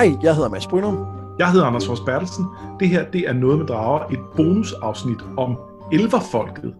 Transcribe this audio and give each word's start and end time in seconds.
Hej, 0.00 0.16
jeg 0.22 0.34
hedder 0.34 0.48
Mads 0.48 0.66
Brynum. 0.66 1.06
Jeg 1.38 1.52
hedder 1.52 1.66
Anders 1.66 1.86
Fors 1.86 2.00
Bertelsen. 2.00 2.46
Det 2.80 2.88
her 2.88 3.04
det 3.10 3.28
er 3.28 3.32
Noget 3.32 3.58
med 3.58 3.66
Drager, 3.66 4.04
et 4.10 4.18
bonusafsnit 4.36 5.18
om 5.36 5.56
elverfolket. 5.92 6.74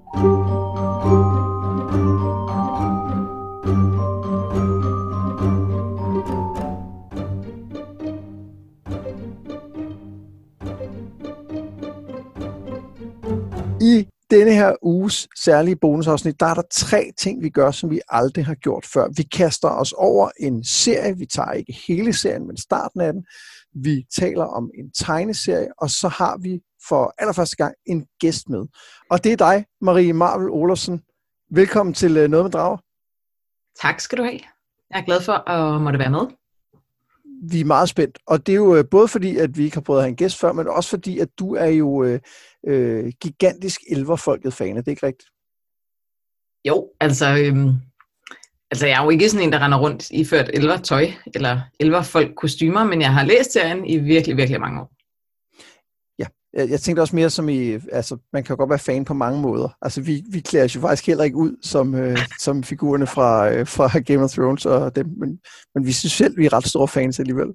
Denne 14.41 14.54
her 14.54 14.77
uges 14.83 15.29
særlige 15.37 15.77
bonusafsnit, 15.77 16.41
der 16.41 16.47
er 16.47 16.55
der 16.55 16.62
tre 16.70 17.11
ting, 17.19 17.43
vi 17.43 17.48
gør, 17.48 17.70
som 17.70 17.91
vi 17.91 18.01
aldrig 18.09 18.47
har 18.47 18.55
gjort 18.55 18.87
før. 18.87 19.09
Vi 19.16 19.23
kaster 19.23 19.69
os 19.69 19.92
over 19.92 20.30
en 20.41 20.64
serie. 20.64 21.19
Vi 21.19 21.27
tager 21.27 21.52
ikke 21.52 21.73
hele 21.88 22.12
serien, 22.12 22.47
men 22.47 22.56
starten 22.56 23.00
af 23.00 23.12
den. 23.12 23.27
Vi 23.74 24.06
taler 24.20 24.45
om 24.45 24.70
en 24.78 24.91
tegneserie, 24.91 25.69
og 25.78 25.91
så 25.91 26.09
har 26.09 26.38
vi 26.38 26.61
for 26.88 27.14
allerførste 27.19 27.56
gang 27.56 27.74
en 27.87 28.06
gæst 28.20 28.48
med. 28.48 28.66
Og 29.11 29.24
det 29.24 29.33
er 29.33 29.37
dig, 29.37 29.64
Marie 29.80 30.12
Marvel 30.12 30.50
Olofsen. 30.50 31.02
Velkommen 31.50 31.95
til 31.95 32.16
øh, 32.16 32.28
Noget 32.28 32.45
med 32.45 32.50
Drager. 32.50 32.77
Tak 33.80 34.00
skal 34.00 34.19
du 34.19 34.22
have. 34.22 34.41
Jeg 34.91 35.00
er 35.00 35.05
glad 35.05 35.20
for 35.20 35.50
at 35.50 35.80
måtte 35.80 35.98
være 35.98 36.11
med. 36.11 36.39
Vi 37.42 37.60
er 37.60 37.64
meget 37.64 37.88
spændt, 37.88 38.18
og 38.26 38.46
det 38.46 38.52
er 38.52 38.56
jo 38.56 38.76
øh, 38.76 38.84
både 38.90 39.08
fordi, 39.08 39.36
at 39.36 39.58
vi 39.58 39.64
ikke 39.64 39.76
har 39.76 39.80
prøvet 39.80 40.00
at 40.00 40.04
have 40.04 40.10
en 40.10 40.16
gæst 40.16 40.40
før, 40.40 40.52
men 40.52 40.68
også 40.68 40.90
fordi, 40.90 41.18
at 41.18 41.28
du 41.38 41.54
er 41.54 41.66
jo 41.66 42.04
øh, 42.04 42.20
øh, 42.66 43.12
gigantisk 43.20 43.80
elverfolket 43.90 44.54
fan. 44.54 44.76
Er 44.76 44.80
det 44.80 44.90
ikke 44.90 45.06
rigtigt? 45.06 45.30
Jo, 46.64 46.88
altså, 47.00 47.36
øhm, 47.36 47.72
altså 48.70 48.86
jeg 48.86 49.00
er 49.00 49.04
jo 49.04 49.10
ikke 49.10 49.28
sådan 49.28 49.46
en, 49.46 49.52
der 49.52 49.58
render 49.58 49.78
rundt 49.78 50.10
i 50.10 50.24
ført 50.24 50.50
elvertøj 50.55 51.06
eller 51.34 51.60
elverfolk 51.80 52.34
kostymer, 52.36 52.84
men 52.84 53.00
jeg 53.00 53.12
har 53.12 53.24
læst 53.24 53.52
serien 53.52 53.84
i 53.84 53.98
virkelig, 53.98 54.36
virkelig 54.36 54.60
mange 54.60 54.80
år. 54.80 55.00
Jeg, 56.55 56.70
jeg 56.70 56.81
tænkte 56.81 57.01
også 57.01 57.17
mere 57.17 57.31
som 57.31 57.48
i, 57.48 57.73
altså 57.93 58.17
man 58.33 58.45
kan 58.45 58.56
godt 58.56 58.70
være 58.70 58.79
fan 58.79 59.05
på 59.05 59.15
mange 59.15 59.41
måder. 59.41 59.69
Altså 59.83 60.01
vi, 60.01 60.23
vi 60.31 60.41
klæder 60.41 60.65
os 60.65 60.77
jo 60.77 60.81
faktisk 60.81 61.06
heller 61.06 61.25
ikke 61.25 61.37
ud 61.37 61.56
som, 61.62 61.95
øh, 61.95 62.19
som 62.39 62.62
figurerne 62.62 63.06
fra, 63.06 63.53
øh, 63.53 63.67
fra 63.67 63.98
Game 63.98 64.25
of 64.25 64.31
Thrones, 64.31 64.67
og 64.67 64.97
dem, 64.97 65.06
men, 65.17 65.39
men 65.75 65.87
vi 65.87 65.93
synes 65.93 66.12
selv, 66.12 66.37
vi 66.37 66.47
er 66.47 66.53
ret 66.53 66.67
store 66.67 66.89
fans 66.89 67.21
alligevel. 67.21 67.48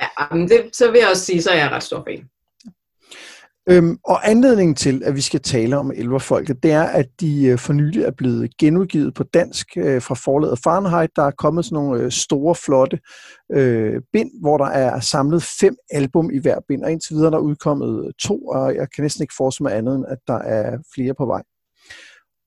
Ja, 0.00 0.36
men 0.36 0.48
det, 0.48 0.70
så 0.72 0.90
vil 0.90 0.98
jeg 0.98 1.08
også 1.10 1.24
sige, 1.24 1.42
så 1.42 1.50
er 1.50 1.56
jeg 1.56 1.70
ret 1.70 1.82
stor 1.82 2.04
fan. 2.08 2.28
Øhm, 3.70 3.98
og 4.04 4.30
anledningen 4.30 4.74
til, 4.74 5.02
at 5.04 5.14
vi 5.16 5.20
skal 5.20 5.40
tale 5.40 5.78
om 5.78 5.92
elverfolket, 5.94 6.62
det 6.62 6.72
er, 6.72 6.82
at 6.82 7.06
de 7.20 7.46
øh, 7.46 7.58
for 7.58 7.72
nylig 7.72 8.02
er 8.02 8.10
blevet 8.10 8.56
genudgivet 8.56 9.14
på 9.14 9.22
dansk 9.22 9.66
øh, 9.76 10.02
fra 10.02 10.14
forlaget 10.14 10.58
Fahrenheit. 10.64 11.10
Der 11.16 11.22
er 11.22 11.30
kommet 11.30 11.64
sådan 11.64 11.76
nogle 11.84 12.02
øh, 12.02 12.10
store, 12.10 12.54
flotte 12.54 12.98
øh, 13.52 14.00
bind, 14.12 14.30
hvor 14.40 14.58
der 14.58 14.64
er 14.64 15.00
samlet 15.00 15.42
fem 15.60 15.76
album 15.90 16.30
i 16.30 16.38
hver 16.38 16.58
bind, 16.68 16.84
og 16.84 16.92
indtil 16.92 17.14
videre 17.14 17.30
der 17.30 17.36
er 17.36 17.42
udkommet 17.42 18.12
to, 18.22 18.46
og 18.46 18.74
jeg 18.74 18.86
kan 18.94 19.02
næsten 19.02 19.22
ikke 19.22 19.34
forestille 19.36 19.64
mig 19.68 19.78
andet, 19.78 19.94
end 19.96 20.04
at 20.08 20.18
der 20.26 20.38
er 20.38 20.78
flere 20.94 21.14
på 21.14 21.26
vej. 21.26 21.42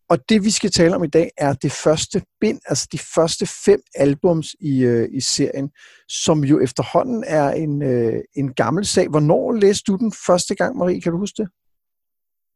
Og 0.09 0.29
det 0.29 0.43
vi 0.43 0.51
skal 0.51 0.71
tale 0.71 0.95
om 0.95 1.03
i 1.03 1.07
dag 1.07 1.31
er 1.37 1.53
det 1.53 1.71
første 1.71 2.21
bind, 2.41 2.59
altså 2.65 2.87
de 2.91 2.99
første 3.15 3.45
fem 3.65 3.81
albums 3.95 4.55
i, 4.59 4.83
øh, 4.83 5.09
i 5.11 5.21
serien, 5.21 5.71
som 6.09 6.43
jo 6.43 6.59
efterhånden 6.59 7.23
er 7.27 7.49
en, 7.49 7.81
øh, 7.81 8.21
en 8.35 8.53
gammel 8.53 8.85
sag. 8.85 9.09
Hvornår 9.09 9.51
læste 9.51 9.83
du 9.91 9.97
den 9.97 10.13
første 10.25 10.55
gang, 10.55 10.77
Marie? 10.77 11.01
Kan 11.01 11.11
du 11.11 11.17
huske 11.17 11.41
det? 11.41 11.49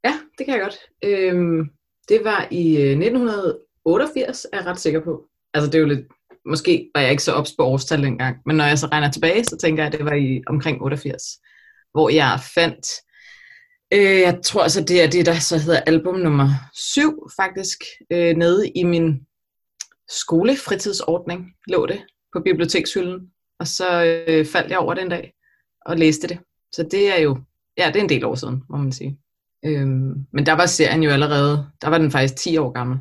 Ja, 0.04 0.14
det 0.38 0.45
kan 0.45 0.54
jeg 0.56 0.62
godt. 0.62 0.78
Øhm, 1.04 1.70
det 2.09 2.20
var 2.23 2.48
i 2.52 2.78
øh, 2.78 2.89
1988, 2.89 4.48
er 4.54 4.58
jeg 4.58 4.66
ret 4.66 4.80
sikker 4.80 5.00
på. 5.04 5.26
Altså 5.54 5.72
det 5.72 5.76
er 5.76 5.80
jo 5.80 5.88
lidt, 5.88 6.06
måske 6.45 6.89
var 6.95 7.02
jeg 7.02 7.11
ikke 7.11 7.23
så 7.23 7.32
ops 7.32 7.54
på 7.58 7.64
årstal 7.66 8.04
dengang, 8.04 8.38
men 8.45 8.56
når 8.56 8.66
jeg 8.66 8.80
så 8.80 8.88
regner 8.88 9.11
tilbage, 9.11 9.44
så 9.44 9.58
tænker 9.58 9.84
jeg, 9.84 9.94
at 9.94 10.00
det 10.00 10.06
var 10.06 10.14
i 10.14 10.44
omkring 10.48 10.82
88, 10.82 11.23
hvor 11.94 12.10
jeg 12.10 12.39
fandt 12.55 12.88
Øh, 13.93 14.20
jeg 14.20 14.39
tror 14.43 14.64
altså, 14.64 14.83
det 14.83 15.03
er 15.03 15.09
det, 15.09 15.25
der 15.25 15.39
så 15.39 15.58
hedder 15.58 15.80
album 15.80 16.15
nummer 16.15 16.49
7, 16.73 17.30
faktisk, 17.42 17.77
øh, 18.11 18.36
nede 18.36 18.70
i 18.70 18.83
min 18.83 19.27
skolefritidsordning, 20.09 21.53
lå 21.67 21.86
det 21.86 22.05
på 22.33 22.42
bibliotekshylden. 22.45 23.31
Og 23.59 23.67
så 23.67 24.03
øh, 24.27 24.45
faldt 24.45 24.71
jeg 24.71 24.80
over 24.80 24.93
den 24.93 25.09
dag 25.09 25.33
og 25.86 25.97
læste 25.97 26.27
det. 26.27 26.39
Så 26.71 26.83
det 26.83 27.17
er 27.17 27.21
jo, 27.21 27.39
ja, 27.77 27.87
det 27.87 27.95
er 27.95 28.03
en 28.03 28.09
del 28.09 28.26
år 28.26 28.36
siden, 28.36 28.64
må 28.70 28.77
man 28.77 28.92
sige. 28.92 29.20
Øhm, 29.65 30.26
men 30.33 30.45
der 30.45 30.53
var 30.53 30.65
serien 30.65 31.03
jo 31.03 31.09
allerede, 31.09 31.67
der 31.81 31.89
var 31.89 31.97
den 31.97 32.11
faktisk 32.11 32.36
10 32.36 32.58
år 32.58 32.71
gammel. 32.71 32.99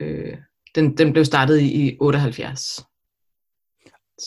Øh, 0.00 0.36
den, 0.74 0.96
den 0.96 1.12
blev 1.12 1.24
startet 1.24 1.60
i, 1.60 1.88
i 1.88 1.96
78. 2.00 2.84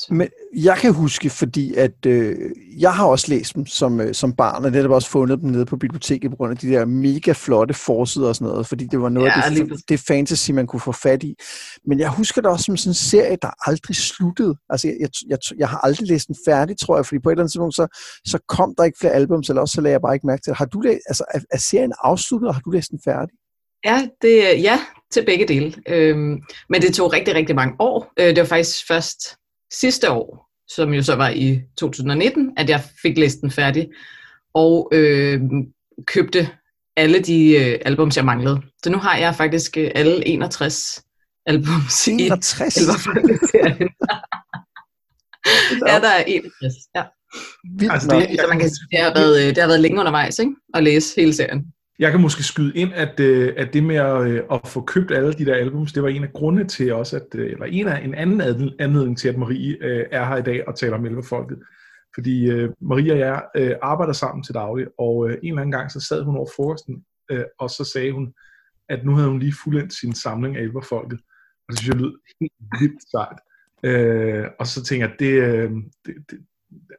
Men 0.10 0.28
jeg 0.56 0.78
kan 0.78 0.94
huske, 0.94 1.30
fordi 1.30 1.74
at 1.74 2.06
øh, 2.06 2.36
jeg 2.80 2.94
har 2.94 3.06
også 3.06 3.26
læst 3.30 3.56
dem 3.56 3.66
som, 3.66 4.02
øh, 4.02 4.14
som 4.14 4.34
barn, 4.36 4.66
og 4.66 4.72
netop 4.72 4.92
også 4.92 5.10
fundet 5.10 5.42
dem 5.42 5.50
nede 5.50 5.66
på 5.66 5.78
biblioteket 5.78 6.32
på 6.32 6.38
grund 6.38 6.52
af 6.52 6.58
de 6.58 6.68
der 6.68 6.86
mega 6.86 7.32
flotte 7.32 7.74
forsider 7.74 8.28
og 8.28 8.36
sådan 8.36 8.48
noget, 8.48 8.68
fordi 8.68 8.86
det 8.86 9.02
var 9.02 9.10
noget 9.10 9.28
ja, 9.28 9.42
af 9.46 9.52
det, 9.52 9.90
det 9.90 10.00
fantasy, 10.00 10.52
man 10.52 10.68
kunne 10.68 10.80
få 10.80 10.92
fat 10.92 11.24
i. 11.24 11.36
Men 11.86 12.00
jeg 12.00 12.10
husker 12.10 12.42
det 12.42 12.52
også 12.52 12.64
som 12.64 12.78
sådan 12.78 12.90
en 12.90 12.94
serie, 12.94 13.38
der 13.42 13.70
aldrig 13.70 13.96
sluttede. 13.96 14.56
Altså, 14.70 14.88
jeg, 14.88 14.96
jeg, 15.00 15.10
jeg, 15.28 15.38
jeg 15.58 15.70
har 15.70 15.78
aldrig 15.78 16.08
læst 16.08 16.28
den 16.28 16.36
færdig, 16.48 16.78
tror 16.80 16.98
jeg, 16.98 17.06
fordi 17.06 17.20
på 17.20 17.30
et 17.30 17.34
eller 17.34 17.44
andet 17.44 17.52
tidspunkt, 17.52 17.76
så, 17.76 17.88
så 18.26 18.40
kom 18.48 18.76
der 18.78 18.84
ikke 18.84 18.98
flere 19.00 19.14
albums, 19.14 19.50
eller 19.50 19.62
også 19.62 19.74
så 19.74 19.82
lagde 19.82 19.94
jeg 19.94 20.02
bare 20.02 20.16
ikke 20.16 20.28
mærke 20.28 20.42
til 20.42 20.50
det. 20.50 20.58
Har 20.58 20.66
du 20.66 20.82
læst, 20.82 21.00
altså, 21.08 21.26
er, 21.34 21.40
er 21.52 21.58
serien 21.58 21.94
afsluttet, 22.00 22.48
og 22.48 22.56
har 22.56 22.62
du 22.62 22.72
læst 22.72 22.92
den 22.92 23.00
færdig? 23.06 23.36
Ja, 23.86 24.08
det, 24.22 24.64
ja 24.64 24.80
til 25.12 25.26
begge 25.26 25.48
dele. 25.48 25.74
Øhm, 25.88 26.42
men 26.70 26.82
det 26.82 26.94
tog 26.94 27.14
rigtig, 27.14 27.36
rigtig 27.36 27.56
mange 27.56 27.76
år. 27.80 28.14
Øh, 28.20 28.28
det 28.28 28.38
var 28.38 28.46
faktisk 28.46 28.88
først 28.88 29.20
sidste 29.80 30.12
år, 30.12 30.50
som 30.68 30.94
jo 30.94 31.04
så 31.04 31.16
var 31.16 31.30
i 31.30 31.62
2019, 31.78 32.54
at 32.58 32.70
jeg 32.70 32.82
fik 33.02 33.18
listen 33.18 33.52
færdig, 33.52 33.90
og 34.54 34.90
øh, 34.94 35.42
købte 36.08 36.50
alle 36.98 37.20
de 37.20 37.56
øh, 37.58 37.80
albums, 37.86 38.18
jeg 38.18 38.26
manglede. 38.26 38.62
Så 38.84 38.90
nu 38.90 38.98
har 38.98 39.18
jeg 39.18 39.36
faktisk 39.36 39.78
øh, 39.78 39.92
alle 39.96 40.28
61 40.28 41.04
albums 41.46 42.08
61? 42.08 42.78
i 42.78 42.80
serien. 42.80 43.90
ja, 45.90 46.00
der 46.00 46.10
er 46.10 46.24
61, 46.28 46.74
ja. 46.96 47.04
Altså, 47.94 48.08
det, 48.08 48.40
så 48.40 48.48
man 48.48 48.60
kan 48.60 48.70
sige, 48.70 48.88
det 48.92 49.00
har, 49.00 49.14
været, 49.14 49.42
øh, 49.42 49.48
det 49.48 49.58
har 49.58 49.68
været 49.68 49.80
længe 49.80 50.00
undervejs 50.00 50.40
ikke? 50.40 50.56
at 50.74 50.84
læse 50.84 51.22
hele 51.22 51.34
serien. 51.34 51.74
Jeg 52.00 52.12
kan 52.12 52.22
måske 52.22 52.44
skyde 52.44 52.78
ind, 52.78 52.94
at, 52.94 53.20
øh, 53.20 53.54
at 53.58 53.74
det 53.74 53.84
med 53.84 53.96
at, 53.96 54.28
øh, 54.28 54.44
at 54.52 54.68
få 54.68 54.82
købt 54.82 55.12
alle 55.12 55.34
de 55.34 55.46
der 55.46 55.56
albums, 55.56 55.94
det 55.94 56.04
var 56.04 56.10
en 56.10 56.24
af 56.24 56.34
grundene 56.34 56.68
til 56.68 56.94
også, 56.94 57.16
at, 57.16 57.36
øh, 57.36 57.52
eller 57.52 57.66
en 57.66 57.88
af 57.88 58.04
en 58.04 58.16
anden 58.16 58.74
anledning 58.80 59.18
til, 59.18 59.30
at 59.30 59.38
Marie 59.38 59.78
er 60.12 60.26
her 60.26 60.38
i 60.38 60.42
dag 60.42 60.68
og 60.68 60.76
taler 60.76 60.98
om 60.98 61.06
elverfolket. 61.06 61.60
Fordi 62.16 62.50
Marie 62.82 63.14
og 63.14 63.20
jeg 63.20 63.44
arbejder 63.82 64.14
sammen 64.14 64.44
til 64.44 64.54
daglig, 64.54 64.88
og 64.98 65.30
en 65.30 65.38
eller 65.44 65.62
anden 65.62 65.72
gang 65.72 65.92
så 65.92 66.00
sad 66.00 66.24
hun 66.24 66.38
over 66.38 66.48
frokosten, 66.56 67.04
og 67.60 67.70
så 67.70 67.90
sagde 67.94 68.12
hun, 68.12 68.34
at 68.90 69.06
nu 69.06 69.16
havde 69.16 69.30
hun 69.30 69.40
lige 69.40 69.56
fuldendt 69.64 69.94
sin 69.94 70.16
samling 70.16 70.58
af 70.58 70.62
elverfolket. 70.62 71.20
Og 71.68 71.72
det 71.72 71.80
synes 71.80 71.94
jeg 71.94 72.02
lød 72.02 72.14
helt 72.42 72.54
vildt 72.80 73.12
sejt. 73.12 73.40
og 74.60 74.68
så 74.68 74.84
tænker 74.84 75.08
jeg, 75.08 75.16
det, 75.20 75.70
det, 76.06 76.16
det, 76.30 76.40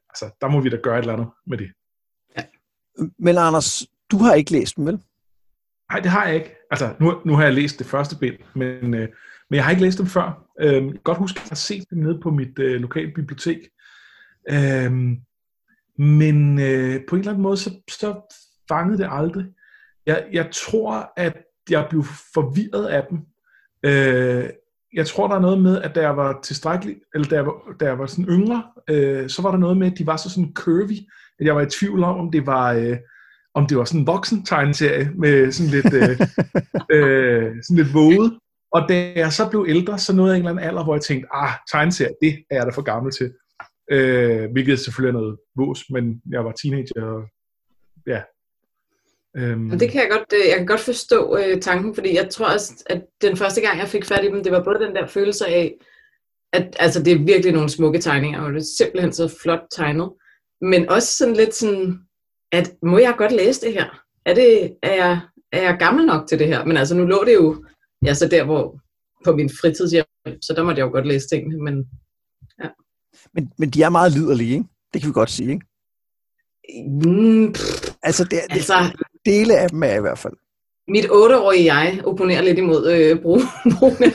altså, 0.08 0.36
der 0.40 0.48
må 0.48 0.60
vi 0.60 0.68
da 0.68 0.76
gøre 0.76 0.98
et 0.98 1.02
eller 1.02 1.12
andet 1.12 1.28
med 1.46 1.58
det. 1.58 1.70
Ja. 2.38 2.44
Men 3.18 3.38
Anders, 3.38 3.86
du 4.14 4.24
har 4.24 4.34
ikke 4.34 4.52
læst 4.52 4.76
dem, 4.76 4.86
vel? 4.86 5.00
Nej, 5.92 6.00
det 6.00 6.10
har 6.10 6.26
jeg 6.26 6.34
ikke. 6.34 6.56
Altså, 6.70 6.94
nu, 7.00 7.20
nu 7.24 7.34
har 7.36 7.44
jeg 7.44 7.54
læst 7.54 7.78
det 7.78 7.86
første 7.86 8.16
bind, 8.18 8.36
men, 8.54 8.94
øh, 8.94 9.08
men 9.50 9.56
jeg 9.56 9.64
har 9.64 9.70
ikke 9.70 9.82
læst 9.82 9.98
dem 9.98 10.06
før. 10.06 10.46
Øh, 10.60 10.72
jeg 10.74 10.82
kan 10.82 11.00
godt 11.04 11.18
huske, 11.18 11.36
at 11.36 11.42
jeg 11.42 11.48
har 11.48 11.56
set 11.56 11.90
dem 11.90 11.98
nede 11.98 12.20
på 12.22 12.30
mit 12.30 12.58
øh, 12.58 12.80
lokale 12.80 13.12
bibliotek. 13.14 13.58
Øh, 14.50 14.92
men 15.98 16.58
øh, 16.60 17.00
på 17.08 17.16
en 17.16 17.20
eller 17.20 17.30
anden 17.32 17.42
måde, 17.42 17.56
så, 17.56 17.70
så 17.90 18.36
fangede 18.68 18.98
det 18.98 19.08
aldrig. 19.10 19.44
Jeg, 20.06 20.26
jeg 20.32 20.48
tror, 20.52 21.12
at 21.16 21.36
jeg 21.70 21.86
blev 21.90 22.04
forvirret 22.34 22.86
af 22.86 23.06
dem. 23.10 23.18
Øh, 23.84 24.50
jeg 24.94 25.06
tror, 25.06 25.28
der 25.28 25.34
er 25.34 25.40
noget 25.40 25.62
med, 25.62 25.82
at 25.82 25.94
da 25.94 26.00
jeg 26.00 26.16
var 26.16 26.40
tilstrækkelig, 26.42 26.96
eller 27.14 27.28
da 27.28 27.34
jeg 27.34 27.46
var, 27.46 27.76
da 27.80 27.84
jeg 27.84 27.98
var 27.98 28.06
sådan 28.06 28.28
yngre, 28.28 28.62
øh, 28.90 29.28
så 29.28 29.42
var 29.42 29.50
der 29.50 29.58
noget 29.58 29.76
med, 29.76 29.92
at 29.92 29.98
de 29.98 30.06
var 30.06 30.16
så 30.16 30.30
sådan 30.30 30.52
curvy, 30.54 30.98
at 31.38 31.46
jeg 31.46 31.56
var 31.56 31.62
i 31.62 31.70
tvivl 31.70 32.04
om, 32.04 32.16
om 32.16 32.30
det 32.30 32.46
var... 32.46 32.72
Øh, 32.72 32.96
om 33.54 33.66
det 33.66 33.78
var 33.78 33.84
sådan 33.84 34.00
en 34.00 34.06
voksen 34.06 34.44
tegneserie 34.44 35.10
med 35.18 35.52
sådan 35.52 35.70
lidt, 35.70 35.94
øh, 35.94 36.10
øh, 36.96 37.52
sådan 37.62 37.76
lidt 37.76 37.94
våget. 37.94 38.38
Og 38.72 38.88
da 38.88 39.12
jeg 39.16 39.32
så 39.32 39.48
blev 39.50 39.66
ældre, 39.68 39.98
så 39.98 40.12
nåede 40.16 40.32
jeg 40.32 40.38
en 40.38 40.46
eller 40.46 40.50
anden 40.50 40.68
alder, 40.68 40.84
hvor 40.84 40.94
jeg 40.94 41.02
tænkte, 41.02 41.28
ah, 41.32 41.50
tegneserie, 41.72 42.14
det 42.22 42.44
er 42.50 42.56
jeg 42.56 42.66
da 42.66 42.70
for 42.70 42.82
gammel 42.82 43.12
til. 43.12 43.32
Øh, 43.90 44.50
hvilket 44.52 44.78
selvfølgelig 44.80 45.16
er 45.16 45.20
noget 45.20 45.38
vås, 45.56 45.84
men 45.90 46.22
jeg 46.30 46.44
var 46.44 46.52
teenager, 46.52 47.02
og 47.02 47.22
ja. 48.06 48.22
Øhm. 49.36 49.78
Det 49.78 49.90
kan 49.90 50.00
jeg 50.00 50.10
godt, 50.10 50.32
øh, 50.32 50.48
jeg 50.48 50.56
kan 50.56 50.66
godt 50.66 50.80
forstå 50.80 51.38
øh, 51.38 51.60
tanken, 51.60 51.94
fordi 51.94 52.16
jeg 52.16 52.28
tror 52.30 52.46
også, 52.46 52.84
at 52.86 53.02
den 53.22 53.36
første 53.36 53.60
gang, 53.60 53.78
jeg 53.78 53.88
fik 53.88 54.04
fat 54.04 54.24
i 54.24 54.28
dem, 54.28 54.42
det 54.42 54.52
var 54.52 54.64
både 54.64 54.84
den 54.84 54.94
der 54.94 55.06
følelse 55.06 55.46
af, 55.46 55.74
at 56.52 56.76
altså, 56.78 57.02
det 57.02 57.12
er 57.12 57.24
virkelig 57.24 57.52
nogle 57.52 57.68
smukke 57.68 57.98
tegninger, 57.98 58.40
og 58.40 58.52
det 58.52 58.60
er 58.60 58.76
simpelthen 58.78 59.12
så 59.12 59.36
flot 59.42 59.62
tegnet, 59.72 60.12
men 60.60 60.88
også 60.88 61.16
sådan 61.16 61.36
lidt 61.36 61.54
sådan, 61.54 61.98
at 62.54 62.72
må 62.82 62.98
jeg 62.98 63.14
godt 63.18 63.32
læse 63.32 63.60
det 63.60 63.72
her? 63.72 64.04
Er, 64.24 64.34
det, 64.34 64.76
er, 64.82 64.94
jeg, 64.94 65.20
er 65.52 65.62
jeg 65.62 65.76
gammel 65.78 66.06
nok 66.06 66.28
til 66.28 66.38
det 66.38 66.46
her? 66.46 66.64
Men 66.64 66.76
altså 66.76 66.94
nu 66.94 67.04
lå 67.04 67.24
det 67.24 67.34
jo 67.34 67.64
ja, 68.04 68.14
så 68.14 68.28
der, 68.28 68.44
hvor 68.44 68.80
på 69.24 69.36
min 69.36 69.50
fritidshjem, 69.60 70.04
så 70.40 70.52
der 70.56 70.62
måtte 70.62 70.78
jeg 70.78 70.86
jo 70.86 70.92
godt 70.92 71.06
læse 71.06 71.28
tingene, 71.28 71.64
men 71.64 71.84
ja. 72.62 72.68
Men, 73.34 73.52
men 73.58 73.70
de 73.70 73.82
er 73.82 73.88
meget 73.88 74.12
liderlige, 74.12 74.52
ikke? 74.52 74.64
Det 74.92 75.02
kan 75.02 75.08
vi 75.08 75.12
godt 75.12 75.30
sige, 75.30 75.50
ikke? 75.52 75.66
Mm, 76.88 77.52
pff, 77.52 77.94
Altså, 78.02 78.24
det, 78.24 78.30
det, 78.30 78.40
altså, 78.50 78.74
dele 79.24 79.58
af 79.58 79.68
dem 79.70 79.82
er 79.82 79.94
i 79.94 80.00
hvert 80.00 80.18
fald. 80.18 80.34
mit 80.88 81.10
otteårige 81.10 81.74
jeg 81.74 82.00
opponerer 82.04 82.42
lidt 82.42 82.58
imod 82.58 82.92
øh, 82.92 83.22
brug, 83.22 83.40
brugen 83.78 84.04
af 84.04 84.12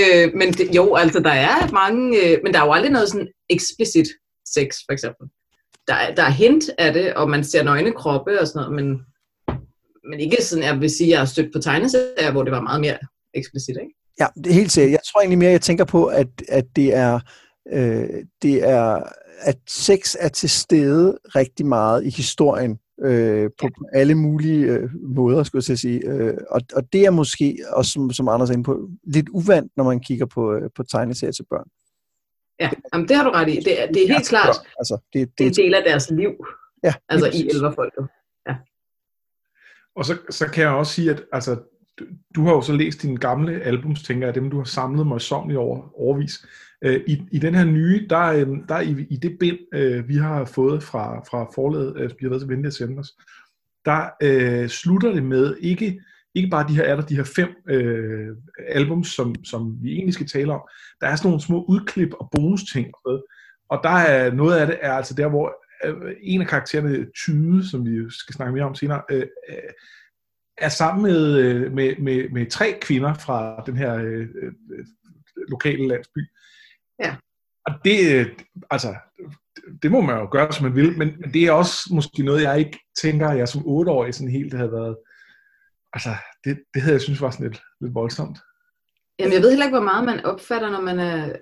øh, 0.00 0.34
men 0.34 0.52
det, 0.52 0.74
jo, 0.76 0.94
altså 0.94 1.20
der 1.20 1.30
er 1.30 1.72
mange, 1.72 2.18
øh, 2.22 2.38
men 2.44 2.54
der 2.54 2.60
er 2.60 2.64
jo 2.64 2.72
aldrig 2.72 2.92
noget 2.92 3.08
sådan 3.08 3.28
eksplicit 3.50 4.08
sex, 4.54 4.68
for 4.86 4.92
eksempel. 4.92 5.26
Der, 5.90 5.96
er- 5.96 6.14
der 6.14 6.22
er 6.22 6.30
hint 6.30 6.64
af 6.78 6.92
det, 6.92 7.14
og 7.14 7.30
man 7.30 7.44
ser 7.44 7.62
nøgne 7.64 7.92
kroppe 7.92 8.40
og 8.40 8.46
sådan 8.46 8.70
noget, 8.70 8.74
men, 8.84 9.00
men 10.10 10.20
ikke 10.20 10.36
sådan, 10.42 10.64
jeg 10.64 10.80
vil 10.80 10.90
sige, 10.90 11.06
at 11.06 11.10
jeg 11.10 11.18
har 11.18 11.26
stødt 11.26 11.52
på 11.52 11.58
tegneserier, 11.58 12.32
hvor 12.32 12.42
det 12.42 12.52
var 12.52 12.60
meget 12.60 12.80
mere 12.80 12.96
eksplicit, 13.34 13.76
ikke? 13.80 13.94
Ja, 14.20 14.26
det 14.36 14.46
er 14.46 14.54
helt 14.54 14.72
sikkert. 14.72 14.90
Jeg 14.90 15.00
tror 15.12 15.20
egentlig 15.20 15.38
mere, 15.38 15.50
jeg 15.50 15.60
tænker 15.60 15.84
på, 15.84 16.06
at, 16.06 16.28
at 16.48 16.64
det 16.76 16.94
er, 16.94 17.20
øh, 17.72 18.08
det 18.42 18.68
er, 18.68 19.02
at 19.40 19.56
sex 19.68 20.16
er 20.20 20.28
til 20.28 20.50
stede 20.50 21.18
rigtig 21.36 21.66
meget 21.66 22.04
i 22.04 22.10
historien, 22.10 22.78
øh, 23.04 23.50
på 23.60 23.68
ja. 23.94 23.98
alle 23.98 24.14
mulige 24.14 24.64
øh, 24.66 24.90
måder, 25.16 25.42
skulle 25.42 25.60
jeg 25.60 25.64
til 25.64 25.72
at 25.72 25.78
sige. 25.78 26.00
Øh, 26.06 26.34
og, 26.50 26.60
og 26.76 26.82
det 26.92 27.04
er 27.06 27.10
måske 27.10 27.58
også, 27.72 27.90
som, 27.92 28.12
som 28.12 28.28
Anders 28.28 28.50
er 28.50 28.54
inde 28.54 28.64
på, 28.64 28.88
lidt 29.04 29.28
uvandt, 29.28 29.72
når 29.76 29.84
man 29.84 30.00
kigger 30.00 30.26
på, 30.26 30.52
øh, 30.54 30.70
på 30.76 30.82
tegneserier 30.82 31.32
til 31.32 31.44
børn. 31.50 31.68
Ja, 32.60 32.70
jamen, 32.92 33.08
det 33.08 33.16
har 33.16 33.24
du 33.24 33.30
ret 33.30 33.48
i. 33.48 33.56
Det 33.56 33.82
er, 33.82 33.86
det 33.86 34.04
er 34.04 34.12
helt 34.12 34.28
klart 34.28 34.56
Altså, 34.78 34.98
det, 35.12 35.38
det 35.38 35.44
er 35.44 35.48
en 35.48 35.54
det, 35.54 35.56
del 35.56 35.74
af 35.74 35.82
deres 35.86 36.10
liv, 36.10 36.46
ja, 36.84 36.94
altså 37.08 37.26
i 37.26 37.48
elverfolket. 37.54 38.08
Og 39.96 40.04
så, 40.04 40.18
så 40.30 40.46
kan 40.46 40.64
jeg 40.64 40.72
også 40.72 40.92
sige, 40.92 41.10
at 41.10 41.22
altså, 41.32 41.54
du, 41.98 42.04
du 42.34 42.44
har 42.44 42.52
jo 42.52 42.62
så 42.62 42.72
læst 42.72 43.02
dine 43.02 43.16
gamle 43.16 43.62
albums, 43.62 44.02
tænker 44.02 44.26
jeg, 44.26 44.34
dem 44.34 44.50
du 44.50 44.56
har 44.56 44.64
samlet 44.64 45.06
mig 45.06 45.20
i 45.52 45.56
over 45.56 46.00
overvis. 46.00 46.46
Øh, 46.84 47.00
i, 47.06 47.22
I 47.32 47.38
den 47.38 47.54
her 47.54 47.64
nye, 47.64 48.06
der, 48.10 48.16
er, 48.16 48.40
øhm, 48.40 48.66
der 48.66 48.74
er 48.74 48.80
i, 48.80 49.06
i 49.10 49.16
det 49.16 49.38
bind, 49.38 49.58
øh, 49.74 50.08
vi 50.08 50.16
har 50.16 50.44
fået 50.44 50.82
fra, 50.82 51.20
fra 51.20 51.50
forlaget, 51.54 51.96
øh, 51.96 52.10
vi 52.10 52.16
har 52.22 52.28
været 52.28 52.74
sende 52.74 52.98
os, 52.98 53.12
der 53.84 54.08
øh, 54.22 54.68
slutter 54.68 55.12
det 55.12 55.22
med 55.22 55.56
ikke, 55.60 56.00
ikke 56.34 56.48
bare 56.50 56.68
de 56.68 56.74
her, 56.74 56.82
er 56.82 56.96
der 56.96 57.02
de 57.02 57.16
her 57.16 57.24
fem 57.24 57.48
øh, 57.68 58.36
albums, 58.68 59.08
som, 59.08 59.34
som 59.44 59.78
vi 59.82 59.92
egentlig 59.92 60.14
skal 60.14 60.26
tale 60.26 60.52
om. 60.52 60.60
Der 61.00 61.06
er 61.06 61.16
sådan 61.16 61.28
nogle 61.28 61.42
små 61.42 61.64
udklip 61.68 62.12
og 62.20 62.28
bonusting 62.32 62.86
og 62.86 63.00
sådan 63.00 63.10
noget. 63.10 63.22
Og 63.68 63.80
der 63.82 63.90
er 63.90 64.32
noget 64.32 64.56
af 64.56 64.66
det 64.66 64.78
er 64.80 64.92
altså 64.92 65.14
der, 65.14 65.28
hvor 65.28 65.54
øh, 65.84 66.14
en 66.22 66.40
af 66.40 66.46
karaktererne, 66.46 67.06
Tyde, 67.16 67.68
som 67.70 67.86
vi 67.86 68.10
skal 68.10 68.34
snakke 68.34 68.54
mere 68.54 68.64
om 68.64 68.74
senere, 68.74 69.02
øh, 69.10 69.26
øh, 69.48 69.56
er 70.58 70.68
sammen 70.68 71.02
med, 71.02 71.38
øh, 71.38 71.72
med, 71.72 71.96
med, 71.98 72.28
med 72.28 72.50
tre 72.50 72.78
kvinder 72.80 73.14
fra 73.14 73.62
den 73.66 73.76
her 73.76 73.94
øh, 73.94 74.28
øh, 74.42 74.52
lokale 75.48 75.88
landsby. 75.88 76.18
Ja. 77.00 77.16
Og 77.66 77.72
det, 77.84 78.14
øh, 78.14 78.26
altså, 78.70 78.94
det 79.82 79.90
må 79.90 80.00
man 80.00 80.18
jo 80.18 80.28
gøre, 80.30 80.52
som 80.52 80.64
man 80.66 80.74
vil, 80.74 80.98
men, 80.98 81.14
men 81.20 81.34
det 81.34 81.44
er 81.44 81.52
også 81.52 81.78
måske 81.90 82.22
noget, 82.22 82.42
jeg 82.42 82.58
ikke 82.58 82.78
tænker, 83.02 83.32
jeg 83.32 83.48
som 83.48 83.66
otteårig 83.66 84.14
sådan 84.14 84.32
helt 84.32 84.54
havde 84.54 84.72
været, 84.72 84.96
altså, 85.92 86.10
det, 86.44 86.58
det 86.74 86.82
havde 86.82 86.94
jeg 86.94 87.00
synes 87.00 87.20
var 87.20 87.30
sådan 87.30 87.46
lidt, 87.46 87.62
lidt 87.80 87.94
voldsomt. 87.94 88.38
Jamen, 89.18 89.32
jeg 89.32 89.42
ved 89.42 89.50
heller 89.50 89.66
ikke, 89.66 89.76
hvor 89.76 89.84
meget 89.84 90.04
man 90.04 90.24
opfatter, 90.24 90.70
når 90.70 90.80
man 90.80 90.98
er... 90.98 91.32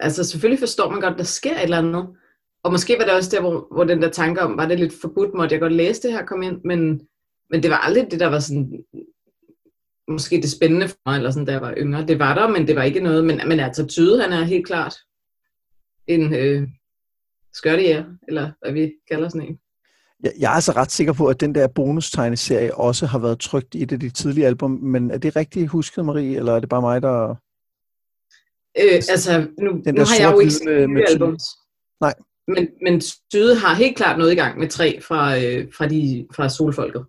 Altså, 0.00 0.24
selvfølgelig 0.24 0.58
forstår 0.58 0.90
man 0.90 1.00
godt, 1.00 1.18
der 1.18 1.24
sker 1.24 1.56
et 1.56 1.62
eller 1.62 1.78
andet. 1.78 2.08
Og 2.62 2.72
måske 2.72 2.96
var 2.98 3.04
det 3.04 3.14
også 3.14 3.30
der, 3.30 3.40
hvor, 3.40 3.68
hvor 3.74 3.84
den 3.84 4.02
der 4.02 4.10
tanke 4.10 4.42
om, 4.42 4.56
var 4.56 4.66
det 4.66 4.78
lidt 4.78 4.94
forbudt, 5.00 5.34
måtte 5.34 5.52
jeg 5.52 5.60
godt 5.60 5.72
læse 5.72 6.02
det 6.02 6.12
her, 6.12 6.26
kom 6.26 6.42
ind, 6.42 6.60
men, 6.64 7.08
men 7.50 7.62
det 7.62 7.70
var 7.70 7.76
aldrig 7.76 8.10
det, 8.10 8.20
der 8.20 8.26
var 8.26 8.38
sådan, 8.38 8.84
måske 10.08 10.36
det 10.42 10.50
spændende 10.50 10.88
for 10.88 10.96
mig, 11.06 11.16
eller 11.16 11.30
sådan, 11.30 11.46
da 11.46 11.52
jeg 11.52 11.60
var 11.60 11.74
yngre. 11.76 12.06
Det 12.06 12.18
var 12.18 12.34
der, 12.34 12.48
men 12.48 12.66
det 12.66 12.76
var 12.76 12.82
ikke 12.82 13.00
noget, 13.00 13.24
men, 13.24 13.40
men 13.48 13.60
altså 13.60 13.86
Tyde, 13.86 14.22
han 14.22 14.32
er 14.32 14.44
helt 14.44 14.66
klart 14.66 14.94
en 16.06 16.34
øh, 16.34 16.68
skørtejæger, 17.52 18.04
eller 18.28 18.52
hvad 18.60 18.72
vi 18.72 18.92
kalder 19.08 19.28
sådan 19.28 19.48
en. 19.48 19.58
Jeg, 20.22 20.32
jeg 20.38 20.50
er 20.50 20.54
altså 20.54 20.72
ret 20.72 20.92
sikker 20.92 21.12
på, 21.12 21.26
at 21.26 21.40
den 21.40 21.54
der 21.54 21.68
bonus-tegneserie 21.68 22.74
også 22.74 23.06
har 23.06 23.18
været 23.18 23.40
trygt 23.40 23.74
i 23.74 23.82
et 23.82 23.92
af 23.92 24.00
de 24.00 24.10
tidlige 24.10 24.46
album, 24.46 24.70
men 24.70 25.10
er 25.10 25.18
det 25.18 25.36
rigtigt 25.36 25.68
husket, 25.68 26.04
Marie, 26.04 26.36
eller 26.36 26.52
er 26.56 26.60
det 26.60 26.68
bare 26.68 26.80
mig, 26.80 27.02
der... 27.02 27.28
Øh, 28.80 28.94
altså, 28.94 29.46
nu, 29.58 29.70
Den 29.70 29.94
nu 29.94 30.00
der 30.00 30.06
har 30.06 30.16
jeg 30.20 30.32
jo 30.32 30.38
ikke 30.40 30.52
set 30.52 30.64
med- 30.66 30.86
med 30.88 31.02
albums. 31.08 31.42
Nej. 32.00 32.14
Men, 32.48 32.68
men 32.82 33.00
Tyde 33.32 33.56
har 33.58 33.74
helt 33.74 33.96
klart 33.96 34.18
noget 34.18 34.32
i 34.32 34.34
gang 34.34 34.58
med 34.58 34.68
tre 34.68 35.00
fra, 35.00 35.38
øh, 35.38 35.72
fra, 35.76 35.86
de, 35.88 36.26
fra 36.34 36.48
solfolket. 36.48 37.04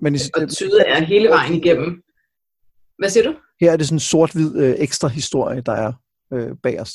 Men 0.00 0.14
i, 0.14 0.18
Og 0.34 0.48
Tyde 0.48 0.80
er 0.86 1.00
hele 1.04 1.28
vejen 1.28 1.54
igennem. 1.54 2.02
Hvad 2.98 3.10
siger 3.10 3.24
du? 3.24 3.34
her 3.60 3.72
er 3.72 3.76
det 3.76 3.86
sådan 3.86 3.96
en 3.96 4.00
sort-hvid 4.00 4.56
øh, 4.56 4.74
ekstra 4.78 5.08
historie, 5.08 5.60
der 5.60 5.72
er 5.72 5.92
øh, 6.32 6.56
bag 6.62 6.80
os. 6.80 6.94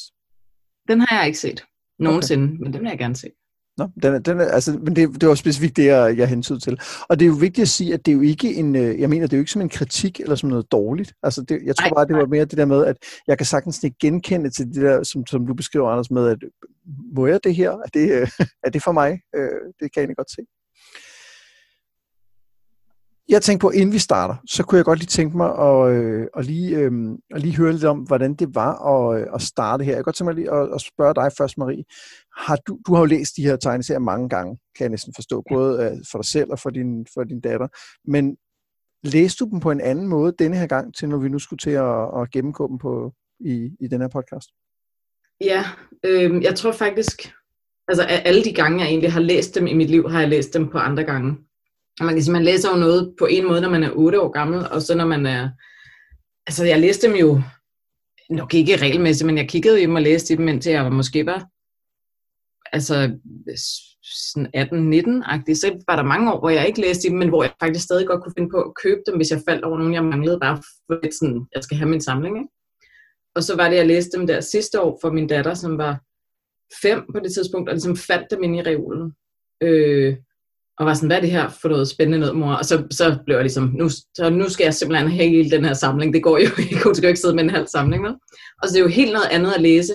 Den 0.88 1.00
har 1.02 1.18
jeg 1.18 1.26
ikke 1.28 1.40
set 1.40 1.64
nogensinde, 2.00 2.44
okay. 2.46 2.58
men 2.64 2.74
den 2.74 2.82
vil 2.82 2.90
jeg 2.90 2.98
gerne 2.98 3.16
se. 3.16 3.28
Nå, 3.78 3.90
den 4.04 4.14
er, 4.14 4.20
den 4.20 4.40
er, 4.40 4.46
altså, 4.46 4.80
men 4.84 4.96
det, 4.96 5.22
det 5.22 5.30
var 5.30 5.36
specifikt 5.36 5.78
det, 5.78 5.86
jeg, 5.86 6.18
jeg 6.18 6.28
hentede 6.28 6.60
til. 6.60 6.80
Og 7.10 7.20
det 7.20 7.26
er 7.26 7.30
jo 7.30 7.36
vigtigt 7.40 7.62
at 7.64 7.70
sige, 7.70 7.94
at 7.94 8.06
det 8.06 8.12
er 8.12 8.16
jo 8.16 8.22
ikke 8.22 8.56
en, 8.56 8.76
øh, 8.76 9.00
jeg 9.00 9.10
mener, 9.10 9.28
det 9.28 9.34
er 9.34 9.38
jo 9.38 9.42
ikke 9.42 9.52
som 9.52 9.62
en 9.62 9.70
kritik 9.70 10.20
eller 10.20 10.36
som 10.36 10.50
noget 10.50 10.72
dårligt. 10.72 11.14
Altså, 11.24 11.42
det, 11.42 11.62
jeg 11.66 11.76
tror 11.76 11.96
bare, 11.96 12.08
det 12.08 12.16
var 12.16 12.26
mere 12.26 12.46
det 12.46 12.58
der 12.58 12.66
med, 12.66 12.86
at 12.86 12.96
jeg 13.28 13.38
kan 13.38 13.46
sagtens 13.46 13.84
ikke 13.84 13.98
genkende 14.00 14.50
til 14.50 14.66
det 14.66 14.76
der, 14.76 15.04
som, 15.04 15.26
som 15.26 15.48
du 15.48 15.54
beskriver, 15.54 15.90
Anders, 15.90 16.12
med, 16.12 16.28
at 16.28 16.38
må 17.16 17.28
jeg 17.28 17.40
det 17.44 17.56
her? 17.56 17.72
Er 17.72 17.90
det, 17.94 18.12
øh, 18.12 18.28
er 18.66 18.70
det 18.70 18.84
for 18.84 18.92
mig? 18.92 19.20
Øh, 19.36 19.42
det 19.80 19.80
kan 19.80 19.92
jeg 19.96 20.02
egentlig 20.02 20.18
godt 20.18 20.32
se. 20.32 20.42
Jeg 23.30 23.42
tænkte 23.42 23.62
på, 23.64 23.70
inden 23.70 23.94
vi 23.94 24.00
starter, 24.00 24.36
så 24.46 24.64
kunne 24.64 24.78
jeg 24.78 24.86
godt 24.86 25.00
lige 25.00 25.08
tænke 25.08 25.38
mig 25.38 25.60
at, 25.60 25.92
øh, 25.92 26.28
at, 26.38 26.46
lige, 26.46 26.78
øh, 26.78 26.92
at 27.36 27.42
lige 27.42 27.58
høre 27.58 27.72
lidt 27.72 27.84
om, 27.84 28.00
hvordan 28.00 28.34
det 28.34 28.56
var 28.56 28.74
at, 28.96 29.22
øh, 29.22 29.28
at 29.34 29.42
starte 29.42 29.84
her. 29.84 29.92
Jeg 29.92 29.98
kan 29.98 30.04
godt 30.04 30.16
tænke 30.16 30.28
mig 30.28 30.36
lige 30.36 30.52
at, 30.52 30.74
at 30.74 30.82
spørge 30.82 31.14
dig 31.14 31.32
først, 31.38 31.58
Marie. 31.58 31.84
Har 32.38 32.56
du, 32.56 32.80
du 32.88 32.94
har 32.94 33.00
jo 33.00 33.06
læst 33.06 33.38
de 33.38 33.44
her 33.44 33.56
tegneserier 33.56 34.00
mange 34.00 34.30
gange, 34.30 34.58
kan 34.78 34.84
jeg 34.84 34.90
næsten 34.90 35.14
forstå, 35.16 35.44
både 35.50 35.84
øh, 35.84 35.98
for 36.12 36.18
dig 36.18 36.26
selv 36.26 36.52
og 36.52 36.60
for 36.60 36.70
din, 36.70 37.06
for 37.14 37.24
din 37.24 37.42
datter. 37.42 37.68
Men 38.12 38.38
læste 39.04 39.46
du 39.46 39.50
dem 39.50 39.60
på 39.60 39.72
en 39.72 39.82
anden 39.82 40.08
måde 40.08 40.34
denne 40.40 40.58
her 40.58 40.68
gang, 40.68 40.96
til 40.96 41.10
når 41.10 41.18
vi 41.18 41.30
nu 41.30 41.40
skulle 41.40 41.58
til 41.58 41.72
at, 41.72 42.22
at 42.22 42.32
gennemgå 42.32 42.68
dem 42.68 42.78
på, 42.78 43.14
i, 43.40 43.70
i 43.80 43.88
den 43.88 44.02
her 44.02 44.08
podcast? 44.08 44.50
Ja, 45.42 45.64
øh, 46.04 46.44
jeg 46.44 46.56
tror 46.56 46.72
faktisk, 46.72 47.34
altså 47.88 48.04
alle 48.04 48.44
de 48.44 48.54
gange, 48.54 48.80
jeg 48.80 48.88
egentlig 48.88 49.12
har 49.12 49.20
læst 49.20 49.56
dem 49.56 49.68
i 49.68 49.74
mit 49.74 49.90
liv, 49.90 50.10
har 50.10 50.20
jeg 50.20 50.30
læst 50.30 50.54
dem 50.54 50.70
på 50.70 50.78
andre 50.78 51.04
gange. 51.04 51.38
Man 52.02 52.14
kan 52.14 52.24
sige, 52.24 52.34
man 52.34 52.44
læser 52.44 52.72
jo 52.72 52.78
noget 52.78 53.14
på 53.20 53.26
en 53.26 53.48
måde, 53.48 53.62
når 53.62 53.70
man 53.70 53.84
er 53.84 53.92
8 53.94 54.22
år 54.22 54.30
gammel, 54.30 54.68
og 54.72 54.82
så 54.82 54.96
når 54.96 55.06
man 55.06 55.26
er... 55.26 55.50
Altså, 56.48 56.66
jeg 56.66 56.80
læste 56.80 57.08
dem 57.08 57.16
jo 57.16 57.42
nok 58.30 58.54
ikke 58.54 58.76
regelmæssigt, 58.76 59.26
men 59.26 59.38
jeg 59.38 59.50
kiggede 59.50 59.80
i 59.82 59.86
dem 59.86 59.96
og 59.96 60.02
læste 60.02 60.34
i 60.34 60.38
dem, 60.38 60.48
indtil 60.48 60.72
jeg 60.72 60.92
måske 60.92 61.26
var 61.26 61.48
altså 62.74 63.18
sådan 64.04 64.48
18-19-agtig. 64.56 65.56
Så 65.56 65.84
var 65.88 65.96
der 65.96 66.04
mange 66.04 66.34
år, 66.34 66.40
hvor 66.40 66.50
jeg 66.50 66.68
ikke 66.68 66.82
læste 66.82 67.08
i 67.08 67.12
dem, 67.12 67.20
men 67.20 67.30
hvor 67.30 67.44
jeg 67.44 67.54
faktisk 67.60 67.86
stadig 67.86 68.08
godt 68.08 68.24
kunne 68.24 68.34
finde 68.38 68.50
på 68.50 68.62
at 68.62 68.76
købe 68.84 69.02
dem, 69.08 69.16
hvis 69.16 69.32
jeg 69.32 69.42
faldt 69.50 69.66
over 69.66 69.78
nogen, 69.78 69.94
jeg 69.94 70.04
manglede, 70.04 70.40
bare 70.40 70.58
for 70.58 71.00
lidt 71.04 71.16
sådan, 71.16 71.48
jeg 71.56 71.64
skal 71.64 71.78
have 71.78 71.90
min 71.90 72.02
samling, 72.02 72.38
ikke? 72.38 72.50
Og 73.36 73.44
så 73.44 73.56
var 73.56 73.70
det, 73.70 73.76
jeg 73.76 73.88
læste 73.88 74.18
dem 74.18 74.28
der 74.28 74.42
sidste 74.42 74.82
år 74.82 75.00
for 75.02 75.12
min 75.12 75.28
datter, 75.28 75.54
som 75.54 75.78
var 75.78 76.02
fem 76.82 77.02
på 77.14 77.20
det 77.20 77.34
tidspunkt, 77.34 77.70
og 77.70 77.76
ligesom 77.76 77.98
fandt 77.98 78.28
dem 78.32 78.44
inde 78.44 78.58
i 78.58 78.62
reolen. 78.62 79.14
Øh, 79.62 80.18
og 80.80 80.86
var 80.86 80.94
sådan, 80.94 81.08
hvad 81.08 81.18
er 81.18 81.22
det 81.22 81.32
her 81.32 81.50
for 81.50 81.70
noget 81.70 81.88
spændende 81.88 82.20
noget, 82.20 82.36
mor? 82.36 82.54
Og 82.54 82.66
så, 82.66 82.88
så 82.92 83.18
blev 83.26 83.36
jeg 83.36 83.44
ligesom, 83.44 83.72
nu, 83.76 83.90
så 83.90 84.30
nu 84.30 84.50
skal 84.50 84.64
jeg 84.64 84.74
simpelthen 84.74 85.12
have 85.12 85.30
hele 85.30 85.52
den 85.52 85.66
her 85.66 85.74
samling. 85.74 86.14
Det 86.14 86.24
går 86.24 86.38
jo 86.38 86.52
ikke, 86.60 86.80
hun 86.84 86.96
skal 86.96 87.08
jo 87.08 87.10
ikke 87.10 87.20
sidde 87.20 87.36
med 87.36 87.44
en 87.44 87.50
halv 87.50 87.68
samling. 87.68 88.04
Vel? 88.04 88.16
Og 88.62 88.68
så 88.68 88.74
det 88.74 88.80
er 88.80 88.84
jo 88.84 88.90
helt 88.90 89.14
noget 89.14 89.28
andet 89.32 89.54
at 89.54 89.62
læse 89.62 89.94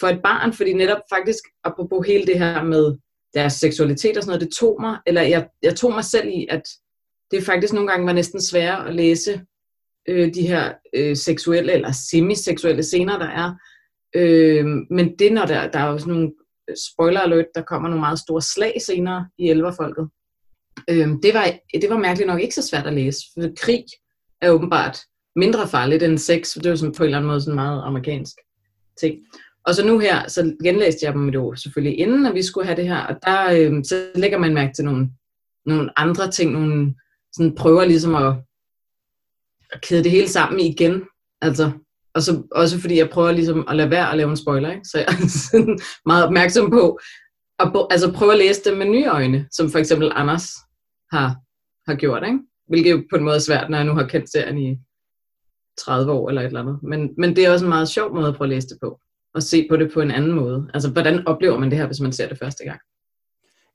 for 0.00 0.08
et 0.08 0.20
barn, 0.22 0.52
fordi 0.52 0.72
netop 0.72 1.00
faktisk, 1.12 1.44
apropos 1.64 2.06
hele 2.06 2.26
det 2.26 2.38
her 2.38 2.64
med 2.64 2.96
deres 3.34 3.52
seksualitet 3.52 4.16
og 4.16 4.22
sådan 4.22 4.30
noget, 4.30 4.48
det 4.48 4.56
tog 4.58 4.76
mig, 4.80 4.98
eller 5.06 5.22
jeg, 5.22 5.48
jeg 5.62 5.76
tog 5.76 5.92
mig 5.92 6.04
selv 6.04 6.28
i, 6.28 6.46
at 6.50 6.62
det 7.30 7.44
faktisk 7.44 7.72
nogle 7.72 7.88
gange 7.88 8.06
var 8.06 8.12
næsten 8.12 8.42
sværere 8.42 8.88
at 8.88 8.94
læse 8.94 9.40
øh, 10.08 10.34
de 10.34 10.46
her 10.46 10.72
øh, 10.94 11.16
seksuelle 11.16 11.72
eller 11.72 11.92
semiseksuelle 12.10 12.82
scener, 12.82 13.18
der 13.18 13.28
er. 13.28 13.54
Øh, 14.16 14.66
men 14.90 15.18
det, 15.18 15.32
når 15.32 15.44
der, 15.44 15.70
der 15.70 15.78
er 15.78 15.90
jo 15.90 15.98
sådan 15.98 16.14
nogle 16.14 16.32
Øh, 16.70 16.76
spoiler 16.92 17.20
alert, 17.20 17.46
der 17.54 17.62
kommer 17.62 17.88
nogle 17.88 18.00
meget 18.00 18.18
store 18.18 18.42
slag 18.42 18.74
senere 18.86 19.28
i 19.38 19.50
elverfolket. 19.50 20.08
Øhm, 20.90 21.20
det, 21.22 21.34
var, 21.34 21.52
det 21.74 21.90
var 21.90 21.98
mærkeligt 21.98 22.26
nok 22.26 22.40
ikke 22.40 22.54
så 22.54 22.68
svært 22.68 22.86
at 22.86 22.92
læse, 22.92 23.20
for 23.34 23.48
krig 23.56 23.84
er 24.40 24.50
åbenbart 24.50 24.98
mindre 25.36 25.68
farligt 25.68 26.02
end 26.02 26.18
sex, 26.18 26.52
for 26.52 26.60
det 26.60 26.66
er 26.66 26.70
jo 26.70 26.76
sådan 26.76 26.94
på 26.94 27.02
en 27.02 27.06
eller 27.06 27.18
anden 27.18 27.28
måde 27.28 27.40
sådan 27.40 27.54
meget 27.54 27.82
amerikansk 27.84 28.36
ting. 29.00 29.18
Og 29.66 29.74
så 29.74 29.86
nu 29.86 29.98
her, 29.98 30.28
så 30.28 30.56
genlæste 30.64 31.06
jeg 31.06 31.12
dem 31.12 31.28
jo 31.28 31.54
selvfølgelig 31.54 31.98
inden, 31.98 32.26
at 32.26 32.34
vi 32.34 32.42
skulle 32.42 32.66
have 32.66 32.76
det 32.76 32.88
her, 32.88 32.98
og 32.98 33.16
der 33.22 33.52
øhm, 33.52 33.84
så 33.84 34.06
lægger 34.14 34.38
man 34.38 34.54
mærke 34.54 34.72
til 34.74 34.84
nogle, 34.84 35.10
nogle 35.66 35.98
andre 35.98 36.30
ting, 36.30 36.52
nogle 36.52 36.94
sådan 37.32 37.54
prøver 37.54 37.84
ligesom 37.84 38.14
at, 38.14 38.34
at 39.70 39.80
kæde 39.80 40.04
det 40.04 40.10
hele 40.10 40.28
sammen 40.28 40.60
igen. 40.60 41.02
Altså, 41.40 41.72
og 42.14 42.22
så 42.22 42.42
også 42.50 42.80
fordi 42.80 42.98
jeg 42.98 43.10
prøver 43.10 43.32
ligesom 43.32 43.64
at 43.68 43.76
lade 43.76 43.90
være 43.90 44.10
at 44.10 44.16
lave 44.16 44.30
en 44.30 44.36
spoiler, 44.36 44.70
ikke? 44.70 44.84
så 44.84 44.98
jeg 44.98 45.06
er 45.08 45.26
sådan 45.50 45.78
meget 46.10 46.24
opmærksom 46.24 46.70
på 46.70 46.98
at 47.58 47.86
altså 47.90 48.12
prøve 48.12 48.32
at 48.32 48.38
læse 48.38 48.64
dem 48.64 48.78
med 48.78 48.86
nye 48.86 49.06
øjne, 49.06 49.46
som 49.52 49.70
for 49.70 49.78
eksempel 49.78 50.12
Anders 50.14 50.52
har, 51.12 51.36
har 51.90 51.94
gjort, 51.94 52.22
ikke? 52.26 52.38
hvilket 52.68 52.90
jo 52.90 53.02
på 53.10 53.16
en 53.16 53.24
måde 53.24 53.36
er 53.36 53.40
svært, 53.40 53.70
når 53.70 53.78
jeg 53.78 53.86
nu 53.86 53.94
har 53.94 54.06
kendt 54.06 54.32
serien 54.32 54.58
i 54.58 54.78
30 55.78 56.12
år 56.12 56.28
eller 56.28 56.42
et 56.42 56.46
eller 56.46 56.60
andet. 56.60 56.78
Men, 56.82 57.10
men 57.18 57.36
det 57.36 57.46
er 57.46 57.52
også 57.52 57.64
en 57.64 57.68
meget 57.68 57.88
sjov 57.88 58.14
måde 58.14 58.28
at 58.28 58.34
prøve 58.34 58.46
at 58.46 58.54
læse 58.54 58.68
det 58.68 58.78
på. 58.82 59.00
og 59.34 59.42
se 59.42 59.66
på 59.70 59.76
det 59.76 59.92
på 59.92 60.00
en 60.00 60.10
anden 60.10 60.32
måde. 60.32 60.70
Altså, 60.74 60.90
hvordan 60.90 61.26
oplever 61.26 61.58
man 61.58 61.70
det 61.70 61.78
her, 61.78 61.86
hvis 61.86 62.00
man 62.00 62.12
ser 62.12 62.28
det 62.28 62.38
første 62.38 62.64
gang? 62.64 62.80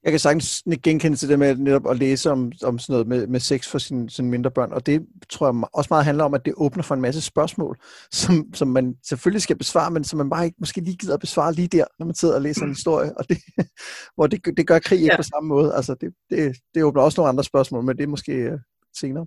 Jeg 0.08 0.12
kan 0.12 0.20
sagtens 0.20 0.64
genkende 0.84 1.18
til 1.18 1.30
det 1.30 1.40
med 1.40 1.56
netop 1.56 1.90
at 1.90 1.98
læse 1.98 2.32
om, 2.32 2.52
om 2.64 2.80
sådan 2.80 2.94
noget 2.94 3.08
med, 3.08 3.28
med 3.28 3.40
sex 3.40 3.68
for 3.68 3.78
sine, 3.78 4.10
sine 4.10 4.30
mindre 4.30 4.52
børn, 4.52 4.72
og 4.72 4.86
det 4.86 5.06
tror 5.30 5.48
jeg 5.48 5.64
også 5.74 5.88
meget 5.92 6.06
handler 6.06 6.24
om, 6.24 6.34
at 6.34 6.46
det 6.46 6.54
åbner 6.58 6.84
for 6.84 6.96
en 6.96 7.02
masse 7.02 7.22
spørgsmål, 7.22 7.78
som, 8.12 8.54
som 8.54 8.68
man 8.68 8.96
selvfølgelig 9.08 9.42
skal 9.42 9.58
besvare, 9.58 9.92
men 9.92 10.04
som 10.04 10.18
man 10.18 10.30
bare 10.30 10.46
ikke 10.46 10.58
måske 10.60 10.82
lige 10.82 10.98
gider 10.98 11.14
at 11.14 11.20
besvare 11.20 11.54
lige 11.54 11.68
der, 11.68 11.86
når 12.00 12.06
man 12.06 12.16
sidder 12.16 12.36
og 12.36 12.42
læser 12.42 12.62
en 12.62 12.70
historie, 12.70 13.18
og 13.18 13.30
det, 13.30 13.38
hvor 14.16 14.28
det, 14.28 14.58
det 14.58 14.68
gør 14.68 14.80
krig 14.80 15.00
ikke 15.00 15.12
ja. 15.12 15.18
på 15.18 15.24
samme 15.24 15.48
måde. 15.48 15.76
Altså 15.76 15.96
det, 16.02 16.14
det, 16.30 16.56
det 16.76 16.84
åbner 16.84 17.02
også 17.02 17.22
nogle 17.22 17.30
andre 17.30 17.44
spørgsmål, 17.44 17.84
men 17.84 17.98
det 17.98 18.04
er 18.04 18.08
måske 18.08 18.54
uh, 18.54 18.60
senere. 19.00 19.26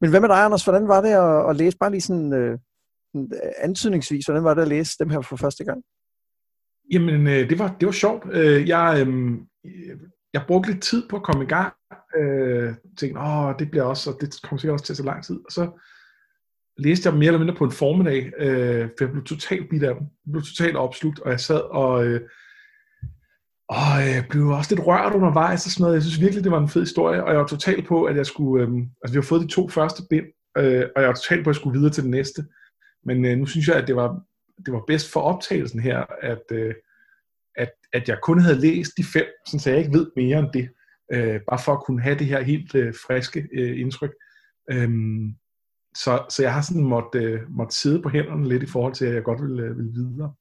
Men 0.00 0.10
hvad 0.10 0.20
med 0.20 0.28
dig, 0.28 0.44
Anders? 0.44 0.64
Hvordan 0.64 0.88
var 0.88 1.00
det 1.00 1.10
at, 1.10 1.50
at 1.50 1.56
læse 1.56 1.76
bare 1.78 1.90
lige 1.90 2.00
sådan 2.00 2.58
uh, 3.14 3.24
antydningsvis, 3.58 4.24
hvordan 4.24 4.44
var 4.44 4.54
det 4.54 4.62
at 4.62 4.68
læse 4.68 4.96
dem 4.98 5.10
her 5.10 5.20
for 5.20 5.36
første 5.36 5.64
gang? 5.64 5.82
Jamen, 6.92 7.26
øh, 7.26 7.50
det, 7.50 7.58
var, 7.58 7.76
det 7.80 7.86
var 7.86 7.92
sjovt. 7.92 8.22
Øh, 8.32 8.68
jeg, 8.68 9.06
øh, 9.06 9.38
Øh, 9.66 9.98
jeg 10.32 10.44
brugte 10.48 10.70
lidt 10.70 10.82
tid 10.82 11.08
på 11.08 11.16
at 11.16 11.22
komme 11.22 11.44
i 11.44 11.46
gang. 11.46 11.74
Øh, 12.16 12.74
tænkte, 12.98 13.20
åh, 13.20 13.54
det 13.58 13.70
bliver 13.70 13.84
også, 13.84 14.10
og 14.10 14.20
det 14.20 14.42
kommer 14.42 14.58
sikkert 14.58 14.72
også 14.72 14.84
til 14.84 14.92
at 14.92 14.96
tage 14.96 15.06
lang 15.06 15.24
tid. 15.24 15.36
Og 15.36 15.52
så 15.52 15.70
læste 16.76 17.08
jeg 17.08 17.18
mere 17.18 17.26
eller 17.26 17.38
mindre 17.38 17.54
på 17.54 17.64
en 17.64 17.72
formiddag, 17.72 18.32
øh, 18.38 18.88
for 18.98 19.04
jeg 19.04 19.12
blev 19.12 19.24
totalt 19.24 19.70
bidt 19.70 19.82
af 19.82 19.94
dem. 19.94 20.02
Jeg 20.26 20.32
blev 20.32 20.42
totalt 20.42 20.76
opslugt, 20.76 21.20
og 21.20 21.30
jeg 21.30 21.40
sad 21.40 21.60
og, 21.60 22.06
øh, 22.06 22.20
og 23.68 23.98
jeg 24.14 24.26
blev 24.30 24.48
også 24.48 24.74
lidt 24.74 24.86
rørt 24.86 25.14
undervejs 25.14 25.66
og 25.66 25.70
sådan 25.70 25.82
noget. 25.82 25.94
Jeg 25.94 26.02
synes 26.02 26.20
virkelig, 26.20 26.44
det 26.44 26.52
var 26.52 26.60
en 26.60 26.68
fed 26.68 26.82
historie, 26.82 27.24
og 27.24 27.30
jeg 27.30 27.38
var 27.38 27.46
totalt 27.46 27.86
på, 27.86 28.04
at 28.04 28.16
jeg 28.16 28.26
skulle, 28.26 28.66
øh, 28.66 28.72
altså 29.02 29.12
vi 29.12 29.16
har 29.16 29.28
fået 29.28 29.42
de 29.42 29.46
to 29.46 29.68
første 29.68 30.02
bind, 30.10 30.26
øh, 30.58 30.84
og 30.96 31.02
jeg 31.02 31.08
var 31.08 31.14
totalt 31.14 31.44
på, 31.44 31.50
at 31.50 31.54
jeg 31.54 31.60
skulle 31.60 31.78
videre 31.78 31.92
til 31.92 32.02
det 32.02 32.10
næste. 32.10 32.44
Men 33.04 33.24
øh, 33.24 33.38
nu 33.38 33.46
synes 33.46 33.68
jeg, 33.68 33.76
at 33.76 33.86
det 33.86 33.96
var, 33.96 34.20
det 34.66 34.72
var 34.72 34.84
bedst 34.86 35.12
for 35.12 35.20
optagelsen 35.20 35.80
her, 35.80 36.04
at, 36.22 36.42
øh, 36.52 36.74
at, 37.92 38.08
jeg 38.08 38.18
kun 38.22 38.40
havde 38.40 38.60
læst 38.60 38.92
de 38.96 39.04
fem, 39.04 39.26
så 39.46 39.70
jeg 39.70 39.78
ikke 39.78 39.98
ved 39.98 40.10
mere 40.16 40.38
end 40.38 40.52
det. 40.52 40.68
Øh, 41.12 41.40
bare 41.48 41.58
for 41.64 41.72
at 41.72 41.84
kunne 41.84 42.02
have 42.02 42.18
det 42.18 42.26
her 42.26 42.40
helt 42.40 42.74
øh, 42.74 42.94
friske 43.06 43.48
øh, 43.52 43.80
indtryk. 43.80 44.10
Øhm, 44.70 45.34
så, 45.94 46.24
så 46.30 46.42
jeg 46.42 46.54
har 46.54 46.62
sådan 46.62 46.84
måtte, 46.84 47.18
øh, 47.18 47.40
måtte 47.50 47.76
sidde 47.76 48.02
på 48.02 48.08
hænderne 48.08 48.48
lidt 48.48 48.62
i 48.62 48.66
forhold 48.66 48.94
til, 48.94 49.04
at 49.04 49.14
jeg 49.14 49.22
godt 49.22 49.42
vil, 49.42 49.60
øh, 49.60 49.78
vil 49.78 49.92
videre. 49.94 50.34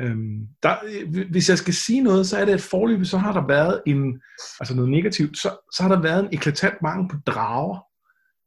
Øhm, 0.00 0.48
der, 0.62 0.76
øh, 0.86 1.26
hvis 1.30 1.48
jeg 1.48 1.58
skal 1.58 1.74
sige 1.74 2.02
noget, 2.02 2.26
så 2.26 2.38
er 2.38 2.44
det, 2.44 2.52
at 2.52 2.60
forløbet, 2.60 3.08
så 3.08 3.18
har 3.18 3.32
der 3.32 3.46
været 3.46 3.82
en, 3.86 4.22
altså 4.60 4.74
noget 4.74 4.90
negativt, 4.90 5.38
så, 5.38 5.48
så 5.74 5.82
har 5.82 5.94
der 5.94 6.02
været 6.02 6.24
en 6.24 6.32
eklatant 6.32 6.82
mangel 6.82 7.08
på 7.10 7.16
drager. 7.26 7.78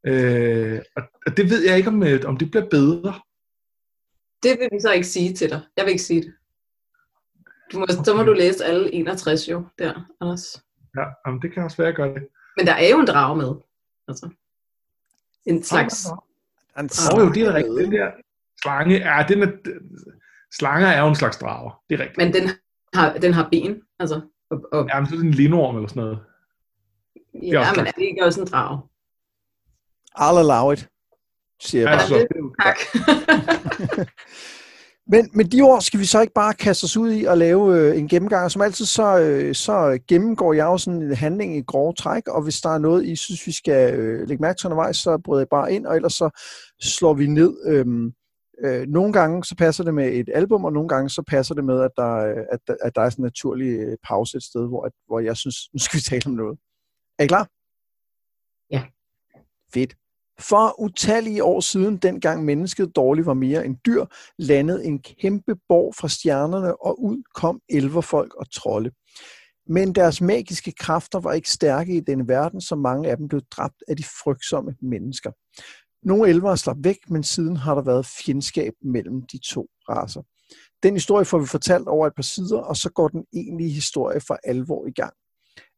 Øh, 0.05 0.79
og, 0.95 1.03
og 1.25 1.37
det 1.37 1.49
ved 1.49 1.65
jeg 1.67 1.77
ikke, 1.77 1.89
om, 1.89 2.03
øh, 2.03 2.21
om 2.25 2.37
det 2.37 2.51
bliver 2.51 2.69
bedre. 2.69 3.13
Det 4.43 4.59
vil 4.59 4.69
vi 4.71 4.79
så 4.81 4.91
ikke 4.91 5.07
sige 5.07 5.33
til 5.33 5.49
dig. 5.49 5.61
Jeg 5.77 5.85
vil 5.85 5.91
ikke 5.91 6.03
sige 6.03 6.21
det. 6.21 6.33
Du 7.71 7.79
må, 7.79 7.83
okay. 7.83 8.03
Så 8.05 8.13
må 8.13 8.23
du 8.23 8.33
læse 8.33 8.65
alle 8.65 8.93
61 8.93 9.49
jo, 9.49 9.65
der, 9.79 10.07
Anders. 10.21 10.63
Ja, 10.97 11.03
jamen, 11.25 11.41
det 11.41 11.53
kan 11.53 11.63
også 11.63 11.77
være, 11.77 11.87
at 11.87 11.91
jeg 11.91 12.07
gør 12.07 12.13
det. 12.13 12.27
Men 12.57 12.67
der 12.67 12.73
er 12.73 12.89
jo 12.89 12.99
en 12.99 13.07
drage 13.07 13.35
med. 13.35 13.55
Altså. 14.07 14.29
En 15.45 15.63
slags... 15.63 16.05
En 16.79 16.87
drage, 16.87 17.25
jo, 17.25 17.31
det 17.33 17.43
er 17.43 17.53
rigtigt. 17.53 17.77
Den 17.77 17.91
der 17.91 18.11
slange, 18.61 18.95
ja, 18.95 19.25
den 19.27 19.43
er, 19.43 19.51
slanger 20.51 20.87
er 20.87 21.01
jo 21.01 21.07
en 21.07 21.15
slags 21.15 21.37
drager. 21.37 21.81
Det 21.89 21.99
er 21.99 22.03
rigtigt. 22.03 22.17
Men 22.17 22.33
den 22.33 22.49
har, 22.93 23.13
den 23.13 23.33
har 23.33 23.49
ben, 23.51 23.81
altså. 23.99 24.21
Og, 24.49 24.61
og... 24.71 24.87
Ja, 24.87 24.99
men 24.99 25.09
så 25.09 25.15
er 25.15 25.19
det 25.19 25.25
en 25.25 25.31
lindorm 25.31 25.75
eller 25.75 25.87
sådan 25.87 26.03
noget. 26.03 26.19
Ja, 27.33 27.73
men 27.75 27.87
er 27.87 27.91
det 27.91 28.03
ikke 28.03 28.25
også 28.25 28.41
en 28.41 28.47
drage? 28.47 28.81
I'll 30.19 30.39
allow 30.39 30.71
it, 30.71 30.89
siger 31.59 31.89
jeg 31.89 31.99
bare. 32.09 32.27
tak. 32.63 32.77
Men 35.13 35.29
med 35.33 35.45
de 35.45 35.61
ord 35.61 35.81
skal 35.81 35.99
vi 35.99 36.05
så 36.05 36.21
ikke 36.21 36.33
bare 36.33 36.53
kaste 36.53 36.83
os 36.83 36.97
ud 36.97 37.11
i 37.11 37.25
at 37.25 37.37
lave 37.37 37.77
øh, 37.77 37.97
en 37.97 38.07
gennemgang. 38.07 38.51
Som 38.51 38.61
altid, 38.61 38.85
så, 38.85 39.19
øh, 39.19 39.55
så 39.55 39.99
gennemgår 40.07 40.53
jeg 40.53 40.65
jo 40.65 40.77
sådan 40.77 41.01
en 41.01 41.15
handling 41.15 41.57
i 41.57 41.61
grove 41.61 41.93
træk, 41.93 42.27
og 42.27 42.43
hvis 42.43 42.61
der 42.61 42.69
er 42.69 42.77
noget, 42.77 43.05
I 43.05 43.15
synes, 43.15 43.47
vi 43.47 43.51
skal 43.51 43.99
øh, 43.99 44.27
lægge 44.27 44.41
mærke 44.41 44.57
til 44.57 44.67
undervejs, 44.67 44.97
så 44.97 45.17
bryder 45.17 45.41
jeg 45.41 45.47
bare 45.49 45.73
ind, 45.73 45.85
og 45.85 45.95
ellers 45.95 46.13
så 46.13 46.29
slår 46.81 47.13
vi 47.13 47.27
ned. 47.27 47.57
Øhm, 47.65 48.13
øh, 48.63 48.87
nogle 48.87 49.13
gange 49.13 49.43
så 49.43 49.55
passer 49.55 49.83
det 49.83 49.93
med 49.93 50.13
et 50.13 50.29
album, 50.33 50.65
og 50.65 50.73
nogle 50.73 50.89
gange 50.89 51.09
så 51.09 51.23
passer 51.27 51.55
det 51.55 51.63
med, 51.63 51.81
at 51.81 51.91
der, 51.97 52.15
at, 52.51 52.59
at 52.81 52.95
der 52.95 53.01
er 53.01 53.09
sådan 53.09 53.23
en 53.23 53.25
naturlig 53.25 53.79
øh, 53.79 53.97
pause 54.03 54.37
et 54.37 54.43
sted, 54.43 54.67
hvor, 54.67 54.85
at, 54.85 54.91
hvor 55.07 55.19
jeg 55.19 55.37
synes, 55.37 55.57
nu 55.73 55.79
skal 55.79 55.97
vi 55.97 56.01
tale 56.01 56.23
om 56.25 56.33
noget. 56.33 56.59
Er 57.19 57.23
I 57.23 57.27
klar? 57.27 57.47
Ja. 58.71 58.83
Fedt. 59.73 59.95
For 60.39 60.81
utallige 60.81 61.43
år 61.43 61.59
siden, 61.59 61.97
dengang 61.97 62.45
mennesket 62.45 62.95
dårligt 62.95 63.27
var 63.27 63.33
mere 63.33 63.65
end 63.65 63.77
dyr, 63.85 64.05
landede 64.37 64.85
en 64.85 64.99
kæmpe 64.99 65.55
borg 65.69 65.95
fra 65.95 66.09
stjernerne, 66.09 66.85
og 66.85 67.03
ud 67.03 67.23
kom 67.35 67.61
elverfolk 67.69 68.33
og 68.35 68.51
trolde. 68.51 68.91
Men 69.67 69.95
deres 69.95 70.21
magiske 70.21 70.71
kræfter 70.71 71.19
var 71.19 71.33
ikke 71.33 71.49
stærke 71.49 71.95
i 71.95 71.99
denne 71.99 72.27
verden, 72.27 72.61
så 72.61 72.75
mange 72.75 73.09
af 73.09 73.17
dem 73.17 73.27
blev 73.27 73.41
dræbt 73.51 73.83
af 73.87 73.97
de 73.97 74.03
frygtsomme 74.03 74.75
mennesker. 74.81 75.31
Nogle 76.07 76.29
elver 76.29 76.55
slap 76.55 76.77
væk, 76.79 77.09
men 77.09 77.23
siden 77.23 77.57
har 77.57 77.75
der 77.75 77.81
været 77.81 78.05
fjendskab 78.05 78.73
mellem 78.81 79.21
de 79.21 79.37
to 79.37 79.67
raser. 79.89 80.21
Den 80.83 80.93
historie 80.93 81.25
får 81.25 81.39
vi 81.39 81.45
fortalt 81.45 81.87
over 81.87 82.07
et 82.07 82.15
par 82.15 82.23
sider, 82.23 82.57
og 82.57 82.77
så 82.77 82.89
går 82.89 83.07
den 83.07 83.25
egentlige 83.33 83.69
historie 83.69 84.21
for 84.21 84.37
alvor 84.43 84.87
i 84.87 84.91
gang. 84.91 85.13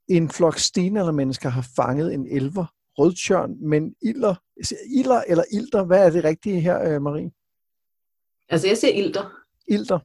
En 0.07 0.29
flok 0.29 0.57
stenaldermennesker 0.59 1.49
har 1.49 1.67
fanget 1.75 2.13
en 2.13 2.27
elver, 2.27 2.65
rødtjørn, 2.97 3.57
men 3.69 3.95
ilder, 4.01 4.35
ilder 4.89 5.21
eller 5.27 5.43
ilter, 5.51 5.83
hvad 5.83 6.05
er 6.05 6.09
det 6.09 6.23
rigtige 6.23 6.59
her, 6.59 6.95
øh, 6.95 7.01
Marie? 7.01 7.31
Altså, 8.49 8.67
jeg 8.67 8.77
siger 8.77 8.93
ilter. 8.93 9.31
Ilter. 9.67 9.99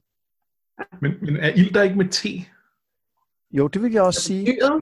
Men, 1.01 1.13
men 1.21 1.37
er 1.37 1.53
ilter 1.53 1.81
ikke 1.81 1.95
med 1.95 2.09
T? 2.09 2.25
Jo, 3.51 3.67
det 3.67 3.81
vil 3.81 3.91
jeg 3.91 4.01
også 4.01 4.17
altså, 4.17 4.27
sige. 4.27 4.45
Dyret? 4.45 4.81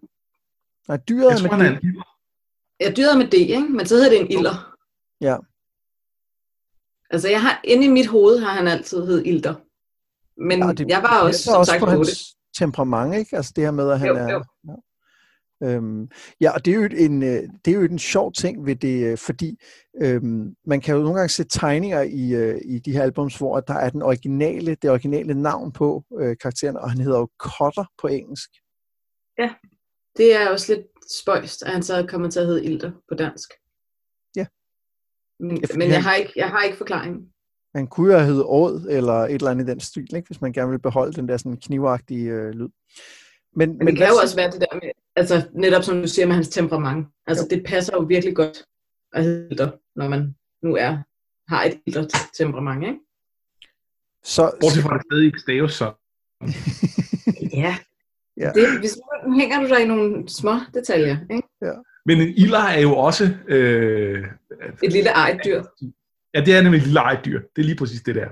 Nej, 0.88 0.98
dyret 0.98 1.30
jeg 1.30 1.34
er 1.34 1.38
tror, 1.38 1.58
med 1.58 1.66
han 1.66 1.76
er 1.76 1.80
en. 1.80 2.04
Ja, 2.80 2.92
dyret 2.98 3.12
er 3.14 3.18
med 3.18 3.28
D, 3.28 3.34
ikke? 3.34 3.70
Men 3.70 3.86
så 3.86 3.96
hedder 3.96 4.10
det 4.10 4.20
en 4.20 4.32
ilder. 4.32 4.76
Ja. 5.22 5.38
Altså, 7.10 7.30
jeg 7.30 7.42
har, 7.42 7.62
inde 7.64 7.86
i 7.86 7.90
mit 7.90 8.08
hoved 8.08 8.40
har 8.40 8.52
han 8.52 8.68
altid 8.68 9.06
hed 9.06 9.26
ilter. 9.26 9.56
Men 10.38 10.60
ja, 10.60 10.74
det, 10.74 10.88
jeg 10.88 11.04
var 11.04 11.22
også, 11.22 11.44
som 11.44 11.60
også 11.60 11.72
sagt, 11.72 11.80
på 11.80 11.86
hans 11.86 12.36
temperament, 12.58 13.16
ikke? 13.16 13.36
Altså 13.36 13.54
det 13.56 13.64
her 13.64 13.72
med, 13.72 13.92
at 13.92 14.00
han 14.00 14.08
Jo, 14.08 14.16
er... 14.16 14.32
jo. 14.34 14.44
Ja. 14.68 14.74
Øhm, 15.64 16.10
ja, 16.42 16.52
og 16.52 16.66
det 16.66 16.72
er, 16.72 16.76
jo 16.76 16.90
en, 16.98 17.24
øh, 17.24 17.44
det 17.66 17.72
er 17.72 17.76
jo 17.76 17.84
en 17.84 18.00
sjov 18.00 18.34
ting 18.34 18.66
ved 18.66 18.76
det, 18.76 19.04
øh, 19.04 19.18
fordi 19.18 19.60
øhm, 20.02 20.56
man 20.66 20.82
kan 20.82 20.96
jo 20.96 21.02
nogle 21.02 21.16
gange 21.16 21.30
se 21.30 21.44
tegninger 21.44 22.02
i, 22.02 22.34
øh, 22.34 22.62
i 22.66 22.80
de 22.80 22.92
her 22.92 23.04
albums, 23.04 23.38
hvor 23.38 23.60
der 23.60 23.74
er 23.74 23.90
den 23.90 24.02
originale, 24.02 24.76
det 24.76 24.90
originale 24.90 25.34
navn 25.34 25.72
på 25.72 26.04
øh, 26.20 26.38
karakteren, 26.42 26.78
og 26.78 26.92
han 26.92 27.02
hedder 27.02 27.20
jo 27.20 27.30
Cotter 27.40 27.86
på 28.02 28.08
engelsk. 28.08 28.50
Det 30.18 30.36
er 30.36 30.50
også 30.50 30.74
lidt 30.74 30.88
spøjst, 31.22 31.64
at 31.64 31.72
han 31.72 31.84
så 31.84 31.96
er 31.96 32.08
kommet 32.08 32.34
til 32.34 32.40
at 32.40 32.46
hedde 32.46 32.66
ilter 32.66 32.92
på 33.10 33.16
dansk. 33.16 33.50
Ja. 34.36 34.46
Men, 35.40 35.58
Ja, 35.58 35.78
men 35.78 35.90
jeg, 35.90 36.04
har 36.04 36.16
ikke, 36.16 36.34
jeg 36.36 36.50
har 36.50 36.64
ikke 36.64 36.78
forklaringen. 36.78 37.30
Han 37.76 37.88
kunne 37.88 38.14
jo 38.14 38.18
have 38.18 38.28
heddet 38.28 38.46
Åd, 38.46 38.88
eller 38.90 39.14
et 39.14 39.34
eller 39.34 39.52
andet 39.52 39.68
i 39.68 39.72
den 39.72 39.80
stil, 39.80 40.16
ikke? 40.16 40.28
hvis 40.28 40.42
man 40.42 40.54
gerne 40.54 40.72
vil 40.72 40.80
beholde 40.80 41.14
den 41.14 41.28
der 41.28 41.38
sådan 41.38 41.58
knivagtige 41.58 42.30
øh, 42.30 42.50
lyd. 42.50 42.70
Men, 43.58 43.70
Men, 43.70 43.78
men 43.78 43.88
det 43.88 43.98
kan 43.98 44.08
jo 44.08 44.14
så- 44.14 44.22
også 44.22 44.36
være 44.36 44.52
det 44.52 44.62
der 44.62 44.74
med, 44.74 44.90
altså 45.16 45.48
netop 45.54 45.84
som 45.84 46.02
du 46.02 46.08
siger 46.08 46.26
med 46.26 46.36
hans 46.36 46.50
temperament. 46.50 47.08
Altså 47.28 47.48
det 47.50 47.64
passer 47.66 47.94
jo 47.96 48.00
virkelig 48.02 48.36
godt 48.36 48.58
at 49.14 49.24
hedde 49.24 49.48
ilter, 49.52 49.72
når 49.96 50.08
man 50.10 50.36
nu 50.64 50.76
er, 50.76 50.98
har 51.50 51.64
et 51.64 51.80
ilter 51.86 52.06
temperament, 52.38 52.84
ikke? 52.84 53.00
så, 54.24 54.52
Bortset 54.62 54.84
fra, 54.84 54.96
at 54.96 55.00
det 55.02 55.06
stadig 55.12 55.26
ikke 55.26 55.40
staves 55.40 55.74
så. 55.74 55.92
Ja. 57.54 57.78
Ja. 58.38 58.52
Det, 58.56 58.80
hvis, 58.80 58.98
nu 59.28 59.40
hænger 59.40 59.62
du 59.62 59.68
dig 59.68 59.82
i 59.82 59.86
nogle 59.86 60.30
små 60.30 60.54
detaljer, 60.74 61.18
ikke? 61.32 61.48
Men 62.06 62.22
en 62.22 62.28
ilder 62.38 62.60
er 62.60 62.80
jo 62.82 62.96
også... 62.96 63.36
Øh, 63.48 64.26
Et 64.84 64.92
lille 64.92 65.10
ejet 65.10 65.40
dyr. 65.46 65.64
ja, 66.34 66.42
det 66.42 66.56
er 66.56 66.62
nemlig 66.62 66.78
et 66.80 66.84
lille 66.86 67.00
ejedyr. 67.00 67.40
Det 67.56 67.62
er 67.62 67.66
lige 67.66 67.76
præcis 67.76 68.02
det 68.02 68.16
der. 68.16 68.30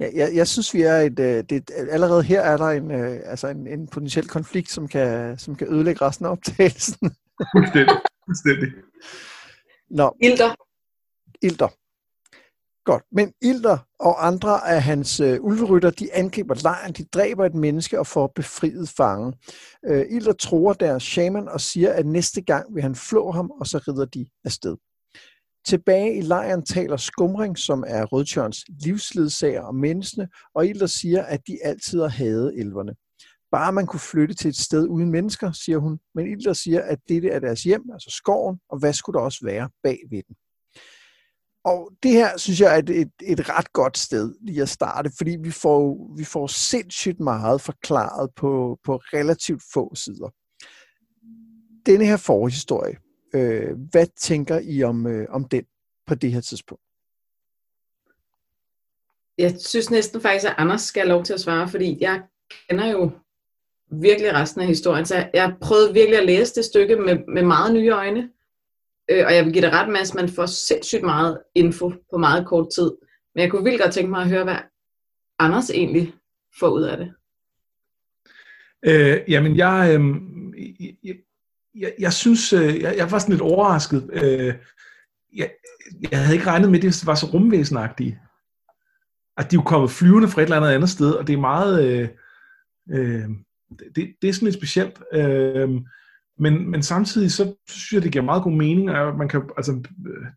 Ja, 0.00 0.10
jeg, 0.14 0.34
jeg 0.34 0.48
synes, 0.48 0.74
vi 0.74 0.82
er 0.82 0.96
et, 0.96 1.18
øh, 1.18 1.44
det, 1.50 1.70
allerede 1.90 2.22
her 2.22 2.40
er 2.40 2.56
der 2.56 2.68
en, 2.68 2.90
øh, 2.90 3.20
altså 3.24 3.48
en, 3.48 3.66
en 3.66 3.88
potentiel 3.88 4.28
konflikt, 4.28 4.70
som 4.70 4.88
kan, 4.88 5.38
som 5.38 5.54
kan 5.54 5.72
ødelægge 5.74 6.04
resten 6.04 6.26
af 6.26 6.30
optagelsen. 6.30 7.10
Fuldstændig. 7.56 7.96
Fuldstændig. 8.26 8.68
Nå, 9.90 10.16
Ilter. 10.22 10.54
Ilter. 11.42 11.68
Godt, 12.84 13.02
men 13.12 13.32
Ilter 13.42 13.78
og 13.98 14.26
andre 14.26 14.68
af 14.68 14.82
hans 14.82 15.20
øh, 15.20 15.38
ulverytter, 15.40 15.90
de 15.90 16.14
angriber 16.14 16.54
lejren, 16.62 16.92
de 16.92 17.04
dræber 17.04 17.46
et 17.46 17.54
menneske 17.54 17.98
og 17.98 18.06
får 18.06 18.32
befriet 18.34 18.88
fangen. 18.88 19.34
Øh, 19.86 20.06
Ilter 20.10 20.32
tror 20.32 20.72
deres 20.72 21.02
shaman 21.02 21.48
og 21.48 21.60
siger, 21.60 21.92
at 21.92 22.06
næste 22.06 22.42
gang 22.42 22.74
vil 22.74 22.82
han 22.82 22.94
flå 22.94 23.30
ham, 23.30 23.50
og 23.50 23.66
så 23.66 23.78
rider 23.78 24.04
de 24.04 24.26
afsted. 24.44 24.76
Tilbage 25.64 26.16
i 26.18 26.20
lejren 26.20 26.64
taler 26.64 26.96
Skumring, 26.96 27.58
som 27.58 27.84
er 27.86 28.04
Rødtjørns 28.04 28.64
livsledsager 28.68 29.62
og 29.62 29.74
menneskene, 29.74 30.28
og 30.54 30.66
Ilder 30.66 30.86
siger, 30.86 31.22
at 31.22 31.40
de 31.46 31.58
altid 31.64 32.00
har 32.00 32.08
hadet 32.08 32.60
elverne. 32.60 32.94
Bare 33.52 33.72
man 33.72 33.86
kunne 33.86 34.00
flytte 34.00 34.34
til 34.34 34.48
et 34.48 34.56
sted 34.56 34.88
uden 34.88 35.10
mennesker, 35.10 35.52
siger 35.52 35.78
hun, 35.78 35.98
men 36.14 36.26
Ilder 36.26 36.52
siger, 36.52 36.82
at 36.82 36.98
dette 37.08 37.28
er 37.28 37.38
deres 37.38 37.62
hjem, 37.62 37.82
altså 37.92 38.10
skoven, 38.10 38.60
og 38.68 38.78
hvad 38.78 38.92
skulle 38.92 39.18
der 39.18 39.24
også 39.24 39.44
være 39.44 39.70
bag 39.82 39.98
ved 40.10 40.22
den. 40.28 40.36
og 41.64 41.92
det 42.02 42.10
her, 42.10 42.36
synes 42.36 42.60
jeg, 42.60 42.74
er 42.74 42.78
et, 42.78 42.90
et, 42.90 43.12
et 43.22 43.48
ret 43.48 43.72
godt 43.72 43.98
sted 43.98 44.34
lige 44.40 44.62
at 44.62 44.68
starte, 44.68 45.10
fordi 45.18 45.36
vi 45.42 45.50
får, 45.50 46.14
vi 46.16 46.24
får 46.24 46.46
sindssygt 46.46 47.20
meget 47.20 47.60
forklaret 47.60 48.30
på, 48.36 48.78
på 48.84 48.96
relativt 48.96 49.62
få 49.72 49.94
sider. 49.94 50.30
Denne 51.86 52.04
her 52.06 52.16
forhistorie, 52.16 52.96
øh, 53.34 53.76
hvad 53.90 54.06
tænker 54.16 54.60
I 54.62 54.82
om, 54.82 55.06
øh, 55.06 55.26
om 55.30 55.44
den 55.44 55.64
på 56.06 56.14
det 56.14 56.32
her 56.32 56.40
tidspunkt? 56.40 56.82
Jeg 59.38 59.54
synes 59.60 59.90
næsten 59.90 60.20
faktisk, 60.20 60.46
at 60.46 60.54
Anders 60.58 60.80
skal 60.80 61.02
have 61.02 61.08
lov 61.08 61.24
til 61.24 61.32
at 61.32 61.40
svare, 61.40 61.68
fordi 61.68 61.98
jeg 62.00 62.22
kender 62.68 62.86
jo 62.86 63.10
virkelig 63.90 64.34
resten 64.34 64.60
af 64.60 64.66
historien, 64.66 65.06
så 65.06 65.28
jeg 65.34 65.54
prøvede 65.60 65.94
virkelig 65.94 66.18
at 66.18 66.26
læse 66.26 66.54
det 66.54 66.64
stykke 66.64 66.96
med, 66.96 67.18
med 67.28 67.42
meget 67.42 67.74
nye 67.74 67.90
øjne, 67.90 68.30
øh, 69.10 69.26
og 69.26 69.34
jeg 69.34 69.44
vil 69.44 69.52
give 69.52 69.64
det 69.64 69.72
ret, 69.72 69.88
Mads, 69.88 70.14
man 70.14 70.28
får 70.28 70.46
sindssygt 70.46 71.02
meget 71.02 71.38
info 71.54 71.92
på 72.10 72.18
meget 72.18 72.46
kort 72.46 72.68
tid, 72.74 72.90
men 73.34 73.42
jeg 73.42 73.50
kunne 73.50 73.64
vildt 73.64 73.82
godt 73.82 73.94
tænke 73.94 74.10
mig 74.10 74.22
at 74.22 74.28
høre, 74.28 74.44
hvad 74.44 74.56
Anders 75.38 75.70
egentlig 75.70 76.14
får 76.60 76.68
ud 76.68 76.82
af 76.82 76.96
det. 76.96 77.12
Øh, 78.82 79.20
jamen, 79.28 79.56
jeg, 79.56 79.98
øh, 80.00 80.16
jeg, 81.04 81.14
jeg, 81.74 81.94
jeg 81.98 82.12
synes, 82.12 82.52
øh, 82.52 82.80
jeg, 82.80 82.94
jeg 82.96 83.10
var 83.10 83.18
sådan 83.18 83.32
lidt 83.32 83.42
overrasket. 83.42 84.10
Øh, 84.12 84.54
jeg, 85.36 85.50
jeg 86.10 86.18
havde 86.18 86.34
ikke 86.34 86.46
regnet 86.46 86.70
med, 86.70 86.78
at 86.78 86.82
det 86.82 87.06
var 87.06 87.14
så 87.14 87.26
rumvæsenagtigt. 87.26 88.16
At 89.36 89.50
de 89.50 89.56
er 89.56 89.60
jo 89.60 89.62
kommet 89.62 89.90
flyvende 89.90 90.28
fra 90.28 90.40
et 90.40 90.44
eller 90.44 90.56
andet 90.56 90.68
andet 90.68 90.90
sted, 90.90 91.12
og 91.12 91.26
det 91.26 91.32
er 91.32 91.40
meget... 91.40 91.84
Øh, 91.84 92.08
øh, 92.90 93.28
det, 93.96 94.14
det 94.22 94.28
er 94.28 94.32
sådan 94.32 94.46
lidt 94.46 94.56
specielt. 94.56 95.02
Øh, 95.12 95.70
men, 96.38 96.70
men 96.70 96.82
samtidig 96.82 97.32
så 97.32 97.54
synes 97.68 97.92
jeg, 97.92 98.02
det 98.02 98.12
giver 98.12 98.24
meget 98.24 98.42
god 98.42 98.52
mening, 98.52 98.90
at 98.90 99.16
man 99.16 99.28
kan, 99.28 99.42
altså, 99.56 99.82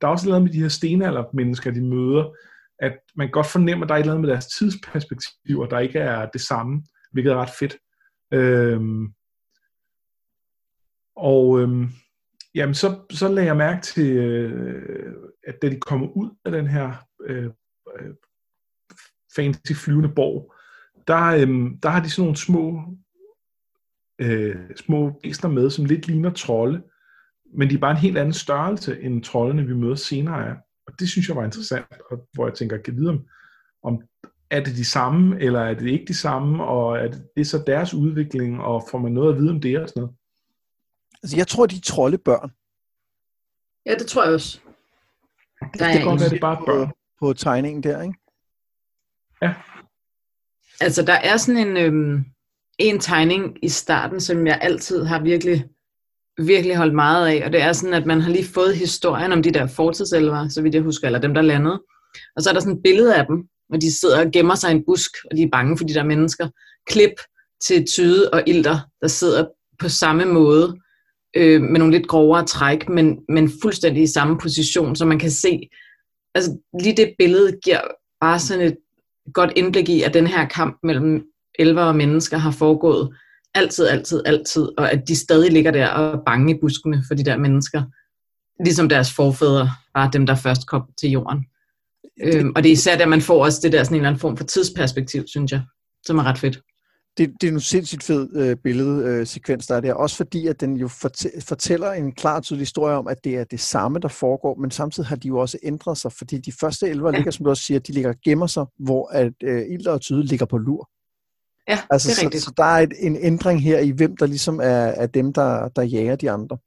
der 0.02 0.08
er 0.08 0.12
også 0.12 0.28
noget 0.28 0.44
med 0.44 0.52
de 0.52 0.62
her 0.62 0.68
stenalder-mennesker, 0.68 1.72
de 1.72 1.82
møder, 1.82 2.36
at 2.80 2.98
man 3.16 3.30
godt 3.30 3.48
fornemmer, 3.48 3.86
at 3.86 3.90
der 3.90 3.96
er 3.96 4.00
et 4.00 4.02
eller 4.02 4.14
andet 4.14 4.26
med 4.28 4.30
deres 4.30 4.48
tidsperspektiv, 4.48 5.60
og 5.60 5.70
der 5.70 5.80
ikke 5.80 6.00
er 6.00 6.30
det 6.30 6.42
samme, 6.42 6.84
hvilket 7.12 7.32
er 7.32 7.38
ret 7.38 7.50
fedt. 7.60 7.78
Øhm, 8.34 9.08
og 11.16 11.62
øhm, 11.62 11.90
jamen, 12.56 12.76
så, 12.76 13.00
så 13.10 13.28
lagde 13.28 13.48
jeg 13.48 13.58
mærke 13.58 13.82
til, 13.82 14.18
øh, 14.18 15.14
at 15.48 15.62
da 15.62 15.70
de 15.70 15.80
kommer 15.80 16.08
ud 16.08 16.30
af 16.46 16.52
den 16.52 16.68
her 16.68 16.94
øh, 17.26 17.50
øh, 18.00 18.14
fancy 19.36 19.74
flyvende 19.74 20.10
borg, 20.10 20.54
der, 21.08 21.24
øhm, 21.24 21.80
der 21.84 21.90
har 21.90 22.04
de 22.04 22.10
sådan 22.10 22.24
nogle 22.24 22.38
små 22.38 22.84
øh, 24.20 24.56
små 24.76 25.20
væsner 25.24 25.50
med, 25.50 25.70
som 25.70 25.86
lidt 25.86 26.08
ligner 26.08 26.30
trolde, 26.30 26.84
men 27.56 27.70
de 27.70 27.76
er 27.76 27.80
bare 27.80 27.92
en 27.92 27.98
helt 27.98 28.18
anden 28.18 28.34
størrelse 28.34 29.02
end 29.02 29.24
troldene, 29.24 29.68
vi 29.68 29.74
møder 29.74 29.96
senere 29.96 30.50
af. 30.50 30.56
Og 30.88 31.00
det 31.00 31.10
synes 31.10 31.28
jeg 31.28 31.36
var 31.36 31.46
interessant, 31.46 31.86
og 32.12 32.28
hvor 32.34 32.48
jeg 32.48 32.54
tænker, 32.54 32.78
kan 32.78 32.96
vide 32.96 33.10
om, 33.10 33.28
om 33.84 34.02
er 34.50 34.64
det 34.64 34.76
de 34.76 34.86
samme, 34.86 35.42
eller 35.42 35.60
er 35.60 35.74
det 35.74 35.88
ikke 35.88 36.06
de 36.06 36.18
samme, 36.18 36.64
og 36.64 36.98
er 36.98 37.08
det, 37.08 37.28
det 37.36 37.42
er 37.42 37.46
så 37.46 37.64
deres 37.68 37.94
udvikling, 37.94 38.62
og 38.62 38.84
får 38.92 38.98
man 38.98 39.12
noget 39.12 39.34
at 39.34 39.40
vide 39.40 39.52
om 39.52 39.62
det 39.62 39.80
og 39.80 39.90
sådan 39.90 40.02
noget? 40.02 40.16
Altså, 41.24 41.38
jeg 41.38 41.48
tror, 41.48 41.66
de 41.66 41.76
er 41.76 41.82
troldebørn. 41.86 42.52
Ja, 43.86 43.96
det 43.96 44.08
tror 44.08 44.24
jeg 44.24 44.34
også. 44.34 44.60
Det, 45.60 45.80
det 45.80 45.92
kan 45.92 46.04
godt 46.04 46.20
være, 46.20 46.30
det 46.30 46.36
er 46.36 46.42
bare 46.42 46.66
børn. 46.66 46.88
På, 46.88 47.26
på 47.26 47.34
tegningen 47.34 47.84
der, 47.84 48.02
ikke? 48.02 48.16
Ja. 49.42 49.54
Altså, 50.82 51.02
der 51.02 51.14
er 51.14 51.38
sådan 51.38 51.68
en, 51.68 51.78
øhm, 51.78 52.26
en 52.80 53.00
tegning 53.00 53.58
i 53.62 53.70
starten, 53.70 54.20
som 54.20 54.48
jeg 54.48 54.60
altid 54.62 55.04
har 55.04 55.22
virkelig, 55.22 55.66
virkelig 56.38 56.76
holdt 56.76 56.96
meget 56.96 57.28
af, 57.28 57.46
og 57.46 57.54
det 57.54 57.62
er 57.62 57.74
sådan, 57.74 57.94
at 57.94 58.06
man 58.06 58.22
har 58.22 58.32
lige 58.32 58.48
fået 58.48 58.76
historien 58.78 59.32
om 59.32 59.44
de 59.44 59.52
der 59.52 59.68
fortidselver, 59.68 60.48
så 60.48 60.62
vidt 60.62 60.76
jeg 60.76 60.84
husker, 60.84 61.08
eller 61.08 61.20
dem, 61.20 61.34
der 61.34 61.42
landede. 61.42 61.84
Og 62.36 62.42
så 62.42 62.50
er 62.50 62.54
der 62.54 62.62
sådan 62.62 62.78
et 62.78 62.84
billede 62.84 63.16
af 63.16 63.26
dem, 63.26 63.48
og 63.74 63.82
de 63.82 64.00
sidder 64.00 64.26
og 64.26 64.32
gemmer 64.32 64.56
sig 64.56 64.72
i 64.72 64.76
en 64.76 64.86
busk, 64.86 65.12
og 65.32 65.38
de 65.38 65.44
er 65.44 65.50
bange 65.52 65.78
for 65.78 65.86
de 65.86 65.94
der 65.94 66.04
mennesker. 66.04 66.50
Klip 66.88 67.14
til 67.68 67.86
Tyde 67.86 68.30
og 68.34 68.44
Ilter, 68.48 68.80
der 69.02 69.08
sidder 69.08 69.48
på 69.80 69.90
samme 69.90 70.26
måde, 70.26 70.78
øh, 71.36 71.62
med 71.62 71.80
nogle 71.80 71.98
lidt 71.98 72.08
grovere 72.08 72.46
træk, 72.46 72.90
men, 72.90 73.20
men 73.30 73.52
fuldstændig 73.62 74.04
i 74.04 74.08
samme 74.08 74.38
position, 74.38 74.96
så 74.96 75.06
man 75.06 75.20
kan 75.20 75.32
se, 75.32 75.70
altså 76.36 76.58
lige 76.80 76.98
det 76.98 77.16
billede 77.18 77.58
giver 77.64 77.82
bare 78.22 78.40
sådan 78.40 78.66
et 78.66 78.78
godt 79.34 79.52
indblik 79.56 79.90
i, 79.90 80.02
at 80.02 80.14
den 80.14 80.28
her 80.28 80.48
kamp 80.48 80.80
mellem 80.84 81.24
elver 81.60 81.84
og 81.84 81.96
mennesker 81.96 82.38
har 82.38 82.52
foregået 82.52 83.16
altid, 83.54 83.88
altid, 83.88 84.22
altid, 84.26 84.70
og 84.78 84.92
at 84.92 85.08
de 85.08 85.16
stadig 85.16 85.52
ligger 85.52 85.72
der 85.72 85.88
og 85.88 86.22
bange 86.26 86.56
i 86.56 86.60
buskene 86.62 87.04
for 87.08 87.16
de 87.16 87.24
der 87.24 87.38
mennesker, 87.38 87.84
ligesom 88.64 88.90
deres 88.90 89.14
forfædre, 89.14 89.70
bare 89.94 90.10
dem, 90.14 90.26
der 90.26 90.36
først 90.36 90.68
kom 90.68 90.84
til 91.00 91.10
jorden. 91.10 91.46
Øhm, 92.24 92.52
og 92.56 92.64
det 92.64 92.70
er 92.70 92.74
især 92.74 92.98
der, 92.98 93.06
man 93.06 93.22
får 93.22 93.46
også 93.46 93.60
det 93.64 93.72
der 93.72 93.84
sådan 93.84 93.96
en 93.96 94.00
eller 94.00 94.10
anden 94.10 94.20
form 94.20 94.38
for 94.38 94.44
tidsperspektiv, 94.44 95.24
synes 95.28 95.52
jeg, 95.52 95.62
som 96.06 96.18
er 96.18 96.24
ret 96.24 96.38
fedt. 96.38 96.60
Det, 97.18 97.34
det 97.42 97.48
er 97.48 97.52
en 97.52 97.60
sindssygt 97.60 98.04
fed 98.04 98.36
øh, 98.36 98.56
billedsekvens, 98.56 99.66
øh, 99.66 99.68
der 99.68 99.76
er 99.76 99.82
der. 99.82 99.94
Også 99.94 100.16
fordi, 100.16 100.48
at 100.48 100.62
den 100.62 100.78
jo 100.78 100.88
fortæller 101.48 101.92
en 101.92 102.12
klar 102.12 102.40
tydelig 102.40 102.62
historie 102.62 102.96
om, 102.96 103.08
at 103.08 103.24
det 103.24 103.36
er 103.36 103.44
det 103.44 103.60
samme, 103.60 104.00
der 104.00 104.08
foregår, 104.08 104.56
men 104.56 104.72
samtidig 104.72 105.08
har 105.08 105.16
de 105.16 105.28
jo 105.28 105.38
også 105.38 105.58
ændret 105.64 105.98
sig, 105.98 106.12
fordi 106.12 106.38
de 106.38 106.52
første 106.52 106.90
elver 106.90 107.10
ja. 107.12 107.18
ligger, 107.18 107.32
som 107.32 107.44
du 107.44 107.50
også 107.50 107.64
siger, 107.64 107.80
de 107.80 107.92
ligger 107.92 108.14
gemmer 108.26 108.48
sig, 108.48 108.66
hvor 108.80 109.08
at 109.08 109.34
øh, 109.44 109.66
Ilder 109.70 109.92
og 109.92 110.02
Tyde 110.02 110.26
ligger 110.26 110.46
på 110.46 110.58
lur. 110.58 110.90
Ja, 111.70 111.80
altså, 111.90 112.10
det 112.10 112.20
er 112.20 112.24
rigtigt. 112.24 112.44
Så, 112.44 112.50
så 112.50 112.54
der 112.58 112.64
er 112.64 112.80
et, 112.80 112.94
en 113.00 113.18
ændring 113.18 113.64
her 113.64 113.80
i, 113.80 113.90
hvem 113.90 114.18
der 114.18 114.26
ligesom 114.26 114.60
er, 114.60 114.86
er 114.86 115.08
dem, 115.08 115.34
der, 115.34 115.68
der 115.68 115.82
jager 115.82 116.16
de 116.16 116.32
andre. 116.32 116.58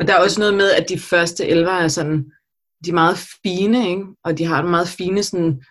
Og 0.00 0.08
der 0.08 0.14
er 0.14 0.18
også 0.18 0.40
noget 0.40 0.54
med, 0.54 0.70
at 0.70 0.88
de 0.88 0.98
første 0.98 1.46
elver 1.46 1.72
er 1.72 1.88
sådan, 1.88 2.32
de 2.84 2.90
er 2.90 2.94
meget 2.94 3.18
fine, 3.42 3.88
ikke? 3.88 4.04
og 4.24 4.38
de 4.38 4.44
har 4.44 4.62
meget 4.62 4.88
fine 4.88 5.22
sådan, 5.22 5.62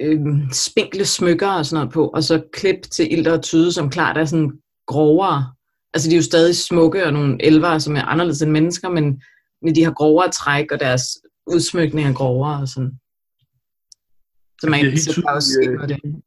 øh, 0.00 0.20
spinkle 0.52 1.04
smykker 1.04 1.48
og 1.48 1.66
sådan 1.66 1.80
noget 1.80 1.92
på, 1.92 2.08
og 2.08 2.24
så 2.24 2.42
klip 2.52 2.82
til 2.82 3.12
ilter 3.12 3.32
og 3.32 3.42
tyde, 3.42 3.72
som 3.72 3.90
klart 3.90 4.18
er 4.18 4.24
sådan 4.24 4.52
grovere. 4.86 5.52
Altså 5.94 6.08
de 6.08 6.14
er 6.14 6.18
jo 6.18 6.22
stadig 6.22 6.56
smukke 6.56 7.06
og 7.06 7.12
nogle 7.12 7.44
elver, 7.44 7.78
som 7.78 7.96
er 7.96 8.02
anderledes 8.02 8.42
end 8.42 8.50
mennesker, 8.50 8.88
men, 8.88 9.22
men 9.62 9.74
de 9.74 9.84
har 9.84 9.92
grovere 9.92 10.30
træk, 10.30 10.72
og 10.72 10.80
deres 10.80 11.02
udsmykning 11.46 12.08
er 12.08 12.12
grovere 12.12 12.60
og 12.60 12.68
sådan. 12.68 12.92
Så 14.60 14.70
man 14.70 14.80
kan 14.80 14.92
også 15.28 15.48
se 15.48 15.70
øh, 15.70 15.88
det. 15.88 16.22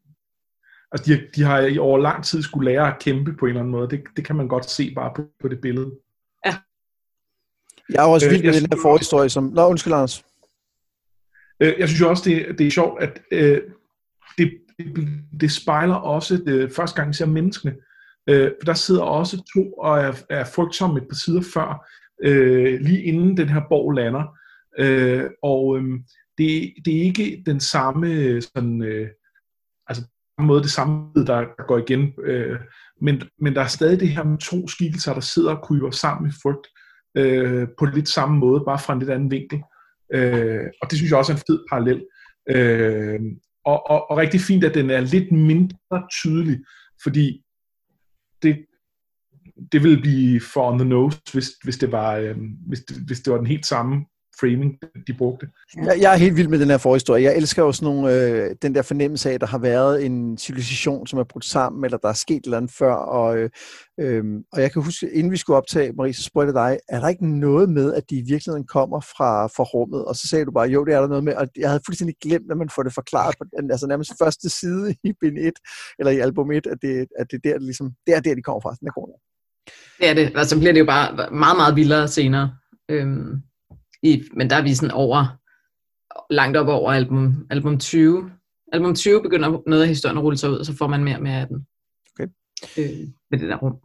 Altså, 0.92 1.14
de, 1.14 1.22
de 1.36 1.44
har 1.44 1.60
i 1.60 1.78
over 1.78 1.98
lang 1.98 2.24
tid 2.24 2.42
skulle 2.42 2.72
lære 2.72 2.88
at 2.88 3.00
kæmpe 3.00 3.34
på 3.40 3.46
en 3.46 3.50
eller 3.50 3.62
anden 3.62 3.72
måde. 3.72 3.90
Det, 3.90 4.04
det 4.16 4.26
kan 4.26 4.36
man 4.36 4.48
godt 4.48 4.70
se 4.70 4.94
bare 4.96 5.12
på, 5.16 5.26
på 5.42 5.48
det 5.48 5.62
billede. 5.62 5.92
Ja. 6.46 6.56
Jeg 7.90 8.04
er 8.04 8.08
også 8.08 8.30
vild 8.30 8.44
med 8.44 8.56
øh, 8.56 8.62
den 8.62 8.70
her 8.72 8.80
forhistorie, 8.82 9.30
som... 9.30 9.44
Nå, 9.44 9.68
undskyld, 9.68 9.94
Anders. 9.94 10.24
Øh, 11.60 11.74
jeg 11.80 11.88
synes 11.88 12.02
jo 12.02 12.10
også, 12.10 12.30
det, 12.30 12.60
det 12.60 12.68
er 12.68 12.72
sjovt, 12.72 13.04
at 13.04 13.22
øh, 13.32 13.62
det, 14.38 14.54
det, 14.80 15.08
det 15.42 15.52
spejler 15.52 15.96
også 15.96 16.38
det, 16.38 16.72
første 16.72 16.96
gang, 16.96 17.08
jeg 17.08 17.16
ser 17.16 17.26
menneskene. 17.26 17.76
Øh, 18.30 18.52
for 18.62 18.66
der 18.66 18.74
sidder 18.74 19.02
også 19.02 19.38
to 19.56 19.74
og 19.74 20.00
er, 20.00 20.14
er 20.30 20.46
frygtsomme 20.56 20.98
et 20.98 21.08
par 21.10 21.16
sider 21.16 21.42
før, 21.54 21.88
øh, 22.24 22.80
lige 22.82 23.04
inden 23.04 23.38
den 23.38 23.50
her 23.50 23.62
borg 23.70 23.92
lander. 23.92 24.38
Øh, 24.80 25.30
og 25.44 25.78
øh, 25.78 26.00
det, 26.38 26.74
det 26.86 26.98
er 26.98 27.02
ikke 27.02 27.44
den 27.46 27.60
samme 27.60 28.12
øh, 28.14 28.42
sådan... 28.42 28.82
Øh, 28.84 29.10
altså 29.88 30.04
måde 30.40 30.64
det 30.64 30.72
samme, 30.72 31.14
der 31.16 31.66
går 31.68 31.78
igen. 31.78 32.14
Øh, 32.24 32.60
men, 33.02 33.22
men 33.40 33.56
der 33.56 33.62
er 33.62 33.68
stadig 33.68 34.00
det 34.00 34.10
her 34.10 34.24
med 34.24 34.38
to 34.38 34.68
skikkelser, 34.68 35.14
der 35.14 35.22
sidder 35.22 35.56
og 35.56 35.64
kryber 35.64 35.92
sammen 35.92 36.30
i 36.30 36.34
frygt 36.44 36.68
øh, 37.18 37.68
på 37.80 37.86
lidt 37.86 38.10
samme 38.10 38.38
måde, 38.38 38.64
bare 38.66 38.80
fra 38.80 38.94
en 38.94 39.00
lidt 39.00 39.12
anden 39.12 39.32
vinkel. 39.32 39.62
Øh, 40.14 40.66
og 40.82 40.90
det 40.90 40.98
synes 40.98 41.12
jeg 41.12 41.20
også 41.20 41.32
er 41.32 41.36
en 41.36 41.44
fed 41.48 41.66
parallel. 41.70 42.06
Øh, 42.50 43.20
og, 43.66 43.90
og, 43.90 44.12
og 44.12 44.18
rigtig 44.18 44.40
fint, 44.40 44.64
at 44.64 44.74
den 44.74 44.90
er 44.90 45.00
lidt 45.00 45.32
mindre 45.32 46.08
tydelig, 46.22 46.60
fordi 47.04 47.44
det, 48.42 48.66
det 49.72 49.84
ville 49.84 50.02
blive 50.02 50.42
for 50.42 50.72
on 50.72 50.80
the 50.80 50.90
nose, 50.90 51.22
hvis, 51.34 51.50
hvis, 51.64 51.78
det 51.78 51.92
var, 51.92 52.16
øh, 52.16 52.38
hvis, 52.68 52.80
det, 52.80 52.98
hvis 53.06 53.20
det 53.20 53.34
var 53.34 53.38
den 53.38 53.48
helt 53.48 53.66
samme 53.66 54.06
framing, 54.40 54.80
de 55.08 55.14
brugte. 55.14 55.48
Jeg, 55.76 55.98
jeg 56.02 56.14
er 56.14 56.18
helt 56.18 56.38
vild 56.38 56.48
med 56.48 56.60
den 56.60 56.70
her 56.70 56.78
forhistorie. 56.78 57.24
Jeg 57.24 57.38
elsker 57.38 57.64
jo 57.64 57.72
sådan 57.72 57.96
nogle, 57.96 58.14
øh, 58.14 58.56
den 58.62 58.76
der 58.76 58.82
fornemmelse 58.82 59.30
af, 59.30 59.34
at 59.34 59.42
der 59.42 59.48
har 59.48 59.58
været 59.58 60.06
en 60.06 60.38
civilisation, 60.38 61.08
som 61.08 61.20
er 61.20 61.24
brudt 61.24 61.46
sammen, 61.46 61.86
eller 61.86 61.98
der 61.98 62.10
er 62.10 62.14
sket 62.14 62.38
et 62.38 62.44
eller 62.46 62.58
andet 62.58 62.72
før. 62.72 62.94
Og, 62.94 63.38
øh, 63.38 63.50
øh, 64.00 64.24
og 64.52 64.62
jeg 64.62 64.72
kan 64.72 64.82
huske, 64.82 65.12
inden 65.12 65.32
vi 65.32 65.38
skulle 65.38 65.58
optage, 65.58 65.94
Marie, 65.94 66.14
så 66.14 66.24
spurgte 66.24 66.60
jeg 66.60 66.70
dig, 66.70 66.80
er 66.90 67.00
der 67.00 67.08
ikke 67.08 67.40
noget 67.40 67.70
med, 67.70 67.94
at 67.94 68.10
de 68.10 68.16
i 68.16 68.24
virkeligheden 68.28 68.68
kommer 68.68 69.00
fra, 69.00 69.48
fra 69.48 69.64
rummet? 69.64 70.06
Og 70.06 70.16
så 70.16 70.28
sagde 70.28 70.46
du 70.46 70.52
bare, 70.52 70.68
jo, 70.68 70.86
det 70.86 70.94
er 70.94 71.00
der 71.00 71.08
noget 71.08 71.24
med. 71.24 71.36
Og 71.36 71.48
jeg 71.58 71.70
havde 71.70 71.82
fuldstændig 71.86 72.16
glemt, 72.22 72.52
at 72.52 72.58
man 72.58 72.70
får 72.70 72.84
det 72.84 72.94
forklaret 72.94 73.36
på 73.38 73.46
den, 73.58 73.72
altså 73.72 73.88
nærmest 73.88 74.12
første 74.20 74.50
side 74.50 74.96
i 75.04 75.14
bind 75.22 75.38
1, 75.38 75.54
eller 76.00 76.12
i 76.12 76.20
album 76.20 76.52
1, 76.52 76.68
at 76.68 76.78
det, 76.82 77.08
at 77.20 77.32
det, 77.32 77.44
der, 77.44 77.60
ligesom, 77.60 77.92
det 78.08 78.16
er 78.16 78.20
der, 78.20 78.36
de 78.36 78.42
kommer 78.42 78.62
fra. 78.62 78.76
Den 78.80 78.88
er. 78.88 79.20
Det 80.00 80.10
er 80.10 80.14
det, 80.14 80.36
og 80.36 80.46
så 80.46 80.60
bliver 80.60 80.74
det 80.74 80.80
jo 80.80 80.86
bare 80.86 81.32
meget, 81.32 81.58
meget 81.58 81.76
vildere 81.76 82.08
senere. 82.08 82.56
Øhm, 82.90 83.42
i, 84.04 84.24
men 84.34 84.50
der 84.50 84.56
er 84.56 84.62
vi 84.62 84.76
sådan 84.76 84.92
over, 84.92 85.38
langt 86.30 86.58
op 86.58 86.68
over 86.68 86.92
album, 86.92 87.48
album 87.50 87.80
20. 87.80 88.32
Album 88.74 88.96
20 88.96 89.22
begynder 89.22 89.62
noget 89.68 89.82
af 89.82 89.88
historien 89.88 90.18
at 90.18 90.24
rulle 90.24 90.38
sig 90.38 90.50
ud, 90.50 90.58
og 90.58 90.66
så 90.66 90.76
får 90.78 90.88
man 90.88 91.04
mere 91.04 91.16
og 91.16 91.24
mere 91.24 91.42
af 91.42 91.48
den. 91.48 91.68
Okay. 92.14 92.28
Øh, 92.78 93.08
med 93.32 93.40
det 93.40 93.50
der 93.50 93.58
rum. 93.58 93.76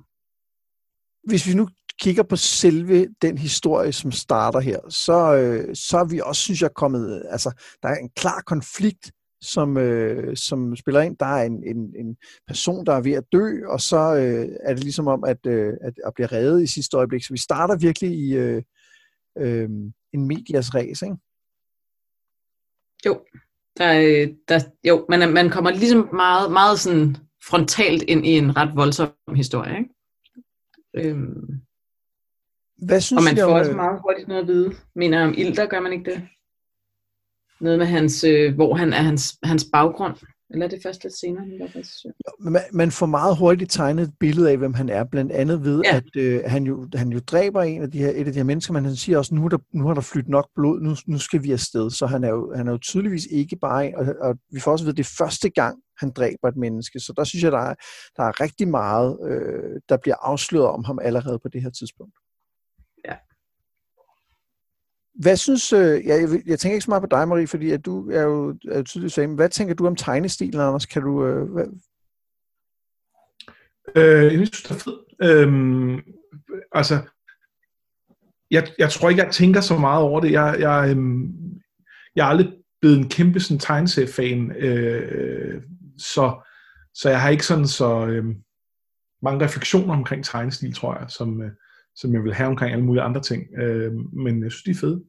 Hvis 1.24 1.46
vi 1.46 1.54
nu 1.54 1.68
kigger 2.00 2.22
på 2.22 2.37
selve 2.37 3.09
den 3.22 3.38
historie, 3.38 3.92
som 3.92 4.12
starter 4.12 4.61
her, 4.61 4.78
så, 4.88 5.37
øh, 5.37 5.76
så 5.76 5.98
er 5.98 6.04
vi 6.04 6.20
også, 6.24 6.42
synes 6.42 6.62
jeg, 6.62 6.70
kommet, 6.74 7.22
altså, 7.31 7.62
der 7.83 7.88
er 7.88 7.96
en 7.96 8.11
klar 8.16 8.42
konflikt, 8.46 9.12
som, 9.40 9.76
øh, 9.76 10.37
som 10.37 10.76
spiller 10.76 11.00
ind. 11.00 11.16
Der 11.16 11.26
er 11.26 11.44
en, 11.44 11.62
en, 11.64 11.94
en 11.96 12.16
person, 12.46 12.87
der 12.87 12.92
er 12.92 13.00
ved 13.00 13.12
at 13.12 13.24
dø, 13.33 13.66
og 13.66 13.81
så 13.81 14.16
øh, 14.16 14.48
er 14.64 14.74
det 14.74 14.85
ligesom 14.85 15.07
om, 15.07 15.24
at, 15.24 15.46
øh, 15.46 15.72
at, 15.81 15.94
at 16.07 16.12
blive 16.14 16.26
reddet 16.26 16.62
i 16.62 16.66
sidste 16.66 16.96
øjeblik. 16.96 17.24
Så 17.24 17.33
vi 17.33 17.38
starter 17.38 17.76
virkelig 17.76 18.11
i 18.11 18.37
øh, 18.37 18.62
øh, 19.38 19.68
en 20.12 20.26
medias 20.26 20.74
race, 20.74 21.06
ikke? 21.06 21.16
Jo, 23.06 23.24
der, 23.76 23.92
der, 24.48 24.60
jo 24.84 25.06
man, 25.08 25.32
man 25.32 25.50
kommer 25.50 25.70
ligesom 25.70 26.08
meget, 26.14 26.52
meget 26.52 26.80
sådan 26.80 27.16
frontalt 27.48 28.02
ind 28.02 28.26
i 28.26 28.30
en 28.30 28.56
ret 28.56 28.76
voldsom 28.76 29.12
historie, 29.34 29.78
ikke? 29.78 29.90
Øhm, 31.10 31.60
Hvad 32.76 33.00
synes 33.00 33.18
og 33.20 33.24
man 33.24 33.36
I 33.36 33.40
får 33.40 33.46
om, 33.46 33.52
også 33.52 33.70
øh, 33.70 33.76
meget 33.76 34.00
hurtigt 34.00 34.28
noget 34.28 34.40
at 34.40 34.46
vide. 34.48 34.74
Mener 34.94 35.24
om 35.24 35.34
Ilder, 35.36 35.66
gør 35.66 35.80
man 35.80 35.92
ikke 35.92 36.10
det? 36.10 36.28
Noget 37.60 37.78
med 37.78 37.86
hans, 37.86 38.24
øh, 38.24 38.54
hvor 38.54 38.74
han 38.74 38.92
er 38.92 39.02
hans, 39.02 39.38
hans 39.42 39.66
baggrund. 39.72 40.16
Eller 40.50 40.66
er 40.66 40.70
det 40.70 40.80
først 40.82 41.02
lidt 41.02 41.18
senere? 41.18 41.44
Det 41.44 41.61
var 41.61 41.66
øh. 41.76 42.52
man, 42.52 42.62
man 42.72 42.90
får 42.90 43.06
meget 43.06 43.37
hurtigt 43.37 43.70
tegnet 43.70 44.02
et 44.02 44.14
billede 44.20 44.50
af, 44.50 44.56
hvem 44.58 44.74
han 44.74 44.88
er, 44.88 45.04
blandt 45.04 45.32
andet 45.32 45.64
ved. 45.64 45.82
Ja. 45.84 45.96
at 45.96 46.16
øh, 46.16 46.40
han, 46.46 46.64
jo, 46.64 46.88
han 46.94 47.12
jo 47.12 47.18
dræber 47.18 47.62
en 47.62 47.82
af 47.82 47.90
de 47.90 47.98
her, 47.98 48.08
et 48.08 48.26
af 48.26 48.32
de 48.32 48.38
her 48.38 48.44
mennesker, 48.44 48.72
men 48.72 48.84
han 48.84 48.96
siger 48.96 49.18
også, 49.18 49.34
nu 49.34 49.44
er 49.44 49.48
der, 49.48 49.58
nu 49.72 49.87
har 49.87 49.94
der 49.94 50.00
flyttet 50.00 50.30
nok 50.30 50.48
blod, 50.54 50.80
nu, 50.80 50.96
nu 51.06 51.18
skal 51.18 51.42
vi 51.42 51.52
afsted. 51.52 51.90
Så 51.90 52.06
han 52.06 52.24
er, 52.24 52.28
jo, 52.28 52.54
han 52.56 52.68
er 52.68 52.72
jo 52.72 52.78
tydeligvis 52.78 53.26
ikke 53.30 53.56
bare 53.56 53.87
en, 53.87 53.94
og, 53.94 54.06
og 54.20 54.37
vi 54.52 54.61
får 54.61 54.72
også 54.72 54.84
ved, 54.84 54.92
at 54.92 54.96
det 54.96 55.04
er 55.04 55.14
første 55.18 55.50
gang, 55.50 55.78
han 55.98 56.11
dræber 56.11 56.48
et 56.48 56.56
menneske. 56.56 57.00
Så 57.00 57.12
der 57.16 57.24
synes 57.24 57.42
jeg, 57.42 57.52
der 57.52 57.58
er, 57.58 57.74
der 58.16 58.22
er 58.22 58.40
rigtig 58.40 58.68
meget, 58.68 59.18
øh, 59.28 59.80
der 59.88 59.96
bliver 59.96 60.16
afsløret 60.22 60.68
om 60.68 60.84
ham 60.84 60.98
allerede 61.02 61.38
på 61.38 61.48
det 61.48 61.62
her 61.62 61.70
tidspunkt. 61.70 62.14
Ja. 63.04 63.16
Hvad 65.18 65.37
synes, 65.37 65.72
øh, 65.72 66.07
jeg, 66.07 66.20
jeg, 66.20 66.42
jeg 66.46 66.59
tænker 66.59 66.74
ikke 66.74 66.85
så 66.85 66.90
meget 66.90 67.02
på 67.02 67.09
dig, 67.11 67.28
Marie, 67.28 67.46
fordi 67.46 67.70
at 67.70 67.85
du 67.85 68.11
er 68.11 68.22
jo, 68.22 68.57
er 68.70 68.76
jo 68.76 68.83
tydeligt 68.83 69.14
sagde, 69.14 69.35
hvad 69.35 69.48
tænker 69.48 69.74
du 69.74 69.87
om 69.87 69.96
tegnestilen, 69.96 70.61
Anders? 70.61 70.87
Kan 70.87 71.02
du, 71.02 71.26
øh, 71.26 71.52
hvad, 71.52 71.66
Øh, 73.94 74.24
jeg 74.24 74.33
synes, 74.33 74.62
det 74.62 74.70
er 74.70 74.74
fedt. 74.74 74.98
Øhm, 75.22 76.00
altså, 76.72 76.98
jeg, 78.50 78.68
jeg 78.78 78.90
tror 78.90 79.09
ikke, 79.09 79.22
jeg 79.22 79.33
tænker 79.33 79.61
så 79.61 79.78
meget 79.78 80.02
over 80.02 80.20
det. 80.20 80.33
Jeg, 80.33 80.57
jeg, 80.59 80.90
øhm, 80.90 81.33
jeg 82.16 82.24
er 82.24 82.28
aldrig 82.28 82.52
blevet 82.81 82.98
en 82.98 83.09
kæmpe 83.09 83.40
sådan, 83.40 83.59
tegneseriefan, 83.59 84.52
øh, 84.57 85.62
så, 85.98 86.48
så 86.94 87.11
jeg 87.11 87.20
har 87.20 87.28
ikke 87.28 87.46
sådan 87.46 87.66
så 87.66 88.07
øh, 88.07 88.24
mange 89.22 89.44
refleksioner 89.44 89.94
omkring 89.94 90.24
tegnestil, 90.24 90.74
tror 90.74 90.98
jeg, 90.98 91.11
som, 91.11 91.42
øh, 91.42 91.50
som 92.00 92.12
jeg 92.14 92.24
vil 92.24 92.34
have 92.34 92.46
omkring 92.48 92.72
alle 92.72 92.84
mulige 92.84 93.02
andre 93.02 93.22
ting. 93.22 93.58
Øh, 93.58 93.92
men 94.12 94.42
jeg 94.42 94.52
synes, 94.52 94.62
de 94.62 94.70
er 94.70 94.74
fede. 94.74 95.04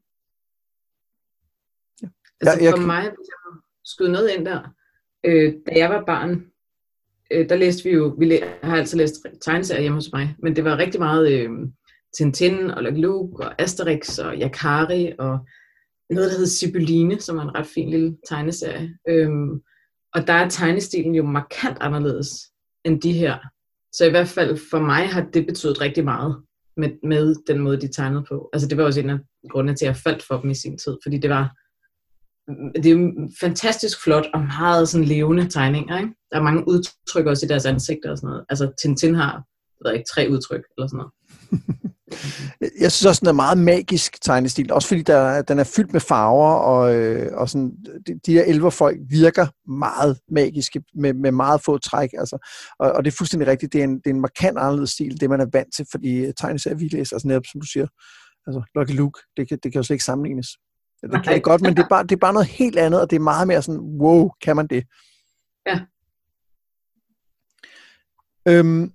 Altså 2.41 2.57
Ja, 2.59 2.65
jeg 2.65 2.73
for 2.77 2.85
mig, 2.85 3.01
hvis 3.01 3.27
jeg 3.27 3.59
skyde 3.85 4.11
noget 4.11 4.29
ind 4.37 4.45
der, 4.45 4.73
øh, 5.23 5.53
da 5.67 5.71
jeg 5.75 5.89
var 5.89 6.05
barn, 6.05 6.45
øh, 7.31 7.49
der 7.49 7.55
læste 7.55 7.83
vi 7.83 7.89
jo, 7.89 8.15
vi 8.19 8.25
læ- 8.25 8.47
har 8.63 8.77
altid 8.77 8.97
læst 8.97 9.15
tegneserier 9.41 9.81
hjemme 9.81 9.97
hos 9.97 10.09
mig, 10.13 10.35
men 10.39 10.55
det 10.55 10.63
var 10.63 10.77
rigtig 10.77 10.99
meget 10.99 11.31
øh, 11.31 11.49
Tintin 12.17 12.71
og 12.71 12.83
Lucky 12.83 12.99
Luke 13.01 13.43
og 13.45 13.61
Asterix 13.61 14.19
og 14.19 14.35
Yakari 14.35 15.13
og 15.19 15.39
noget, 16.09 16.31
der 16.31 16.37
hed 16.37 16.45
Sibyline, 16.47 17.19
som 17.19 17.37
var 17.37 17.43
en 17.43 17.55
ret 17.55 17.67
fin 17.67 17.89
lille 17.89 18.17
tegneserie. 18.29 18.97
Øhm, 19.09 19.61
og 20.13 20.27
der 20.27 20.33
er 20.33 20.49
tegnestilen 20.49 21.15
jo 21.15 21.23
markant 21.23 21.77
anderledes 21.81 22.29
end 22.83 23.01
de 23.01 23.13
her. 23.13 23.37
Så 23.91 24.05
i 24.05 24.09
hvert 24.09 24.27
fald 24.27 24.57
for 24.71 24.79
mig 24.79 25.09
har 25.09 25.21
det 25.33 25.45
betydet 25.45 25.81
rigtig 25.81 26.03
meget 26.03 26.43
med, 26.79 26.89
med 27.03 27.35
den 27.47 27.59
måde, 27.59 27.81
de 27.81 27.87
tegnede 27.87 28.25
på. 28.29 28.49
Altså 28.53 28.67
det 28.67 28.77
var 28.77 28.83
også 28.83 28.99
en 28.99 29.09
af 29.09 29.19
grundene 29.49 29.75
til, 29.75 29.85
at 29.85 29.87
jeg 29.87 29.95
faldt 29.95 30.23
for 30.23 30.41
dem 30.41 30.49
i 30.49 30.55
sin 30.55 30.77
tid, 30.77 30.97
fordi 31.03 31.17
det 31.17 31.29
var 31.29 31.55
det 32.75 32.85
er 32.85 32.95
jo 32.95 33.29
fantastisk 33.39 34.03
flot 34.03 34.25
og 34.33 34.39
meget 34.39 34.89
sådan 34.89 35.07
levende 35.07 35.49
tegninger. 35.49 35.97
Ikke? 35.97 36.13
Der 36.31 36.37
er 36.37 36.41
mange 36.41 36.67
udtryk 36.67 37.25
også 37.25 37.45
i 37.45 37.49
deres 37.49 37.65
ansigter 37.65 38.11
og 38.11 38.17
sådan 38.17 38.27
noget. 38.27 38.45
Altså 38.49 38.71
Tintin 38.81 39.15
har 39.15 39.33
jeg 39.33 39.91
ved 39.91 39.93
ikke, 39.97 40.09
tre 40.13 40.27
udtryk 40.31 40.63
eller 40.77 40.87
sådan 40.87 40.97
noget. 40.97 41.11
Jeg 42.81 42.91
synes 42.91 43.05
også, 43.05 43.19
den 43.19 43.27
er 43.27 43.33
meget 43.33 43.57
magisk 43.57 44.21
tegnestil, 44.21 44.73
også 44.73 44.87
fordi 44.87 45.01
der, 45.01 45.41
den 45.41 45.59
er 45.59 45.63
fyldt 45.63 45.93
med 45.93 46.01
farver, 46.01 46.53
og, 46.53 46.95
øh, 46.95 47.31
og 47.33 47.49
sådan, 47.49 47.71
de, 48.07 48.19
de 48.25 48.33
her 48.33 48.43
elverfolk 48.43 48.97
virker 49.09 49.47
meget 49.71 50.19
magiske, 50.31 50.83
med, 50.95 51.13
med 51.13 51.31
meget 51.31 51.61
få 51.61 51.77
træk. 51.77 52.09
Altså, 52.17 52.49
og, 52.79 52.91
og 52.91 53.05
det 53.05 53.11
er 53.11 53.15
fuldstændig 53.17 53.47
rigtigt, 53.47 53.73
det 53.73 53.79
er 53.79 53.83
en, 53.83 53.97
det 53.97 54.07
er 54.07 54.13
en 54.13 54.21
markant 54.21 54.57
anderledes 54.57 54.89
stil, 54.89 55.21
det 55.21 55.29
man 55.29 55.41
er 55.41 55.47
vant 55.53 55.75
til, 55.75 55.85
fordi 55.91 56.31
tegneserier, 56.31 56.77
vi 56.77 56.87
læser, 56.87 57.15
altså 57.15 57.27
netop 57.27 57.45
som 57.45 57.61
du 57.61 57.67
siger, 57.67 57.87
altså 58.47 58.61
Lucky 58.75 58.91
Luke, 58.91 59.21
det 59.37 59.49
kan, 59.49 59.59
det 59.63 59.71
kan 59.71 59.79
jo 59.79 59.83
slet 59.83 59.95
ikke 59.95 60.03
sammenlignes. 60.03 60.47
Ja, 61.03 61.07
Det 61.07 61.23
kan 61.23 61.33
det 61.33 61.43
godt, 61.43 61.61
men 61.61 61.75
det 61.75 61.83
er, 61.83 61.87
bare, 61.89 62.03
det 62.03 62.11
er 62.11 62.19
bare 62.19 62.33
noget 62.33 62.47
helt 62.47 62.77
andet, 62.77 63.01
og 63.01 63.09
det 63.09 63.15
er 63.15 63.19
meget 63.19 63.47
mere 63.47 63.61
sådan, 63.61 63.81
wow, 63.81 64.29
kan 64.41 64.55
man 64.55 64.67
det? 64.67 64.83
Ja. 65.67 65.79
Øhm, 68.47 68.93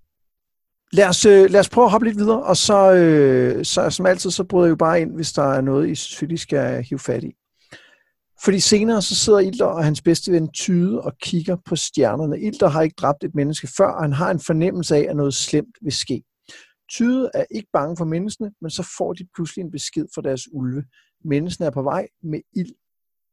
lad, 0.94 1.08
os, 1.08 1.26
øh, 1.26 1.50
lad 1.50 1.60
os 1.60 1.68
prøve 1.68 1.84
at 1.84 1.90
hoppe 1.90 2.06
lidt 2.06 2.18
videre, 2.18 2.42
og 2.42 2.56
så, 2.56 2.92
øh, 2.92 3.64
så 3.64 3.90
som 3.90 4.06
altid, 4.06 4.30
så 4.30 4.44
bryder 4.44 4.66
jeg 4.66 4.70
jo 4.70 4.76
bare 4.76 5.00
ind, 5.00 5.14
hvis 5.14 5.32
der 5.32 5.42
er 5.42 5.60
noget, 5.60 5.88
I 5.88 5.94
synes, 5.94 6.30
vi 6.30 6.36
skal 6.36 6.84
hive 6.84 6.98
fat 6.98 7.24
i. 7.24 7.32
Fordi 8.44 8.60
senere 8.60 9.02
så 9.02 9.14
sidder 9.14 9.38
Ilder 9.38 9.66
og 9.66 9.84
hans 9.84 10.02
bedste 10.02 10.32
ven 10.32 10.52
Tyde 10.52 11.00
og 11.00 11.12
kigger 11.22 11.56
på 11.66 11.76
stjernerne. 11.76 12.40
Ilder 12.40 12.68
har 12.68 12.82
ikke 12.82 12.94
dræbt 12.98 13.24
et 13.24 13.34
menneske 13.34 13.68
før, 13.76 13.86
og 13.86 14.02
han 14.02 14.12
har 14.12 14.30
en 14.30 14.40
fornemmelse 14.40 14.96
af, 14.96 15.06
at 15.10 15.16
noget 15.16 15.34
slemt 15.34 15.76
vil 15.82 15.92
ske. 15.92 16.22
Tyde 16.90 17.30
er 17.34 17.44
ikke 17.50 17.68
bange 17.72 17.96
for 17.96 18.04
menneskene, 18.04 18.52
men 18.60 18.70
så 18.70 18.88
får 18.98 19.12
de 19.12 19.26
pludselig 19.34 19.62
en 19.62 19.70
besked 19.70 20.06
fra 20.14 20.22
deres 20.22 20.42
ulve. 20.52 20.84
Menneskene 21.24 21.66
er 21.66 21.70
på 21.70 21.82
vej 21.82 22.08
med 22.22 22.40
ild. 22.56 22.74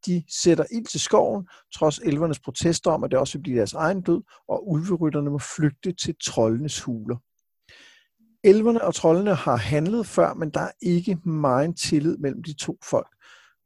De 0.06 0.22
sætter 0.42 0.64
ild 0.72 0.86
til 0.86 1.00
skoven, 1.00 1.48
trods 1.74 1.98
elvernes 1.98 2.40
protester 2.40 2.90
om, 2.90 3.04
at 3.04 3.10
det 3.10 3.18
også 3.18 3.38
vil 3.38 3.42
blive 3.42 3.58
deres 3.58 3.72
egen 3.72 4.02
død, 4.02 4.22
og 4.48 4.70
ulverytterne 4.70 5.30
må 5.30 5.38
flygte 5.38 5.92
til 5.92 6.14
troldenes 6.24 6.80
huler. 6.80 7.16
Elverne 8.44 8.84
og 8.84 8.94
troldene 8.94 9.34
har 9.34 9.56
handlet 9.56 10.06
før, 10.06 10.34
men 10.34 10.50
der 10.50 10.60
er 10.60 10.70
ikke 10.82 11.14
meget 11.24 11.76
tillid 11.76 12.16
mellem 12.16 12.42
de 12.42 12.52
to 12.52 12.78
folk. 12.90 13.08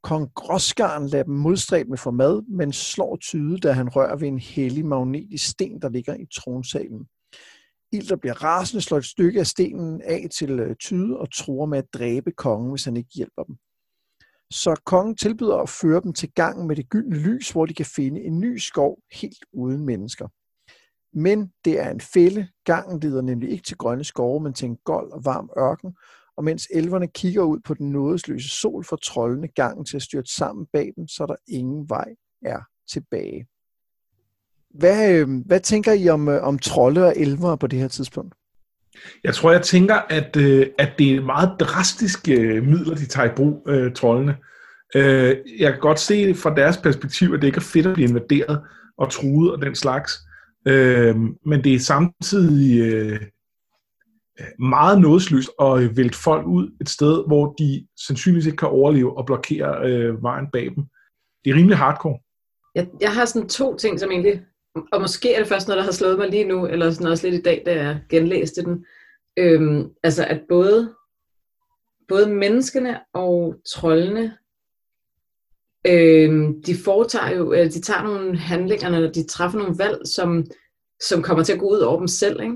Kong 0.03 0.33
Gråskaren 0.33 1.07
lader 1.07 1.23
dem 1.23 1.33
modstræbt 1.33 1.89
med 1.89 1.97
for 1.97 2.11
mad, 2.11 2.41
men 2.41 2.73
slår 2.73 3.15
tyde, 3.15 3.57
da 3.57 3.71
han 3.71 3.89
rører 3.89 4.15
ved 4.15 4.27
en 4.27 4.39
hellig 4.39 4.85
magnetisk 4.85 5.49
sten, 5.49 5.81
der 5.81 5.89
ligger 5.89 6.15
i 6.15 6.25
tronsalen. 6.35 7.07
Ilder 7.91 8.15
bliver 8.15 8.43
rasende, 8.43 8.81
slår 8.81 8.97
et 8.97 9.05
stykke 9.05 9.39
af 9.39 9.47
stenen 9.47 10.01
af 10.01 10.27
til 10.31 10.59
øh, 10.59 10.75
tyde 10.75 11.17
og 11.17 11.33
tror 11.33 11.65
med 11.65 11.77
at 11.77 11.93
dræbe 11.93 12.31
kongen, 12.31 12.69
hvis 12.71 12.85
han 12.85 12.97
ikke 12.97 13.09
hjælper 13.15 13.43
dem. 13.43 13.55
Så 14.51 14.81
kongen 14.85 15.15
tilbyder 15.15 15.55
at 15.55 15.69
føre 15.69 16.01
dem 16.01 16.13
til 16.13 16.31
gangen 16.33 16.67
med 16.67 16.75
det 16.75 16.89
gyldne 16.89 17.17
lys, 17.17 17.51
hvor 17.51 17.65
de 17.65 17.73
kan 17.73 17.85
finde 17.85 18.21
en 18.21 18.39
ny 18.39 18.57
skov 18.57 18.99
helt 19.11 19.45
uden 19.53 19.85
mennesker. 19.85 20.27
Men 21.17 21.51
det 21.65 21.79
er 21.79 21.89
en 21.89 22.01
fælde. 22.01 22.47
Gangen 22.65 22.99
leder 22.99 23.21
nemlig 23.21 23.49
ikke 23.49 23.63
til 23.63 23.77
grønne 23.77 24.03
skove, 24.03 24.39
men 24.39 24.53
til 24.53 24.65
en 24.65 24.77
gold 24.83 25.11
og 25.11 25.25
varm 25.25 25.49
ørken. 25.57 25.95
Og 26.37 26.43
mens 26.43 26.67
elverne 26.73 27.07
kigger 27.07 27.43
ud 27.43 27.59
på 27.59 27.73
den 27.73 27.91
nådesløse 27.91 28.49
sol, 28.49 28.83
får 28.83 28.95
troldene 28.95 29.47
gangen 29.47 29.85
til 29.85 29.95
at 29.95 30.01
styrte 30.01 30.35
sammen 30.35 30.65
bag 30.73 30.93
dem, 30.95 31.07
så 31.07 31.25
der 31.25 31.35
ingen 31.47 31.89
vej 31.89 32.07
er 32.45 32.59
tilbage. 32.91 33.47
Hvad, 34.69 35.11
øh, 35.11 35.27
hvad 35.45 35.59
tænker 35.59 35.93
I 35.93 36.09
om, 36.09 36.29
øh, 36.29 36.43
om 36.43 36.59
trolde 36.59 37.05
og 37.05 37.13
elver 37.17 37.55
på 37.55 37.67
det 37.67 37.79
her 37.79 37.87
tidspunkt? 37.87 38.35
Jeg 39.23 39.33
tror, 39.33 39.51
jeg 39.51 39.61
tænker, 39.61 39.95
at, 39.95 40.35
øh, 40.35 40.67
at 40.77 40.89
det 40.99 41.15
er 41.15 41.21
meget 41.21 41.59
drastiske 41.59 42.33
øh, 42.33 42.63
midler, 42.63 42.95
de 42.95 43.05
tager 43.05 43.31
i 43.31 43.35
brug, 43.35 43.65
øh, 43.67 43.93
trollene. 43.93 44.37
Øh, 44.95 45.37
jeg 45.59 45.71
kan 45.71 45.79
godt 45.79 45.99
se 45.99 46.35
fra 46.35 46.55
deres 46.55 46.77
perspektiv, 46.77 47.33
at 47.33 47.41
det 47.41 47.47
ikke 47.47 47.57
er 47.57 47.61
fedt 47.73 47.87
at 47.87 47.93
blive 47.93 48.09
invaderet 48.09 48.61
og 48.97 49.11
truet 49.11 49.51
og 49.51 49.61
den 49.61 49.75
slags. 49.75 50.26
Øh, 50.67 51.15
men 51.45 51.63
det 51.63 51.73
er 51.73 51.79
samtidig 51.79 52.81
øh, 52.81 53.21
meget 54.59 55.01
nådesløst 55.01 55.49
at 55.61 55.79
øh, 55.83 55.97
vælte 55.97 56.17
folk 56.17 56.47
ud 56.47 56.77
et 56.81 56.89
sted, 56.89 57.27
hvor 57.27 57.53
de 57.53 57.87
sandsynligvis 58.07 58.45
ikke 58.45 58.57
kan 58.57 58.67
overleve 58.67 59.17
og 59.17 59.25
blokere 59.25 59.89
øh, 59.89 60.23
vejen 60.23 60.47
bag 60.53 60.63
dem. 60.75 60.83
Det 61.45 61.51
er 61.51 61.55
rimelig 61.55 61.77
hardcore. 61.77 62.19
Jeg, 62.75 62.87
jeg 63.01 63.13
har 63.13 63.25
sådan 63.25 63.49
to 63.49 63.75
ting, 63.75 63.99
som 63.99 64.11
egentlig, 64.11 64.45
og 64.91 65.01
måske 65.01 65.33
er 65.33 65.39
det 65.39 65.47
først 65.47 65.67
noget, 65.67 65.77
der 65.77 65.83
har 65.83 65.91
slået 65.91 66.17
mig 66.17 66.29
lige 66.29 66.47
nu, 66.47 66.65
eller 66.65 66.91
sådan 66.91 67.11
også 67.11 67.27
lidt 67.29 67.39
i 67.39 67.43
dag, 67.43 67.63
da 67.65 67.75
jeg 67.75 67.99
genlæste 68.09 68.63
den. 68.63 68.85
Øhm, 69.37 69.89
altså 70.03 70.25
at 70.25 70.41
både, 70.49 70.93
både 72.07 72.29
menneskene 72.29 72.99
og 73.13 73.55
trollene, 73.67 74.37
Øh, 75.87 76.49
de 76.65 76.75
foretager 76.83 77.37
jo, 77.37 77.53
eller 77.53 77.69
de 77.71 77.81
tager 77.81 78.03
nogle 78.03 78.37
handlinger, 78.37 78.89
eller 78.89 79.11
de 79.11 79.27
træffer 79.27 79.59
nogle 79.59 79.75
valg, 79.77 79.97
som, 80.05 80.45
som 81.07 81.21
kommer 81.21 81.43
til 81.43 81.53
at 81.53 81.59
gå 81.59 81.69
ud 81.69 81.79
over 81.79 81.97
dem 81.97 82.07
selv, 82.07 82.41
ikke? 82.41 82.55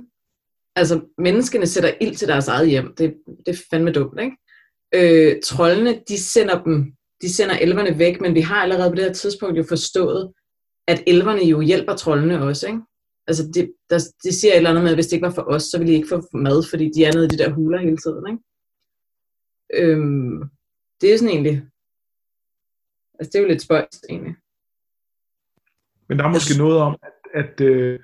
Altså, 0.75 1.01
menneskene 1.17 1.67
sætter 1.67 1.93
ild 2.01 2.15
til 2.15 2.27
deres 2.27 2.47
eget 2.47 2.69
hjem. 2.69 2.95
Det, 2.97 3.13
det 3.45 3.55
er 3.55 3.62
fandme 3.69 3.91
dumt, 3.91 4.19
ikke? 4.21 4.38
Øh, 4.95 5.41
trollene, 5.43 5.99
de 6.07 6.23
sender 6.23 6.63
dem, 6.63 6.93
de 7.21 7.34
sender 7.34 7.57
elverne 7.57 7.99
væk, 7.99 8.21
men 8.21 8.36
vi 8.36 8.41
har 8.41 8.55
allerede 8.55 8.89
på 8.89 8.95
det 8.95 9.03
her 9.03 9.13
tidspunkt 9.13 9.57
jo 9.57 9.63
forstået, 9.63 10.31
at 10.88 11.03
elverne 11.07 11.41
jo 11.41 11.62
hjælper 11.62 11.95
trollene 11.95 12.41
også, 12.41 12.67
ikke? 12.67 12.79
Altså, 13.27 13.51
det, 13.53 13.73
der, 13.89 13.99
det 14.23 14.34
siger 14.34 14.51
et 14.51 14.57
eller 14.57 14.69
andet 14.69 14.84
med, 14.84 14.91
at 14.91 14.97
hvis 14.97 15.07
det 15.07 15.13
ikke 15.13 15.25
var 15.25 15.34
for 15.34 15.41
os, 15.41 15.63
så 15.63 15.77
ville 15.77 15.91
de 15.91 15.97
ikke 15.97 16.10
få 16.10 16.21
mad, 16.34 16.63
fordi 16.69 16.91
de 16.95 17.05
er 17.05 17.13
nede 17.13 17.25
i 17.25 17.27
de 17.27 17.38
der 17.38 17.49
huler 17.49 17.79
hele 17.79 17.97
tiden, 17.97 18.27
ikke? 18.29 18.43
Øhm, 19.73 20.43
det 21.01 21.13
er 21.13 21.17
sådan 21.17 21.29
egentlig... 21.29 21.62
Altså, 23.21 23.31
det 23.34 23.39
er 23.39 23.43
jo 23.43 23.47
lidt 23.47 23.62
spøjst, 23.62 24.05
egentlig. 24.10 24.36
Men 26.10 26.19
der 26.19 26.25
er 26.25 26.29
måske 26.29 26.57
noget 26.57 26.77
om, 26.77 26.97
at, 27.03 27.43
at 27.43 27.62
øh, 27.62 27.99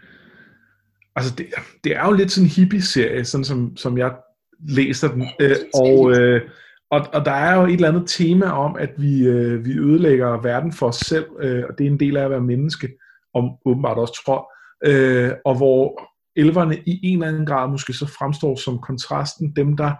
altså 1.15 1.36
det, 1.36 1.47
det 1.84 1.95
er 1.95 2.06
jo 2.06 2.12
lidt 2.12 2.32
sådan 2.32 2.45
en 2.45 2.51
hippie-serie, 2.51 3.25
sådan 3.25 3.45
som, 3.45 3.77
som 3.77 3.97
jeg 3.97 4.15
læser 4.60 5.12
den. 5.12 5.27
Øh, 5.39 5.56
og, 5.73 6.12
øh, 6.12 6.49
og, 6.91 7.01
og 7.13 7.25
der 7.25 7.32
er 7.32 7.56
jo 7.56 7.65
et 7.65 7.73
eller 7.73 7.88
andet 7.88 8.08
tema 8.08 8.45
om, 8.45 8.75
at 8.75 8.89
vi, 8.97 9.27
øh, 9.27 9.65
vi 9.65 9.71
ødelægger 9.77 10.41
verden 10.41 10.73
for 10.73 10.88
os 10.88 10.95
selv, 10.95 11.25
øh, 11.39 11.63
og 11.69 11.77
det 11.77 11.88
er 11.88 11.91
en 11.91 11.99
del 11.99 12.17
af 12.17 12.23
at 12.23 12.32
være 12.32 12.41
menneske, 12.41 12.97
og 13.34 13.62
åbenbart 13.65 13.97
også 13.97 14.23
tror, 14.25 14.53
øh, 14.86 15.32
og 15.45 15.58
hvor 15.58 16.12
elverne 16.36 16.77
i 16.86 16.99
en 17.03 17.17
eller 17.17 17.27
anden 17.27 17.45
grad 17.45 17.69
måske 17.69 17.93
så 17.93 18.06
fremstår 18.06 18.56
som 18.56 18.80
kontrasten, 18.80 19.56
dem 19.56 19.77
der 19.77 19.93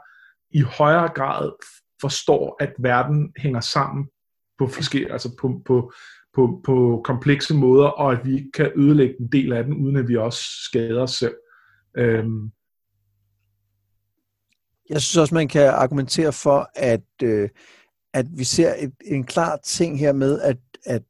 i 0.52 0.62
højere 0.62 1.08
grad 1.08 1.52
forstår, 2.02 2.56
at 2.60 2.74
verden 2.80 3.34
hænger 3.38 3.60
sammen 3.60 4.08
på 4.58 4.68
forskellige, 4.68 5.12
altså 5.12 5.36
på, 5.42 5.62
på, 5.66 5.94
på, 6.36 6.62
på 6.66 7.02
komplekse 7.06 7.54
måder, 7.54 7.86
og 7.86 8.12
at 8.12 8.20
vi 8.26 8.52
kan 8.54 8.72
ødelægge 8.76 9.16
en 9.20 9.28
del 9.32 9.54
af 9.54 9.64
den, 9.64 9.74
uden 9.74 9.96
at 9.96 10.08
vi 10.08 10.16
også 10.16 10.42
skader 10.66 11.02
os 11.02 11.12
selv. 11.12 11.36
Øhm. 11.98 12.52
Jeg 14.90 15.02
synes 15.02 15.18
også, 15.18 15.36
man 15.36 15.48
kan 15.48 15.70
argumentere 15.70 16.34
for, 16.34 16.70
at, 16.76 17.04
øh, 17.24 17.50
at 18.14 18.26
vi 18.38 18.44
ser 18.44 18.74
et, 18.78 18.94
en 19.06 19.24
klar 19.24 19.60
ting 19.64 20.00
her 20.00 20.14
med, 20.14 20.42
at, 20.42 20.58
at 20.86 21.04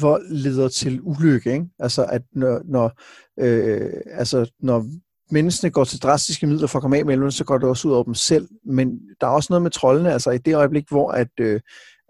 vold 0.00 0.28
leder 0.30 0.68
til 0.68 1.00
ulykke. 1.02 1.52
Ikke? 1.52 1.66
Altså, 1.78 2.04
at 2.04 2.22
når, 2.32 2.60
når, 2.64 3.00
øh, 3.40 3.92
altså, 4.06 4.52
når 4.60 4.86
menneskene 5.30 5.70
går 5.70 5.84
til 5.84 6.02
drastiske 6.02 6.46
midler 6.46 6.66
for 6.66 6.78
at 6.78 6.82
komme 6.82 6.96
af 6.96 7.04
med 7.04 7.14
elverne, 7.14 7.32
så 7.32 7.44
går 7.44 7.58
det 7.58 7.68
også 7.68 7.88
ud 7.88 7.92
over 7.92 8.04
dem 8.04 8.14
selv. 8.14 8.48
Men 8.64 9.00
der 9.20 9.26
er 9.26 9.30
også 9.30 9.46
noget 9.50 9.62
med 9.62 9.70
trollene, 9.70 10.12
altså 10.12 10.30
i 10.30 10.38
det 10.38 10.54
øjeblik, 10.54 10.88
hvor 10.88 11.10
at, 11.10 11.30
øh, 11.40 11.60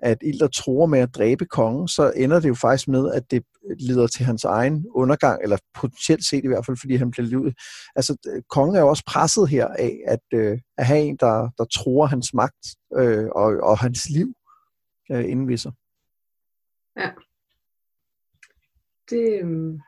at 0.03 0.19
Ilder 0.23 0.49
tror 0.49 0.87
med 0.87 0.99
at 0.99 1.15
dræbe 1.15 1.47
kongen, 1.47 1.89
så 1.89 2.13
ender 2.17 2.41
det 2.41 2.49
jo 2.49 2.55
faktisk 2.55 2.89
med, 2.89 3.13
at 3.13 3.31
det 3.31 3.43
leder 3.81 4.07
til 4.07 4.25
hans 4.25 4.45
egen 4.45 4.87
undergang, 4.95 5.43
eller 5.43 5.59
potentielt 5.75 6.25
set 6.25 6.45
i 6.45 6.47
hvert 6.47 6.67
fald, 6.67 6.77
fordi 6.81 6.97
han 6.97 7.11
bliver 7.11 7.27
livet. 7.27 7.55
Altså, 7.97 8.17
øh, 8.27 8.43
kongen 8.51 8.77
er 8.77 8.81
jo 8.81 8.89
også 8.89 9.05
presset 9.07 9.49
her 9.49 9.67
af 9.67 10.01
at, 10.07 10.39
øh, 10.39 10.59
at 10.79 10.87
have 10.87 11.01
en, 11.01 11.17
der, 11.17 11.51
der 11.59 11.65
tror 11.65 12.07
hans 12.07 12.35
magt 12.35 12.67
øh, 12.97 13.27
og, 13.27 13.57
og 13.63 13.79
hans 13.79 14.11
liv 14.11 14.35
øh, 15.13 15.25
inden 15.31 15.59
sig. 15.59 15.73
Ja. 16.97 17.11
Det, 19.11 19.41
øh... 19.43 19.79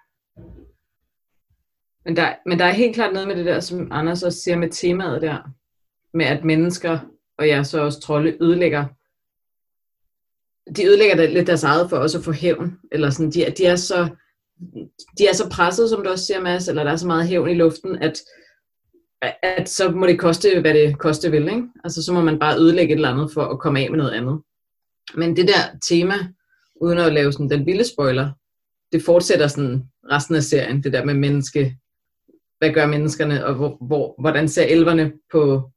men, 2.05 2.17
der, 2.17 2.35
men 2.47 2.59
der 2.59 2.65
er 2.65 2.73
helt 2.73 2.95
klart 2.95 3.13
noget 3.13 3.29
med 3.29 3.37
det 3.37 3.47
der, 3.47 3.61
som 3.61 3.89
Anders 3.93 4.23
også 4.23 4.39
siger 4.39 4.57
med 4.57 4.71
temaet 4.71 5.23
der, 5.23 5.39
med 6.15 6.27
at 6.27 6.45
mennesker, 6.45 6.99
og 7.39 7.49
jeg 7.49 7.67
så 7.67 7.81
også 7.81 8.01
trolde, 8.01 8.37
ødelægger 8.41 8.87
de 10.77 10.87
ødelægger 10.87 11.17
det 11.17 11.31
lidt 11.31 11.47
deres 11.47 11.65
eget 11.65 11.91
for 11.91 11.97
også 11.97 12.19
at 12.19 12.25
få 12.25 12.33
hævn. 12.33 12.79
Eller 12.93 13.11
sådan, 13.11 13.31
de, 13.31 13.55
de, 13.59 13.67
er 13.67 13.77
så, 13.77 14.09
de 15.19 15.27
er 15.27 15.35
så 15.35 15.49
presset, 15.49 15.91
som 15.91 16.05
du 16.05 16.11
også 16.11 16.25
siger, 16.25 16.41
Mads, 16.41 16.69
eller 16.69 16.85
der 16.85 16.91
er 16.91 16.97
så 16.97 17.07
meget 17.07 17.29
hævn 17.29 17.51
i 17.51 17.55
luften, 17.55 18.03
at, 18.03 18.21
at 19.43 19.69
så 19.69 19.91
må 19.91 20.07
det 20.07 20.19
koste, 20.19 20.61
hvad 20.61 20.75
det 20.75 20.99
koste 20.99 21.31
vil. 21.31 21.49
Ikke? 21.49 21.63
Altså, 21.85 22.03
så 22.03 22.13
må 22.13 22.21
man 22.21 22.39
bare 22.39 22.59
ødelægge 22.59 22.93
et 22.93 22.97
eller 22.97 23.13
andet 23.13 23.31
for 23.35 23.45
at 23.45 23.59
komme 23.59 23.81
af 23.81 23.91
med 23.91 23.99
noget 23.99 24.13
andet. 24.13 24.41
Men 25.15 25.37
det 25.37 25.49
der 25.49 25.79
tema, 25.89 26.15
uden 26.81 26.99
at 26.99 27.13
lave 27.13 27.33
sådan 27.33 27.51
den 27.51 27.67
vilde 27.67 27.85
spoiler, 27.85 28.31
det 28.93 29.03
fortsætter 29.03 29.47
sådan 29.47 29.83
resten 30.11 30.35
af 30.35 30.43
serien, 30.43 30.83
det 30.83 30.93
der 30.93 31.05
med 31.05 31.15
menneske, 31.15 31.77
hvad 32.59 32.73
gør 32.73 32.87
menneskerne, 32.87 33.47
og 33.47 33.55
hvor, 33.55 33.77
hvor, 33.81 34.15
hvordan 34.21 34.49
ser 34.49 34.65
elverne 34.65 35.13
på 35.33 35.71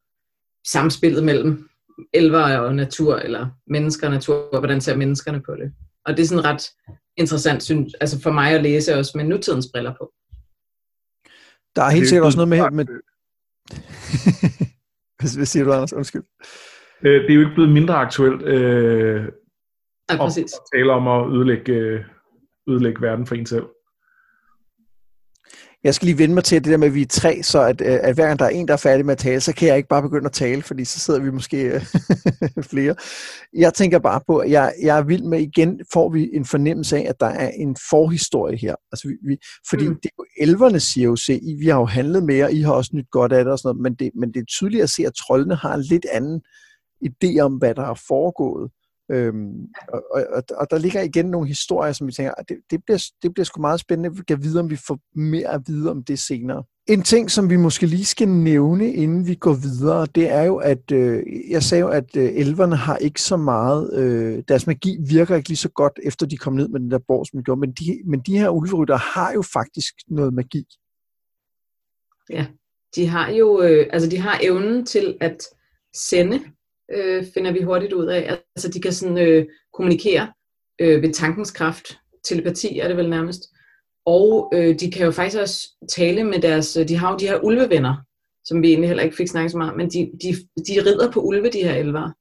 samspillet 0.68 1.24
mellem 1.24 1.70
elver 2.14 2.58
og 2.58 2.76
natur, 2.76 3.16
eller 3.16 3.48
mennesker 3.68 4.08
og 4.08 4.14
natur, 4.14 4.60
hvordan 4.60 4.82
ser 4.82 4.96
menneskerne 4.96 5.42
på 5.42 5.56
det. 5.56 5.74
Og 6.06 6.18
det 6.18 6.24
er 6.24 6.28
sådan 6.28 6.46
ret 6.46 6.70
interessant, 7.18 7.64
synes, 7.64 7.94
altså 8.02 8.22
for 8.22 8.32
mig 8.32 8.52
at 8.52 8.64
læse 8.64 8.96
også 8.96 9.12
med 9.16 9.26
nutidens 9.26 9.68
briller 9.74 9.94
på. 9.98 10.12
Der 11.76 11.84
er 11.84 11.90
helt 11.90 12.08
sikkert 12.08 12.26
også 12.26 12.46
noget 12.46 12.50
med... 12.50 12.72
med... 12.72 12.86
Hvad 15.36 15.46
siger 15.46 15.66
du, 15.66 15.72
Anders? 15.72 15.94
Undskyld. 15.94 16.24
Øh, 17.02 17.22
det 17.22 17.30
er 17.30 17.36
jo 17.36 17.40
ikke 17.40 17.54
blevet 17.54 17.72
mindre 17.72 17.96
aktuelt 17.96 18.42
øh, 18.42 19.26
ja, 20.12 20.18
præcis. 20.18 20.54
at 20.54 20.60
tale 20.78 20.92
om 20.92 21.08
at 21.08 21.36
ødelægge, 21.36 21.74
øh, 21.74 22.04
ødelægge 22.68 23.02
verden 23.02 23.26
for 23.26 23.36
en 23.36 23.46
selv. 23.46 23.66
Jeg 25.86 25.96
skal 25.96 26.06
lige 26.06 26.18
vende 26.18 26.34
mig 26.34 26.44
til 26.44 26.64
det 26.64 26.72
der 26.72 26.78
med, 26.78 26.88
at 26.88 26.94
vi 26.94 27.02
er 27.02 27.06
tre, 27.06 27.44
så 27.44 27.62
at, 27.62 27.82
øh, 27.82 28.00
at 28.02 28.16
hver 28.16 28.28
gang 28.28 28.40
der 28.40 28.46
er 28.46 28.50
en, 28.50 28.68
der 28.68 28.74
er 28.74 28.78
færdig 28.78 29.06
med 29.06 29.12
at 29.12 29.18
tale, 29.18 29.42
så 29.42 29.54
kan 29.54 29.68
jeg 29.68 29.78
ikke 29.78 29.90
bare 29.90 30.02
begynde 30.02 30.26
at 30.26 30.32
tale, 30.32 30.62
fordi 30.62 30.86
så 30.86 31.00
sidder 31.00 31.20
vi 31.20 31.32
måske 31.32 31.64
øh, 31.64 31.82
flere. 32.72 32.96
Jeg 33.54 33.74
tænker 33.74 34.00
bare 34.00 34.22
på, 34.28 34.38
at 34.38 34.52
jeg, 34.52 34.74
jeg 34.82 34.98
er 34.98 35.04
vild 35.04 35.24
med, 35.24 35.40
igen 35.40 35.80
får 35.94 36.10
vi 36.10 36.30
en 36.34 36.46
fornemmelse 36.46 36.98
af, 36.98 37.06
at 37.10 37.20
der 37.20 37.26
er 37.26 37.50
en 37.50 37.76
forhistorie 37.90 38.58
her. 38.58 38.76
Altså, 38.92 39.08
vi, 39.08 39.14
vi, 39.30 39.38
fordi 39.70 39.88
mm. 39.88 39.96
det 39.96 40.06
er 40.06 40.16
jo 40.20 40.26
elverne 40.40 40.80
siger 40.80 41.06
jo, 41.06 41.16
se, 41.16 41.42
vi 41.60 41.66
har 41.68 41.80
jo 41.80 41.86
handlet 41.86 42.24
mere, 42.24 42.54
I 42.54 42.62
har 42.62 42.74
også 42.74 42.92
nyt 42.94 43.12
godt 43.12 43.32
af 43.32 43.44
det 43.44 43.54
og 43.54 43.60
sådan 43.60 43.70
noget, 43.70 43.82
men 43.82 43.94
det, 43.94 44.12
men 44.16 44.34
det 44.34 44.40
er 44.40 44.46
tydeligt 44.46 44.84
at 44.84 44.90
se, 44.90 45.06
at 45.06 45.14
trollene 45.14 45.56
har 45.56 45.74
en 45.74 45.82
lidt 45.82 46.06
anden 46.14 46.42
idé 47.06 47.40
om, 47.40 47.54
hvad 47.54 47.76
der 47.76 47.90
er 47.90 48.02
foregået. 48.08 48.72
Øhm, 49.12 49.68
og, 49.90 50.04
og, 50.12 50.44
og 50.58 50.68
der 50.72 50.78
ligger 50.78 51.02
igen 51.02 51.26
nogle 51.26 51.48
historier, 51.48 51.94
som 51.94 52.08
vi 52.08 52.12
tænker, 52.12 52.34
ah, 52.38 52.46
det, 52.50 52.58
det, 52.72 52.84
bliver, 52.86 53.12
det 53.22 53.34
bliver 53.34 53.46
sgu 53.46 53.62
meget 53.62 53.80
spændende 53.80 54.24
at 54.30 54.44
vide, 54.44 54.60
om 54.60 54.70
vi 54.70 54.78
får 54.88 55.00
mere 55.16 55.48
at 55.48 55.62
vide 55.68 55.92
om 55.92 56.04
det 56.04 56.20
senere. 56.20 56.64
En 56.88 57.04
ting, 57.04 57.32
som 57.32 57.50
vi 57.50 57.56
måske 57.56 57.86
lige 57.86 58.06
skal 58.06 58.30
nævne, 58.30 58.94
inden 58.94 59.28
vi 59.28 59.36
går 59.36 59.54
videre, 59.54 60.08
det 60.16 60.32
er 60.32 60.44
jo, 60.44 60.56
at 60.58 60.92
øh, 60.92 61.24
jeg 61.50 61.64
sagde 61.64 61.82
jo, 61.82 61.88
at 61.88 62.18
øh, 62.18 62.24
elverne 62.34 62.76
har 62.76 62.98
ikke 62.98 63.22
så 63.22 63.38
meget, 63.38 63.94
øh, 63.94 64.44
deres 64.48 64.68
magi 64.68 64.98
virker 65.10 65.36
ikke 65.36 65.50
lige 65.50 65.58
så 65.58 65.70
godt, 65.70 66.00
efter 66.04 66.26
de 66.26 66.38
kom 66.38 66.54
ned 66.54 66.68
med 66.68 66.80
den 66.80 66.92
der 66.92 67.00
borg, 67.08 67.26
som 67.28 67.40
de 67.40 67.44
gjorde, 67.44 67.60
men 67.60 67.72
de, 67.72 68.02
men 68.06 68.20
de 68.20 68.38
her 68.38 68.50
ulverytter 68.50 68.98
har 68.98 69.34
jo 69.34 69.42
faktisk 69.42 69.94
noget 70.08 70.34
magi. 70.34 70.66
Ja, 72.30 72.46
de 72.96 73.08
har 73.08 73.30
jo, 73.30 73.62
øh, 73.62 73.88
altså 73.94 74.10
de 74.10 74.18
har 74.18 74.40
evnen 74.44 74.86
til 74.86 75.18
at 75.22 75.44
sende 75.96 76.42
øh, 76.94 77.26
finder 77.34 77.52
vi 77.52 77.62
hurtigt 77.62 77.94
ud 77.94 78.06
af. 78.06 78.40
Altså 78.56 78.70
de 78.70 78.82
kan 78.82 78.94
sådan 78.94 79.18
øh, 79.18 79.46
kommunikere 79.74 80.32
øh, 80.80 81.02
ved 81.02 81.14
tankens 81.14 81.52
kraft. 81.52 81.98
Telepati 82.24 82.80
er 82.80 82.88
det 82.88 82.98
vel 82.98 83.10
nærmest. 83.10 83.44
Og 84.06 84.52
øh, 84.54 84.80
de 84.80 84.92
kan 84.92 85.06
jo 85.06 85.12
faktisk 85.12 85.42
også 85.42 85.68
tale 85.90 86.24
med 86.24 86.42
deres, 86.42 86.78
øh, 86.78 86.88
de 86.88 86.98
har 86.98 87.12
jo 87.12 87.18
de 87.18 87.28
her 87.28 87.40
ulvevenner, 87.44 87.96
som 88.46 88.62
vi 88.62 88.68
egentlig 88.68 88.90
heller 88.90 89.04
ikke 89.04 89.16
fik 89.16 89.28
snakket 89.28 89.52
så 89.52 89.58
meget, 89.58 89.78
men 89.78 89.90
de, 89.90 90.12
de, 90.24 90.34
de 90.68 90.82
rider 90.86 91.12
på 91.12 91.22
ulve, 91.22 91.50
de 91.50 91.64
her 91.64 91.76
elver. 91.76 92.12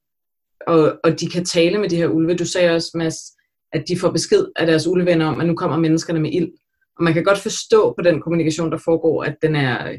Og, 0.67 0.99
og 1.03 1.19
de 1.19 1.29
kan 1.29 1.45
tale 1.45 1.77
med 1.77 1.89
de 1.89 1.95
her 1.95 2.07
ulve. 2.07 2.35
Du 2.35 2.45
sagde 2.45 2.75
også, 2.75 2.91
Mads, 2.95 3.15
at 3.73 3.83
de 3.87 3.99
får 3.99 4.11
besked 4.11 4.45
af 4.55 4.67
deres 4.67 4.87
ulvevenner 4.87 5.25
om, 5.25 5.41
at 5.41 5.47
nu 5.47 5.55
kommer 5.55 5.77
menneskerne 5.77 6.19
med 6.19 6.33
ild. 6.33 6.51
Og 6.97 7.03
man 7.03 7.13
kan 7.13 7.23
godt 7.23 7.37
forstå 7.37 7.93
på 7.97 8.03
den 8.03 8.21
kommunikation, 8.21 8.71
der 8.71 8.77
foregår, 8.77 9.23
at 9.23 9.35
den 9.41 9.55
er, 9.55 9.97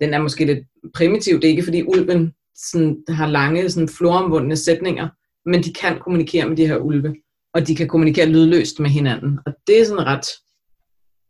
den 0.00 0.14
er 0.14 0.18
måske 0.22 0.44
lidt 0.44 0.64
primitiv. 0.94 1.34
Det 1.34 1.44
er 1.44 1.48
ikke, 1.48 1.62
fordi 1.62 1.82
ulven 1.82 2.32
sådan, 2.56 3.04
har 3.08 3.26
lange, 3.26 3.70
sådan 3.70 3.88
floromvundne 3.88 4.56
sætninger, 4.56 5.08
men 5.46 5.62
de 5.62 5.72
kan 5.72 5.98
kommunikere 5.98 6.48
med 6.48 6.56
de 6.56 6.66
her 6.66 6.76
ulve, 6.76 7.14
og 7.54 7.66
de 7.66 7.76
kan 7.76 7.88
kommunikere 7.88 8.26
lydløst 8.26 8.80
med 8.80 8.90
hinanden. 8.90 9.38
Og 9.46 9.52
det 9.66 9.80
er 9.80 9.84
sådan 9.84 10.06
ret 10.06 10.26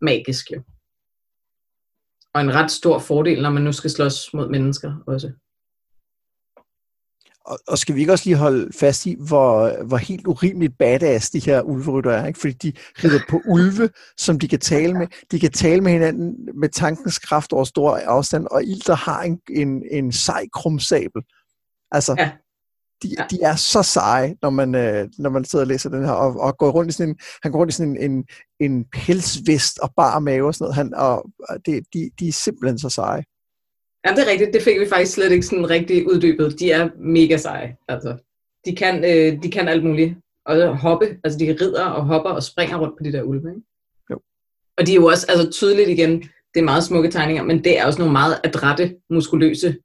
magisk 0.01 0.51
jo. 0.53 0.63
Og 2.35 2.41
en 2.41 2.55
ret 2.55 2.71
stor 2.71 2.99
fordel, 2.99 3.43
når 3.43 3.51
man 3.51 3.63
nu 3.63 3.73
skal 3.73 3.91
slås 3.91 4.35
mod 4.35 4.49
mennesker 4.49 4.95
også. 5.07 5.33
Og, 7.47 7.59
og 7.69 7.79
skal 7.79 7.95
vi 7.95 8.01
ikke 8.01 8.13
også 8.13 8.25
lige 8.25 8.37
holde 8.37 8.69
fast 8.79 9.07
i, 9.07 9.17
hvor, 9.29 9.85
hvor 9.85 9.97
helt 9.97 10.27
urimeligt 10.27 10.79
badass 10.79 11.31
de 11.31 11.41
her 11.41 11.63
ulverytter 11.63 12.11
er, 12.11 12.27
ikke? 12.27 12.41
fordi 12.41 12.53
de 12.53 12.73
rider 13.05 13.21
på 13.29 13.41
ulve, 13.49 13.89
som 14.17 14.39
de 14.39 14.49
kan 14.49 14.59
tale 14.59 14.95
med. 14.95 15.07
De 15.31 15.41
kan 15.41 15.51
tale 15.51 15.81
med 15.81 15.93
hinanden 15.93 16.49
med 16.55 16.69
tankens 16.69 17.19
kraft 17.19 17.53
over 17.53 17.65
stor 17.65 17.97
afstand, 17.97 18.47
og 18.51 18.65
Ilder 18.65 18.95
har 18.95 19.23
en, 19.23 19.39
en, 19.51 19.83
en 19.91 20.13
sej 20.13 20.47
krumsabel. 20.55 21.23
Altså, 21.91 22.15
ja. 22.19 22.31
De, 23.03 23.09
ja. 23.19 23.25
de 23.31 23.39
er 23.43 23.57
så 23.57 23.83
seje, 23.83 24.37
når 24.43 24.51
man, 24.51 24.75
øh, 24.75 25.09
når 25.19 25.31
man 25.31 25.45
sidder 25.45 25.63
og 25.63 25.69
læser 25.69 25.91
den 25.91 26.05
her, 26.05 26.13
og, 26.13 26.41
og 26.41 26.59
går 26.59 26.71
rundt 26.71 26.91
i 26.91 26.93
sådan 26.93 27.11
en, 27.11 27.19
han 27.43 27.53
går 27.53 27.59
rundt 27.59 27.73
i 27.73 27.77
sådan 27.77 27.97
en, 27.97 28.11
en, 28.11 28.25
en 28.61 28.85
pelsvest 28.93 29.79
og 29.79 29.93
bar 29.97 30.19
mave 30.19 30.47
og 30.47 30.55
sådan 30.55 30.65
noget, 30.65 30.75
han, 30.75 30.95
og 30.95 31.25
det, 31.67 31.85
de, 31.95 32.11
de 32.19 32.29
er 32.29 32.33
simpelthen 32.33 32.79
så 32.79 32.89
seje. 32.89 33.25
Ja, 34.07 34.11
det 34.15 34.23
er 34.27 34.31
rigtigt. 34.31 34.55
Det 34.55 34.63
fik 34.63 34.81
vi 34.81 34.89
faktisk 34.89 35.13
slet 35.13 35.33
ikke 35.33 35.47
sådan 35.47 35.71
rigtig 35.71 36.07
uddybet. 36.07 36.61
De 36.61 36.71
er 36.71 36.89
mega 36.99 37.37
seje. 37.37 37.77
Altså, 37.89 38.17
de, 38.67 38.77
kan, 38.77 39.05
øh, 39.05 39.43
de 39.43 39.51
kan 39.51 39.69
alt 39.69 39.85
muligt. 39.85 40.15
Og 40.47 40.79
hoppe. 40.79 41.07
Altså, 41.25 41.39
de 41.39 41.57
rider 41.61 41.85
og 41.85 42.05
hopper 42.05 42.31
og 42.31 42.43
springer 42.43 42.77
rundt 42.79 42.95
på 42.99 43.05
de 43.05 43.13
der 43.13 43.23
ulve. 43.23 43.51
Ikke? 43.51 43.63
Jo. 44.11 44.21
Og 44.79 44.87
de 44.87 44.93
er 44.93 44.97
jo 44.97 45.07
også 45.07 45.27
altså, 45.29 45.51
tydeligt 45.51 45.89
igen, 45.89 46.21
det 46.55 46.61
er 46.61 46.65
meget 46.65 46.85
smukke 46.85 47.11
tegninger, 47.11 47.43
men 47.43 47.65
det 47.65 47.79
er 47.79 47.87
også 47.87 47.99
nogle 47.99 48.13
meget 48.13 48.41
adrette, 48.45 48.97
muskuløse 49.11 49.77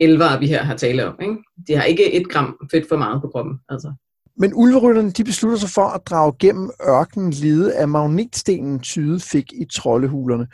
elvere, 0.00 0.38
vi 0.38 0.46
her 0.46 0.62
har 0.62 0.76
tale 0.76 1.06
om. 1.06 1.14
Ikke? 1.22 1.36
De 1.68 1.74
har 1.76 1.84
ikke 1.84 2.12
et 2.12 2.28
gram 2.28 2.68
fedt 2.70 2.88
for 2.88 2.96
meget 2.96 3.22
på 3.22 3.28
kroppen. 3.28 3.58
Altså. 3.68 3.92
Men 4.36 4.52
ulverytterne 4.54 5.10
de 5.10 5.24
beslutter 5.24 5.58
sig 5.58 5.70
for 5.70 5.86
at 5.86 6.00
drage 6.06 6.32
gennem 6.38 6.70
ørkenen 6.88 7.30
lede 7.30 7.74
af 7.74 7.88
magnetstenen 7.88 8.80
tyde 8.80 9.20
fik 9.20 9.52
i 9.52 9.64
troldehulerne. 9.72 10.46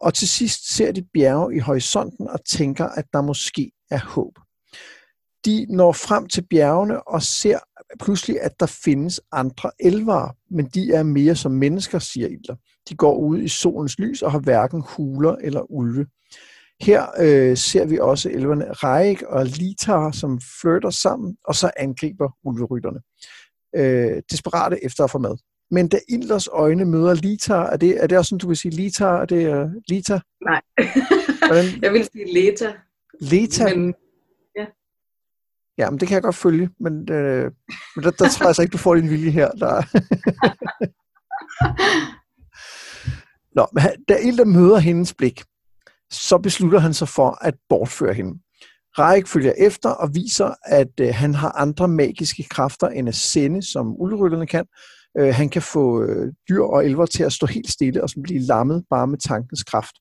Og 0.00 0.14
til 0.14 0.28
sidst 0.28 0.76
ser 0.76 0.92
de 0.92 1.02
bjerge 1.14 1.56
i 1.56 1.58
horisonten 1.58 2.28
og 2.28 2.44
tænker, 2.44 2.84
at 2.84 3.04
der 3.12 3.22
måske 3.22 3.72
er 3.90 3.98
håb. 3.98 4.38
De 5.44 5.66
når 5.68 5.92
frem 5.92 6.26
til 6.26 6.46
bjergene 6.50 7.08
og 7.08 7.22
ser 7.22 7.58
pludselig, 8.00 8.40
at 8.40 8.60
der 8.60 8.66
findes 8.66 9.20
andre 9.32 9.70
elvere, 9.80 10.32
men 10.50 10.66
de 10.66 10.92
er 10.92 11.02
mere 11.02 11.36
som 11.36 11.52
mennesker, 11.52 11.98
siger 11.98 12.28
Ilder. 12.28 12.56
De 12.88 12.96
går 12.96 13.16
ud 13.16 13.38
i 13.38 13.48
solens 13.48 13.98
lys 13.98 14.22
og 14.22 14.32
har 14.32 14.38
hverken 14.38 14.84
huler 14.96 15.36
eller 15.36 15.70
ulve. 15.70 16.06
Her 16.80 17.06
øh, 17.18 17.56
ser 17.56 17.86
vi 17.86 17.98
også 17.98 18.30
elverne 18.30 18.72
Reik 18.72 19.22
og 19.22 19.46
Litar, 19.46 20.10
som 20.10 20.40
flytter 20.60 20.90
sammen, 20.90 21.36
og 21.44 21.54
så 21.54 21.70
angriber 21.76 22.28
ulverytterne. 22.44 23.00
Øh, 23.76 24.22
desperate 24.30 24.84
efter 24.84 25.04
at 25.04 25.10
få 25.10 25.18
mad. 25.18 25.36
Men 25.70 25.88
da 25.88 25.98
Ilders 26.08 26.48
øjne 26.52 26.84
møder 26.84 27.14
Litar, 27.14 27.66
er 27.66 27.76
det, 27.76 28.02
er 28.02 28.06
det 28.06 28.18
også 28.18 28.28
sådan, 28.28 28.38
du 28.38 28.48
vil 28.48 28.56
sige 28.56 28.72
Litar? 28.72 29.20
Er 29.20 29.24
det 29.24 29.64
uh, 29.64 29.70
Lita? 29.88 30.20
Nej, 30.44 30.60
jeg 31.82 31.92
vil 31.92 32.08
sige 32.12 32.32
Leta. 32.34 32.72
Leta? 33.20 33.74
Men, 33.74 33.94
ja. 34.56 34.66
Ja, 35.78 35.90
men 35.90 36.00
det 36.00 36.08
kan 36.08 36.14
jeg 36.14 36.22
godt 36.22 36.36
følge, 36.36 36.70
men, 36.80 37.12
øh, 37.12 37.50
men 37.96 38.04
der, 38.04 38.10
der 38.10 38.28
tror 38.28 38.44
jeg 38.44 38.46
altså 38.46 38.62
ikke, 38.62 38.72
du 38.72 38.78
får 38.78 38.94
din 38.94 39.10
vilje 39.10 39.30
her. 39.30 39.50
Der. 39.50 39.82
Nå, 43.56 43.66
men 43.72 43.82
da 44.08 44.16
Ilder 44.16 44.44
møder 44.44 44.78
hendes 44.78 45.14
blik, 45.14 45.42
så 46.10 46.38
beslutter 46.38 46.78
han 46.78 46.94
sig 46.94 47.08
for 47.08 47.38
at 47.40 47.54
bortføre 47.68 48.14
hende. 48.14 48.40
Raik 48.98 49.26
følger 49.26 49.52
efter 49.58 49.88
og 49.88 50.14
viser, 50.14 50.54
at 50.64 51.00
øh, 51.00 51.14
han 51.14 51.34
har 51.34 51.52
andre 51.52 51.88
magiske 51.88 52.42
kræfter 52.50 52.88
end 52.88 53.08
at 53.08 53.14
sende, 53.14 53.62
som 53.62 54.00
uldrytterne 54.00 54.46
kan. 54.46 54.66
Øh, 55.18 55.34
han 55.34 55.48
kan 55.48 55.62
få 55.62 56.02
øh, 56.02 56.32
dyr 56.48 56.62
og 56.62 56.84
elver 56.84 57.06
til 57.06 57.22
at 57.22 57.32
stå 57.32 57.46
helt 57.46 57.70
stille 57.70 58.02
og 58.02 58.08
blive 58.22 58.40
lammet 58.40 58.84
bare 58.90 59.06
med 59.06 59.18
tankens 59.18 59.62
kraft. 59.62 59.94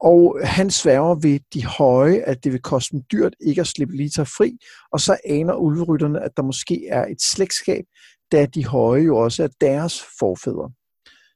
Og 0.00 0.40
han 0.42 0.70
sværger 0.70 1.14
ved 1.14 1.40
de 1.54 1.64
høje, 1.64 2.16
at 2.16 2.44
det 2.44 2.52
vil 2.52 2.62
koste 2.62 2.92
dem 2.92 3.02
dyrt 3.12 3.34
ikke 3.40 3.60
at 3.60 3.66
slippe 3.66 3.96
Lita 3.96 4.22
fri, 4.22 4.58
og 4.92 5.00
så 5.00 5.16
aner 5.24 5.54
ulverytterne, 5.54 6.20
at 6.20 6.30
der 6.36 6.42
måske 6.42 6.86
er 6.88 7.06
et 7.06 7.22
slægtskab, 7.22 7.84
da 8.32 8.46
de 8.46 8.66
høje 8.66 9.02
jo 9.02 9.16
også 9.16 9.44
er 9.44 9.48
deres 9.60 10.02
forfædre. 10.18 10.70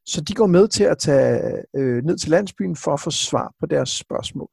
Så 0.06 0.20
de 0.20 0.34
går 0.34 0.46
med 0.46 0.68
til 0.68 0.84
at 0.84 0.98
tage 0.98 1.62
øh, 1.76 2.04
ned 2.04 2.18
til 2.18 2.30
landsbyen 2.30 2.76
for 2.76 2.92
at 2.92 3.00
få 3.00 3.10
svar 3.10 3.52
på 3.60 3.66
deres 3.66 3.90
spørgsmål. 3.90 4.48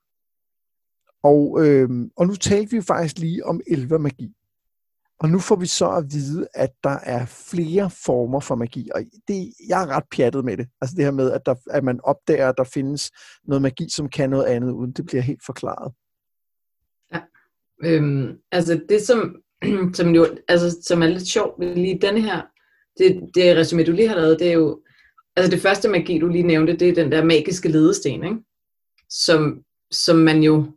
Og, 1.23 1.65
øh, 1.65 1.89
og 2.17 2.27
nu 2.27 2.35
talte 2.35 2.75
vi 2.75 2.81
faktisk 2.81 3.17
lige 3.17 3.45
om 3.45 3.61
elvermagi. 3.67 4.33
Og 5.19 5.29
nu 5.29 5.39
får 5.39 5.55
vi 5.55 5.65
så 5.65 5.89
at 5.89 6.05
vide, 6.11 6.47
at 6.53 6.69
der 6.83 6.97
er 7.03 7.25
flere 7.25 7.89
former 8.05 8.39
for 8.39 8.55
magi. 8.55 8.89
Og 8.95 9.01
det, 9.27 9.53
jeg 9.69 9.83
er 9.83 9.87
ret 9.87 10.03
pjattet 10.15 10.45
med 10.45 10.57
det. 10.57 10.67
Altså 10.81 10.95
det 10.95 11.03
her 11.03 11.11
med, 11.11 11.31
at, 11.31 11.41
der, 11.45 11.55
at 11.69 11.83
man 11.83 11.99
opdager, 12.03 12.49
at 12.49 12.55
der 12.57 12.63
findes 12.63 13.11
noget 13.43 13.61
magi, 13.61 13.87
som 13.89 14.09
kan 14.09 14.29
noget 14.29 14.45
andet, 14.45 14.71
uden 14.71 14.91
det 14.91 15.05
bliver 15.05 15.21
helt 15.21 15.45
forklaret. 15.45 15.93
Ja. 17.13 17.19
Øhm, 17.83 18.37
altså 18.51 18.81
det, 18.89 19.01
som, 19.01 19.35
som, 19.97 20.15
jo, 20.15 20.27
altså, 20.47 20.77
som 20.87 21.03
er 21.03 21.07
lidt 21.07 21.27
sjovt 21.27 21.59
ved 21.59 21.75
lige 21.75 21.99
den 22.01 22.17
her, 22.17 22.41
det, 22.97 23.29
det 23.35 23.57
resume, 23.57 23.83
du 23.83 23.91
lige 23.91 24.07
har 24.07 24.15
lavet, 24.15 24.39
det 24.39 24.47
er 24.47 24.53
jo, 24.53 24.81
altså 25.35 25.51
det 25.51 25.61
første 25.61 25.89
magi, 25.89 26.19
du 26.19 26.27
lige 26.27 26.43
nævnte, 26.43 26.75
det 26.77 26.89
er 26.89 26.93
den 26.93 27.11
der 27.11 27.23
magiske 27.23 27.69
ledesten, 27.69 28.23
ikke? 28.23 28.37
Som, 29.09 29.63
som 29.91 30.17
man 30.17 30.43
jo 30.43 30.71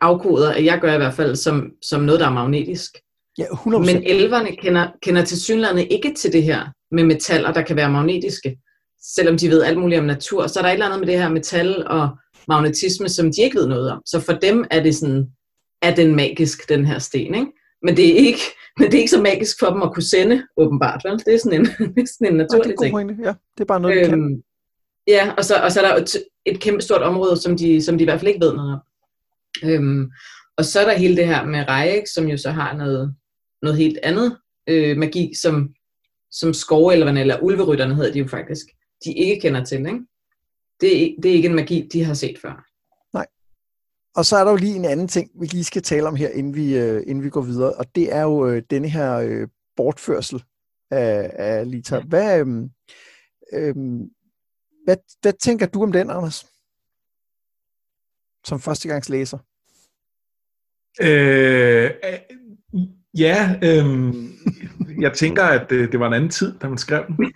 afkoder, 0.00 0.52
at 0.52 0.64
jeg 0.64 0.80
gør 0.80 0.94
i 0.94 0.96
hvert 0.96 1.14
fald, 1.14 1.36
som, 1.36 1.72
som 1.82 2.00
noget, 2.00 2.20
der 2.20 2.26
er 2.26 2.32
magnetisk. 2.32 2.96
Ja, 3.38 3.44
100%. 3.44 3.78
Men 3.78 4.02
elverne 4.06 4.56
kender, 4.56 4.88
kender 5.02 5.24
til 5.24 5.40
synligheden 5.42 5.90
ikke 5.90 6.14
til 6.14 6.32
det 6.32 6.42
her 6.42 6.66
med 6.90 7.04
metaller, 7.04 7.52
der 7.52 7.62
kan 7.62 7.76
være 7.76 7.90
magnetiske. 7.90 8.58
Selvom 9.16 9.38
de 9.38 9.48
ved 9.48 9.62
alt 9.62 9.78
muligt 9.78 9.98
om 9.98 10.06
natur, 10.06 10.46
så 10.46 10.58
er 10.58 10.62
der 10.62 10.70
et 10.70 10.72
eller 10.72 10.86
andet 10.86 11.00
med 11.00 11.08
det 11.08 11.18
her 11.18 11.28
metal 11.28 11.86
og 11.86 12.08
magnetisme, 12.48 13.08
som 13.08 13.32
de 13.32 13.42
ikke 13.42 13.58
ved 13.58 13.68
noget 13.68 13.90
om. 13.90 14.02
Så 14.06 14.20
for 14.20 14.32
dem 14.32 14.64
er 14.70 14.82
det 14.82 14.96
sådan, 14.96 15.26
er 15.82 15.94
den 15.94 16.16
magisk, 16.16 16.68
den 16.68 16.86
her 16.86 16.98
sten, 16.98 17.34
ikke? 17.34 17.46
Men 17.82 17.96
det 17.96 18.10
er 18.12 18.14
ikke, 18.14 18.40
men 18.78 18.86
det 18.86 18.94
er 18.94 18.98
ikke 18.98 19.10
så 19.10 19.22
magisk 19.22 19.56
for 19.58 19.66
dem 19.66 19.82
at 19.82 19.94
kunne 19.94 20.02
sende, 20.02 20.42
åbenbart. 20.56 21.00
Vel? 21.04 21.18
Det 21.18 21.34
er 21.34 21.38
sådan 21.38 21.60
en, 21.60 21.66
sådan 22.18 22.32
en 22.32 22.36
naturlig 22.36 22.74
ja, 22.80 22.86
det 22.86 22.94
er 22.94 22.98
ting. 22.98 23.24
Ja, 23.24 23.34
det 23.54 23.60
er 23.60 23.64
bare 23.64 23.80
noget, 23.80 23.98
øhm, 23.98 24.10
kan. 24.10 24.42
Ja, 25.06 25.32
og 25.38 25.44
så, 25.44 25.54
og 25.56 25.72
så 25.72 25.80
er 25.80 25.88
der 25.88 26.02
et, 26.02 26.16
et 26.46 26.60
kæmpe 26.60 26.82
stort 26.82 27.02
område, 27.02 27.36
som 27.36 27.56
de, 27.56 27.82
som 27.82 27.98
de 27.98 28.02
i 28.02 28.06
hvert 28.06 28.20
fald 28.20 28.28
ikke 28.28 28.44
ved 28.44 28.54
noget 28.54 28.72
om. 28.72 28.80
Øhm, 29.64 30.10
og 30.56 30.64
så 30.64 30.80
er 30.80 30.84
der 30.84 30.98
hele 30.98 31.16
det 31.16 31.26
her 31.26 31.44
med 31.44 31.68
Rejek, 31.68 32.02
som 32.14 32.28
jo 32.28 32.36
så 32.36 32.50
har 32.50 32.76
noget, 32.76 33.14
noget 33.62 33.78
helt 33.78 33.98
andet 34.02 34.38
øh, 34.66 34.96
magi, 34.96 35.34
som, 35.34 35.74
som 36.30 36.54
skovelverne, 36.54 37.20
eller 37.20 37.40
ulverytterne 37.42 37.94
hedder 37.94 38.12
de 38.12 38.18
jo 38.18 38.28
faktisk, 38.28 38.66
de 39.04 39.12
ikke 39.12 39.40
kender 39.40 39.64
til. 39.64 39.78
Ikke? 39.78 40.00
Det, 40.80 41.16
det 41.22 41.30
er 41.30 41.34
ikke 41.34 41.48
en 41.48 41.54
magi, 41.54 41.88
de 41.92 42.04
har 42.04 42.14
set 42.14 42.38
før. 42.38 42.66
Nej. 43.12 43.26
Og 44.16 44.26
så 44.26 44.36
er 44.36 44.44
der 44.44 44.50
jo 44.50 44.56
lige 44.56 44.76
en 44.76 44.84
anden 44.84 45.08
ting, 45.08 45.30
vi 45.40 45.46
lige 45.46 45.64
skal 45.64 45.82
tale 45.82 46.08
om 46.08 46.16
her, 46.16 46.28
inden 46.28 46.54
vi, 46.54 46.76
øh, 46.76 47.02
inden 47.06 47.24
vi 47.24 47.30
går 47.30 47.42
videre, 47.42 47.72
og 47.72 47.94
det 47.94 48.14
er 48.14 48.22
jo 48.22 48.46
øh, 48.48 48.62
denne 48.70 48.88
her 48.88 49.16
øh, 49.16 49.48
bortførsel 49.76 50.44
af, 50.90 51.30
af 51.34 51.70
Lita. 51.70 52.00
Hvad, 52.00 52.40
øh, 52.40 52.62
øh, 53.52 53.74
hvad, 54.84 54.96
hvad 55.20 55.32
tænker 55.32 55.66
du 55.66 55.82
om 55.82 55.92
den, 55.92 56.10
Anders? 56.10 56.46
Som 58.44 58.60
førstegangslæser. 58.60 59.38
Øh, 61.00 61.90
Ja, 63.18 63.54
øhm, 63.62 64.32
jeg 65.00 65.12
tænker, 65.12 65.44
at 65.44 65.70
det, 65.70 65.92
det 65.92 66.00
var 66.00 66.06
en 66.06 66.14
anden 66.14 66.30
tid, 66.30 66.58
da 66.58 66.68
man 66.68 66.78
skrev 66.78 67.04
den. 67.06 67.16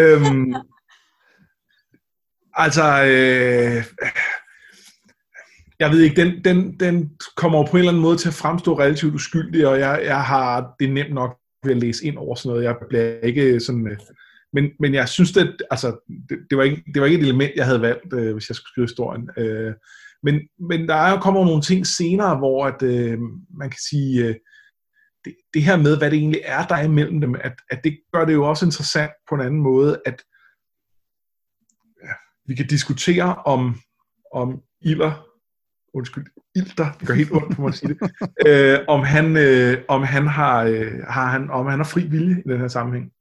øhm, 0.00 0.54
altså, 2.54 3.02
øh, 3.02 3.84
jeg 5.78 5.90
ved 5.90 6.00
ikke, 6.00 6.22
den, 6.24 6.44
den, 6.44 6.80
den 6.80 7.10
kommer 7.36 7.66
på 7.66 7.70
en 7.70 7.78
eller 7.78 7.90
anden 7.90 8.02
måde 8.02 8.16
til 8.16 8.28
at 8.28 8.34
fremstå 8.34 8.78
relativt 8.78 9.14
uskyldig, 9.14 9.66
og 9.66 9.80
jeg, 9.80 10.00
jeg 10.04 10.24
har 10.24 10.74
det 10.80 10.90
nemt 10.90 11.14
nok 11.14 11.38
ved 11.64 11.72
at 11.72 11.78
læse 11.78 12.04
ind 12.06 12.18
over 12.18 12.34
sådan 12.34 12.48
noget. 12.48 12.64
Jeg 12.64 12.76
bliver 12.88 13.18
ikke 13.22 13.60
sådan... 13.60 13.86
Øh, 13.86 13.98
men, 14.52 14.70
men 14.80 14.94
jeg 14.94 15.08
synes, 15.08 15.32
det, 15.32 15.56
altså, 15.70 15.96
det, 16.28 16.38
det, 16.50 16.58
var 16.58 16.64
ikke, 16.64 16.82
det 16.94 17.00
var 17.00 17.06
ikke 17.06 17.18
et 17.18 17.24
element, 17.24 17.52
jeg 17.56 17.64
havde 17.64 17.82
valgt, 17.82 18.12
øh, 18.12 18.32
hvis 18.32 18.48
jeg 18.48 18.56
skulle 18.56 18.72
skrive 18.72 18.86
historien. 18.86 19.30
Øh, 19.36 19.74
men, 20.22 20.40
men 20.68 20.88
der 20.88 20.94
er 20.94 21.20
kommer 21.20 21.44
nogle 21.44 21.62
ting 21.62 21.86
senere, 21.86 22.38
hvor 22.38 22.66
at, 22.66 22.82
øh, 22.82 23.18
man 23.50 23.70
kan 23.70 23.80
sige, 23.90 24.24
øh, 24.24 24.34
det, 25.24 25.36
det 25.54 25.62
her 25.62 25.76
med, 25.76 25.98
hvad 25.98 26.10
det 26.10 26.18
egentlig 26.18 26.40
er, 26.44 26.66
der 26.66 26.74
er 26.74 26.84
imellem 26.84 27.20
dem, 27.20 27.34
at, 27.34 27.52
at 27.70 27.80
det 27.84 28.00
gør 28.12 28.24
det 28.24 28.32
jo 28.32 28.48
også 28.48 28.66
interessant 28.66 29.12
på 29.28 29.34
en 29.34 29.40
anden 29.40 29.60
måde, 29.60 30.00
at 30.06 30.22
ja, 32.04 32.12
vi 32.46 32.54
kan 32.54 32.66
diskutere 32.66 33.34
om, 33.34 33.80
om 34.32 34.62
Ilder, 34.80 35.26
undskyld, 35.94 36.26
Ilder, 36.54 36.92
det 37.00 37.08
gør 37.08 37.14
helt 37.14 37.32
ondt 37.32 37.54
for 37.54 37.62
mig 37.62 37.68
at 37.68 37.74
sige 37.74 37.94
det, 37.94 38.10
øh, 38.48 38.78
om 38.88 39.00
han, 39.00 39.36
øh, 39.36 39.82
om 39.88 40.02
han 40.02 40.26
har, 40.26 40.62
øh, 40.62 40.92
har 41.08 41.26
han, 41.26 41.50
om 41.50 41.66
han 41.66 41.78
har 41.78 41.84
fri 41.84 42.06
vilje 42.06 42.42
i 42.46 42.48
den 42.48 42.60
her 42.60 42.68
sammenhæng. 42.68 43.12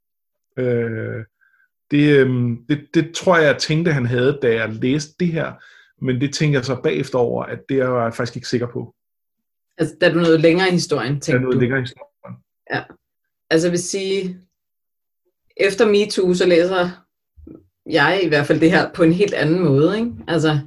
Øh, 0.57 1.25
det, 1.91 2.19
øh, 2.19 2.57
det, 2.69 2.87
det 2.93 3.15
tror 3.15 3.37
jeg, 3.37 3.45
jeg 3.45 3.57
tænkte, 3.57 3.93
han 3.93 4.05
havde, 4.05 4.39
da 4.41 4.53
jeg 4.53 4.69
læste 4.69 5.15
det 5.19 5.27
her, 5.27 5.53
men 6.01 6.21
det 6.21 6.33
tænker 6.33 6.59
jeg 6.59 6.65
så 6.65 6.75
bagefter 6.83 7.19
over, 7.19 7.43
at 7.43 7.59
det 7.69 7.79
er 7.79 8.01
jeg 8.03 8.13
faktisk 8.13 8.35
ikke 8.35 8.47
sikker 8.47 8.67
på. 8.67 8.95
Altså, 9.77 9.95
da 10.01 10.13
du 10.13 10.19
nåede 10.19 10.37
længere 10.37 10.67
i 10.67 10.71
historien, 10.71 11.19
tænkte 11.19 11.37
du? 11.37 11.41
noget 11.43 11.59
længere 11.59 11.79
i 11.79 11.81
historien. 11.81 12.37
Ja. 12.73 12.83
Altså, 13.49 13.67
jeg 13.67 13.71
vil 13.71 13.83
sige, 13.83 14.37
efter 15.57 15.85
MeToo, 15.85 16.33
så 16.33 16.45
læser 16.45 16.89
jeg 17.89 18.21
i 18.23 18.27
hvert 18.27 18.45
fald 18.45 18.59
det 18.59 18.71
her 18.71 18.93
på 18.93 19.03
en 19.03 19.13
helt 19.13 19.33
anden 19.33 19.59
måde, 19.59 19.97
ikke? 19.97 20.11
Altså, 20.27 20.59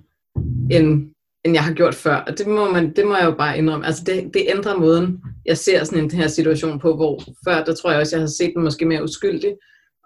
end, 0.70 1.10
end 1.44 1.54
jeg 1.54 1.64
har 1.64 1.72
gjort 1.72 1.94
før. 1.94 2.16
Og 2.16 2.38
det 2.38 2.46
må, 2.46 2.70
man, 2.72 2.96
det 2.96 3.06
må 3.06 3.16
jeg 3.16 3.24
jo 3.24 3.34
bare 3.34 3.58
indrømme. 3.58 3.86
Altså, 3.86 4.04
det, 4.04 4.34
det 4.34 4.46
ændrer 4.48 4.76
måden, 4.76 5.22
jeg 5.46 5.58
ser 5.58 5.84
sådan 5.84 6.04
en 6.04 6.10
her 6.10 6.28
situation 6.28 6.78
på, 6.78 6.96
hvor 6.96 7.22
før, 7.48 7.64
der 7.64 7.74
tror 7.74 7.90
jeg 7.90 8.00
også, 8.00 8.16
jeg 8.16 8.22
har 8.22 8.32
set 8.38 8.52
den 8.54 8.64
måske 8.64 8.84
mere 8.84 9.04
uskyldig. 9.04 9.56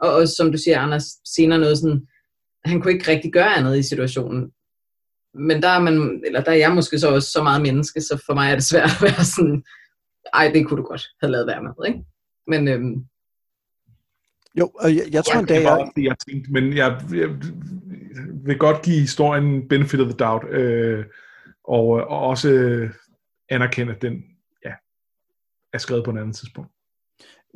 Og 0.00 0.12
også, 0.12 0.34
som 0.34 0.52
du 0.52 0.58
siger, 0.58 0.80
Anders, 0.80 1.04
senere 1.24 1.58
noget 1.58 1.78
sådan, 1.78 2.06
han 2.64 2.80
kunne 2.80 2.92
ikke 2.92 3.10
rigtig 3.10 3.32
gøre 3.32 3.56
andet 3.56 3.78
i 3.78 3.82
situationen 3.82 4.50
men 5.34 5.62
der 5.62 5.68
er, 5.68 5.80
man, 5.80 6.22
eller 6.26 6.40
der 6.40 6.52
er 6.52 6.56
jeg 6.56 6.74
måske 6.74 6.98
så 6.98 7.14
også 7.14 7.30
så 7.30 7.42
meget 7.42 7.62
menneske, 7.62 8.00
så 8.00 8.22
for 8.26 8.34
mig 8.34 8.50
er 8.50 8.54
det 8.54 8.64
svært 8.64 8.90
at 8.90 9.02
være 9.02 9.24
sådan, 9.24 9.64
ej, 10.34 10.50
det 10.54 10.66
kunne 10.66 10.82
du 10.82 10.86
godt 10.86 11.06
have 11.20 11.30
lavet 11.32 11.46
være 11.46 11.62
med, 11.62 11.86
ikke? 11.86 12.04
Men, 12.46 12.68
øhm, 12.68 13.06
jo, 14.58 14.70
og 14.74 14.96
jeg, 14.96 15.04
jeg 15.10 15.24
tror 15.24 15.40
en 15.40 15.46
dag... 15.46 15.56
Det 15.56 15.64
var 15.64 15.92
det, 15.96 16.04
jeg 16.04 16.16
tænkte, 16.28 16.52
men 16.52 16.76
jeg, 16.76 17.00
jeg 17.12 17.28
vil 18.44 18.58
godt 18.58 18.82
give 18.82 19.00
historien 19.00 19.68
benefit 19.68 20.00
of 20.00 20.06
the 20.06 20.16
doubt, 20.16 20.44
øh, 20.50 21.04
og, 21.64 21.86
og 21.88 22.20
også 22.20 22.48
anerkende, 23.48 23.94
at 23.94 24.02
den 24.02 24.24
ja, 24.64 24.72
er 25.72 25.78
skrevet 25.78 26.04
på 26.04 26.10
en 26.10 26.18
anden 26.18 26.32
tidspunkt. 26.32 26.70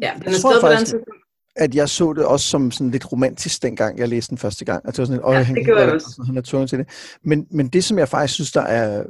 Ja, 0.02 0.12
den 0.18 0.28
er 0.28 0.32
skrevet 0.32 0.60
på 0.60 0.66
en 0.66 0.72
anden 0.72 0.86
tidspunkt 0.86 1.27
at 1.58 1.74
jeg 1.74 1.88
så 1.88 2.12
det 2.12 2.24
også 2.24 2.46
som 2.46 2.70
sådan 2.70 2.90
lidt 2.90 3.12
romantisk, 3.12 3.62
dengang 3.62 3.98
jeg 3.98 4.08
læste 4.08 4.30
den 4.30 4.38
første 4.38 4.64
gang. 4.64 4.84
Var 4.84 4.92
sådan, 4.92 5.20
ja, 5.28 5.42
han, 5.42 5.56
det 5.56 5.64
gjorde 5.64 5.80
jeg 5.80 5.92
også. 5.92 6.22
Han 6.26 6.36
er 6.36 6.40
tvunget 6.40 6.70
til 6.70 6.78
det. 6.78 6.88
Men, 7.24 7.46
men 7.50 7.68
det, 7.68 7.84
som 7.84 7.98
jeg 7.98 8.08
faktisk 8.08 8.34
synes, 8.34 8.52
der 8.52 8.60
er 8.60 9.04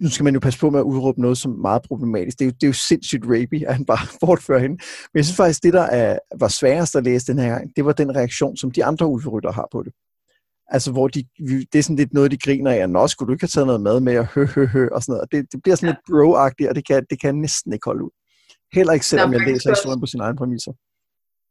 nu, 0.00 0.08
skal 0.08 0.24
man 0.24 0.34
jo 0.34 0.40
passe 0.40 0.58
på 0.60 0.70
med 0.70 0.80
at 0.80 0.84
udråbe 0.84 1.20
noget 1.20 1.38
som 1.38 1.50
meget 1.50 1.82
problematisk. 1.82 2.38
Det 2.38 2.44
er 2.44 2.46
jo, 2.46 2.52
det 2.60 2.62
er 2.62 2.66
jo 2.66 2.72
sindssygt 2.72 3.24
rapey, 3.24 3.64
at 3.66 3.74
han 3.74 3.84
bare 3.84 4.06
bortfører 4.20 4.58
hende. 4.58 4.76
Men 5.12 5.18
jeg 5.18 5.24
synes 5.24 5.36
faktisk, 5.36 5.62
det 5.62 5.72
der 5.72 5.82
er, 5.82 6.18
var 6.40 6.48
sværest 6.48 6.96
at 6.96 7.04
læse 7.04 7.26
den 7.26 7.38
her 7.38 7.48
gang, 7.48 7.70
det 7.76 7.84
var 7.84 7.92
den 7.92 8.16
reaktion, 8.16 8.56
som 8.56 8.70
de 8.70 8.84
andre 8.84 9.06
ulverytter 9.06 9.52
har 9.52 9.68
på 9.72 9.82
det. 9.82 9.92
Altså, 10.68 10.92
hvor 10.92 11.08
de, 11.08 11.24
det 11.72 11.78
er 11.78 11.82
sådan 11.82 11.96
lidt 11.96 12.12
noget, 12.12 12.30
de 12.30 12.38
griner 12.38 12.70
af, 12.70 12.90
nå, 12.90 13.06
skulle 13.06 13.26
du 13.26 13.32
ikke 13.32 13.42
have 13.42 13.48
taget 13.48 13.66
noget 13.66 13.82
mad 13.82 14.00
med, 14.00 14.18
og 14.18 14.26
hø, 14.26 14.46
hø, 14.46 14.66
hø, 14.66 14.88
og 14.92 15.02
sådan 15.02 15.12
noget. 15.12 15.32
Det, 15.32 15.52
det 15.52 15.62
bliver 15.62 15.76
sådan 15.76 15.86
ja. 15.86 15.92
lidt 15.92 16.04
bro-agtigt, 16.08 16.68
og 16.68 16.74
det 16.74 16.86
kan, 16.86 17.06
det 17.10 17.20
kan 17.20 17.28
jeg 17.28 17.40
næsten 17.40 17.72
ikke 17.72 17.84
holde 17.84 18.04
ud. 18.04 18.10
Heller 18.72 18.92
ikke 18.92 19.06
selvom 19.06 19.32
jeg 19.32 19.40
læser 19.40 19.70
historien 19.70 20.00
på 20.00 20.06
sine 20.06 20.22
egne 20.22 20.36
præmisser. 20.36 20.72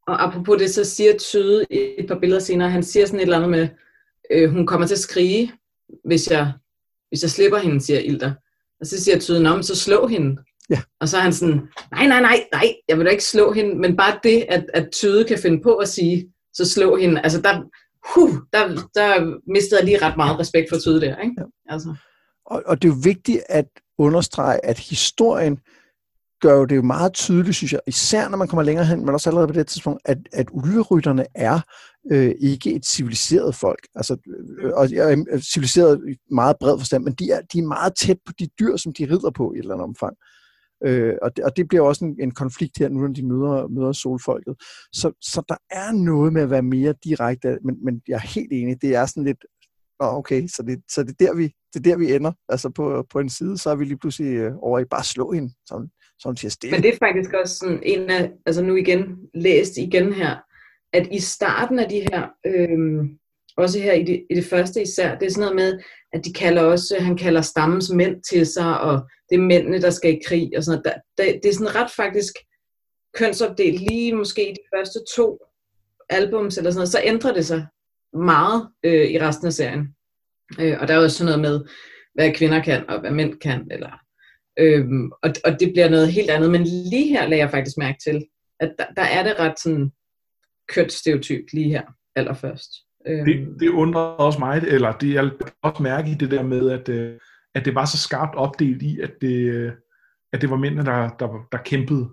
Og 0.08 0.24
apropos 0.24 0.58
det, 0.62 0.74
så 0.74 0.84
siger 0.84 1.18
Tyde 1.18 1.66
i 1.70 1.80
et 1.98 2.08
par 2.08 2.20
billeder 2.20 2.42
senere, 2.42 2.70
han 2.70 2.84
siger 2.84 3.06
sådan 3.06 3.20
et 3.20 3.24
eller 3.24 3.38
andet 3.38 3.50
med, 3.50 3.68
øh, 4.32 4.52
hun 4.52 4.68
kommer 4.68 4.88
til 4.88 4.96
at 4.96 5.00
skrige, 5.00 5.52
hvis 6.06 6.32
jeg, 6.32 6.52
hvis 7.10 7.22
jeg 7.22 7.30
slipper 7.30 7.58
hende, 7.58 7.82
siger 7.82 8.00
Ilder. 8.00 8.34
Og 8.80 8.86
så 8.86 9.04
siger 9.04 9.20
Tyde, 9.20 9.40
men 9.40 9.64
så 9.64 9.76
slå 9.76 10.08
hende. 10.08 10.38
Ja. 10.70 10.82
Og 11.00 11.10
så 11.10 11.18
er 11.18 11.22
han 11.22 11.34
sådan, 11.34 11.62
nej, 11.92 12.08
nej, 12.08 12.22
nej, 12.22 12.46
nej, 12.54 12.76
jeg 12.88 12.98
vil 12.98 13.06
da 13.06 13.12
ikke 13.12 13.24
slå 13.24 13.52
hende, 13.52 13.76
men 13.76 13.98
bare 13.98 14.20
det, 14.24 14.46
at, 14.50 14.66
at 14.74 14.90
Tyde 14.92 15.24
kan 15.26 15.40
finde 15.40 15.62
på 15.64 15.76
at 15.76 15.90
sige, 15.90 16.34
så 16.54 16.70
slå 16.70 16.96
hende, 16.96 17.22
altså 17.22 17.42
der, 17.42 17.62
huh, 18.16 18.34
der, 18.54 18.68
der 18.96 19.40
mistede 19.54 19.80
jeg 19.80 19.86
lige 19.86 20.02
ret 20.02 20.18
meget 20.18 20.40
respekt 20.40 20.70
for 20.70 20.80
Tyde 20.80 21.02
der, 21.02 21.18
ikke? 21.18 21.36
Ja. 21.38 21.74
Altså. 21.74 21.96
Og, 22.46 22.64
og 22.66 22.82
det 22.82 22.88
er 22.88 22.94
jo 22.94 23.00
vigtigt 23.04 23.42
at 23.50 23.68
understrege, 23.98 24.66
at 24.66 24.80
historien 24.80 25.60
gør 26.42 26.54
jo 26.54 26.66
det 26.66 26.76
jo 26.76 26.82
meget 26.82 27.14
tydeligt, 27.14 27.56
synes 27.56 27.74
jeg, 27.74 27.82
især 27.88 28.30
når 28.30 28.38
man 28.38 28.48
kommer 28.48 28.64
længere 28.64 28.86
hen, 28.86 29.00
men 29.00 29.10
også 29.10 29.30
allerede 29.30 29.48
på 29.48 29.54
det 29.54 29.68
tidspunkt, 29.68 30.02
at, 30.06 30.18
at 30.34 30.48
ulverytterne 30.52 31.26
er 31.36 31.60
øh, 32.12 32.36
ikke 32.40 32.74
et 32.74 32.86
civiliseret 32.86 33.56
folk. 33.56 33.88
Altså, 33.96 34.18
øh, 34.60 34.72
og 34.74 34.92
jeg 34.92 35.14
er 35.14 35.26
øh, 35.32 35.42
civiliseret 35.42 36.02
i 36.10 36.16
meget 36.32 36.56
bred 36.60 36.80
forstand, 36.80 37.04
men 37.04 37.14
de 37.14 37.32
er, 37.32 37.42
de 37.42 37.60
er 37.60 37.64
meget 37.64 37.94
tæt 37.96 38.18
på 38.26 38.34
de 38.40 38.48
dyr, 38.60 38.78
som 38.78 38.94
de 38.94 39.06
rider 39.06 39.32
på 39.32 39.54
i 39.54 39.56
et 39.56 39.60
eller 39.60 39.74
andet 39.74 39.88
omfang. 39.88 40.16
Øh, 40.86 41.14
og, 41.22 41.36
det, 41.36 41.46
og 41.46 41.58
det 41.58 41.68
bliver 41.68 41.84
også 41.84 42.06
en, 42.06 42.16
en 42.20 42.32
konflikt 42.32 42.78
her, 42.78 42.90
nu 42.90 43.00
når 43.00 43.14
de 43.14 43.28
møder, 43.28 43.68
møder 43.68 43.92
solfolket. 43.92 44.56
Så, 44.94 45.12
så 45.22 45.42
der 45.50 45.58
er 45.72 45.92
noget 45.92 46.34
med 46.34 46.42
at 46.42 46.50
være 46.50 46.62
mere 46.62 46.94
direkte, 47.04 47.58
men, 47.66 47.86
men 47.86 48.02
jeg 48.08 48.16
er 48.16 48.28
helt 48.28 48.54
enig, 48.54 48.82
det 48.82 48.96
er 48.96 49.06
sådan 49.06 49.24
lidt, 49.24 49.46
okay, 50.00 50.48
så 50.48 50.64
det, 50.68 50.82
så 50.92 51.04
det, 51.04 51.22
er 51.22 51.26
der, 51.26 51.36
vi, 51.36 51.44
det 51.74 51.80
er 51.80 51.90
der, 51.92 51.98
vi 51.98 52.16
ender. 52.16 52.32
Altså 52.50 52.70
på, 52.70 53.06
på 53.10 53.20
en 53.20 53.30
side, 53.30 53.58
så 53.58 53.70
er 53.70 53.76
vi 53.76 53.86
lige 53.86 53.98
pludselig 53.98 54.36
øh, 54.36 54.54
over 54.58 54.80
i 54.80 54.86
bare 54.86 55.04
slå 55.04 55.32
hende, 55.32 55.54
så 56.20 56.30
hun 56.30 56.38
siger 56.38 56.52
stille. 56.52 56.72
Men 56.72 56.84
det 56.84 56.94
er 56.94 56.98
faktisk 56.98 57.34
også 57.34 57.56
sådan 57.56 57.80
en 57.84 58.10
af, 58.10 58.32
altså 58.46 58.62
nu 58.62 58.76
igen, 58.76 59.18
læst 59.34 59.78
igen 59.78 60.14
her, 60.14 60.36
at 60.94 61.08
i 61.12 61.20
starten 61.20 61.80
af 61.80 61.90
de 61.90 62.00
her, 62.00 62.28
øh, 62.46 63.06
også 63.58 63.80
her 63.80 63.94
i 63.94 64.04
det, 64.04 64.26
i 64.30 64.36
det 64.36 64.46
første 64.46 64.82
især, 64.82 65.18
det 65.18 65.26
er 65.26 65.32
sådan 65.32 65.42
noget 65.42 65.56
med, 65.56 65.80
at 66.14 66.26
de 66.26 66.34
kalder 66.34 66.62
også, 66.62 66.98
han 67.00 67.18
kalder 67.18 67.42
stammens 67.42 67.92
mænd 67.94 68.24
til 68.30 68.46
sig, 68.46 68.80
og 68.80 69.10
det 69.30 69.36
er 69.36 69.42
mændene, 69.42 69.82
der 69.82 69.90
skal 69.90 70.14
i 70.14 70.22
krig, 70.28 70.52
og 70.58 70.64
sådan 70.64 70.82
noget. 70.86 71.02
Der, 71.18 71.40
det 71.44 71.50
er 71.50 71.54
sådan 71.54 71.76
ret 71.76 71.92
faktisk 71.92 72.34
kønsopdelt 73.18 73.80
lige 73.80 74.16
måske 74.16 74.50
i 74.50 74.54
de 74.54 74.78
første 74.78 75.00
to 75.16 75.40
albums, 76.10 76.58
eller 76.58 76.72
sådan 76.72 76.80
noget, 76.80 76.90
så 76.90 77.02
ændrer 77.04 77.34
det 77.34 77.46
sig 77.46 77.66
meget 78.14 78.70
øh, 78.84 79.08
i 79.12 79.20
resten 79.20 79.48
af 79.48 79.54
serien. 79.54 79.96
Øh, 80.60 80.78
og 80.80 80.88
der 80.88 80.94
er 80.94 81.04
også 81.04 81.18
sådan 81.18 81.40
noget 81.40 81.42
med, 81.42 81.70
hvad 82.14 82.34
kvinder 82.34 82.64
kan, 82.64 82.90
og 82.90 83.00
hvad 83.00 83.12
mænd 83.12 83.40
kan, 83.40 83.68
eller 83.72 84.05
Øhm, 84.60 85.12
og, 85.24 85.30
og 85.46 85.60
det 85.60 85.72
bliver 85.74 85.90
noget 85.90 86.14
helt 86.14 86.30
andet. 86.30 86.52
Men 86.52 86.64
lige 86.64 87.08
her 87.08 87.28
lagde 87.28 87.44
jeg 87.44 87.52
faktisk 87.52 87.78
mærke 87.78 87.98
til, 88.04 88.26
at 88.60 88.76
der, 88.80 88.86
der 88.96 89.02
er 89.02 89.24
det 89.24 89.40
ret 89.40 89.60
sådan 89.60 89.92
kønsstereotypt 90.74 91.54
lige 91.54 91.70
her 91.70 91.84
allerførst. 92.16 92.72
Øhm. 93.08 93.26
Det, 93.26 93.60
det 93.60 93.70
undrer 93.70 94.02
også 94.02 94.40
mig, 94.40 94.64
eller 94.68 94.92
det, 94.92 95.14
jeg 95.14 95.32
også 95.64 95.84
mærke 95.84 96.12
i 96.12 96.14
det 96.14 96.32
der 96.32 96.44
med, 96.44 96.72
at, 96.72 96.90
øh, 96.90 97.20
at 97.56 97.66
det 97.66 97.76
var 97.76 97.86
så 97.86 97.98
skarpt 97.98 98.36
opdelt 98.36 98.82
i, 98.82 99.00
at 99.00 99.12
det, 99.22 99.36
øh, 99.36 99.72
at 100.34 100.42
det 100.42 100.50
var 100.50 100.58
mændene, 100.58 100.86
der, 100.86 101.10
der, 101.10 101.48
der 101.52 101.58
kæmpede. 101.58 102.10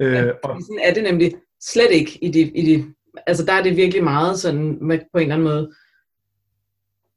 Ja, 0.00 0.24
øh, 0.24 0.34
og, 0.44 0.62
sådan 0.62 0.80
er 0.84 0.94
det 0.94 1.02
nemlig 1.02 1.34
slet 1.62 1.90
ikke 1.90 2.18
i 2.24 2.30
de, 2.30 2.40
i 2.40 2.62
de 2.62 2.94
altså 3.26 3.44
der 3.44 3.52
er 3.52 3.62
det 3.62 3.76
virkelig 3.76 4.04
meget 4.04 4.38
sådan 4.38 4.78
på 4.78 5.18
en 5.18 5.22
eller 5.22 5.34
anden 5.34 5.48
måde 5.48 5.72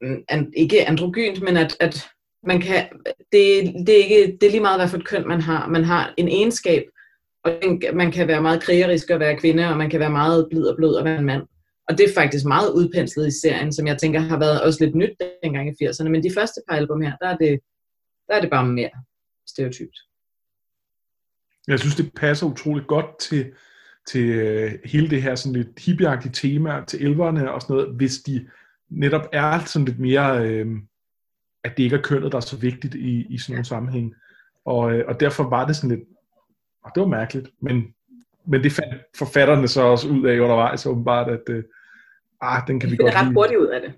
mm, 0.02 0.24
an, 0.30 0.54
ikke 0.56 0.88
androgynt, 0.88 1.42
men 1.42 1.58
at, 1.58 1.78
at 1.80 2.08
man 2.44 2.62
kan, 2.62 2.90
det, 3.06 3.74
det, 3.88 4.00
er 4.00 4.04
ikke, 4.04 4.38
det 4.42 4.48
er 4.48 4.52
lige 4.52 4.62
meget, 4.62 4.80
hvad 4.80 4.88
for 4.88 4.98
et 4.98 5.08
køn 5.08 5.28
man 5.28 5.42
har. 5.42 5.68
Man 5.68 5.84
har 5.84 6.14
en 6.18 6.28
egenskab, 6.28 6.84
og 7.44 7.52
man 7.94 8.12
kan 8.12 8.28
være 8.28 8.42
meget 8.42 8.64
krigerisk 8.64 9.10
og 9.10 9.20
være 9.20 9.38
kvinde, 9.38 9.70
og 9.70 9.78
man 9.78 9.90
kan 9.90 10.00
være 10.00 10.10
meget 10.10 10.48
blid 10.50 10.66
og 10.66 10.76
blød 10.78 10.94
og 10.94 11.06
være 11.06 11.20
en 11.20 11.26
mand. 11.26 11.44
Og 11.90 11.98
det 11.98 12.10
er 12.10 12.14
faktisk 12.14 12.46
meget 12.46 12.72
udpenslet 12.72 13.28
i 13.28 13.40
serien, 13.42 13.74
som 13.74 13.88
jeg 13.88 13.98
tænker 13.98 14.20
har 14.20 14.40
været 14.40 14.62
også 14.62 14.86
lidt 14.86 14.96
nyt 14.96 15.16
dengang 15.44 15.70
i 15.70 15.86
80'erne. 15.86 16.10
Men 16.10 16.24
de 16.24 16.34
første 16.34 16.62
par 16.70 16.76
album 16.76 17.02
her, 17.02 17.18
der 17.22 17.28
er 17.28 17.38
det, 17.38 17.60
der 18.28 18.36
er 18.36 18.42
det 18.42 18.50
bare 18.50 18.68
mere 18.68 18.90
stereotypt. 19.48 19.98
Jeg 21.68 21.80
synes, 21.80 21.96
det 21.96 22.12
passer 22.16 22.48
utroligt 22.48 22.88
godt 22.88 23.20
til, 23.20 23.52
til 24.08 24.30
øh, 24.30 24.72
hele 24.86 25.10
det 25.10 25.22
her 25.22 25.36
sådan 25.36 25.54
lidt 25.54 25.80
hippieagtige 25.80 26.32
tema 26.32 26.84
til 26.88 27.06
elverne 27.06 27.52
og 27.52 27.62
sådan 27.62 27.76
noget, 27.76 27.96
hvis 27.96 28.18
de 28.18 28.50
netop 28.90 29.30
er 29.34 29.60
sådan 29.60 29.86
lidt 29.86 30.00
mere... 30.00 30.48
Øh, 30.48 30.68
at 31.64 31.78
det 31.78 31.84
ikke 31.84 31.96
er 31.96 32.02
kønnet, 32.02 32.32
der 32.32 32.38
er 32.38 32.42
så 32.42 32.58
vigtigt 32.58 32.96
i, 32.96 33.26
i 33.30 33.38
sådan 33.38 33.54
nogle 33.54 33.66
sammenhæng. 33.66 34.14
Og, 34.66 34.94
øh, 34.94 35.06
og 35.08 35.20
derfor 35.20 35.50
var 35.50 35.68
det 35.68 35.76
sådan 35.76 35.98
lidt, 35.98 36.10
og 36.84 36.92
det 36.96 37.02
var 37.02 37.08
mærkeligt, 37.08 37.50
men, 37.62 37.84
men 38.46 38.64
det 38.64 38.72
fandt 38.72 38.94
forfatterne 39.18 39.68
så 39.68 39.82
også 39.82 40.10
ud 40.10 40.26
af 40.26 40.40
undervejs, 40.40 40.86
åbenbart, 40.86 41.32
at 41.32 41.50
øh, 41.50 41.64
ah, 42.42 42.68
den 42.68 42.80
kan 42.80 42.92
vi 42.92 42.96
godt 42.98 43.14
lide. 43.14 43.20
ret 43.20 43.34
hurtigt 43.34 43.60
ud 43.60 43.68
af 43.68 43.82
det, 43.82 43.94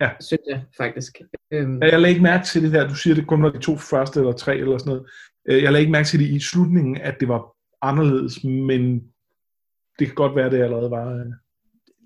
ja. 0.00 0.10
synes 0.20 0.42
jeg 0.48 0.62
faktisk. 0.76 1.20
Øhm. 1.50 1.82
Ja, 1.82 1.88
jeg 1.88 2.00
lagde 2.00 2.10
ikke 2.10 2.22
mærke 2.22 2.44
til 2.44 2.62
det 2.62 2.70
her, 2.70 2.88
du 2.88 2.94
siger 2.94 3.14
det 3.14 3.26
kun 3.26 3.42
var 3.42 3.50
de 3.50 3.58
to 3.58 3.76
første 3.76 4.20
eller 4.20 4.32
tre 4.32 4.56
eller 4.56 4.78
sådan 4.78 4.90
noget. 4.90 5.10
Øh, 5.48 5.62
jeg 5.62 5.72
lagde 5.72 5.80
ikke 5.82 5.92
mærke 5.92 6.08
til 6.08 6.20
det 6.20 6.26
i 6.26 6.40
slutningen, 6.40 6.96
at 6.96 7.16
det 7.20 7.28
var 7.28 7.54
anderledes, 7.82 8.44
men 8.44 9.04
det 9.98 10.06
kan 10.06 10.14
godt 10.14 10.36
være, 10.36 10.46
at 10.46 10.52
det 10.52 10.62
allerede 10.62 10.90
var... 10.90 11.32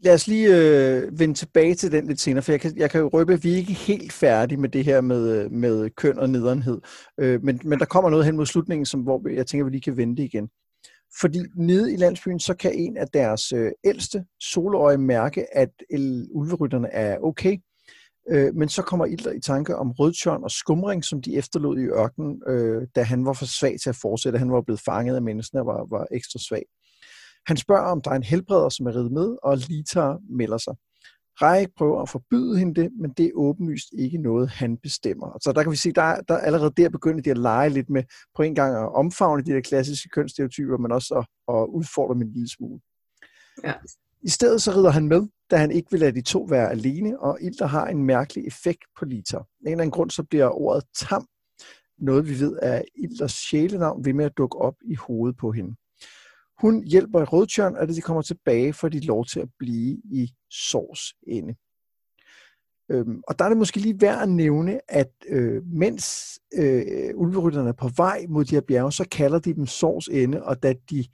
Lad 0.02 0.14
os 0.14 0.28
lige 0.28 0.56
øh, 0.56 1.18
vende 1.18 1.34
tilbage 1.34 1.74
til 1.74 1.92
den 1.92 2.06
lidt 2.06 2.20
senere, 2.20 2.42
for 2.42 2.52
jeg 2.52 2.60
kan, 2.60 2.72
jeg 2.76 2.90
kan 2.90 3.00
jo 3.00 3.08
røbe, 3.08 3.32
at 3.32 3.44
vi 3.44 3.52
er 3.52 3.56
ikke 3.56 3.72
helt 3.72 4.12
færdige 4.12 4.60
med 4.60 4.68
det 4.68 4.84
her 4.84 5.00
med, 5.00 5.30
øh, 5.30 5.52
med 5.52 5.90
køn 5.90 6.18
og 6.18 6.30
nederenhed. 6.30 6.80
Øh, 7.20 7.44
men, 7.44 7.60
men 7.64 7.78
der 7.78 7.84
kommer 7.84 8.10
noget 8.10 8.24
hen 8.26 8.36
mod 8.36 8.46
slutningen, 8.46 8.86
som, 8.86 9.00
hvor 9.00 9.28
jeg 9.28 9.46
tænker, 9.46 9.64
at 9.64 9.66
vi 9.66 9.74
lige 9.74 9.82
kan 9.82 9.96
vente 9.96 10.22
igen. 10.22 10.48
Fordi 11.20 11.38
nede 11.56 11.92
i 11.92 11.96
landsbyen, 11.96 12.40
så 12.40 12.54
kan 12.54 12.72
en 12.74 12.96
af 12.96 13.08
deres 13.08 13.52
øh, 13.52 13.72
ældste 13.84 14.24
soløje 14.40 14.98
mærke, 14.98 15.56
at 15.56 15.70
ulverytterne 16.30 16.88
er 16.88 17.18
okay. 17.18 17.58
Øh, 18.30 18.54
men 18.54 18.68
så 18.68 18.82
kommer 18.82 19.06
Ilder 19.06 19.32
i 19.32 19.40
tanke 19.40 19.76
om 19.76 19.90
rødtjørn 19.90 20.44
og 20.44 20.50
skumring, 20.50 21.04
som 21.04 21.22
de 21.22 21.36
efterlod 21.36 21.78
i 21.78 21.84
ørkenen, 21.84 22.42
øh, 22.46 22.86
da 22.96 23.02
han 23.02 23.24
var 23.24 23.32
for 23.32 23.46
svag 23.46 23.76
til 23.82 23.88
at 23.88 23.96
fortsætte. 23.96 24.38
Han 24.38 24.52
var 24.52 24.60
blevet 24.60 24.80
fanget 24.80 25.16
af 25.16 25.22
menneskene 25.22 25.60
og 25.60 25.66
var, 25.66 25.86
var 25.90 26.06
ekstra 26.10 26.38
svag. 26.38 26.62
Han 27.46 27.56
spørger, 27.56 27.82
om 27.82 28.00
der 28.00 28.10
er 28.10 28.14
en 28.14 28.22
helbreder, 28.22 28.68
som 28.68 28.86
er 28.86 28.96
reddet 28.96 29.12
med, 29.12 29.36
og 29.42 29.56
Lita 29.56 30.14
melder 30.30 30.58
sig. 30.58 30.74
Rej 31.42 31.66
prøver 31.76 32.02
at 32.02 32.08
forbyde 32.08 32.58
hende 32.58 32.82
det, 32.82 32.90
men 33.00 33.10
det 33.10 33.26
er 33.26 33.30
åbenlyst 33.34 33.88
ikke 33.98 34.18
noget, 34.18 34.48
han 34.48 34.76
bestemmer. 34.76 35.38
Så 35.42 35.52
der 35.52 35.62
kan 35.62 35.72
vi 35.72 35.76
se, 35.76 35.92
der, 35.92 36.20
der 36.28 36.38
allerede 36.38 36.72
der 36.76 36.88
begynder 36.88 37.22
de 37.22 37.30
at 37.30 37.38
lege 37.38 37.70
lidt 37.70 37.90
med 37.90 38.02
på 38.36 38.42
en 38.42 38.54
gang 38.54 38.76
at 38.76 38.94
omfavne 38.94 39.44
de 39.44 39.52
der 39.52 39.60
klassiske 39.60 40.08
kønsstereotyper, 40.08 40.78
men 40.78 40.92
også 40.92 41.14
at, 41.14 41.54
at 41.54 41.66
udfordre 41.68 42.14
dem 42.14 42.22
en 42.22 42.32
lille 42.32 42.48
smule. 42.48 42.80
Ja. 43.64 43.74
I 44.22 44.28
stedet 44.28 44.62
så 44.62 44.70
rider 44.70 44.90
han 44.90 45.08
med, 45.08 45.28
da 45.50 45.56
han 45.56 45.70
ikke 45.70 45.90
vil 45.90 46.00
lade 46.00 46.12
de 46.12 46.22
to 46.22 46.42
være 46.42 46.70
alene, 46.70 47.20
og 47.20 47.38
Ilder 47.40 47.66
har 47.66 47.86
en 47.86 48.04
mærkelig 48.04 48.46
effekt 48.46 48.84
på 48.98 49.04
Lita. 49.04 49.36
Af 49.36 49.42
en 49.42 49.46
eller 49.66 49.82
anden 49.82 49.90
grund 49.90 50.10
så 50.10 50.22
bliver 50.22 50.60
ordet 50.60 50.84
tam 50.94 51.26
noget, 51.98 52.28
vi 52.28 52.40
ved 52.40 52.58
er 52.62 52.82
Ilders 52.94 53.32
sjælenavn 53.32 54.04
ved 54.04 54.12
med 54.12 54.24
at 54.24 54.36
dukke 54.36 54.58
op 54.58 54.74
i 54.84 54.94
hovedet 54.94 55.36
på 55.36 55.52
hende. 55.52 55.76
Hun 56.58 56.84
hjælper 56.84 57.24
Rødtjørn, 57.24 57.76
at 57.76 57.88
de 57.88 58.00
kommer 58.00 58.22
tilbage, 58.22 58.72
for 58.72 58.88
de 58.88 59.00
lov 59.00 59.26
til 59.26 59.40
at 59.40 59.48
blive 59.58 60.00
i 60.04 60.30
Sors 60.50 61.14
ende. 61.26 61.54
Øhm, 62.90 63.22
og 63.28 63.38
der 63.38 63.44
er 63.44 63.48
det 63.48 63.58
måske 63.58 63.80
lige 63.80 64.00
værd 64.00 64.22
at 64.22 64.28
nævne, 64.28 64.80
at 64.88 65.10
øh, 65.28 65.62
mens 65.66 66.38
øh, 66.54 67.10
ulverytterne 67.14 67.68
er 67.68 67.72
på 67.72 67.90
vej 67.96 68.26
mod 68.28 68.44
de 68.44 68.54
her 68.54 68.60
bjerge, 68.60 68.92
så 68.92 69.08
kalder 69.08 69.38
de 69.38 69.54
dem 69.54 69.66
Sors 69.66 70.08
ende, 70.08 70.42
og 70.42 70.62
da 70.62 70.74
de 70.90 71.04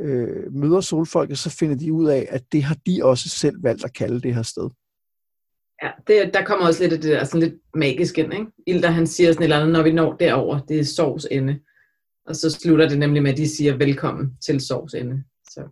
øh, 0.00 0.52
møder 0.52 0.80
solfolket, 0.80 1.38
så 1.38 1.50
finder 1.50 1.76
de 1.76 1.92
ud 1.92 2.06
af, 2.06 2.26
at 2.30 2.42
det 2.52 2.62
har 2.62 2.76
de 2.86 3.00
også 3.04 3.28
selv 3.28 3.62
valgt 3.62 3.84
at 3.84 3.94
kalde 3.94 4.20
det 4.20 4.34
her 4.34 4.42
sted. 4.42 4.70
Ja, 5.82 5.90
det, 6.06 6.34
der 6.34 6.44
kommer 6.44 6.66
også 6.66 6.82
lidt 6.82 6.92
af 6.92 7.00
det 7.00 7.10
der 7.10 7.24
sådan 7.24 7.40
lidt 7.40 7.54
magisk 7.74 8.18
ind, 8.18 8.32
ikke? 8.32 8.46
Ilder 8.66 8.90
han 8.90 9.06
siger 9.06 9.32
sådan 9.32 9.42
et 9.42 9.44
eller 9.44 9.56
andet, 9.56 9.72
når 9.72 9.82
vi 9.82 9.92
når 9.92 10.16
derover, 10.16 10.58
det 10.58 10.80
er 10.80 10.84
sovs 10.84 11.26
ende. 11.30 11.60
Og 12.26 12.36
så 12.36 12.50
slutter 12.50 12.88
det 12.88 12.98
nemlig 12.98 13.22
med, 13.22 13.30
at 13.30 13.36
de 13.36 13.48
siger 13.48 13.76
velkommen 13.76 14.36
til 14.46 14.60
sovs 14.60 14.94
ende. 14.94 15.24
Så 15.50 15.68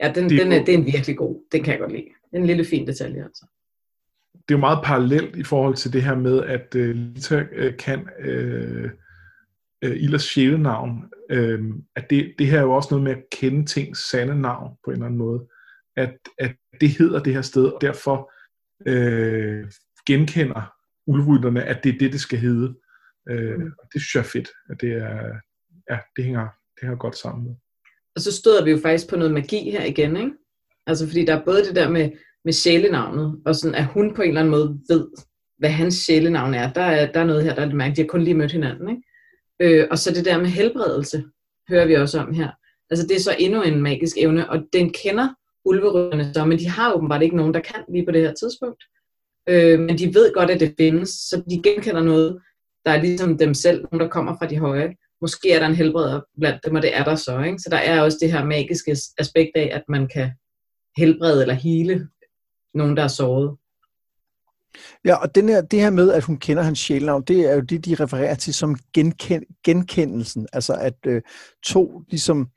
ja, 0.00 0.12
den, 0.14 0.30
det, 0.30 0.40
den 0.40 0.52
er, 0.52 0.64
det 0.64 0.74
er 0.74 0.78
en 0.78 0.86
virkelig 0.86 1.16
god. 1.16 1.44
Den 1.52 1.62
kan 1.62 1.72
jeg 1.72 1.80
godt 1.80 1.92
lide. 1.92 2.06
Er 2.32 2.38
en 2.38 2.46
lille 2.46 2.64
fin 2.64 2.86
detalje, 2.86 3.24
altså. 3.24 3.46
Det 4.32 4.54
er 4.54 4.58
jo 4.58 4.60
meget 4.60 4.84
parallelt 4.84 5.36
i 5.36 5.42
forhold 5.42 5.74
til 5.74 5.92
det 5.92 6.02
her 6.02 6.14
med, 6.14 6.42
at 6.42 6.74
uh, 6.74 6.80
Lita 6.80 7.40
uh, 7.40 7.76
kan 7.78 8.08
uh, 8.28 8.90
uh, 9.86 9.96
Illas 10.02 10.22
sjælenavn. 10.22 11.04
Uh, 11.32 11.76
at 11.96 12.10
det, 12.10 12.34
det 12.38 12.46
her 12.46 12.58
er 12.58 12.62
jo 12.62 12.72
også 12.72 12.88
noget 12.90 13.04
med 13.04 13.12
at 13.12 13.22
kende 13.32 13.66
tings 13.66 14.10
sande 14.10 14.40
navn 14.40 14.76
på 14.84 14.90
en 14.90 14.94
eller 14.94 15.06
anden 15.06 15.18
måde. 15.18 15.46
At, 15.96 16.18
at 16.38 16.56
det 16.80 16.88
hedder 16.88 17.22
det 17.22 17.34
her 17.34 17.42
sted, 17.42 17.64
og 17.64 17.78
derfor 17.80 18.32
uh, 18.90 19.70
genkender 20.06 20.72
ulvrytterne, 21.06 21.62
at 21.62 21.84
det 21.84 21.94
er 21.94 21.98
det, 21.98 22.12
det 22.12 22.20
skal 22.20 22.38
hedde. 22.38 22.74
Øh, 23.28 23.58
mm. 23.58 23.72
Det 23.92 24.00
synes 24.00 24.14
jeg 24.14 24.20
er 24.20 24.24
fedt. 24.24 24.48
At 24.70 24.80
det, 24.80 24.92
er, 24.92 25.32
ja, 25.90 25.98
det, 26.16 26.24
hænger, 26.24 26.46
det 26.74 26.80
hænger 26.82 26.96
godt 26.96 27.16
sammen 27.16 27.44
med. 27.44 27.54
Og 28.14 28.20
så 28.20 28.32
støder 28.32 28.64
vi 28.64 28.70
jo 28.70 28.78
faktisk 28.82 29.10
på 29.10 29.16
noget 29.16 29.32
magi 29.32 29.70
her 29.70 29.84
igen, 29.84 30.16
ikke? 30.16 30.32
Altså 30.86 31.06
fordi 31.06 31.24
der 31.24 31.36
er 31.36 31.44
både 31.44 31.64
det 31.64 31.76
der 31.76 31.90
med, 31.90 32.10
med 32.44 32.52
sjælenavnet, 32.52 33.42
og 33.46 33.54
sådan 33.54 33.74
at 33.74 33.86
hun 33.86 34.14
på 34.14 34.22
en 34.22 34.28
eller 34.28 34.40
anden 34.40 34.50
måde 34.50 34.80
ved, 34.88 35.08
hvad 35.58 35.70
hans 35.70 35.94
sjælenavn 35.94 36.54
er. 36.54 36.72
Der 36.72 36.82
er, 36.82 37.12
der 37.12 37.20
er 37.20 37.24
noget 37.24 37.44
her, 37.44 37.54
der 37.54 37.62
er 37.62 37.66
lidt 37.66 37.76
mærkeligt. 37.76 37.96
De 37.96 38.02
har 38.02 38.08
kun 38.08 38.22
lige 38.22 38.34
mødt 38.34 38.52
hinanden, 38.52 38.88
ikke? 38.90 39.02
Øh, 39.80 39.88
og 39.90 39.98
så 39.98 40.14
det 40.14 40.24
der 40.24 40.38
med 40.38 40.46
helbredelse, 40.46 41.24
hører 41.68 41.86
vi 41.86 41.94
også 41.94 42.20
om 42.20 42.34
her. 42.34 42.50
Altså 42.90 43.06
det 43.06 43.16
er 43.16 43.20
så 43.20 43.36
endnu 43.38 43.62
en 43.62 43.82
magisk 43.82 44.16
evne, 44.18 44.50
og 44.50 44.64
den 44.72 44.92
kender 44.92 45.28
ulverødderne 45.64 46.34
så, 46.34 46.44
men 46.44 46.58
de 46.58 46.68
har 46.68 46.92
åbenbart 46.92 47.22
ikke 47.22 47.36
nogen, 47.36 47.54
der 47.54 47.60
kan 47.60 47.84
lige 47.88 48.04
på 48.04 48.12
det 48.12 48.20
her 48.20 48.34
tidspunkt. 48.34 48.84
Øh, 49.48 49.80
men 49.80 49.98
de 49.98 50.14
ved 50.14 50.32
godt, 50.34 50.50
at 50.50 50.60
det 50.60 50.74
findes, 50.78 51.08
så 51.08 51.42
de 51.50 51.62
genkender 51.62 52.02
noget, 52.02 52.40
der 52.84 52.90
er 52.90 53.02
ligesom 53.02 53.38
dem 53.38 53.54
selv, 53.54 53.82
nogen 53.82 54.00
der 54.00 54.08
kommer 54.08 54.38
fra 54.38 54.46
de 54.46 54.58
høje. 54.58 54.94
Måske 55.20 55.52
er 55.52 55.58
der 55.58 55.66
en 55.66 55.74
helbreder 55.74 56.20
blandt 56.38 56.60
dem, 56.64 56.74
og 56.74 56.82
det 56.82 56.96
er 56.96 57.04
der 57.04 57.14
så. 57.14 57.40
Ikke? 57.40 57.58
Så 57.58 57.68
der 57.70 57.76
er 57.76 58.00
også 58.00 58.18
det 58.20 58.32
her 58.32 58.44
magiske 58.44 58.96
aspekt 59.18 59.50
af, 59.56 59.70
at 59.72 59.82
man 59.88 60.08
kan 60.08 60.30
helbrede 60.96 61.42
eller 61.42 61.54
hele 61.54 62.08
nogen, 62.74 62.96
der 62.96 63.02
er 63.02 63.08
såret. 63.08 63.56
Ja, 65.04 65.14
og 65.14 65.34
den 65.34 65.48
her, 65.48 65.60
det 65.60 65.80
her 65.80 65.90
med, 65.90 66.12
at 66.12 66.24
hun 66.24 66.36
kender 66.36 66.62
hans 66.62 66.78
sjælnavn, 66.78 67.22
det 67.22 67.40
er 67.40 67.54
jo 67.54 67.60
det, 67.60 67.84
de 67.84 67.94
refererer 67.94 68.34
til 68.34 68.54
som 68.54 68.76
genkend, 68.94 69.42
genkendelsen. 69.64 70.46
Altså 70.52 70.74
at 70.74 70.96
øh, 71.06 71.22
to 71.66 72.02
ligesom 72.08 72.48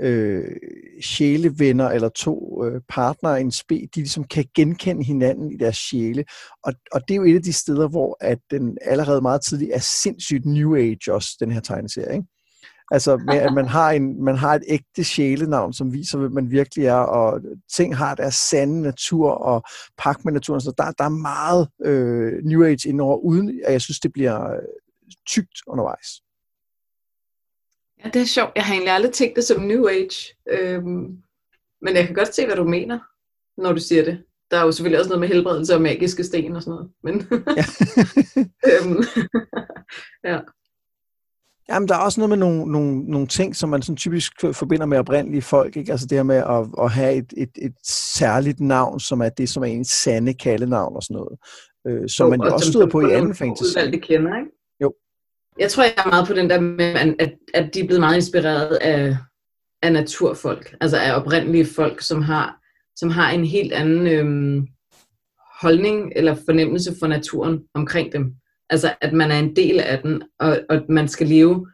øh, 0.00 0.56
sjælevenner 1.02 1.88
eller 1.88 2.08
to 2.08 2.64
øh, 2.64 2.80
partnere 2.88 3.38
i 3.38 3.44
en 3.44 3.52
spe, 3.52 3.74
de 3.74 4.00
ligesom 4.00 4.24
kan 4.24 4.44
genkende 4.54 5.04
hinanden 5.04 5.52
i 5.52 5.56
deres 5.56 5.76
sjæle. 5.76 6.24
Og, 6.64 6.72
og 6.92 7.00
det 7.08 7.14
er 7.14 7.18
jo 7.18 7.24
et 7.24 7.36
af 7.36 7.42
de 7.42 7.52
steder, 7.52 7.88
hvor 7.88 8.16
at 8.20 8.38
den 8.50 8.78
allerede 8.82 9.20
meget 9.20 9.42
tidligt 9.42 9.70
er 9.74 9.78
sindssygt 9.78 10.46
New 10.46 10.76
Age 10.76 11.12
også, 11.12 11.36
den 11.40 11.50
her 11.52 11.60
tegneserie. 11.60 12.14
Ikke? 12.14 12.26
Altså 12.90 13.16
med, 13.16 13.34
at 13.34 13.54
man 13.54 13.68
har, 13.68 13.90
en, 13.90 14.24
man 14.24 14.36
har 14.36 14.54
et 14.54 14.62
ægte 14.68 15.04
sjælenavn, 15.04 15.72
som 15.72 15.92
viser, 15.92 16.18
hvad 16.18 16.28
man 16.28 16.50
virkelig 16.50 16.86
er, 16.86 16.94
og 16.94 17.40
ting 17.76 17.96
har 17.96 18.14
deres 18.14 18.34
sande 18.34 18.82
natur 18.82 19.30
og 19.30 19.62
pakke 19.98 20.20
med 20.24 20.32
naturen. 20.32 20.60
Så 20.60 20.72
der, 20.78 20.90
der 20.90 21.04
er 21.04 21.08
meget 21.08 21.68
øh, 21.84 22.32
New 22.44 22.64
Age 22.64 22.88
indover, 22.88 23.16
uden 23.16 23.60
at 23.64 23.72
jeg 23.72 23.80
synes, 23.80 24.00
det 24.00 24.12
bliver 24.12 24.50
øh, 24.50 24.58
tykt 25.26 25.48
tygt 25.48 25.62
undervejs. 25.66 26.08
Ja, 28.04 28.08
det 28.08 28.22
er 28.22 28.26
sjovt. 28.26 28.52
Jeg 28.56 28.64
har 28.64 28.74
egentlig 28.74 28.92
aldrig 28.92 29.12
tænkt 29.12 29.36
det 29.36 29.44
som 29.44 29.62
New 29.62 29.86
Age. 29.86 30.34
Øhm, 30.50 31.18
men 31.82 31.96
jeg 31.96 32.06
kan 32.06 32.14
godt 32.14 32.34
se, 32.34 32.46
hvad 32.46 32.56
du 32.56 32.64
mener, 32.64 32.98
når 33.62 33.72
du 33.72 33.80
siger 33.80 34.04
det. 34.04 34.22
Der 34.50 34.56
er 34.56 34.64
jo 34.64 34.72
selvfølgelig 34.72 34.98
også 34.98 35.08
noget 35.08 35.20
med 35.20 35.28
helbredelse 35.28 35.74
og 35.74 35.82
magiske 35.82 36.24
sten 36.24 36.56
og 36.56 36.62
sådan 36.62 36.74
noget. 36.74 36.90
Men 37.02 37.26
ja. 37.56 37.64
øhm, 38.70 39.02
ja. 40.30 40.38
Jamen, 41.68 41.88
der 41.88 41.94
er 41.94 41.98
også 41.98 42.20
noget 42.20 42.28
med 42.28 42.36
nogle, 42.36 42.72
nogle, 42.72 43.04
nogle 43.04 43.26
ting, 43.26 43.56
som 43.56 43.68
man 43.68 43.82
sådan 43.82 43.96
typisk 43.96 44.32
forbinder 44.52 44.86
med 44.86 44.98
oprindelige 44.98 45.42
folk. 45.42 45.76
Ikke? 45.76 45.92
Altså 45.92 46.06
det 46.06 46.18
her 46.18 46.22
med 46.22 46.36
at, 46.36 46.84
at 46.84 46.90
have 46.90 47.14
et, 47.14 47.32
et, 47.36 47.50
et 47.62 47.74
særligt 47.86 48.60
navn, 48.60 49.00
som 49.00 49.20
er 49.20 49.28
det, 49.28 49.48
som 49.48 49.62
er 49.62 49.66
en 49.66 49.84
sande 49.84 50.34
kaldenavn 50.34 50.96
og 50.96 51.02
sådan 51.02 51.14
noget. 51.14 51.38
Øh, 51.86 52.08
som 52.08 52.24
jo, 52.26 52.30
man 52.30 52.48
jo 52.48 52.54
også 52.54 52.70
støder 52.72 52.86
på 52.86 53.00
i 53.00 53.12
anden 53.12 53.34
fantasy. 53.34 53.70
Udvalgte 53.70 53.98
kender, 53.98 54.38
ikke? 54.38 54.50
Jeg 55.58 55.70
tror, 55.70 55.82
jeg 55.82 55.94
er 55.96 56.10
meget 56.10 56.26
på 56.26 56.34
den 56.34 56.50
der 56.50 56.60
med, 56.60 57.14
at, 57.18 57.34
at 57.54 57.74
de 57.74 57.80
er 57.80 57.86
blevet 57.86 58.00
meget 58.00 58.16
inspireret 58.16 58.76
af, 58.76 59.16
af 59.82 59.92
naturfolk. 59.92 60.76
Altså 60.80 60.96
af 60.96 61.16
oprindelige 61.16 61.66
folk, 61.66 62.00
som 62.00 62.22
har, 62.22 62.60
som 62.96 63.10
har 63.10 63.30
en 63.30 63.44
helt 63.44 63.72
anden 63.72 64.06
øhm, 64.06 64.68
holdning 65.60 66.12
eller 66.16 66.34
fornemmelse 66.34 66.94
for 67.00 67.06
naturen 67.06 67.64
omkring 67.74 68.12
dem. 68.12 68.34
Altså, 68.70 68.94
at 69.00 69.12
man 69.12 69.30
er 69.30 69.38
en 69.38 69.56
del 69.56 69.80
af 69.80 69.98
den, 70.02 70.22
og, 70.40 70.60
og 70.70 70.82
man 70.88 71.08
skal 71.08 71.26
leve 71.26 71.66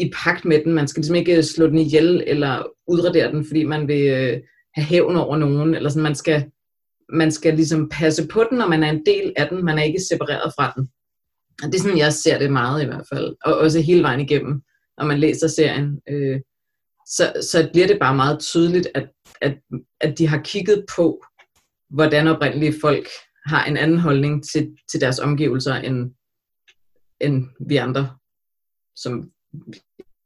i 0.00 0.12
pagt 0.14 0.44
med 0.44 0.64
den. 0.64 0.72
Man 0.72 0.88
skal 0.88 1.00
ligesom 1.00 1.16
ikke 1.16 1.36
øh, 1.36 1.42
slå 1.42 1.66
den 1.66 1.78
ihjel 1.78 2.24
eller 2.26 2.62
udradere 2.86 3.32
den, 3.32 3.46
fordi 3.46 3.64
man 3.64 3.88
vil 3.88 4.06
øh, 4.06 4.40
have 4.74 4.84
hævn 4.84 5.16
over 5.16 5.36
nogen. 5.36 5.74
Eller 5.74 5.88
sådan. 5.88 6.02
Man, 6.02 6.14
skal, 6.14 6.50
man 7.08 7.32
skal 7.32 7.54
ligesom 7.54 7.88
passe 7.88 8.28
på 8.28 8.44
den, 8.50 8.60
og 8.60 8.70
man 8.70 8.82
er 8.82 8.90
en 8.90 9.06
del 9.06 9.32
af 9.36 9.48
den. 9.48 9.64
Man 9.64 9.78
er 9.78 9.82
ikke 9.82 10.00
separeret 10.10 10.52
fra 10.56 10.72
den. 10.76 10.88
Det 11.62 11.74
er 11.74 11.82
sådan, 11.82 11.98
jeg 11.98 12.12
ser 12.12 12.38
det 12.38 12.52
meget 12.52 12.82
i 12.82 12.86
hvert 12.86 13.06
fald. 13.12 13.36
Og 13.44 13.58
også 13.58 13.80
hele 13.80 14.02
vejen 14.02 14.20
igennem, 14.20 14.62
når 14.98 15.04
man 15.04 15.18
læser 15.18 15.48
serien. 15.48 16.00
Øh, 16.08 16.40
så, 17.06 17.32
så 17.50 17.70
bliver 17.72 17.86
det 17.86 17.98
bare 18.00 18.16
meget 18.16 18.40
tydeligt, 18.40 18.88
at, 18.94 19.08
at, 19.40 19.58
at 20.00 20.18
de 20.18 20.28
har 20.28 20.40
kigget 20.44 20.84
på, 20.96 21.24
hvordan 21.90 22.28
oprindelige 22.28 22.74
folk 22.80 23.06
har 23.46 23.64
en 23.64 23.76
anden 23.76 23.98
holdning 23.98 24.44
til, 24.52 24.76
til 24.90 25.00
deres 25.00 25.18
omgivelser, 25.18 25.74
end, 25.74 26.14
end 27.20 27.48
vi 27.68 27.76
andre, 27.76 28.16
som 28.96 29.30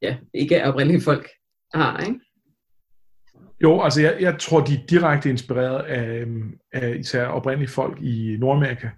ja, 0.02 0.16
ikke 0.34 0.54
er 0.54 0.68
oprindelige 0.68 1.02
folk, 1.02 1.28
har, 1.74 1.98
ikke? 1.98 2.20
Jo, 3.62 3.82
altså 3.82 4.00
jeg, 4.00 4.16
jeg 4.20 4.36
tror, 4.40 4.64
de 4.64 4.74
er 4.74 4.86
direkte 4.86 5.30
inspireret 5.30 5.84
af, 5.84 6.26
af 6.72 6.96
især 6.98 7.26
oprindelige 7.26 7.70
folk 7.70 8.02
i 8.02 8.36
Nordamerika. 8.40 8.88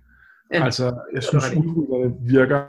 Ja, 0.55 0.65
altså, 0.65 1.01
jeg 1.13 1.23
synes, 1.23 1.45
udrydderne 1.57 2.15
virker 2.31 2.65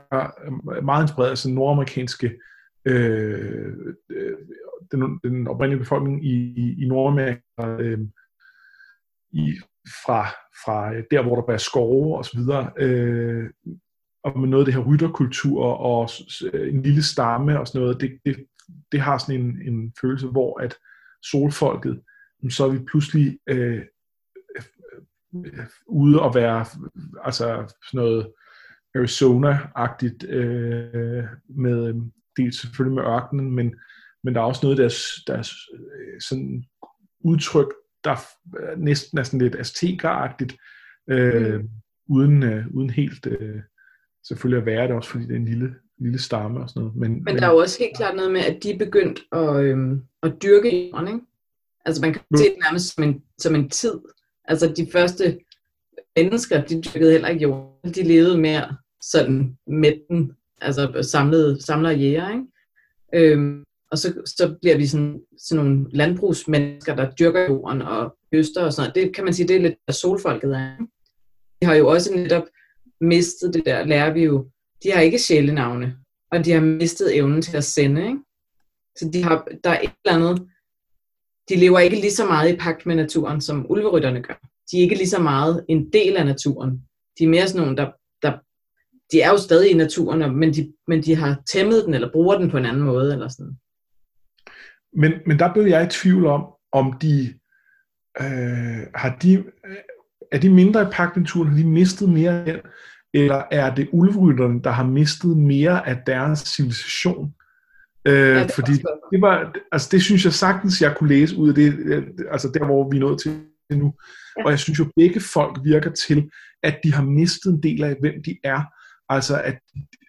meget 0.82 1.04
inspireret 1.04 1.30
af 1.30 1.38
sådan 1.38 1.54
nordamerikanske, 1.54 2.38
øh, 2.84 3.72
øh, 4.10 4.36
den, 4.92 5.20
den 5.24 5.48
oprindelige 5.48 5.78
befolkning 5.78 6.26
i, 6.26 6.34
i, 6.34 6.84
i 6.84 6.88
Nordamerika, 6.88 7.40
øh, 7.78 7.98
i, 9.32 9.54
fra, 10.06 10.26
fra 10.64 10.94
der, 11.10 11.22
hvor 11.22 11.40
der 11.40 11.52
er 11.52 11.58
skove 11.58 12.16
og 12.16 12.24
så 12.24 12.38
videre, 12.38 12.70
øh, 12.78 13.50
og 14.24 14.38
med 14.38 14.48
noget 14.48 14.62
af 14.62 14.66
det 14.66 14.74
her 14.74 14.92
rytterkultur 14.92 15.64
og 15.64 16.10
en 16.54 16.82
lille 16.82 17.02
stamme 17.02 17.60
og 17.60 17.66
sådan 17.66 17.80
noget, 17.80 18.00
det, 18.00 18.18
det, 18.24 18.46
det 18.92 19.00
har 19.00 19.18
sådan 19.18 19.40
en, 19.40 19.62
en 19.72 19.92
følelse, 20.00 20.26
hvor 20.26 20.60
at 20.60 20.76
solfolket, 21.22 22.00
så 22.50 22.64
er 22.64 22.68
vi 22.68 22.78
pludselig 22.78 23.38
øh, 23.46 23.76
øh, 23.76 23.82
ude 25.86 26.22
og 26.22 26.34
være 26.34 26.66
altså 27.24 27.74
sådan 27.90 27.98
noget 27.98 28.32
Arizona-agtigt 28.96 30.28
øh, 30.28 31.24
med 31.48 31.88
øh, 31.88 31.94
dels 32.36 32.60
selvfølgelig 32.60 32.94
med 32.94 33.02
ørkenen, 33.02 33.50
men, 33.50 33.74
men 34.24 34.34
der 34.34 34.40
er 34.40 34.44
også 34.44 34.60
noget 34.62 34.78
af 34.78 34.82
deres, 34.82 35.02
deres 35.26 35.50
øh, 35.74 36.20
sådan 36.20 36.64
udtryk, 37.20 37.68
der 38.04 38.10
er 38.10 38.76
næsten, 38.76 39.16
næsten 39.16 39.40
lidt 39.40 39.56
aztekeragtigt, 39.56 40.56
øh, 41.10 41.60
mm. 41.60 41.68
uden, 42.08 42.42
øh, 42.42 42.66
uden 42.74 42.90
helt 42.90 43.26
øh, 43.26 43.60
selvfølgelig 44.28 44.60
at 44.60 44.66
være 44.66 44.86
det, 44.86 44.96
også 44.96 45.10
fordi 45.10 45.24
det 45.24 45.32
er 45.32 45.36
en 45.36 45.44
lille, 45.44 45.74
lille 45.98 46.18
stamme 46.18 46.60
og 46.60 46.68
sådan 46.68 46.80
noget. 46.80 46.96
Men, 46.96 47.12
men, 47.12 47.24
men 47.24 47.36
der 47.36 47.46
er 47.46 47.50
jo 47.50 47.56
også 47.56 47.78
helt 47.78 47.96
klart 47.96 48.16
noget 48.16 48.32
med, 48.32 48.40
at 48.40 48.62
de 48.62 48.70
er 48.70 48.78
begyndt 48.78 49.20
at, 49.32 49.64
øhm, 49.64 50.02
at 50.22 50.32
dyrke 50.42 50.90
jorden, 50.90 51.08
ikke? 51.08 51.20
Altså 51.84 52.02
man 52.02 52.12
kan 52.12 52.22
se 52.36 52.44
det 52.44 52.56
nærmest 52.64 52.94
som 52.94 53.04
en, 53.04 53.22
som 53.38 53.54
en 53.54 53.70
tid. 53.70 54.00
Altså 54.50 54.72
de 54.76 54.88
første 54.92 55.38
mennesker, 56.16 56.64
de 56.64 56.80
dyrkede 56.82 57.12
heller 57.12 57.28
ikke 57.28 57.42
jorden. 57.42 57.92
De 57.94 58.02
levede 58.02 58.38
mere 58.38 58.76
sådan 59.02 59.56
med 59.66 59.92
den, 60.10 60.32
altså 60.60 61.08
samlede, 61.10 61.62
samler 61.62 61.90
jæger, 61.90 62.30
ikke? 62.30 62.46
Øhm, 63.14 63.64
og 63.90 63.98
så, 63.98 64.22
så 64.26 64.54
bliver 64.60 64.76
vi 64.76 64.86
sådan, 64.86 65.20
sådan 65.38 65.64
nogle 65.64 65.86
landbrugsmennesker, 65.90 66.94
der 66.94 67.10
dyrker 67.10 67.44
jorden 67.44 67.82
og 67.82 68.16
høster 68.34 68.64
og 68.64 68.72
sådan 68.72 68.90
noget. 68.90 69.06
Det 69.06 69.14
kan 69.14 69.24
man 69.24 69.34
sige, 69.34 69.48
det 69.48 69.56
er 69.56 69.60
lidt 69.60 69.74
hvad 69.84 69.92
solfolket 69.92 70.56
er. 70.56 70.76
De 71.62 71.66
har 71.66 71.74
jo 71.74 71.88
også 71.88 72.14
netop 72.14 72.44
mistet 73.00 73.54
det 73.54 73.62
der, 73.66 73.84
lærer 73.84 74.12
vi 74.12 74.24
jo. 74.24 74.48
De 74.82 74.92
har 74.92 75.00
ikke 75.00 75.18
sjælenavne, 75.18 75.96
og 76.30 76.44
de 76.44 76.52
har 76.52 76.60
mistet 76.60 77.16
evnen 77.16 77.42
til 77.42 77.56
at 77.56 77.64
sende. 77.64 78.06
Ikke? 78.06 78.18
Så 78.96 79.10
de 79.12 79.22
har, 79.22 79.48
der 79.64 79.70
er 79.70 79.80
et 79.80 79.90
eller 80.04 80.16
andet, 80.16 80.49
de 81.50 81.56
lever 81.56 81.78
ikke 81.78 81.96
lige 81.96 82.12
så 82.12 82.26
meget 82.26 82.52
i 82.52 82.56
pagt 82.56 82.86
med 82.86 82.96
naturen, 82.96 83.40
som 83.40 83.66
ulverytterne 83.68 84.22
gør. 84.22 84.34
De 84.70 84.78
er 84.78 84.82
ikke 84.82 84.94
lige 84.94 85.08
så 85.08 85.22
meget 85.22 85.64
en 85.68 85.92
del 85.92 86.16
af 86.16 86.26
naturen. 86.26 86.82
De 87.18 87.24
er 87.24 87.28
mere 87.28 87.48
sådan 87.48 87.60
nogle, 87.60 87.76
der, 87.76 87.90
der 88.22 88.38
de 89.12 89.20
er 89.20 89.28
jo 89.30 89.38
stadig 89.38 89.70
i 89.70 89.74
naturen, 89.74 90.36
men 90.36 90.54
de, 90.54 90.72
men 90.86 91.02
de 91.02 91.14
har 91.14 91.42
tæmmet 91.52 91.84
den, 91.86 91.94
eller 91.94 92.12
bruger 92.12 92.38
den 92.38 92.50
på 92.50 92.56
en 92.58 92.66
anden 92.66 92.82
måde. 92.82 93.12
Eller 93.12 93.28
sådan. 93.28 93.56
Men, 94.92 95.12
men 95.26 95.38
der 95.38 95.52
blev 95.52 95.64
jeg 95.64 95.84
i 95.84 95.88
tvivl 95.88 96.26
om, 96.26 96.46
om 96.72 96.92
de 97.02 97.34
øh, 98.20 98.86
har 98.94 99.16
de 99.22 99.44
er 100.32 100.38
de 100.38 100.50
mindre 100.50 100.82
i 100.82 100.86
pagt 100.92 101.16
med 101.16 101.24
naturen, 101.24 101.48
har 101.48 101.56
de 101.56 101.66
mistet 101.66 102.08
mere 102.08 102.60
eller 103.14 103.42
er 103.50 103.74
det 103.74 103.88
ulverytterne, 103.92 104.62
der 104.62 104.70
har 104.70 104.84
mistet 104.84 105.36
mere 105.36 105.88
af 105.88 105.96
deres 106.06 106.38
civilisation? 106.38 107.34
Øh, 108.04 108.14
ja, 108.14 108.42
det 108.42 108.52
fordi 108.52 108.72
det 109.12 109.20
var, 109.20 109.54
altså 109.72 109.88
det 109.92 110.02
synes 110.02 110.24
jeg 110.24 110.32
sagtens, 110.32 110.82
jeg 110.82 110.96
kunne 110.96 111.08
læse 111.08 111.36
ud 111.36 111.48
af 111.48 111.54
det, 111.54 111.74
øh, 111.78 112.02
altså 112.30 112.50
der, 112.54 112.64
hvor 112.64 112.90
vi 112.90 112.96
er 112.96 113.00
nået 113.00 113.20
til 113.20 113.40
nu. 113.70 113.94
Ja. 114.38 114.44
Og 114.44 114.50
jeg 114.50 114.58
synes 114.58 114.78
jo, 114.78 114.86
begge 114.96 115.20
folk 115.20 115.58
virker 115.64 115.92
til, 115.92 116.30
at 116.62 116.80
de 116.84 116.92
har 116.92 117.02
mistet 117.02 117.52
en 117.52 117.62
del 117.62 117.84
af, 117.84 117.96
hvem 118.00 118.14
de 118.24 118.38
er. 118.44 118.62
Altså 119.08 119.42
at, 119.42 119.58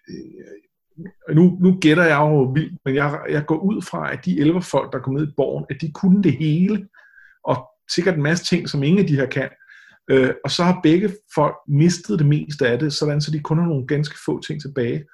øh, 0.08 1.36
nu, 1.36 1.58
nu 1.60 1.78
gætter 1.80 2.04
jeg 2.04 2.18
jo 2.18 2.42
vildt, 2.42 2.78
men 2.84 2.94
jeg, 2.94 3.20
jeg 3.28 3.46
går 3.46 3.58
ud 3.58 3.82
fra, 3.82 4.12
at 4.12 4.24
de 4.24 4.40
11 4.40 4.62
folk, 4.62 4.92
der 4.92 4.98
kom 4.98 5.14
ned 5.14 5.28
i 5.28 5.34
borgen, 5.36 5.64
at 5.70 5.76
de 5.80 5.92
kunne 5.92 6.22
det 6.22 6.32
hele, 6.32 6.88
og 7.44 7.68
sikkert 7.90 8.16
en 8.16 8.22
masse 8.22 8.44
ting, 8.44 8.68
som 8.68 8.82
ingen 8.82 9.00
af 9.00 9.06
de 9.06 9.16
her 9.16 9.26
kan. 9.26 9.48
Øh, 10.10 10.34
og 10.44 10.50
så 10.50 10.64
har 10.64 10.80
begge 10.82 11.10
folk 11.34 11.56
mistet 11.68 12.18
det 12.18 12.26
meste 12.26 12.68
af 12.68 12.78
det, 12.78 12.92
sådan 12.92 13.20
så 13.20 13.30
de 13.30 13.40
kun 13.40 13.58
har 13.58 13.66
nogle 13.66 13.86
ganske 13.86 14.18
få 14.24 14.40
ting 14.40 14.60
tilbage 14.60 15.04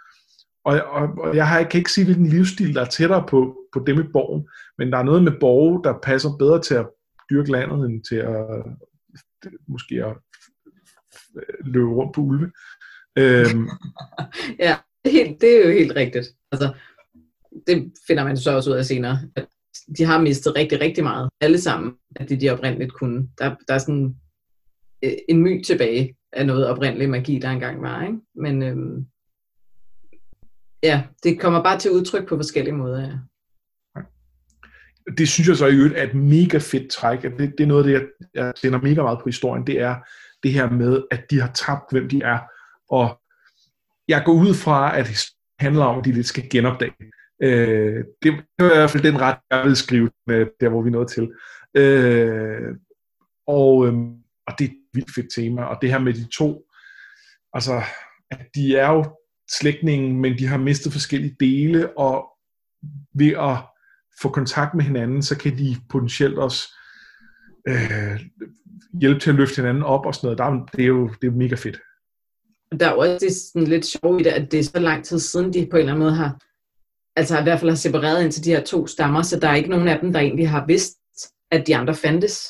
og, 0.68 0.82
og, 0.82 1.08
og 1.18 1.36
jeg, 1.36 1.48
har, 1.48 1.62
kan 1.62 1.78
ikke 1.78 1.92
sige, 1.92 2.04
hvilken 2.04 2.26
livsstil, 2.26 2.74
der 2.74 2.80
er 2.80 2.88
tættere 2.88 3.26
på, 3.28 3.56
på 3.72 3.84
det 3.86 3.96
med 3.96 4.04
borgen, 4.12 4.48
men 4.78 4.92
der 4.92 4.98
er 4.98 5.02
noget 5.02 5.22
med 5.22 5.32
borge, 5.40 5.84
der 5.84 6.00
passer 6.02 6.36
bedre 6.38 6.62
til 6.62 6.74
at 6.74 6.86
dyrke 7.30 7.52
landet, 7.52 7.90
end 7.90 8.04
til 8.04 8.16
at 8.16 8.46
måske 9.68 10.04
at 10.04 10.16
løbe 11.64 11.88
rundt 11.88 12.14
på 12.14 12.20
ulve. 12.20 12.52
Øhm. 13.18 13.68
ja, 14.66 14.76
det 15.04 15.10
er, 15.10 15.24
helt, 15.24 15.40
det 15.40 15.56
er 15.56 15.66
jo 15.66 15.72
helt 15.72 15.96
rigtigt. 15.96 16.26
Altså, 16.52 16.74
det 17.66 17.92
finder 18.06 18.24
man 18.24 18.36
så 18.36 18.56
også 18.56 18.70
ud 18.70 18.76
af 18.76 18.84
senere. 18.84 19.18
At 19.36 19.46
de 19.98 20.04
har 20.04 20.20
mistet 20.20 20.56
rigtig, 20.56 20.80
rigtig 20.80 21.04
meget. 21.04 21.30
Alle 21.40 21.60
sammen, 21.60 21.94
at 22.16 22.28
det 22.28 22.40
de 22.40 22.50
oprindeligt 22.50 22.92
kunne. 22.92 23.28
Der, 23.38 23.56
der 23.68 23.74
er 23.74 23.78
sådan 23.78 24.16
øh, 25.04 25.12
en 25.28 25.42
my 25.42 25.62
tilbage 25.62 26.16
af 26.32 26.46
noget 26.46 26.66
oprindelig 26.66 27.10
magi, 27.10 27.38
der 27.38 27.50
engang 27.50 27.82
var. 27.82 28.02
Ikke? 28.02 28.18
Men 28.34 28.62
øhm, 28.62 29.06
ja, 30.82 31.02
det 31.22 31.40
kommer 31.40 31.62
bare 31.62 31.78
til 31.78 31.90
udtryk 31.90 32.28
på 32.28 32.36
forskellige 32.36 32.74
måder. 32.74 33.00
Ja. 33.00 33.12
Det 35.18 35.28
synes 35.28 35.48
jeg 35.48 35.56
så 35.56 35.66
i 35.66 35.74
øvrigt 35.74 35.96
er 35.96 36.02
et 36.02 36.14
mega 36.14 36.58
fedt 36.58 36.90
træk. 36.90 37.22
Det, 37.22 37.38
det 37.38 37.60
er 37.60 37.66
noget 37.66 37.84
af 37.84 37.86
det, 37.86 37.92
jeg, 37.92 38.06
jeg 38.34 38.54
tænder 38.54 38.80
mega 38.80 39.02
meget 39.02 39.18
på 39.18 39.24
historien. 39.24 39.66
Det 39.66 39.80
er 39.80 39.96
det 40.42 40.52
her 40.52 40.70
med, 40.70 41.02
at 41.10 41.24
de 41.30 41.40
har 41.40 41.52
tabt, 41.52 41.90
hvem 41.90 42.08
de 42.08 42.22
er. 42.22 42.38
Og 42.90 43.20
jeg 44.08 44.22
går 44.24 44.32
ud 44.32 44.54
fra, 44.54 44.98
at 44.98 45.06
det 45.06 45.16
handler 45.58 45.84
om, 45.84 45.98
at 45.98 46.04
de 46.04 46.12
lidt 46.12 46.26
skal 46.26 46.50
genopdage. 46.50 46.92
Øh, 47.42 48.04
det 48.22 48.28
er 48.58 48.64
i 48.64 48.76
hvert 48.76 48.90
fald 48.90 49.02
den 49.02 49.20
ret, 49.20 49.38
jeg 49.50 49.64
vil 49.64 49.76
skrive, 49.76 50.10
der 50.60 50.68
hvor 50.68 50.82
vi 50.82 50.90
nåede 50.90 51.08
til. 51.08 51.32
Øh, 51.74 52.74
og, 53.46 53.86
øh, 53.86 53.94
og 54.46 54.54
det 54.58 54.64
er 54.64 54.68
et 54.68 54.76
vildt 54.92 55.14
fedt 55.14 55.34
tema. 55.34 55.62
Og 55.62 55.78
det 55.82 55.90
her 55.90 55.98
med 55.98 56.12
de 56.12 56.24
to, 56.24 56.64
altså, 57.52 57.82
at 58.30 58.46
de 58.54 58.76
er 58.76 58.90
jo 58.90 59.04
slægtningen, 59.60 60.20
men 60.20 60.38
de 60.38 60.46
har 60.46 60.58
mistet 60.58 60.92
forskellige 60.92 61.36
dele, 61.40 61.98
og 61.98 62.24
ved 63.14 63.32
at 63.32 63.56
få 64.22 64.28
kontakt 64.28 64.74
med 64.74 64.84
hinanden, 64.84 65.22
så 65.22 65.38
kan 65.38 65.58
de 65.58 65.76
potentielt 65.88 66.38
også 66.38 66.68
øh, 67.68 68.20
hjælpe 69.00 69.20
til 69.20 69.30
at 69.30 69.36
løfte 69.36 69.56
hinanden 69.56 69.82
op 69.82 70.06
og 70.06 70.14
sådan 70.14 70.26
noget. 70.26 70.38
Der, 70.38 70.76
det 70.76 70.82
er 70.82 70.86
jo 70.86 71.10
det 71.22 71.26
er 71.26 71.32
mega 71.32 71.54
fedt. 71.54 71.80
Der 72.80 72.86
er 72.86 72.92
også 72.92 73.26
det 73.26 73.36
sådan 73.36 73.68
lidt 73.68 73.86
sjovt 73.86 74.20
i 74.20 74.24
det, 74.24 74.30
at 74.30 74.52
det 74.52 74.60
er 74.60 74.64
så 74.64 74.78
lang 74.78 75.04
tid 75.04 75.18
siden, 75.18 75.52
de 75.52 75.68
på 75.70 75.76
en 75.76 75.80
eller 75.80 75.92
anden 75.92 76.04
måde 76.04 76.14
har, 76.14 76.38
altså 77.16 77.38
i 77.38 77.42
hvert 77.42 77.60
fald 77.60 77.70
har 77.70 77.76
separeret 77.76 78.24
ind 78.24 78.32
til 78.32 78.44
de 78.44 78.50
her 78.50 78.64
to 78.64 78.86
stammer, 78.86 79.22
så 79.22 79.38
der 79.40 79.48
er 79.48 79.54
ikke 79.54 79.70
nogen 79.70 79.88
af 79.88 79.98
dem, 80.00 80.12
der 80.12 80.20
egentlig 80.20 80.50
har 80.50 80.66
vidst, 80.66 80.98
at 81.50 81.66
de 81.66 81.76
andre 81.76 81.94
fandtes. 81.94 82.48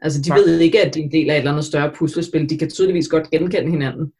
Altså 0.00 0.22
de 0.22 0.28
Nej. 0.28 0.38
ved 0.38 0.58
ikke, 0.58 0.86
at 0.86 0.94
de 0.94 1.00
er 1.00 1.04
en 1.04 1.12
del 1.12 1.30
af 1.30 1.34
et 1.34 1.38
eller 1.38 1.50
andet 1.50 1.64
større 1.64 1.92
puslespil. 1.96 2.50
De 2.50 2.58
kan 2.58 2.70
tydeligvis 2.70 3.08
godt 3.08 3.30
genkende 3.30 3.70
hinanden. 3.70 4.12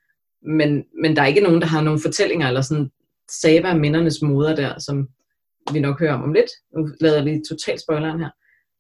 Men, 0.47 0.85
men 1.03 1.17
der 1.17 1.23
er 1.23 1.27
ikke 1.27 1.41
nogen, 1.41 1.61
der 1.61 1.67
har 1.67 1.83
nogle 1.83 2.01
fortællinger, 2.01 2.49
eller 2.49 2.61
sådan 2.61 2.91
Sava 3.31 3.75
mindernes 3.75 4.23
moder 4.23 4.57
der, 4.57 4.79
som 4.79 5.09
vi 5.73 5.81
nok 5.81 6.01
hører 6.01 6.15
om 6.15 6.23
om 6.23 6.33
lidt. 6.33 6.51
Nu 6.77 6.89
lader 7.01 7.15
jeg 7.15 7.25
lige 7.25 7.43
totalt 7.49 7.81
spoileren 7.81 8.21
her. 8.21 8.31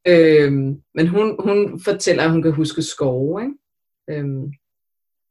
Øhm, 0.07 0.83
men 0.95 1.09
hun, 1.09 1.37
hun 1.39 1.81
fortæller, 1.85 2.23
at 2.23 2.31
hun 2.31 2.43
kan 2.43 2.53
huske 2.53 2.83
skove, 2.83 3.43
ikke? 3.43 3.55
Øhm, 4.21 4.53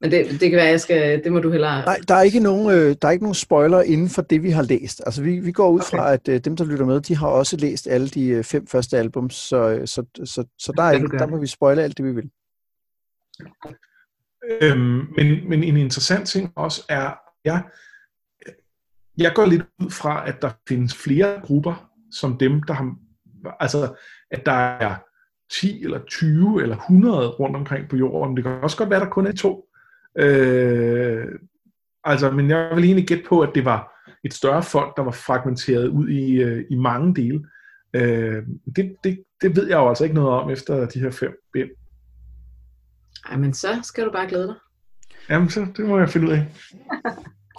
men 0.02 0.12
det, 0.12 0.26
det 0.40 0.50
kan 0.50 0.58
være, 0.58 0.68
jeg 0.68 0.82
skal, 0.82 1.24
det 1.24 1.32
må 1.32 1.40
du 1.40 1.50
hellere... 1.50 1.86
Nej, 1.86 2.00
der 2.08 2.16
er 2.16 2.22
ikke 2.22 2.40
nogen, 2.40 2.72
øh, 2.72 2.96
der 3.02 3.08
er 3.08 3.12
ikke 3.12 3.24
nogen 3.24 3.36
spoiler 3.36 3.82
inden 3.82 4.10
for 4.10 4.22
det, 4.22 4.44
vi 4.44 4.50
har 4.50 4.62
læst. 4.62 5.02
Altså, 5.06 5.24
vi, 5.24 5.40
vi 5.40 5.52
går 5.52 5.70
ud 5.70 5.80
okay. 5.80 5.98
fra, 5.98 6.14
at 6.14 6.28
øh, 6.28 6.40
dem, 6.40 6.56
der 6.56 6.66
lytter 6.66 6.86
med, 6.86 7.02
de 7.02 7.16
har 7.16 7.28
også 7.28 7.58
læst 7.58 7.88
alle 7.88 8.08
de 8.08 8.28
øh, 8.28 8.44
fem 8.44 8.68
første 8.68 8.98
album, 8.98 9.30
så, 9.30 9.70
øh, 9.70 9.88
så, 9.88 10.06
så, 10.24 10.46
så 10.60 10.74
der, 10.78 10.84
er 10.84 10.92
ikke, 10.92 11.18
der 11.18 11.28
må 11.28 11.38
vi 11.38 11.48
spoile 11.48 11.84
alt 11.84 11.98
det, 11.98 12.06
vi 12.06 12.12
vil. 12.12 12.30
Øhm, 14.50 15.08
men, 15.18 15.50
men 15.50 15.64
en 15.64 15.78
interessant 15.78 16.28
ting 16.28 16.54
også 16.56 16.86
er, 16.90 17.14
jeg, 17.46 17.64
jeg 19.18 19.32
går 19.36 19.46
lidt 19.46 19.64
ud 19.80 19.90
fra, 19.90 20.28
at 20.28 20.42
der 20.42 20.50
findes 20.68 20.96
flere 20.96 21.42
grupper, 21.44 21.90
som 22.12 22.38
dem, 22.38 22.64
der 22.64 22.74
har, 22.74 22.96
altså, 23.60 23.96
at 24.32 24.46
der 24.46 24.52
er 24.52 24.96
10 25.60 25.84
eller 25.84 26.00
20 26.06 26.62
eller 26.62 26.76
100 26.76 27.30
rundt 27.30 27.56
omkring 27.56 27.90
på 27.90 27.96
jorden. 27.96 28.36
Det 28.36 28.44
kan 28.44 28.54
også 28.64 28.78
godt 28.78 28.90
være, 28.90 29.02
at 29.02 29.06
der 29.06 29.12
kun 29.12 29.28
er 29.28 29.32
to. 29.32 29.68
Øh, 30.18 31.26
altså, 32.04 32.32
men 32.32 32.50
jeg 32.50 32.72
vil 32.76 32.84
egentlig 32.84 33.08
gætte 33.08 33.24
på, 33.30 33.42
at 33.42 33.52
det 33.56 33.66
var 33.66 34.08
et 34.24 34.34
større 34.34 34.64
folk, 34.64 34.98
der 34.98 35.04
var 35.04 35.12
fragmenteret 35.12 35.88
ud 35.88 36.10
i, 36.10 36.42
øh, 36.42 36.66
i 36.70 36.76
mange 36.76 37.16
dele. 37.16 37.46
Øh, 37.94 38.44
det, 38.76 38.96
det, 39.04 39.24
det 39.42 39.56
ved 39.56 39.68
jeg 39.68 39.76
jo 39.76 39.90
altså 39.90 40.04
ikke 40.04 40.16
noget 40.16 40.30
om 40.30 40.50
efter 40.50 40.86
de 40.86 41.00
her 41.00 41.12
fem 41.12 41.38
bind. 41.54 41.70
Ej, 43.30 43.38
men 43.38 43.54
så 43.54 43.80
skal 43.84 44.06
du 44.06 44.12
bare 44.12 44.28
glæde 44.28 44.48
dig. 44.48 44.56
Jamen, 45.30 45.50
så 45.50 45.68
det 45.78 45.86
må 45.86 46.00
jeg 46.00 46.10
finde 46.10 46.28
ud 46.28 46.32
af. 46.32 46.46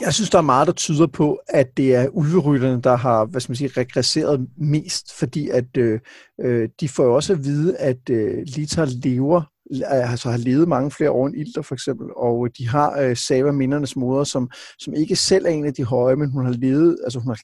Jeg 0.01 0.15
synes, 0.15 0.31
der 0.31 0.39
er 0.39 0.43
meget, 0.43 0.67
der 0.67 0.73
tyder 0.73 1.07
på, 1.07 1.41
at 1.49 1.77
det 1.77 1.95
er 1.95 2.09
ulverytterne, 2.09 2.83
der 2.83 2.97
har 2.97 3.25
hvad 3.25 3.41
skal 3.41 3.51
man 3.51 3.57
sige, 3.57 3.81
regresseret 3.81 4.49
mest, 4.57 5.19
fordi 5.19 5.49
at 5.49 5.77
øh, 5.77 6.01
øh 6.41 6.69
de 6.81 6.89
får 6.89 7.05
jo 7.05 7.15
også 7.15 7.33
at 7.33 7.45
vide, 7.45 7.77
at 7.77 8.11
øh, 8.11 8.43
Lita 8.47 8.87
lever 9.05 9.43
altså 9.85 10.31
har 10.31 10.37
levet 10.37 10.69
mange 10.69 10.91
flere 10.91 11.11
år 11.11 11.27
end 11.27 11.37
Ilder 11.37 11.63
for 11.63 11.75
eksempel, 11.75 12.07
og 12.17 12.49
de 12.59 12.69
har 12.69 13.01
øh, 13.01 13.17
Sava 13.17 13.53
Mindernes 13.53 13.97
moder, 13.97 14.25
som, 14.25 14.51
som 14.79 14.95
ikke 14.95 15.17
selv 15.17 15.47
er 15.47 15.51
en 15.51 15.67
af 15.67 15.75
de 15.75 15.85
høje, 15.85 16.17
men 16.17 16.31
hun 16.31 16.47
har 16.47 16.53
levet, 16.53 16.99
altså 17.05 17.19
hun 17.19 17.29
har, 17.29 17.41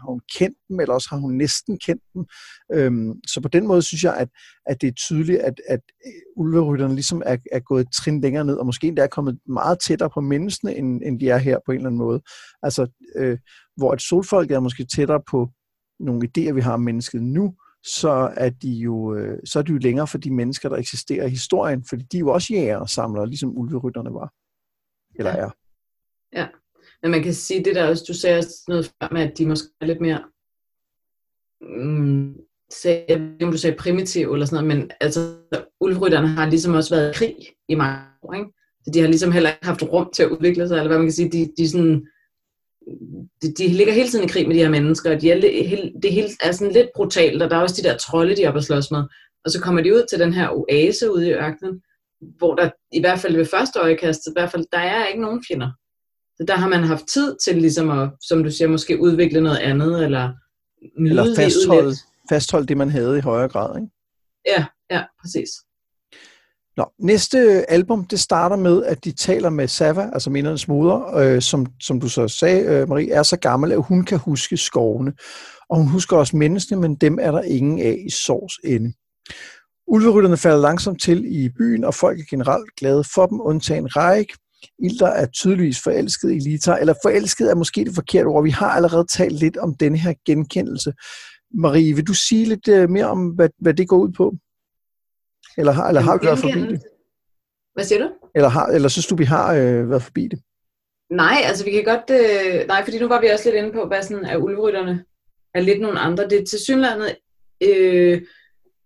har 0.00 0.10
hun 0.10 0.20
kendt 0.38 0.58
dem, 0.68 0.80
eller 0.80 0.94
også 0.94 1.08
har 1.10 1.16
hun 1.16 1.34
næsten 1.34 1.78
kendt 1.78 2.02
dem. 2.14 2.26
Øhm, 2.72 3.20
så 3.26 3.40
på 3.40 3.48
den 3.48 3.66
måde 3.66 3.82
synes 3.82 4.04
jeg, 4.04 4.16
at, 4.16 4.28
at 4.66 4.80
det 4.80 4.88
er 4.88 4.92
tydeligt, 4.92 5.38
at, 5.38 5.60
at 5.68 5.80
øh, 6.06 6.12
ulverytterne 6.36 6.94
ligesom 6.94 7.22
er, 7.26 7.36
er 7.52 7.60
gået 7.60 7.80
et 7.80 7.92
trin 7.92 8.20
længere 8.20 8.44
ned, 8.44 8.56
og 8.56 8.66
måske 8.66 8.86
endda 8.86 9.02
er 9.02 9.06
kommet 9.06 9.38
meget 9.46 9.78
tættere 9.86 10.10
på 10.10 10.20
menneskene, 10.20 10.76
end, 10.76 11.02
end 11.04 11.20
de 11.20 11.28
er 11.28 11.38
her 11.38 11.58
på 11.66 11.72
en 11.72 11.76
eller 11.76 11.88
anden 11.88 11.98
måde. 11.98 12.22
Altså, 12.62 12.86
øh, 13.16 13.38
hvor 13.76 13.92
et 13.92 14.02
solfolk 14.02 14.50
er 14.50 14.60
måske 14.60 14.86
tættere 14.96 15.22
på 15.30 15.50
nogle 16.00 16.28
idéer, 16.28 16.52
vi 16.52 16.60
har 16.60 16.72
om 16.72 16.80
mennesket 16.80 17.22
nu, 17.22 17.54
så 17.84 18.32
er 18.36 18.50
de 18.50 18.70
jo 18.70 19.14
øh, 19.14 19.38
så 19.44 19.58
er 19.58 19.62
de 19.62 19.72
jo 19.72 19.78
længere 19.78 20.06
for 20.06 20.18
de 20.18 20.30
mennesker, 20.30 20.68
der 20.68 20.76
eksisterer 20.76 21.26
i 21.26 21.30
historien, 21.30 21.84
fordi 21.88 22.04
de 22.12 22.16
er 22.16 22.20
jo 22.20 22.28
også 22.28 22.54
jæger 22.54 22.76
og 22.76 22.88
samlere, 22.88 23.26
ligesom 23.26 23.58
ulverytterne 23.58 24.14
var. 24.14 24.32
Eller 25.14 25.30
ja. 25.30 25.36
er. 25.36 25.50
Ja, 26.32 26.46
men 27.02 27.10
man 27.10 27.22
kan 27.22 27.34
sige, 27.34 27.64
det 27.64 27.74
der 27.74 27.88
også, 27.88 28.04
du 28.08 28.14
sagde 28.14 28.44
noget 28.68 28.84
før 28.84 29.08
med, 29.12 29.22
at 29.22 29.38
de 29.38 29.46
måske 29.46 29.68
er 29.80 29.86
lidt 29.86 30.00
mere, 30.00 30.22
mm, 31.60 32.34
sagde, 32.72 33.04
jeg 33.08 33.20
ved 33.20 33.52
du 33.52 33.58
sagde 33.58 33.76
primitiv 33.76 34.32
eller 34.32 34.46
sådan 34.46 34.64
noget, 34.64 34.78
men 34.78 34.90
altså, 35.00 35.36
ulverytterne 35.80 36.28
har 36.28 36.50
ligesom 36.50 36.74
også 36.74 36.94
været 36.94 37.10
i 37.10 37.18
krig 37.18 37.36
i 37.68 37.74
mange 37.74 37.98
år, 38.22 38.34
ikke? 38.34 38.50
Så 38.84 38.90
de 38.94 39.00
har 39.00 39.08
ligesom 39.08 39.32
heller 39.32 39.50
ikke 39.50 39.66
haft 39.66 39.82
rum 39.82 40.10
til 40.14 40.22
at 40.22 40.28
udvikle 40.28 40.68
sig, 40.68 40.76
eller 40.76 40.88
hvad 40.88 40.98
man 40.98 41.06
kan 41.06 41.12
sige, 41.12 41.30
de, 41.30 41.52
de 41.58 41.68
sådan, 41.68 42.06
de, 43.42 43.52
de 43.58 43.68
ligger 43.68 43.92
hele 43.92 44.08
tiden 44.08 44.24
i 44.24 44.28
krig 44.28 44.48
med 44.48 44.56
de 44.56 44.60
her 44.60 44.70
mennesker, 44.70 45.14
og 45.14 45.20
de 45.20 45.30
er, 45.30 45.40
det 46.02 46.12
hele 46.12 46.28
er 46.42 46.52
sådan 46.52 46.72
lidt 46.72 46.88
brutalt, 46.96 47.42
og 47.42 47.50
der 47.50 47.56
er 47.56 47.60
også 47.60 47.82
de 47.82 47.88
der 47.88 47.96
trolde, 47.96 48.36
de 48.36 48.42
er 48.42 48.48
oppe 48.48 48.58
at 48.58 48.64
slås 48.64 48.90
med. 48.90 49.02
Og 49.44 49.50
så 49.50 49.60
kommer 49.60 49.82
de 49.82 49.94
ud 49.94 50.06
til 50.10 50.18
den 50.18 50.32
her 50.32 50.48
oase 50.48 51.12
ude 51.12 51.28
i 51.28 51.32
ørkenen, 51.32 51.82
hvor 52.38 52.54
der 52.54 52.70
i 52.92 53.00
hvert 53.00 53.18
fald 53.18 53.36
ved 53.36 53.44
første 53.44 53.78
øjekast, 53.78 54.26
i 54.26 54.30
hvert 54.32 54.50
fald, 54.50 54.64
der 54.72 54.78
er 54.78 55.06
ikke 55.06 55.20
nogen 55.20 55.44
fjender. 55.48 55.70
Så 56.42 56.46
der 56.46 56.56
har 56.56 56.68
man 56.68 56.84
haft 56.84 57.06
tid 57.06 57.36
til 57.44 57.56
ligesom 57.56 57.90
at, 57.90 58.10
som 58.20 58.44
du 58.44 58.50
siger, 58.50 58.68
måske 58.68 59.00
udvikle 59.00 59.40
noget 59.40 59.58
andet, 59.58 60.04
eller 60.04 60.32
nyde 61.00 61.10
eller 61.10 61.36
fastholde, 61.36 61.96
fastholde 62.28 62.66
det, 62.66 62.76
man 62.76 62.90
havde 62.90 63.18
i 63.18 63.20
højere 63.20 63.48
grad, 63.48 63.76
ikke? 63.76 63.88
Ja, 64.46 64.66
ja, 64.90 65.04
præcis. 65.20 65.48
Nå, 66.76 66.86
næste 66.98 67.70
album, 67.70 68.04
det 68.04 68.20
starter 68.20 68.56
med, 68.56 68.84
at 68.84 69.04
de 69.04 69.12
taler 69.12 69.50
med 69.50 69.68
Sava, 69.68 70.10
altså 70.12 70.30
mindernes 70.30 70.68
moder, 70.68 71.16
øh, 71.16 71.42
som, 71.42 71.66
som 71.80 72.00
du 72.00 72.08
så 72.08 72.28
sagde, 72.28 72.62
øh, 72.64 72.88
Marie, 72.88 73.12
er 73.12 73.22
så 73.22 73.36
gammel, 73.36 73.72
at 73.72 73.82
hun 73.82 74.04
kan 74.04 74.18
huske 74.18 74.56
skovene. 74.56 75.12
Og 75.70 75.76
hun 75.76 75.88
husker 75.88 76.16
også 76.16 76.36
menneskene, 76.36 76.80
men 76.80 76.94
dem 76.94 77.18
er 77.20 77.30
der 77.30 77.42
ingen 77.42 77.78
af 77.78 78.02
i 78.06 78.10
Sors 78.10 78.58
ende. 78.64 78.92
Ulverytterne 79.86 80.36
falder 80.36 80.58
langsomt 80.58 81.02
til 81.02 81.24
i 81.44 81.48
byen, 81.48 81.84
og 81.84 81.94
folk 81.94 82.20
er 82.20 82.24
generelt 82.30 82.76
glade 82.76 83.04
for 83.14 83.26
dem, 83.26 83.40
undtagen 83.40 83.96
Reik. 83.96 84.32
Ilder 84.78 85.06
er 85.06 85.26
tydeligvis 85.26 85.82
forelsket 85.82 86.32
i 86.32 86.38
Lita, 86.38 86.76
eller 86.80 86.94
forelsket 87.02 87.50
er 87.50 87.54
måske 87.54 87.84
det 87.84 87.94
forkerte 87.94 88.26
ord. 88.26 88.44
Vi 88.44 88.50
har 88.50 88.70
allerede 88.70 89.06
talt 89.06 89.32
lidt 89.32 89.56
om 89.56 89.74
denne 89.74 89.98
her 89.98 90.14
genkendelse. 90.26 90.92
Marie, 91.54 91.94
vil 91.94 92.06
du 92.06 92.14
sige 92.14 92.44
lidt 92.44 92.68
øh, 92.68 92.90
mere 92.90 93.06
om, 93.06 93.28
hvad, 93.28 93.48
hvad 93.58 93.74
det 93.74 93.88
går 93.88 93.98
ud 93.98 94.12
på? 94.12 94.34
Eller 95.58 95.72
har, 95.72 95.88
eller 95.88 96.00
har 96.00 96.18
vi 96.18 96.26
været 96.26 96.38
forbi 96.38 96.60
det? 96.60 96.82
Hvad 97.74 97.84
siger 97.84 98.02
du? 98.02 98.10
Eller, 98.34 98.48
har, 98.48 98.66
eller 98.66 98.88
synes 98.88 99.06
du, 99.06 99.16
vi 99.16 99.24
har 99.24 99.54
øh, 99.54 99.90
været 99.90 100.02
forbi 100.02 100.28
det? 100.28 100.38
Nej, 101.10 101.36
altså 101.44 101.64
vi 101.64 101.70
kan 101.70 101.84
godt... 101.84 102.10
Øh, 102.10 102.66
nej, 102.66 102.84
fordi 102.84 102.98
nu 102.98 103.08
var 103.08 103.20
vi 103.20 103.26
også 103.26 103.44
lidt 103.44 103.56
inde 103.56 103.72
på, 103.72 103.86
hvad 103.86 104.02
sådan 104.02 104.24
er 104.24 104.36
ulverytterne 104.36 105.04
er 105.54 105.60
lidt 105.60 105.80
nogle 105.80 105.98
andre. 105.98 106.28
Det 106.28 106.40
er 106.40 106.44
til 106.44 106.58
synlandet 106.58 107.16
øh, 107.62 108.22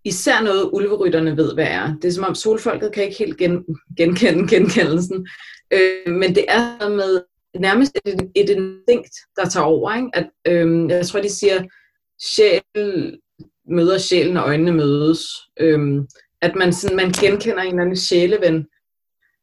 især 0.07 0.43
noget, 0.43 0.71
ulverytterne 0.73 1.37
ved, 1.37 1.55
hvad 1.55 1.67
er. 1.67 1.95
Det 2.03 2.09
er 2.09 2.13
som 2.13 2.25
om 2.25 2.35
solfolket 2.35 2.93
kan 2.93 3.05
ikke 3.05 3.19
helt 3.19 3.39
gen, 3.39 3.65
genkende 3.97 4.49
genkendelsen. 4.55 5.29
Øh, 5.71 6.13
men 6.15 6.35
det 6.35 6.45
er 6.49 6.89
med 6.89 7.23
nærmest 7.61 7.99
et, 8.05 8.31
et 8.35 8.51
instinkt, 8.51 9.15
der 9.37 9.49
tager 9.49 9.65
over. 9.65 9.95
Ikke? 9.95 10.11
At, 10.15 10.31
øh, 10.47 10.91
jeg 10.91 11.07
tror, 11.07 11.21
de 11.21 11.31
siger, 11.31 11.65
sjæl 12.35 13.19
møder 13.69 13.99
sjælen, 13.99 14.37
og 14.37 14.47
øjnene 14.47 14.73
mødes. 14.73 15.21
Øh, 15.61 16.03
at 16.43 16.55
man, 16.57 16.73
sådan, 16.73 16.97
man 16.97 17.11
genkender 17.11 17.63
en 17.63 17.69
eller 17.69 17.83
anden 17.83 17.97
sjæleven, 17.97 18.67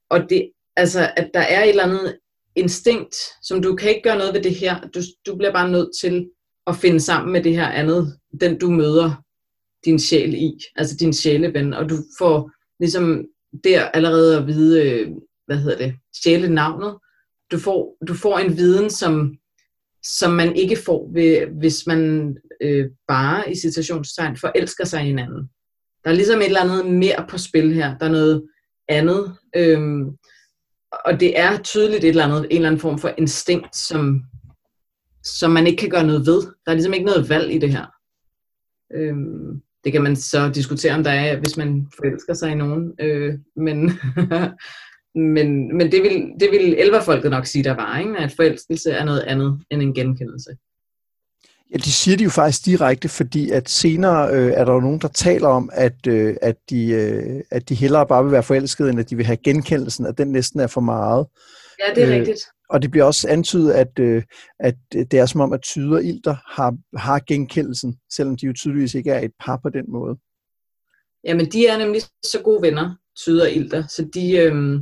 og 0.10 0.30
det, 0.30 0.52
altså, 0.76 1.12
at 1.18 1.32
der 1.34 1.40
er 1.40 1.64
et 1.64 1.70
eller 1.70 1.84
andet 1.84 2.20
instinkt, 2.56 3.16
som 3.42 3.62
du 3.62 3.76
kan 3.76 3.90
ikke 3.90 4.02
gøre 4.02 4.18
noget 4.18 4.34
ved 4.34 4.42
det 4.42 4.56
her. 4.56 4.80
Du, 4.82 5.00
du 5.26 5.36
bliver 5.36 5.54
bare 5.54 5.72
nødt 5.72 5.90
til 6.02 6.30
at 6.68 6.76
finde 6.76 7.00
sammen 7.00 7.34
med 7.34 7.44
det 7.44 7.56
her 7.56 7.68
andet, 7.68 8.18
den 8.42 8.60
du 8.60 8.70
møder 8.70 9.23
din 9.86 10.00
sjæl 10.00 10.34
i, 10.34 10.60
altså 10.76 10.98
din 11.00 11.14
sjæleven, 11.14 11.74
og 11.74 11.90
du 11.90 11.96
får 12.18 12.52
ligesom 12.80 13.26
der 13.64 13.88
allerede 13.88 14.38
at 14.38 14.48
vide, 14.48 14.90
øh, 14.90 15.12
hvad 15.46 15.58
hedder 15.58 15.78
det, 15.78 15.96
sjælenavnet. 16.24 16.98
Du 17.52 17.60
får, 17.60 17.98
du 18.08 18.14
får 18.14 18.40
en 18.40 18.58
viden, 18.58 18.90
som, 18.90 19.38
som 20.04 20.32
man 20.32 20.56
ikke 20.56 20.76
får, 20.76 21.12
ved, 21.14 21.48
hvis 21.60 21.88
man 21.88 22.36
øh, 22.62 22.86
bare 23.08 23.52
i 23.52 23.56
citationstegn 23.56 24.38
forelsker 24.38 24.86
sig 24.86 25.02
i 25.02 25.06
hinanden. 25.06 25.50
Der 26.04 26.10
er 26.10 26.14
ligesom 26.14 26.40
et 26.40 26.46
eller 26.46 26.62
andet 26.62 26.86
mere 26.86 27.26
på 27.30 27.38
spil 27.38 27.74
her. 27.74 27.98
Der 27.98 28.06
er 28.06 28.12
noget 28.12 28.48
andet. 28.88 29.38
Øhm, 29.56 30.18
og 31.06 31.20
det 31.20 31.40
er 31.40 31.58
tydeligt 31.58 32.04
et 32.04 32.10
eller 32.10 32.26
andet, 32.26 32.48
en 32.50 32.56
eller 32.56 32.68
anden 32.68 32.82
form 32.82 33.00
for 33.00 33.14
instinkt, 33.18 33.76
som, 33.76 34.24
som 35.24 35.52
man 35.52 35.68
ikke 35.68 35.80
kan 35.80 35.90
gøre 35.90 36.08
noget 36.08 36.26
ved. 36.26 36.42
Der 36.42 36.72
er 36.72 36.74
ligesom 36.74 36.94
ikke 36.94 37.06
noget 37.06 37.30
valg 37.30 37.54
i 37.54 37.58
det 37.58 37.72
her. 37.72 37.86
Øhm, 38.96 39.62
det 39.84 39.92
kan 39.92 40.04
man 40.04 40.16
så 40.16 40.50
diskutere, 40.50 40.94
om 40.94 41.04
der 41.04 41.12
er, 41.12 41.40
hvis 41.40 41.58
man 41.58 41.88
forelsker 41.96 42.34
sig 42.34 42.52
i 42.52 42.56
nogen. 42.56 42.94
Øh, 43.00 43.34
men, 43.56 43.92
men, 45.36 45.78
men 45.78 45.92
det 45.92 46.04
vil, 46.04 46.34
det 46.40 46.52
vil 46.52 46.76
elverfolket 46.80 47.32
nok 47.32 47.46
sige, 47.46 47.64
der 47.64 47.76
var, 47.76 48.00
ikke? 48.00 48.18
at 48.18 48.34
forelskelse 48.36 48.92
er 48.92 49.06
noget 49.06 49.22
andet 49.22 49.62
end 49.70 49.82
en 49.82 49.94
genkendelse. 49.94 50.56
Ja, 51.74 51.78
de 51.78 51.92
siger 51.92 52.18
det 52.18 52.26
jo 52.26 52.30
faktisk 52.30 52.66
direkte, 52.66 53.10
fordi 53.10 53.50
at 53.50 53.70
senere 53.70 54.30
øh, 54.34 54.52
er 54.52 54.66
der 54.66 54.74
jo 54.74 54.80
nogen, 54.80 55.00
der 55.00 55.08
taler 55.08 55.48
om, 55.48 55.70
at, 55.74 56.08
øh, 56.08 56.36
at, 56.42 56.56
de, 56.70 56.90
øh, 56.92 57.42
at 57.52 57.70
de 57.70 57.76
hellere 57.76 58.08
bare 58.08 58.24
vil 58.24 58.32
være 58.32 58.44
forelskede, 58.44 58.90
end 58.90 59.00
at 59.00 59.10
de 59.10 59.16
vil 59.16 59.26
have 59.26 59.38
genkendelsen, 59.38 60.06
at 60.06 60.18
den 60.18 60.28
næsten 60.28 60.60
er 60.60 60.68
for 60.68 60.82
meget. 60.82 61.28
Ja, 61.80 61.94
det 61.96 62.04
er 62.04 62.08
øh, 62.08 62.20
rigtigt. 62.20 62.40
Og 62.74 62.82
det 62.82 62.92
bliver 62.92 63.04
også 63.04 63.28
antydet, 63.30 63.72
at, 63.72 64.00
øh, 64.00 64.24
at 64.60 64.76
det 64.94 65.14
er 65.14 65.26
som 65.26 65.42
om, 65.42 65.54
at 65.54 65.62
tyder 65.62 65.96
og 65.96 66.04
ilter 66.04 66.36
har, 66.48 66.78
har 66.98 67.20
genkendelsen, 67.28 67.98
selvom 68.16 68.38
de 68.38 68.46
jo 68.46 68.54
tydeligvis 68.54 68.94
ikke 68.94 69.12
er 69.12 69.20
et 69.20 69.32
par 69.40 69.60
på 69.64 69.70
den 69.70 69.86
måde. 69.88 70.18
Jamen, 71.24 71.52
de 71.52 71.68
er 71.68 71.78
nemlig 71.78 72.02
så 72.24 72.42
gode 72.44 72.62
venner, 72.62 72.96
tyder 73.18 73.44
og 73.44 73.52
ilter, 73.52 73.88
så 73.88 74.10
de, 74.14 74.38
øh, 74.38 74.80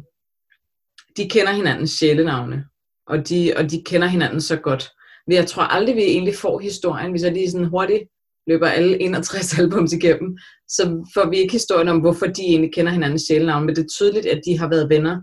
de 1.17 1.29
kender 1.29 1.51
hinandens 1.51 1.91
sjælenavne, 1.91 2.65
og 3.07 3.29
de, 3.29 3.53
og 3.57 3.71
de 3.71 3.83
kender 3.85 4.07
hinanden 4.07 4.41
så 4.41 4.57
godt. 4.57 4.89
Men 5.27 5.35
jeg 5.35 5.47
tror 5.47 5.63
aldrig, 5.63 5.95
vi 5.95 6.01
egentlig 6.01 6.35
får 6.35 6.59
historien, 6.59 7.11
hvis 7.11 7.23
jeg 7.23 7.31
lige 7.33 7.51
sådan 7.51 7.67
hurtigt 7.67 8.03
løber 8.47 8.67
alle 8.67 9.01
61 9.01 9.53
albums 9.59 9.93
igennem, 9.93 10.37
så 10.67 11.11
får 11.13 11.29
vi 11.29 11.37
ikke 11.37 11.51
historien 11.51 11.87
om, 11.87 11.99
hvorfor 11.99 12.25
de 12.25 12.41
egentlig 12.41 12.73
kender 12.73 12.91
hinandens 12.91 13.21
sjælenavn, 13.21 13.65
men 13.65 13.75
det 13.75 13.83
er 13.83 13.87
tydeligt, 13.87 14.25
at 14.25 14.41
de 14.45 14.59
har 14.59 14.69
været 14.69 14.89
venner 14.89 15.21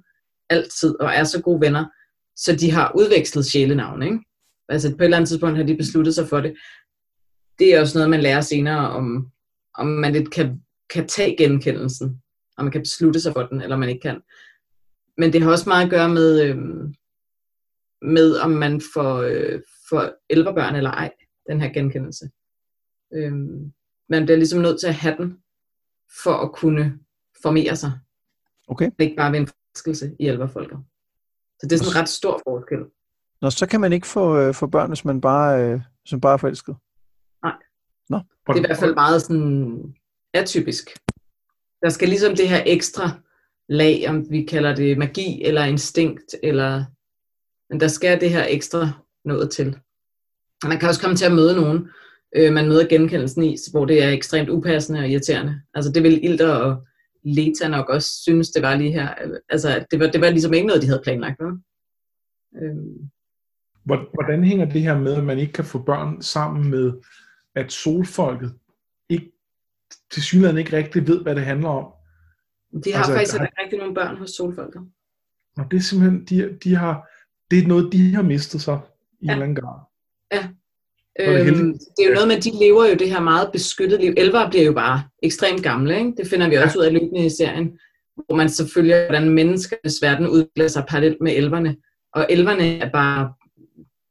altid, 0.51 0.95
og 1.01 1.11
er 1.14 1.25
så 1.25 1.43
gode 1.43 1.61
venner, 1.61 1.85
så 2.39 2.57
de 2.57 2.70
har 2.70 2.93
udvekslet 2.99 3.47
sjælenavn, 3.47 4.03
ikke? 4.03 4.18
Altså 4.68 4.91
på 4.91 4.97
et 4.97 5.05
eller 5.05 5.16
andet 5.16 5.28
tidspunkt 5.28 5.57
har 5.57 5.64
de 5.64 5.76
besluttet 5.76 6.14
sig 6.14 6.28
for 6.28 6.41
det. 6.41 6.57
Det 7.59 7.74
er 7.74 7.80
også 7.80 7.99
noget, 7.99 8.11
man 8.11 8.20
lærer 8.20 8.41
senere, 8.41 8.91
om, 8.91 9.30
om 9.74 9.86
man 9.86 10.12
lidt 10.12 10.30
kan, 10.30 10.62
kan 10.91 11.09
tage 11.09 11.36
genkendelsen, 11.36 12.22
om 12.57 12.64
man 12.64 12.72
kan 12.72 12.82
beslutte 12.82 13.20
sig 13.20 13.32
for 13.32 13.43
den, 13.43 13.62
eller 13.62 13.76
man 13.76 13.89
ikke 13.89 14.01
kan. 14.01 14.20
Men 15.16 15.32
det 15.32 15.43
har 15.43 15.51
også 15.51 15.68
meget 15.68 15.84
at 15.84 15.91
gøre 15.91 16.09
med, 16.09 16.43
øhm, 16.43 16.95
med 18.03 18.36
om 18.36 18.51
man 18.51 18.80
får, 18.95 19.16
øh, 19.16 19.61
får 19.89 20.11
elverbørn 20.30 20.74
eller 20.74 20.91
ej, 20.91 21.12
den 21.51 21.61
her 21.61 21.72
genkendelse. 21.72 22.30
Øhm, 23.14 23.72
man 24.09 24.24
bliver 24.24 24.36
ligesom 24.36 24.61
nødt 24.61 24.80
til 24.80 24.86
at 24.86 24.95
have 24.95 25.16
den, 25.16 25.39
for 26.22 26.32
at 26.32 26.53
kunne 26.53 26.99
formere 27.43 27.76
sig. 27.76 27.93
Okay. 28.68 28.91
Ikke 28.99 29.16
bare 29.16 29.32
ved 29.32 29.41
en 29.41 29.47
forelskelse 29.47 30.16
i 30.20 30.26
elverfolket. 30.26 30.78
Så 31.61 31.67
det 31.67 31.73
er 31.73 31.77
sådan 31.77 31.93
en 31.93 32.01
ret 32.01 32.09
stor 32.09 32.41
forskel. 32.49 32.79
Nå, 33.43 33.51
så 33.51 33.67
kan 33.67 33.81
man 33.81 33.93
ikke 33.93 34.07
få, 34.07 34.39
øh, 34.39 34.55
få 34.55 34.67
børn, 34.67 34.91
hvis 34.91 35.05
man 35.05 35.21
bare, 35.21 35.63
øh, 35.63 35.81
hvis 36.03 36.13
man 36.13 36.21
bare 36.21 36.33
er 36.33 36.37
forelsket? 36.37 36.77
Nej. 37.43 37.53
Nå. 38.09 38.17
Det 38.47 38.53
er 38.53 38.57
i 38.57 38.67
hvert 38.67 38.79
fald 38.79 38.95
meget 38.95 39.23
sådan 39.23 39.95
atypisk. 40.35 40.91
Der 41.83 41.89
skal 41.89 42.09
ligesom 42.09 42.37
det 42.37 42.49
her 42.49 42.63
ekstra 42.67 43.11
lag, 43.69 44.05
om 44.09 44.31
vi 44.31 44.43
kalder 44.43 44.75
det 44.75 44.99
magi 44.99 45.45
eller 45.45 45.65
instinkt, 45.65 46.35
eller 46.43 46.85
men 47.71 47.81
der 47.81 47.89
skal 47.89 48.21
det 48.21 48.31
her 48.31 48.47
ekstra 48.49 48.91
noget 49.25 49.51
til. 49.51 49.79
Og 50.63 50.69
man 50.69 50.79
kan 50.79 50.89
også 50.89 51.01
komme 51.01 51.17
til 51.17 51.25
at 51.25 51.33
møde 51.33 51.57
nogen, 51.57 51.89
øh, 52.37 52.53
man 52.53 52.69
møder 52.69 52.89
genkendelsen 52.89 53.45
i, 53.45 53.57
hvor 53.71 53.85
det 53.85 54.03
er 54.03 54.11
ekstremt 54.11 54.49
upassende 54.49 55.01
og 55.01 55.09
irriterende. 55.09 55.61
Altså 55.75 55.93
det 55.93 56.03
vil 56.03 56.25
Ilder 56.25 56.55
og 56.55 56.87
Leta 57.35 57.68
nok 57.68 57.89
også 57.89 58.11
synes, 58.22 58.51
det 58.51 58.62
var 58.62 58.76
lige 58.76 58.93
her. 58.93 59.14
Altså 59.49 59.87
det 59.91 60.01
var, 60.01 60.07
det 60.07 60.20
var 60.20 60.31
ligesom 60.31 60.55
ikke 60.55 60.66
noget, 60.66 60.83
de 60.83 60.87
havde 60.87 61.01
planlagt. 61.05 61.41
Vel? 61.41 61.53
Øhm. 62.62 63.11
Hvordan 63.85 64.45
hænger 64.45 64.64
det 64.64 64.83
her 64.83 64.99
med, 64.99 65.14
at 65.14 65.24
man 65.24 65.39
ikke 65.39 65.53
kan 65.53 65.64
få 65.64 65.83
børn 65.83 66.22
sammen 66.22 66.70
med, 66.70 66.93
at 67.55 67.72
solfolket 67.72 68.55
ikke, 69.09 69.33
til 70.11 70.22
synligheden 70.22 70.59
ikke 70.59 70.76
rigtig 70.76 71.07
ved, 71.07 71.22
hvad 71.22 71.35
det 71.35 71.45
handler 71.45 71.68
om? 71.68 71.93
De 72.85 72.93
har 72.93 72.99
altså, 72.99 73.12
faktisk 73.12 73.37
har... 73.37 73.47
ikke 73.47 73.62
rigtig 73.62 73.79
nogen 73.79 73.95
børn 73.95 74.16
hos 74.16 74.31
solfolket. 74.31 74.83
Og 75.57 75.70
det 75.70 75.76
er 75.76 75.81
simpelthen, 75.81 76.24
de, 76.24 76.59
de 76.64 76.74
har, 76.74 77.09
det 77.51 77.59
er 77.59 77.66
noget, 77.66 77.93
de 77.93 78.14
har 78.14 78.22
mistet 78.22 78.61
sig 78.61 78.81
i 79.20 79.26
ja. 79.26 79.26
en 79.26 79.31
eller 79.31 79.45
anden 79.45 79.57
grad. 79.57 79.81
Ja. 80.33 80.49
Øhm, 81.21 81.73
det 81.73 82.05
er 82.05 82.09
jo 82.09 82.14
noget 82.14 82.29
med, 82.29 82.37
at 82.37 82.45
de 82.45 82.51
lever 82.61 82.87
jo 82.89 82.95
det 82.95 83.11
her 83.11 83.21
meget 83.21 83.53
beskyttet 83.53 84.01
liv. 84.01 84.14
Elver 84.16 84.51
bliver 84.51 84.64
jo 84.64 84.73
bare 84.73 85.03
ekstremt 85.23 85.62
gamle, 85.62 85.99
ikke? 85.99 86.12
det 86.16 86.27
finder 86.27 86.49
vi 86.49 86.55
også 86.55 86.79
ud 86.79 86.85
af 86.85 86.93
løbende 86.93 87.27
i 87.27 87.31
serien, 87.31 87.79
hvor 88.14 88.37
man 88.37 88.49
så 88.49 88.71
følger, 88.75 89.07
hvordan 89.07 89.31
menneskernes 89.31 90.03
verden 90.03 90.29
udvikler 90.29 90.69
sig 90.69 90.85
parallelt 90.89 91.21
med 91.21 91.33
elverne. 91.37 91.77
Og 92.14 92.27
elverne 92.31 92.79
er 92.79 92.91
bare, 92.91 93.33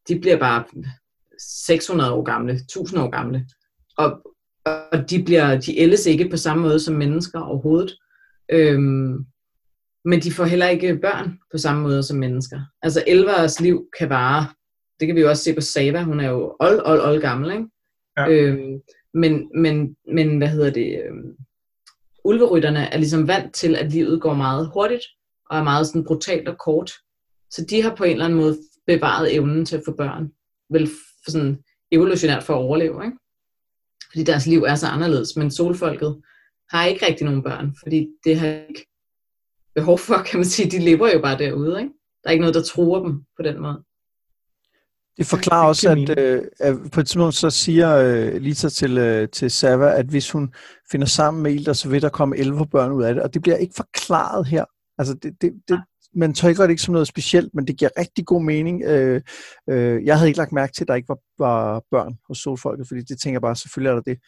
de 0.09 0.19
bliver 0.19 0.37
bare 0.37 0.63
600 1.39 2.11
år 2.11 2.23
gamle, 2.23 2.53
1000 2.53 3.01
år 3.01 3.09
gamle. 3.09 3.45
Og, 3.97 4.21
og 4.65 5.09
de, 5.09 5.23
bliver, 5.23 5.59
de 5.59 5.79
ældes 5.79 6.05
ikke 6.05 6.29
på 6.29 6.37
samme 6.37 6.63
måde 6.63 6.79
som 6.79 6.95
mennesker 6.95 7.39
overhovedet. 7.39 7.95
Øhm, 8.51 9.25
men 10.05 10.19
de 10.19 10.31
får 10.31 10.45
heller 10.45 10.67
ikke 10.67 10.97
børn 10.97 11.37
på 11.51 11.57
samme 11.57 11.81
måde 11.81 12.03
som 12.03 12.17
mennesker. 12.17 12.59
Altså 12.81 13.03
elvers 13.07 13.59
liv 13.61 13.85
kan 13.99 14.09
vare 14.09 14.47
det 14.99 15.07
kan 15.07 15.15
vi 15.15 15.21
jo 15.21 15.29
også 15.29 15.43
se 15.43 15.53
på 15.53 15.61
Sava, 15.61 16.03
hun 16.03 16.19
er 16.19 16.29
jo 16.29 16.55
old, 16.59 16.81
old, 16.85 17.01
old 17.01 17.21
gammel, 17.21 17.51
ikke? 17.51 17.65
Ja. 18.17 18.29
Øhm, 18.29 18.81
men, 19.13 19.51
men, 19.55 19.95
men, 20.13 20.37
hvad 20.37 20.47
hedder 20.47 20.71
det, 20.71 21.01
øhm, 21.05 21.35
ulverytterne 22.23 22.79
er 22.79 22.97
ligesom 22.97 23.27
vant 23.27 23.55
til, 23.55 23.75
at 23.75 23.91
livet 23.91 24.21
går 24.21 24.33
meget 24.33 24.69
hurtigt, 24.73 25.03
og 25.49 25.57
er 25.57 25.63
meget 25.63 25.87
sådan 25.87 26.03
brutalt 26.03 26.47
og 26.47 26.57
kort. 26.57 26.91
Så 27.49 27.65
de 27.69 27.81
har 27.81 27.95
på 27.95 28.03
en 28.03 28.11
eller 28.11 28.25
anden 28.25 28.39
måde 28.39 28.57
bevaret 28.87 29.35
evnen 29.35 29.65
til 29.65 29.77
at 29.77 29.83
få 29.85 29.91
børn. 29.91 30.31
Vel 30.69 30.87
for 30.87 31.31
sådan 31.31 31.63
evolutionært 31.91 32.43
for 32.43 32.53
at 32.53 32.57
overleve, 32.57 33.05
ikke? 33.05 33.17
Fordi 34.11 34.23
deres 34.23 34.47
liv 34.47 34.63
er 34.63 34.75
så 34.75 34.87
anderledes. 34.87 35.35
Men 35.35 35.51
solfolket 35.51 36.21
har 36.69 36.85
ikke 36.85 37.05
rigtig 37.05 37.25
nogen 37.25 37.43
børn, 37.43 37.75
fordi 37.83 38.07
det 38.23 38.39
har 38.39 38.47
ikke 38.47 38.87
behov 39.75 39.97
for, 39.97 40.17
kan 40.27 40.39
man 40.39 40.45
sige. 40.45 40.71
De 40.71 40.79
lever 40.79 41.13
jo 41.13 41.21
bare 41.21 41.37
derude, 41.37 41.79
ikke? 41.81 41.93
Der 42.23 42.29
er 42.29 42.31
ikke 42.31 42.41
noget, 42.41 42.55
der 42.55 42.63
truer 42.63 43.03
dem 43.03 43.23
på 43.37 43.43
den 43.43 43.61
måde. 43.61 43.83
Det 45.17 45.25
forklarer 45.25 45.67
også, 45.67 45.89
at, 45.89 46.19
øh, 46.19 46.43
at 46.59 46.75
på 46.91 46.99
et 46.99 47.07
tidspunkt 47.07 47.35
så 47.35 47.49
siger 47.49 47.97
øh, 47.97 48.41
Lisa 48.41 48.69
til, 48.69 48.97
øh, 48.97 49.29
til 49.29 49.51
Sava, 49.51 49.99
at 49.99 50.05
hvis 50.05 50.31
hun 50.31 50.53
finder 50.91 51.07
sammen 51.07 51.43
med 51.43 51.53
Ilder, 51.53 51.73
så 51.73 51.89
vil 51.89 52.01
der 52.01 52.09
komme 52.09 52.37
11 52.37 52.67
børn 52.67 52.91
ud 52.91 53.03
af 53.03 53.13
det. 53.13 53.23
Og 53.23 53.33
det 53.33 53.41
bliver 53.41 53.57
ikke 53.57 53.73
forklaret 53.77 54.47
her. 54.47 54.65
Altså, 54.97 55.13
det, 55.13 55.41
det, 55.41 55.53
det, 55.67 55.79
man 56.15 56.33
tolker 56.33 56.63
det 56.63 56.69
ikke 56.69 56.81
som 56.81 56.91
noget 56.91 57.07
specielt, 57.07 57.53
men 57.53 57.67
det 57.67 57.77
giver 57.77 57.89
rigtig 57.99 58.25
god 58.25 58.43
mening. 58.43 58.83
Øh, 58.83 59.21
øh, 59.69 60.05
jeg 60.05 60.17
havde 60.17 60.29
ikke 60.29 60.37
lagt 60.37 60.51
mærke 60.51 60.73
til, 60.73 60.83
at 60.83 60.87
der 60.87 60.95
ikke 60.95 61.09
var, 61.09 61.19
var 61.37 61.83
børn 61.91 62.17
hos 62.27 62.37
solfolket, 62.37 62.87
fordi 62.87 63.01
det 63.01 63.19
tænker 63.19 63.35
jeg 63.35 63.41
bare, 63.41 63.55
selvfølgelig 63.55 63.89
er 63.89 63.95
der 63.95 64.01
det. 64.01 64.19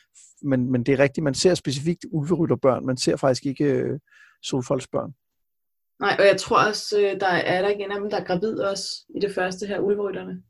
Men, 0.41 0.71
men 0.71 0.83
det 0.83 0.93
er 0.93 0.99
rigtigt, 0.99 1.23
man 1.23 1.33
ser 1.33 1.53
specifikt 1.53 2.05
ulverytterbørn, 2.11 2.85
man 2.85 2.97
ser 2.97 3.15
faktisk 3.15 3.45
ikke 3.45 3.63
øh, 3.63 3.99
solfolksbørn. 4.43 5.13
Nej, 5.99 6.15
og 6.19 6.25
jeg 6.25 6.37
tror 6.37 6.67
også, 6.67 6.99
øh, 6.99 7.19
der 7.19 7.27
er 7.27 7.61
der 7.61 7.69
ikke 7.69 7.83
en 7.83 7.91
af 7.91 7.99
dem, 7.99 8.09
der 8.09 8.17
er 8.17 8.23
gravid 8.23 8.59
også 8.59 8.83
i 9.15 9.19
det 9.19 9.35
første 9.35 9.67
her, 9.67 9.79
ulverytterne. 9.79 10.43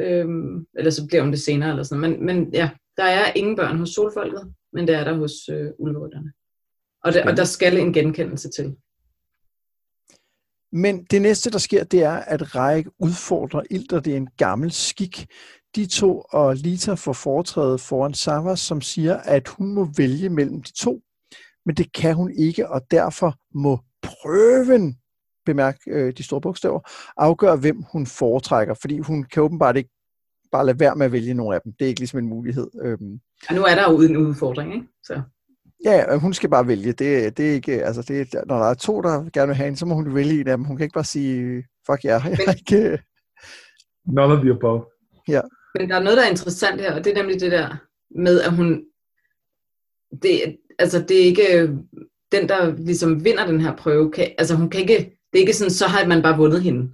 Øhm, 0.00 0.66
eller 0.78 0.90
så 0.90 1.06
bliver 1.06 1.22
hun 1.22 1.32
det 1.32 1.40
senere, 1.40 1.70
eller 1.70 1.82
sådan 1.82 2.00
men, 2.00 2.26
men 2.26 2.50
ja, 2.52 2.70
der 2.96 3.04
er 3.04 3.32
ingen 3.32 3.56
børn 3.56 3.78
hos 3.78 3.90
solfolket, 3.90 4.52
men 4.72 4.86
det 4.86 4.94
er 4.94 5.04
der 5.04 5.14
hos 5.14 5.32
øh, 5.48 5.70
ulverytterne. 5.78 6.32
Og, 7.04 7.12
det, 7.12 7.22
og 7.22 7.36
der 7.36 7.44
skal 7.44 7.78
en 7.78 7.92
genkendelse 7.92 8.50
til. 8.50 8.76
Men 10.72 11.04
det 11.04 11.22
næste, 11.22 11.50
der 11.50 11.58
sker, 11.58 11.84
det 11.84 12.02
er, 12.02 12.12
at 12.12 12.54
Ræk 12.54 12.86
udfordrer 12.98 13.62
Ilder. 13.70 14.00
Det 14.00 14.12
er 14.12 14.16
en 14.16 14.28
gammel 14.36 14.72
skik. 14.72 15.26
De 15.76 15.86
to 15.86 16.22
og 16.30 16.56
Lita 16.56 16.94
får 16.94 17.12
foretrædet 17.12 17.80
foran 17.80 18.14
Savas, 18.14 18.60
som 18.60 18.80
siger, 18.80 19.16
at 19.16 19.48
hun 19.48 19.74
må 19.74 19.88
vælge 19.96 20.28
mellem 20.28 20.62
de 20.62 20.72
to. 20.72 21.00
Men 21.66 21.76
det 21.76 21.92
kan 21.92 22.14
hun 22.14 22.32
ikke, 22.38 22.70
og 22.70 22.82
derfor 22.90 23.34
må 23.54 23.78
prøven 24.02 24.98
bemærk 25.46 25.78
øh, 25.86 26.12
de 26.12 26.22
store 26.22 26.40
bogstaver, 26.40 26.80
afgøre, 27.16 27.56
hvem 27.56 27.82
hun 27.92 28.06
foretrækker, 28.06 28.74
fordi 28.74 28.98
hun 28.98 29.24
kan 29.24 29.42
åbenbart 29.42 29.76
ikke 29.76 29.90
bare 30.52 30.66
lade 30.66 30.80
være 30.80 30.96
med 30.96 31.06
at 31.06 31.12
vælge 31.12 31.34
nogle 31.34 31.54
af 31.54 31.60
dem. 31.64 31.72
Det 31.78 31.84
er 31.84 31.88
ikke 31.88 32.00
ligesom 32.00 32.18
en 32.18 32.28
mulighed. 32.28 32.70
Øhm. 32.82 33.20
Og 33.48 33.54
nu 33.54 33.62
er 33.62 33.74
der 33.74 33.92
jo 33.92 34.00
en 34.00 34.16
udfordring, 34.16 34.74
ikke? 34.74 34.86
Så. 35.02 35.22
Ja, 35.84 36.16
hun 36.16 36.34
skal 36.34 36.50
bare 36.50 36.66
vælge. 36.66 36.92
Det, 36.92 37.36
det 37.36 37.50
er 37.50 37.52
ikke, 37.52 37.84
altså 37.84 38.02
det, 38.02 38.34
når 38.46 38.58
der 38.58 38.66
er 38.66 38.74
to, 38.74 39.00
der 39.00 39.30
gerne 39.32 39.46
vil 39.46 39.56
have 39.56 39.68
en, 39.68 39.76
så 39.76 39.86
må 39.86 39.94
hun 39.94 40.14
vælge 40.14 40.40
en 40.40 40.48
af 40.48 40.56
dem. 40.56 40.64
Hun 40.64 40.76
kan 40.76 40.84
ikke 40.84 40.94
bare 40.94 41.04
sige, 41.04 41.64
fuck 41.86 42.04
ja, 42.04 42.10
jeg 42.10 42.22
har 42.22 42.52
ikke... 42.52 42.90
øh, 42.90 42.98
None 44.06 44.34
of 44.34 44.40
the 44.40 44.50
above. 44.50 44.84
Men 45.78 45.90
der 45.90 45.96
er 45.96 46.02
noget, 46.02 46.16
der 46.16 46.24
er 46.24 46.30
interessant 46.30 46.80
her, 46.80 46.94
og 46.94 47.04
det 47.04 47.12
er 47.12 47.22
nemlig 47.22 47.40
det 47.40 47.52
der 47.52 47.76
med, 48.10 48.40
at 48.40 48.56
hun... 48.56 48.84
Det, 50.22 50.56
altså, 50.78 51.04
det 51.08 51.20
er 51.20 51.24
ikke 51.24 51.58
øh, 51.58 51.68
den, 52.32 52.48
der 52.48 52.76
ligesom 52.76 53.24
vinder 53.24 53.46
den 53.46 53.60
her 53.60 53.76
prøve. 53.76 54.12
Kan, 54.12 54.34
altså, 54.38 54.54
hun 54.54 54.70
kan 54.70 54.80
ikke... 54.80 55.18
Det 55.34 55.40
er 55.40 55.42
ikke 55.42 55.52
sådan, 55.52 55.70
så 55.70 55.86
har 55.86 56.06
man 56.06 56.22
bare 56.22 56.36
vundet 56.36 56.62
hende. 56.62 56.90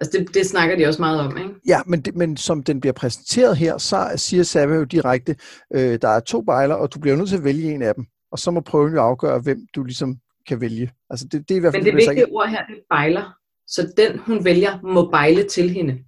Altså, 0.00 0.18
det, 0.18 0.34
det 0.34 0.46
snakker 0.46 0.76
de 0.76 0.86
også 0.86 1.02
meget 1.02 1.20
om, 1.20 1.36
ikke? 1.38 1.50
Ja, 1.66 1.80
men, 1.86 2.00
det, 2.00 2.14
men 2.16 2.36
som 2.36 2.62
den 2.62 2.80
bliver 2.80 2.92
præsenteret 2.92 3.56
her, 3.56 3.78
så 3.78 4.12
siger 4.16 4.42
Sava 4.42 4.74
jo 4.74 4.84
direkte, 4.84 5.36
øh, 5.74 5.98
der 6.02 6.08
er 6.08 6.20
to 6.20 6.40
bejler, 6.40 6.74
og 6.74 6.94
du 6.94 7.00
bliver 7.00 7.16
nødt 7.16 7.28
til 7.28 7.36
at 7.36 7.44
vælge 7.44 7.74
en 7.74 7.82
af 7.82 7.94
dem. 7.94 8.06
Og 8.32 8.38
så 8.38 8.50
må 8.50 8.60
prøven 8.60 8.92
jo 8.92 9.00
afgøre, 9.00 9.40
hvem 9.40 9.66
du 9.74 9.84
ligesom 9.84 10.18
kan 10.48 10.60
vælge. 10.60 10.92
Altså 11.10 11.26
det, 11.32 11.48
det 11.48 11.54
er 11.54 11.56
i 11.58 11.60
hvert 11.60 11.74
fald 11.74 11.84
Men 11.84 11.94
det 11.94 12.04
så 12.04 12.10
vigtige 12.10 12.32
ord 12.32 12.48
her, 12.48 12.66
det 12.66 12.74
er 12.74 12.82
bejler. 12.90 13.34
Så 13.66 13.92
den, 13.96 14.18
hun 14.18 14.44
vælger, 14.44 14.80
må 14.82 15.10
bejle 15.10 15.44
til 15.44 15.70
hende. 15.70 15.98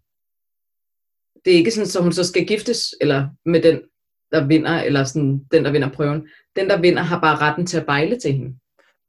Det 1.44 1.52
er 1.52 1.56
ikke 1.56 1.70
sådan, 1.70 1.88
så 1.88 2.02
hun 2.02 2.12
så 2.12 2.24
skal 2.24 2.46
giftes, 2.46 2.94
eller 3.00 3.28
med 3.46 3.62
den, 3.62 3.80
der 4.32 4.46
vinder, 4.46 4.82
eller 4.82 5.04
sådan, 5.04 5.44
den, 5.52 5.64
der 5.64 5.72
vinder 5.72 5.90
prøven. 5.90 6.28
Den, 6.56 6.70
der 6.70 6.80
vinder, 6.80 7.02
har 7.02 7.20
bare 7.20 7.36
retten 7.36 7.66
til 7.66 7.78
at 7.78 7.86
bejle 7.86 8.18
til 8.18 8.32
hende. 8.32 8.54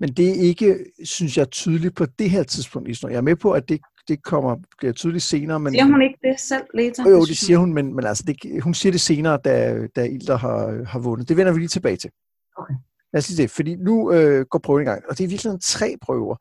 Men 0.01 0.09
det 0.09 0.29
er 0.29 0.33
ikke, 0.33 0.85
synes 1.03 1.37
jeg, 1.37 1.51
tydeligt 1.51 1.95
på 1.95 2.05
det 2.19 2.29
her 2.29 2.43
tidspunkt 2.43 2.89
i. 2.89 2.95
Jeg 3.03 3.15
er 3.17 3.21
med 3.21 3.35
på, 3.35 3.51
at 3.51 3.69
det, 3.69 3.79
det 4.07 4.23
kommer, 4.23 4.55
bliver 4.77 4.93
tydeligt 4.93 5.23
senere. 5.23 5.59
Men, 5.59 5.73
Siger 5.73 5.85
hun 5.85 6.01
ikke 6.01 6.19
det 6.23 6.39
selv, 6.39 6.63
Leta? 6.73 7.01
Jo, 7.03 7.09
jo, 7.09 7.25
det 7.25 7.37
siger 7.37 7.57
hun, 7.57 7.73
men, 7.73 7.95
men 7.95 8.05
altså, 8.05 8.23
det, 8.27 8.63
hun 8.63 8.73
siger 8.73 8.91
det 8.91 9.01
senere, 9.01 9.39
da, 9.45 9.87
da 9.95 10.03
Ilder 10.03 10.37
har, 10.37 10.83
har 10.85 10.99
vundet. 10.99 11.29
Det 11.29 11.37
vender 11.37 11.53
vi 11.53 11.59
lige 11.59 11.67
tilbage 11.67 11.97
til. 11.97 12.09
Okay. 12.57 12.73
Lad 13.13 13.19
os 13.19 13.29
lige 13.29 13.37
se, 13.37 13.47
fordi 13.47 13.75
nu 13.75 14.11
øh, 14.11 14.45
går 14.45 14.59
prøven 14.59 14.81
i 14.81 14.85
gang, 14.85 15.03
og 15.09 15.17
det 15.17 15.23
er 15.23 15.27
virkelig 15.27 15.53
tre 15.61 15.95
prøver. 16.01 16.35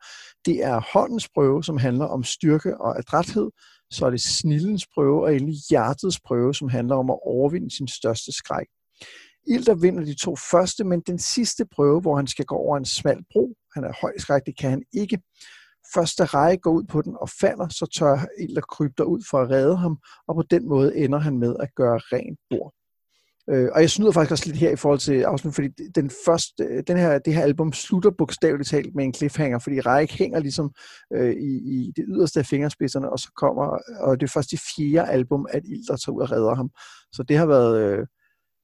Det 0.46 0.64
er 0.64 0.80
håndens 0.92 1.28
prøve, 1.28 1.64
som 1.64 1.76
handler 1.78 2.04
om 2.04 2.24
styrke 2.24 2.80
og 2.80 2.98
adræthed, 2.98 3.50
så 3.90 4.06
er 4.06 4.10
det 4.10 4.20
snillens 4.20 4.86
prøve, 4.94 5.22
og 5.22 5.34
endelig 5.34 5.56
hjertets 5.70 6.20
prøve, 6.20 6.54
som 6.54 6.68
handler 6.68 6.96
om 6.96 7.10
at 7.10 7.18
overvinde 7.22 7.76
sin 7.76 7.88
største 7.88 8.32
skræk. 8.32 8.66
Ilder 9.46 9.74
vinder 9.74 10.04
de 10.04 10.14
to 10.14 10.36
første, 10.36 10.84
men 10.84 11.00
den 11.00 11.18
sidste 11.18 11.64
prøve, 11.64 12.00
hvor 12.00 12.16
han 12.16 12.26
skal 12.26 12.44
gå 12.44 12.54
over 12.54 12.76
en 12.76 12.84
smal 12.84 13.24
bro, 13.32 13.54
han 13.74 13.84
er 13.84 13.92
høj 14.00 14.12
skræk, 14.18 14.42
det 14.46 14.58
kan 14.58 14.70
han 14.70 14.82
ikke. 14.92 15.18
Første 15.94 16.24
række 16.24 16.60
går 16.60 16.70
ud 16.72 16.84
på 16.84 17.02
den 17.02 17.16
og 17.20 17.28
falder, 17.40 17.68
så 17.68 17.86
tør 17.98 18.26
Ilder 18.38 18.60
krybe 18.60 19.06
ud 19.06 19.22
for 19.30 19.38
at 19.38 19.50
redde 19.50 19.76
ham, 19.76 19.98
og 20.28 20.34
på 20.34 20.42
den 20.42 20.68
måde 20.68 20.96
ender 20.96 21.18
han 21.18 21.38
med 21.38 21.56
at 21.60 21.68
gøre 21.74 21.98
rent 21.98 22.38
bord. 22.50 22.74
Øh, 23.50 23.68
og 23.74 23.80
jeg 23.80 23.90
snyder 23.90 24.12
faktisk 24.12 24.32
også 24.32 24.46
lidt 24.46 24.56
her 24.56 24.70
i 24.70 24.76
forhold 24.76 24.98
til 24.98 25.22
afsnit, 25.22 25.54
fordi 25.54 25.68
den 25.94 26.10
første, 26.26 26.82
den 26.82 26.96
her, 26.96 27.18
det 27.18 27.34
her 27.34 27.42
album 27.42 27.72
slutter 27.72 28.10
bogstaveligt 28.10 28.68
talt 28.68 28.94
med 28.94 29.04
en 29.04 29.14
cliffhanger, 29.14 29.58
fordi 29.58 29.80
Reik 29.80 30.12
hænger 30.12 30.40
ligesom 30.40 30.70
øh, 31.14 31.32
i, 31.32 31.52
i 31.74 31.92
det 31.96 32.04
yderste 32.08 32.40
af 32.40 32.46
fingerspidserne, 32.46 33.10
og 33.10 33.18
så 33.18 33.32
kommer, 33.36 33.78
og 34.00 34.20
det 34.20 34.26
er 34.26 34.30
først 34.30 34.52
i 34.52 34.56
fjerde 34.56 35.10
album, 35.10 35.46
at 35.50 35.62
Ilder 35.64 35.96
tager 35.96 36.16
ud 36.16 36.22
og 36.22 36.30
redder 36.30 36.54
ham. 36.54 36.70
Så 37.12 37.22
det 37.22 37.36
har 37.36 37.46
været, 37.46 37.80
øh, 37.82 38.06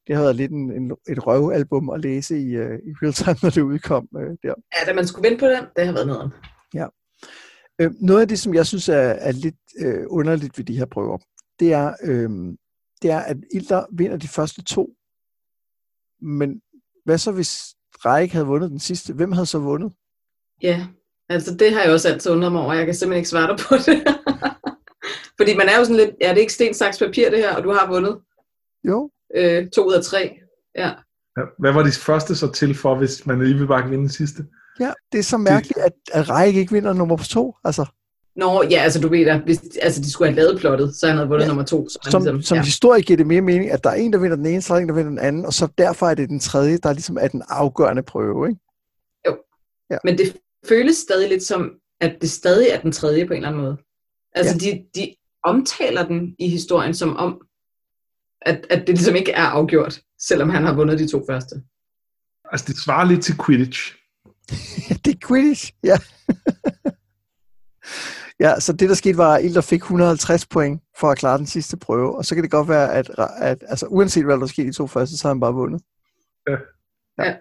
det 0.06 0.16
har 0.16 0.22
været 0.22 0.36
lidt 0.36 0.52
en, 0.52 0.72
en, 0.72 0.96
et 1.08 1.26
røvalbum 1.26 1.90
at 1.90 2.00
læse 2.00 2.40
i, 2.40 2.56
øh, 2.56 2.78
i 2.78 2.90
real 3.02 3.12
time, 3.12 3.36
når 3.42 3.50
det 3.50 3.62
udkom 3.62 4.08
øh, 4.16 4.36
der. 4.42 4.54
Ja, 4.76 4.90
da 4.90 4.94
man 4.94 5.06
skulle 5.06 5.28
vente 5.28 5.40
på 5.40 5.46
den, 5.46 5.64
det 5.76 5.86
har 5.86 5.92
været 5.92 6.06
noget 6.06 6.22
om. 6.22 6.32
Øh, 7.78 7.90
noget 8.00 8.20
af 8.20 8.28
det, 8.28 8.38
som 8.38 8.54
jeg 8.54 8.66
synes 8.66 8.88
er, 8.88 8.94
er 8.96 9.32
lidt 9.32 9.56
øh, 9.78 10.04
underligt 10.08 10.58
ved 10.58 10.64
de 10.64 10.78
her 10.78 10.86
prøver, 10.86 11.18
det 11.60 11.72
er, 11.72 11.94
øh, 12.02 12.30
det 13.02 13.10
er, 13.10 13.18
at 13.18 13.36
Ilder 13.54 13.86
vinder 13.92 14.16
de 14.16 14.28
første 14.28 14.64
to. 14.64 14.90
Men 16.20 16.62
hvad 17.04 17.18
så, 17.18 17.32
hvis 17.32 17.60
Reik 18.04 18.32
havde 18.32 18.46
vundet 18.46 18.70
den 18.70 18.78
sidste? 18.78 19.12
Hvem 19.12 19.32
havde 19.32 19.46
så 19.46 19.58
vundet? 19.58 19.92
Ja, 20.62 20.86
altså 21.28 21.54
det 21.54 21.74
har 21.74 21.82
jeg 21.82 21.92
også 21.92 22.08
altid 22.08 22.30
undret 22.30 22.52
mig 22.52 22.62
over. 22.62 22.72
Jeg 22.72 22.84
kan 22.84 22.94
simpelthen 22.94 23.18
ikke 23.18 23.28
svare 23.28 23.48
dig 23.48 23.58
på 23.68 23.74
det. 23.76 24.16
Fordi 25.38 25.56
man 25.56 25.68
er 25.68 25.78
jo 25.78 25.84
sådan 25.84 25.96
lidt, 25.96 26.10
ja, 26.20 26.28
det 26.28 26.36
er 26.36 26.40
ikke 26.40 26.52
sten, 26.52 26.74
saks, 26.74 26.98
papir 26.98 27.30
det 27.30 27.38
her, 27.38 27.56
og 27.56 27.64
du 27.64 27.72
har 27.72 27.88
vundet 27.88 28.20
Jo, 28.84 29.10
øh, 29.34 29.68
to 29.70 29.88
ud 29.88 29.92
af 29.94 30.02
tre. 30.02 30.38
Ja. 30.76 30.90
Ja, 31.38 31.42
Hvad 31.58 31.72
var 31.72 31.82
de 31.82 31.92
første 31.92 32.36
så 32.36 32.52
til 32.52 32.74
for, 32.74 32.94
hvis 32.94 33.26
man 33.26 33.40
alligevel 33.40 33.66
bare 33.66 33.82
kan 33.82 33.90
vinde 33.90 34.02
den 34.02 34.12
sidste? 34.12 34.44
ja, 34.80 34.92
det 35.12 35.18
er 35.18 35.22
så 35.22 35.36
mærkeligt, 35.38 35.78
at, 35.78 35.92
at 36.12 36.30
Reik 36.30 36.56
ikke 36.56 36.72
vinder 36.72 36.92
nummer 36.92 37.16
to. 37.16 37.56
Altså, 37.64 37.86
Nå, 38.36 38.62
ja, 38.70 38.78
altså 38.82 39.00
du 39.00 39.08
ved 39.08 39.24
da, 39.24 39.40
hvis 39.44 39.60
altså, 39.82 40.00
de 40.00 40.10
skulle 40.10 40.30
have 40.30 40.36
lavet 40.36 40.60
plottet, 40.60 40.96
så 40.96 41.06
han 41.06 41.16
havde 41.16 41.28
vundet 41.28 41.42
Ja, 41.42 41.46
ja. 41.46 41.48
nummer 41.48 41.64
to. 41.64 41.88
Så 41.88 41.98
som, 42.10 42.22
ligesom, 42.22 42.42
som 42.42 42.56
ja. 42.56 42.62
historie 42.62 43.02
giver 43.02 43.16
det 43.16 43.26
mere 43.26 43.40
mening, 43.40 43.70
at 43.70 43.84
der 43.84 43.90
er 43.90 43.94
en, 43.94 44.12
der 44.12 44.18
vinder 44.18 44.36
den 44.36 44.46
ene, 44.46 44.62
så 44.62 44.74
er 44.74 44.76
der 44.76 44.82
en, 44.82 44.88
der 44.88 44.94
vinder 44.94 45.10
den 45.10 45.18
anden, 45.18 45.46
og 45.46 45.52
så 45.52 45.68
derfor 45.78 46.06
er 46.06 46.14
det 46.14 46.28
den 46.28 46.40
tredje, 46.40 46.78
der 46.78 46.92
ligesom 46.92 47.18
er 47.20 47.28
den 47.28 47.42
afgørende 47.48 48.02
prøve. 48.02 48.48
Ikke? 48.48 48.60
Men 50.04 50.18
det 50.18 50.36
føles 50.68 50.96
stadig 50.96 51.28
lidt 51.28 51.42
som, 51.42 51.70
at 52.00 52.16
det 52.20 52.30
stadig 52.30 52.68
er 52.68 52.80
den 52.80 52.92
tredje 52.92 53.26
på 53.26 53.32
en 53.32 53.36
eller 53.36 53.48
anden 53.48 53.62
måde. 53.62 53.76
Altså 54.34 54.58
ja. 54.62 54.70
de, 54.70 54.84
de 54.94 55.14
omtaler 55.42 56.06
den 56.06 56.34
i 56.38 56.48
historien 56.48 56.94
som 56.94 57.16
om, 57.16 57.40
at, 58.46 58.66
at 58.70 58.78
det 58.78 58.88
ligesom 58.88 59.14
ikke 59.14 59.32
er 59.32 59.44
afgjort, 59.44 60.00
selvom 60.20 60.50
han 60.50 60.64
har 60.64 60.74
vundet 60.74 60.98
de 60.98 61.08
to 61.08 61.24
første. 61.30 61.62
Altså, 62.52 62.66
det 62.68 62.76
svarer 62.76 63.04
lidt 63.06 63.24
til 63.24 63.34
Quidditch. 63.46 63.94
det 65.04 65.14
er 65.14 65.26
Quidditch, 65.28 65.72
ja. 65.84 65.96
ja, 68.44 68.60
så 68.60 68.72
det 68.72 68.88
der 68.88 68.94
skete 68.94 69.18
var, 69.18 69.34
at 69.34 69.44
Ilder 69.44 69.60
fik 69.60 69.80
150 69.80 70.46
point 70.46 70.82
for 70.98 71.10
at 71.10 71.18
klare 71.18 71.38
den 71.38 71.46
sidste 71.46 71.76
prøve, 71.76 72.16
og 72.16 72.24
så 72.24 72.34
kan 72.34 72.44
det 72.44 72.50
godt 72.50 72.68
være, 72.68 72.94
at, 72.94 73.10
at 73.38 73.64
altså, 73.68 73.86
uanset 73.86 74.24
hvad 74.24 74.40
der 74.40 74.46
skete 74.46 74.66
i 74.66 74.70
de 74.70 74.76
to 74.76 74.86
første, 74.86 75.18
så 75.18 75.28
har 75.28 75.34
han 75.34 75.40
bare 75.40 75.54
vundet. 75.54 75.82
Ja. 76.48 76.56
Ja. 77.24 77.34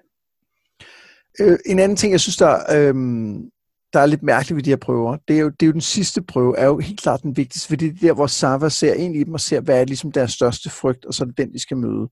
Øh, 1.40 1.60
en 1.66 1.80
anden 1.80 1.98
ting, 1.98 2.12
jeg 2.12 2.20
synes, 2.20 2.38
der, 2.38 2.60
øhm, 2.78 3.50
der 3.96 4.02
er 4.02 4.06
lidt 4.06 4.24
mærkeligt 4.24 4.56
ved 4.56 4.64
de 4.64 4.70
her 4.70 4.78
prøver, 4.78 5.18
det 5.28 5.36
er, 5.36 5.40
jo, 5.42 5.50
det 5.50 5.62
er 5.62 5.68
jo 5.68 5.72
den 5.74 5.82
sidste 5.82 6.22
prøve, 6.22 6.58
er 6.58 6.66
jo 6.66 6.78
helt 6.78 7.00
klart 7.02 7.24
den 7.24 7.38
vigtigste, 7.38 7.68
fordi 7.68 7.90
det 7.90 8.04
er 8.04 8.08
der, 8.08 8.14
hvor 8.14 8.28
Sava 8.28 8.70
ser 8.70 8.94
ind 8.94 9.16
i 9.16 9.24
dem 9.24 9.34
og 9.34 9.40
ser, 9.40 9.62
hvad 9.62 9.82
er 9.82 9.86
ligesom 9.86 10.12
deres 10.12 10.32
største 10.32 10.70
frygt, 10.70 11.06
og 11.06 11.14
så 11.14 11.24
er 11.24 11.26
det 11.28 11.38
den, 11.38 11.54
de 11.54 11.60
skal 11.60 11.78
møde. 11.78 12.10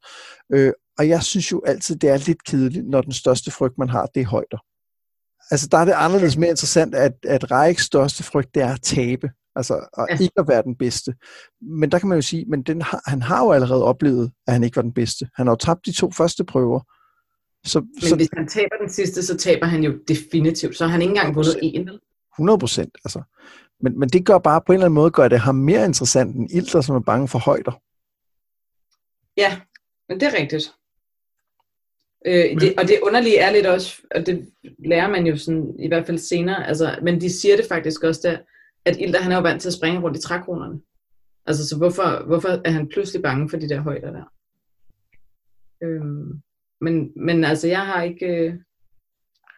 Øh, 0.54 0.74
og 0.98 1.10
jeg 1.10 1.24
synes 1.24 1.52
jo 1.52 1.62
altid, 1.68 1.96
det 1.96 2.10
er 2.10 2.18
lidt 2.18 2.44
kedeligt, 2.44 2.90
når 2.90 3.02
den 3.02 3.12
største 3.14 3.52
frygt, 3.52 3.78
man 3.78 3.90
har, 3.90 4.06
det 4.06 4.22
er 4.22 4.26
højder. 4.26 4.58
Altså, 5.52 5.68
der 5.72 5.78
er 5.78 5.86
det 5.86 5.92
anderledes 5.92 6.38
mere 6.38 6.50
interessant, 6.50 6.96
at, 6.96 7.14
at 7.28 7.52
Reiks 7.52 7.84
største 7.84 8.24
frygt, 8.24 8.56
det 8.56 8.64
er 8.64 8.74
at 8.74 8.82
tabe. 8.82 9.30
Altså, 9.56 9.90
og 9.94 10.08
Ja. 10.10 10.18
ikke 10.18 10.40
at 10.40 10.48
være 10.48 10.64
den 10.64 10.76
bedste. 10.76 11.14
Men 11.62 11.92
der 11.92 12.00
kan 12.00 12.10
man 12.10 12.18
jo 12.18 12.22
sige, 12.22 12.46
men 12.46 12.64
den 12.64 12.82
har, 12.82 13.02
han 13.08 13.22
har 13.22 13.44
jo 13.44 13.52
allerede 13.52 13.84
oplevet, 13.84 14.32
at 14.48 14.54
han 14.54 14.64
ikke 14.64 14.76
var 14.76 14.82
den 14.82 14.94
bedste. 14.94 15.30
Han 15.36 15.48
har 15.48 15.52
jo 15.52 15.56
tabt 15.56 15.86
de 15.86 15.92
to 15.92 16.12
første 16.12 16.44
prøver. 16.44 16.80
Så, 17.66 17.80
Men 17.80 18.02
så 18.02 18.16
hvis 18.16 18.30
han 18.34 18.48
taber 18.48 18.76
den 18.82 18.90
sidste, 18.90 19.24
så 19.24 19.38
taber 19.38 19.66
han 19.66 19.84
jo 19.84 20.00
definitivt. 20.08 20.78
Så 20.78 20.86
har 20.86 20.92
han 20.92 21.02
ikke 21.02 21.12
engang 21.12 21.36
vundet 21.36 21.60
en. 21.62 21.88
vel? 21.88 22.00
100 22.36 22.60
procent. 22.60 22.98
Altså. 23.06 23.22
Men, 23.82 24.00
men 24.00 24.10
det 24.10 24.26
gør 24.26 24.38
bare 24.38 24.62
på 24.62 24.72
en 24.72 24.76
eller 24.76 24.86
anden 24.86 24.96
måde, 24.96 25.12
gør 25.12 25.28
det 25.28 25.40
ham 25.40 25.56
mere 25.56 25.86
interessant 25.86 26.36
end 26.36 26.52
Ilder, 26.52 26.82
som 26.82 26.96
er 26.96 27.00
bange 27.00 27.28
for 27.28 27.40
højder. 27.40 27.82
Ja, 29.38 29.62
men 30.10 30.20
det 30.20 30.28
er 30.28 30.42
rigtigt. 30.42 30.74
Øh, 32.26 32.62
det, 32.62 32.74
og 32.78 32.88
det 32.88 33.00
underlige 33.04 33.38
er 33.38 33.52
lidt 33.52 33.66
også, 33.66 34.02
og 34.16 34.26
det 34.26 34.50
lærer 34.80 35.10
man 35.10 35.28
jo 35.28 35.38
sådan, 35.38 35.76
i 35.80 35.88
hvert 35.88 36.06
fald 36.06 36.18
senere, 36.18 36.68
altså, 36.68 37.00
men 37.02 37.22
de 37.22 37.40
siger 37.40 37.56
det 37.56 37.66
faktisk 37.70 38.04
også 38.04 38.22
der, 38.24 38.38
at 38.86 38.98
Ilder 39.00 39.22
han 39.22 39.32
er 39.32 39.36
jo 39.36 39.42
vant 39.42 39.62
til 39.62 39.70
at 39.70 39.74
springe 39.74 40.02
rundt 40.02 40.18
i 40.18 40.22
trækronerne. 40.22 40.82
Altså, 41.46 41.68
så 41.68 41.78
hvorfor, 41.78 42.26
hvorfor 42.26 42.62
er 42.66 42.72
han 42.72 42.90
pludselig 42.90 43.22
bange 43.22 43.50
for 43.50 43.58
de 43.58 43.70
der 43.70 43.82
højder 43.82 44.12
der? 44.12 44.24
Øhm, 45.84 46.42
men, 46.84 47.12
men 47.16 47.44
altså, 47.44 47.68
jeg 47.68 47.86
har 47.86 48.02
ikke, 48.02 48.26
øh, 48.26 48.54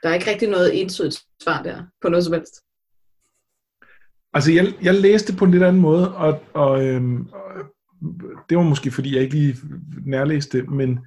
der 0.04 0.10
er 0.10 0.14
ikke 0.14 0.30
rigtig 0.30 0.50
noget 0.50 0.82
entydigt 0.82 1.24
svar 1.44 1.64
der, 1.64 1.84
på 2.02 2.10
noget 2.10 2.26
som 2.26 2.34
helst. 2.34 2.56
Altså, 4.34 4.52
jeg, 4.52 4.74
jeg 4.82 4.94
læste 4.94 5.36
på 5.36 5.46
en 5.46 5.52
lidt 5.52 5.64
anden 5.64 5.82
måde, 5.82 6.16
og, 6.16 6.44
og, 6.54 6.86
øhm, 6.86 7.28
og 7.32 7.66
det 8.50 8.58
var 8.58 8.64
måske, 8.64 8.92
fordi 8.92 9.16
jeg 9.16 9.24
ikke 9.24 9.36
lige 9.36 9.56
nærlæste 10.06 10.58
det, 10.58 10.70
men 10.70 11.00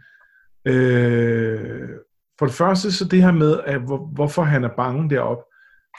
øh, 0.65 1.89
for 2.39 2.47
det 2.47 2.55
første, 2.55 2.93
så 2.93 3.05
det 3.05 3.23
her 3.23 3.33
med, 3.33 3.61
at 3.65 3.81
hvor, 3.81 4.07
hvorfor 4.07 4.43
han 4.43 4.65
er 4.65 4.77
bange 4.77 5.11
deroppe, 5.11 5.43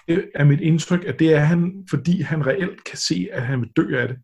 det 0.07 0.31
er 0.35 0.43
mit 0.43 0.61
indtryk, 0.61 1.03
at 1.05 1.19
det 1.19 1.33
er 1.33 1.39
han, 1.39 1.87
fordi 1.89 2.21
han 2.21 2.47
reelt 2.47 2.83
kan 2.83 2.97
se, 2.97 3.27
at 3.31 3.41
han 3.41 3.61
vil 3.61 3.71
dø 3.75 3.97
af 3.97 4.07
det. 4.07 4.17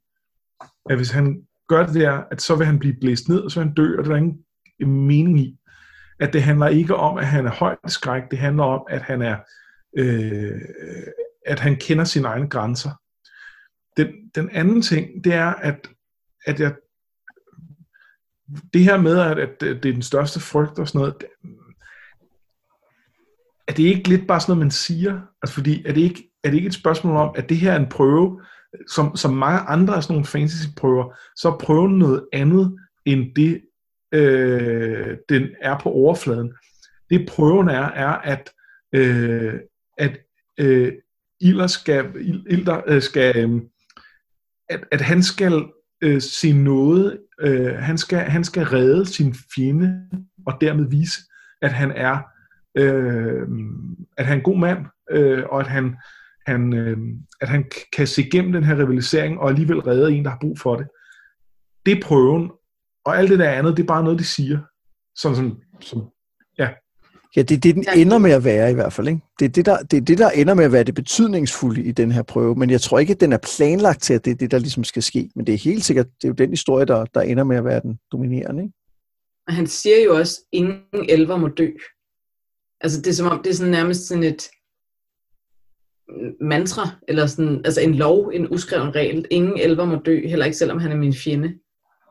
At 0.90 0.96
hvis 0.96 1.10
han 1.10 1.48
gør 1.68 1.86
det 1.86 1.96
der, 1.96 2.24
at 2.32 2.42
så 2.42 2.56
vil 2.56 2.66
han 2.66 2.80
blive 2.80 2.96
blæst 3.02 3.30
ned, 3.30 3.40
og 3.40 3.52
så 3.52 3.60
vil 3.60 3.68
han 3.68 3.76
dø, 3.76 3.98
og 3.98 4.04
det 4.04 4.12
er 4.12 4.16
der 4.16 4.22
ingen 4.22 5.08
mening 5.08 5.40
i. 5.40 5.58
At 6.20 6.34
det 6.34 6.44
handler 6.44 6.68
ikke 6.68 6.96
om, 6.96 7.18
at 7.18 7.28
han 7.28 7.46
er 7.46 7.52
højt 7.52 7.78
skræk, 7.88 8.24
det 8.32 8.40
handler 8.40 8.64
om, 8.64 8.86
at 8.90 9.02
han 9.02 9.22
er 9.22 9.38
øh, 9.98 10.62
at 11.46 11.60
han 11.60 11.76
kender 11.76 12.04
sine 12.04 12.28
egne 12.28 12.50
grænser. 12.50 12.92
Den, 13.98 14.08
den 14.36 14.50
anden 14.50 14.82
ting, 14.82 15.24
det 15.24 15.34
er, 15.34 15.54
at, 15.54 15.90
at 16.46 16.60
jeg, 16.60 16.76
det 18.74 18.84
her 18.84 18.98
med, 18.98 19.20
at, 19.20 19.40
at 19.40 19.62
det 19.62 19.86
er 19.86 19.94
den 19.94 20.02
største 20.02 20.40
frygt 20.40 20.80
og 20.80 20.88
sådan 20.88 21.00
noget, 21.00 21.16
det, 21.22 21.28
er 23.68 23.74
det 23.74 23.84
ikke 23.84 24.10
lidt 24.10 24.28
bare 24.28 24.42
sådan 24.42 24.52
noget, 24.52 24.66
man 24.66 24.72
siger? 24.72 25.22
Altså 25.42 25.54
fordi, 25.56 25.86
er 25.86 25.94
det 25.94 26.02
ikke, 26.02 26.32
er 26.44 26.50
det 26.50 26.58
ikke 26.58 26.68
et 26.68 26.74
spørgsmål 26.74 27.18
om, 27.18 27.36
at 27.38 27.50
det 27.50 27.58
her 27.58 27.72
er 27.72 27.80
en 27.80 27.90
prøve, 27.90 28.42
som, 28.90 29.16
som 29.16 29.34
mange 29.34 29.60
andre 29.60 29.96
af 29.96 30.04
sådan 30.04 30.14
nogle 30.14 30.26
fantasy-prøver, 30.26 31.16
så 31.36 31.50
er 31.50 31.58
prøven 31.58 32.00
noget 32.00 32.28
andet, 32.34 32.80
end 33.06 33.36
det, 33.36 33.62
øh, 34.16 35.18
den 35.30 35.48
er 35.62 35.80
på 35.80 35.90
overfladen. 35.90 36.54
Det 37.10 37.30
prøven 37.30 37.68
er, 37.68 37.86
er 37.86 38.14
at, 38.14 38.52
øh, 38.96 39.54
at 39.98 40.18
øh, 40.60 40.94
Ilder 41.42 41.68
skal, 41.68 42.12
Ilder, 42.50 42.82
øh, 42.88 43.02
skal 43.02 43.38
øh, 43.38 43.62
at, 44.70 44.84
at 44.92 45.02
han 45.02 45.24
skal 45.24 45.66
øh, 46.02 46.22
se 46.22 46.54
noget, 46.54 47.20
øh, 47.42 47.76
han, 47.76 47.98
skal, 47.98 48.20
han 48.20 48.44
skal 48.44 48.64
redde 48.64 49.06
sin 49.06 49.36
fjende, 49.56 50.10
og 50.48 50.54
dermed 50.62 50.90
vise, 50.90 51.22
at 51.62 51.72
han 51.72 51.92
er, 51.92 52.18
øh, 52.78 53.48
at 54.18 54.26
han 54.26 54.34
er 54.34 54.40
en 54.40 54.44
god 54.44 54.58
mand, 54.58 54.86
øh, 55.12 55.44
og 55.50 55.60
at 55.60 55.68
han, 55.68 55.96
han, 56.48 56.74
øh, 56.74 56.98
at 57.42 57.50
han 57.50 57.72
kan 57.94 58.08
se 58.08 58.22
igennem 58.22 58.52
den 58.52 58.64
her 58.64 58.76
rivalisering, 58.76 59.40
og 59.40 59.50
alligevel 59.50 59.80
redde 59.80 60.12
en, 60.12 60.24
der 60.24 60.30
har 60.30 60.38
brug 60.42 60.60
for 60.60 60.76
det. 60.76 60.88
Det 61.86 61.98
er 61.98 62.02
prøven, 62.02 62.52
og 63.06 63.18
alt 63.18 63.30
det 63.30 63.40
der 63.40 63.50
andet, 63.50 63.78
det 63.78 63.84
er 63.84 63.88
bare 63.88 64.04
noget, 64.04 64.20
de 64.20 64.26
siger. 64.26 64.60
Sådan 65.16 65.36
som, 65.36 65.62
som 65.82 66.02
ja. 66.60 66.70
Ja, 67.36 67.42
det 67.42 67.56
er 67.56 67.60
det, 67.60 67.76
den 67.76 67.86
ender 67.96 68.18
med 68.18 68.32
at 68.32 68.44
være 68.44 68.72
i 68.72 68.74
hvert 68.74 68.94
fald. 68.94 69.08
Ikke? 69.08 69.22
Det, 69.40 69.46
er 69.46 69.50
det, 69.50 69.66
der, 69.66 69.78
det 69.78 69.98
er 69.98 70.02
det, 70.02 70.18
der 70.18 70.30
ender 70.30 70.54
med 70.54 70.66
at 70.66 70.72
være 70.72 70.84
det 70.84 70.96
betydningsfulde 70.96 71.84
i 71.84 71.92
den 71.92 72.12
her 72.12 72.24
prøve. 72.24 72.56
Men 72.56 72.70
jeg 72.70 72.82
tror 72.82 73.00
ikke, 73.00 73.14
at 73.14 73.20
den 73.20 73.34
er 73.34 73.38
planlagt 73.58 74.02
til, 74.02 74.14
at 74.14 74.26
det 74.26 74.32
er 74.32 74.36
det, 74.36 74.52
der 74.52 74.60
ligesom 74.60 74.84
skal 74.84 75.04
ske. 75.04 75.30
Men 75.36 75.48
det 75.48 75.54
er 75.54 75.58
helt 75.58 75.86
sikkert, 75.86 76.06
det 76.06 76.24
er 76.24 76.28
jo 76.28 76.34
den 76.34 76.50
historie, 76.50 76.86
der, 76.86 77.06
der 77.06 77.22
ender 77.22 77.44
med 77.44 77.58
at 77.58 77.66
være 77.66 77.80
den 77.80 78.00
dominerende. 78.12 78.64
Ikke? 78.64 78.74
Og 79.48 79.54
han 79.54 79.68
siger 79.68 80.04
jo 80.04 80.18
også, 80.18 80.42
ingen 80.52 80.82
elver 81.10 81.38
må 81.38 81.48
dø. 81.48 81.70
Altså 82.82 83.02
det 83.02 83.08
er 83.08 83.14
som 83.14 83.28
om, 83.28 83.44
det 83.44 83.50
er 83.50 83.54
sådan 83.54 83.72
nærmest 83.72 84.08
sådan 84.08 84.24
et 84.24 84.44
mantra, 86.42 86.90
eller 87.08 87.28
sådan, 87.28 87.62
altså 87.66 87.82
en 87.82 87.96
lov, 87.96 88.32
en 88.34 88.48
uskreven 88.52 88.96
regel. 88.96 89.26
Ingen 89.32 89.60
elver 89.60 89.86
må 89.86 89.96
dø, 89.96 90.28
heller 90.28 90.46
ikke 90.46 90.58
selvom 90.58 90.80
han 90.80 90.92
er 90.92 90.96
min 90.96 91.14
fjende. 91.14 91.60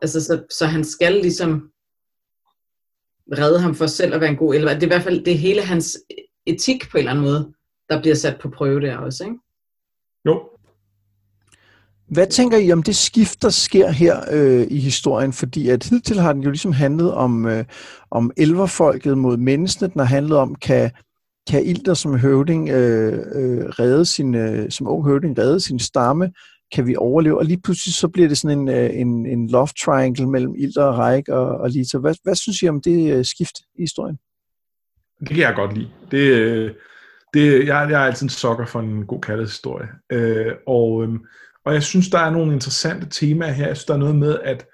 Altså 0.01 0.23
så, 0.23 0.43
så 0.49 0.65
han 0.65 0.83
skal 0.83 1.13
ligesom 1.13 1.69
redde 3.31 3.59
ham 3.59 3.75
for 3.75 3.87
selv 3.87 4.13
at 4.13 4.21
være 4.21 4.29
en 4.29 4.37
god 4.37 4.55
elver. 4.55 4.73
Det 4.73 4.83
er 4.83 4.87
i 4.87 4.87
hvert 4.87 5.03
fald 5.03 5.25
det 5.25 5.33
er 5.33 5.37
hele 5.37 5.61
hans 5.61 5.97
etik 6.45 6.89
på 6.91 6.97
en 6.97 6.99
eller 6.99 7.11
anden 7.11 7.25
måde, 7.25 7.53
der 7.89 8.01
bliver 8.01 8.15
sat 8.15 8.37
på 8.41 8.49
prøve 8.49 8.81
der 8.81 8.97
også, 8.97 9.23
ikke? 9.23 9.37
Jo. 10.25 10.49
Hvad 12.07 12.27
tænker 12.27 12.57
I 12.57 12.71
om 12.71 12.83
det 12.83 12.95
skift, 12.95 13.41
der 13.41 13.49
sker 13.49 13.89
her 13.89 14.21
øh, 14.31 14.67
i 14.69 14.79
historien? 14.79 15.33
Fordi 15.33 15.69
at 15.69 15.83
hidtil 15.83 16.19
har 16.19 16.33
den 16.33 16.43
jo 16.43 16.49
ligesom 16.49 16.71
handlet 16.71 17.13
om, 17.13 17.45
øh, 17.45 17.65
om 18.11 18.31
elverfolket 18.37 19.17
mod 19.17 19.37
menneskene. 19.37 19.89
Den 19.89 19.99
har 19.99 20.05
handlet 20.05 20.37
om, 20.37 20.55
kan, 20.55 20.91
kan 21.49 21.65
Ilder 21.65 21.93
som 21.93 22.19
høvding 22.19 22.69
øh, 22.69 23.13
øh, 23.13 23.65
redde 23.65 24.05
sin, 24.05 24.35
øh, 24.35 24.71
som 24.71 24.87
ung 24.87 25.05
høvding 25.05 25.37
redde 25.37 25.59
sin 25.59 25.79
stamme? 25.79 26.31
Kan 26.75 26.87
vi 26.87 26.95
overleve? 26.95 27.37
Og 27.37 27.45
lige 27.45 27.61
pludselig 27.61 27.93
så 27.93 28.07
bliver 28.07 28.27
det 28.27 28.37
sådan 28.37 28.59
en, 28.59 28.69
øh, 28.69 28.89
en, 28.93 29.25
en 29.25 29.49
love 29.49 29.67
triangle 29.85 30.29
mellem 30.29 30.55
Ilder 30.57 30.83
og 30.83 30.97
Reik 30.97 31.29
og, 31.29 31.47
og 31.47 31.69
Lita. 31.69 31.97
Hvad, 31.97 32.15
hvad 32.23 32.35
synes 32.35 32.61
I 32.61 32.67
om 32.67 32.81
det 32.81 33.17
øh, 33.17 33.25
skift 33.25 33.57
i 33.75 33.81
historien? 33.81 34.17
Det 35.19 35.29
kan 35.29 35.37
jeg 35.37 35.55
godt 35.55 35.73
lide. 35.77 35.89
Det, 36.11 36.17
øh, 36.17 36.71
det, 37.33 37.67
jeg, 37.67 37.87
jeg 37.91 38.01
er 38.01 38.05
altid 38.05 38.25
en 38.25 38.29
sokker 38.29 38.65
for 38.65 38.79
en 38.79 39.05
god 39.05 39.21
kærlighedshistorie. 39.21 39.87
Øh, 40.11 40.53
og, 40.67 41.03
øh, 41.03 41.09
og 41.65 41.73
jeg 41.73 41.83
synes, 41.83 42.09
der 42.09 42.19
er 42.19 42.29
nogle 42.29 42.53
interessante 42.53 43.07
temaer 43.09 43.51
her. 43.51 43.67
Jeg 43.67 43.77
synes, 43.77 43.85
der 43.85 43.93
er 43.93 44.05
noget 44.05 44.15
med, 44.15 44.39
at 44.43 44.65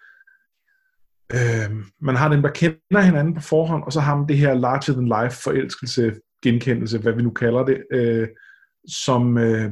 øh, 1.34 1.72
man 2.02 2.16
har 2.16 2.30
dem, 2.30 2.41
der 2.41 2.49
kender 2.49 3.02
hinanden 3.02 3.34
på 3.36 3.41
forhånd, 3.41 3.84
og 3.84 3.93
så 3.93 3.99
har 3.99 4.16
man 4.16 4.28
det 4.28 4.38
her 4.38 4.54
larger-than-life 4.54 5.43
forelskelse, 5.43 6.14
genkendelse, 6.43 6.97
hvad 6.97 7.14
vi 7.14 7.22
nu 7.22 7.30
kalder 7.30 7.66
det, 7.66 7.84
øh, 7.91 8.28
som, 9.06 9.38
øh, 9.38 9.72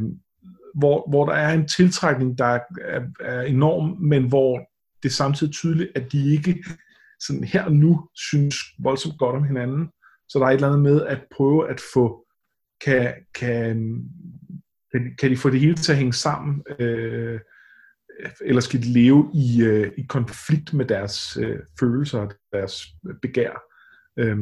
hvor, 0.75 1.09
hvor 1.09 1.25
der 1.25 1.33
er 1.33 1.53
en 1.53 1.67
tiltrækning, 1.67 2.37
der 2.37 2.45
er, 2.45 3.01
er, 3.19 3.41
enorm, 3.41 3.97
men 4.01 4.27
hvor 4.27 4.59
det 5.03 5.09
er 5.09 5.13
samtidig 5.13 5.53
tydeligt, 5.53 5.91
at 5.95 6.11
de 6.11 6.33
ikke 6.33 6.63
sådan 7.19 7.43
her 7.43 7.63
og 7.63 7.73
nu 7.73 8.09
synes 8.15 8.55
voldsomt 8.79 9.19
godt 9.19 9.35
om 9.35 9.43
hinanden. 9.43 9.89
Så 10.29 10.39
der 10.39 10.45
er 10.45 10.49
et 10.49 10.53
eller 10.53 10.67
andet 10.67 10.81
med 10.81 11.05
at 11.05 11.21
prøve 11.35 11.69
at 11.69 11.81
få, 11.93 12.25
kan, 12.85 13.13
kan, 13.33 14.03
kan, 14.91 15.15
kan 15.19 15.31
de 15.31 15.37
få 15.37 15.49
det 15.49 15.59
hele 15.59 15.75
til 15.75 15.91
at 15.91 15.97
hænge 15.97 16.13
sammen, 16.13 16.63
øh, 16.79 17.39
eller 18.41 18.61
skal 18.61 18.81
de 18.81 18.93
leve 18.93 19.31
i, 19.33 19.63
øh, 19.63 19.91
i 19.97 20.05
konflikt 20.09 20.73
med 20.73 20.85
deres 20.85 21.37
øh, 21.37 21.59
følelser 21.79 22.19
og 22.19 22.33
deres 22.53 22.87
begær. 23.21 23.61
Øh, 24.17 24.37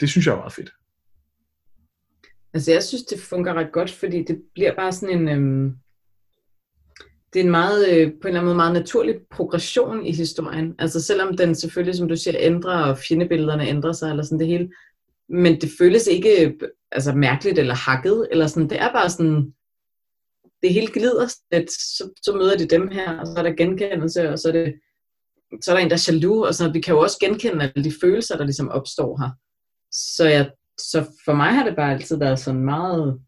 det 0.00 0.08
synes 0.08 0.26
jeg 0.26 0.32
er 0.32 0.36
meget 0.36 0.52
fedt. 0.52 0.72
Altså 2.56 2.72
jeg 2.72 2.82
synes, 2.82 3.02
det 3.02 3.20
fungerer 3.20 3.54
ret 3.54 3.72
godt, 3.72 3.90
fordi 3.90 4.24
det 4.24 4.42
bliver 4.54 4.74
bare 4.74 4.92
sådan 4.92 5.18
en... 5.18 5.28
Øhm, 5.28 5.76
det 7.32 7.40
er 7.40 7.44
en 7.44 7.50
meget, 7.50 7.88
øh, 7.88 8.12
på 8.12 8.28
en 8.28 8.28
eller 8.28 8.40
anden 8.40 8.44
måde 8.44 8.56
meget 8.56 8.72
naturlig 8.72 9.14
progression 9.30 10.06
i 10.06 10.12
historien. 10.12 10.74
Altså 10.78 11.02
selvom 11.02 11.36
den 11.36 11.54
selvfølgelig, 11.54 11.94
som 11.94 12.08
du 12.08 12.16
siger, 12.16 12.36
ændrer, 12.38 12.78
og 12.78 12.98
fjendebillederne 12.98 13.68
ændrer 13.68 13.92
sig, 13.92 14.10
eller 14.10 14.22
sådan 14.22 14.38
det 14.38 14.46
hele. 14.46 14.70
Men 15.28 15.60
det 15.60 15.70
føles 15.78 16.06
ikke 16.06 16.58
altså, 16.92 17.12
mærkeligt 17.12 17.58
eller 17.58 17.74
hakket, 17.74 18.28
eller 18.30 18.46
sådan. 18.46 18.70
Det 18.70 18.80
er 18.80 18.92
bare 18.92 19.10
sådan, 19.10 19.54
det 20.62 20.72
hele 20.72 20.86
glider 20.86 21.34
lidt. 21.52 21.70
Så, 21.72 22.10
så 22.22 22.36
møder 22.36 22.56
de 22.56 22.66
dem 22.66 22.88
her, 22.88 23.18
og 23.18 23.26
så 23.26 23.34
er 23.36 23.42
der 23.42 23.52
genkendelse, 23.52 24.30
og 24.30 24.38
så 24.38 24.48
er, 24.48 24.52
det, 24.52 24.74
så 25.62 25.70
er 25.70 25.76
der 25.76 25.82
en, 25.82 25.90
der 25.90 25.96
er 25.96 26.10
jaloux, 26.12 26.48
og 26.48 26.54
så 26.54 26.72
vi 26.72 26.80
kan 26.80 26.94
jo 26.94 27.00
også 27.00 27.16
genkende 27.20 27.72
alle 27.74 27.84
de 27.84 27.92
følelser, 28.00 28.36
der 28.36 28.44
ligesom 28.44 28.68
opstår 28.68 29.20
her. 29.22 29.30
Så 29.92 30.28
jeg 30.28 30.50
så 30.78 31.06
for 31.24 31.34
mig 31.34 31.52
har 31.52 31.64
det 31.64 31.76
bare 31.76 31.92
altid 31.92 32.18
været 32.18 32.38
sådan 32.38 32.64
meget... 32.64 33.20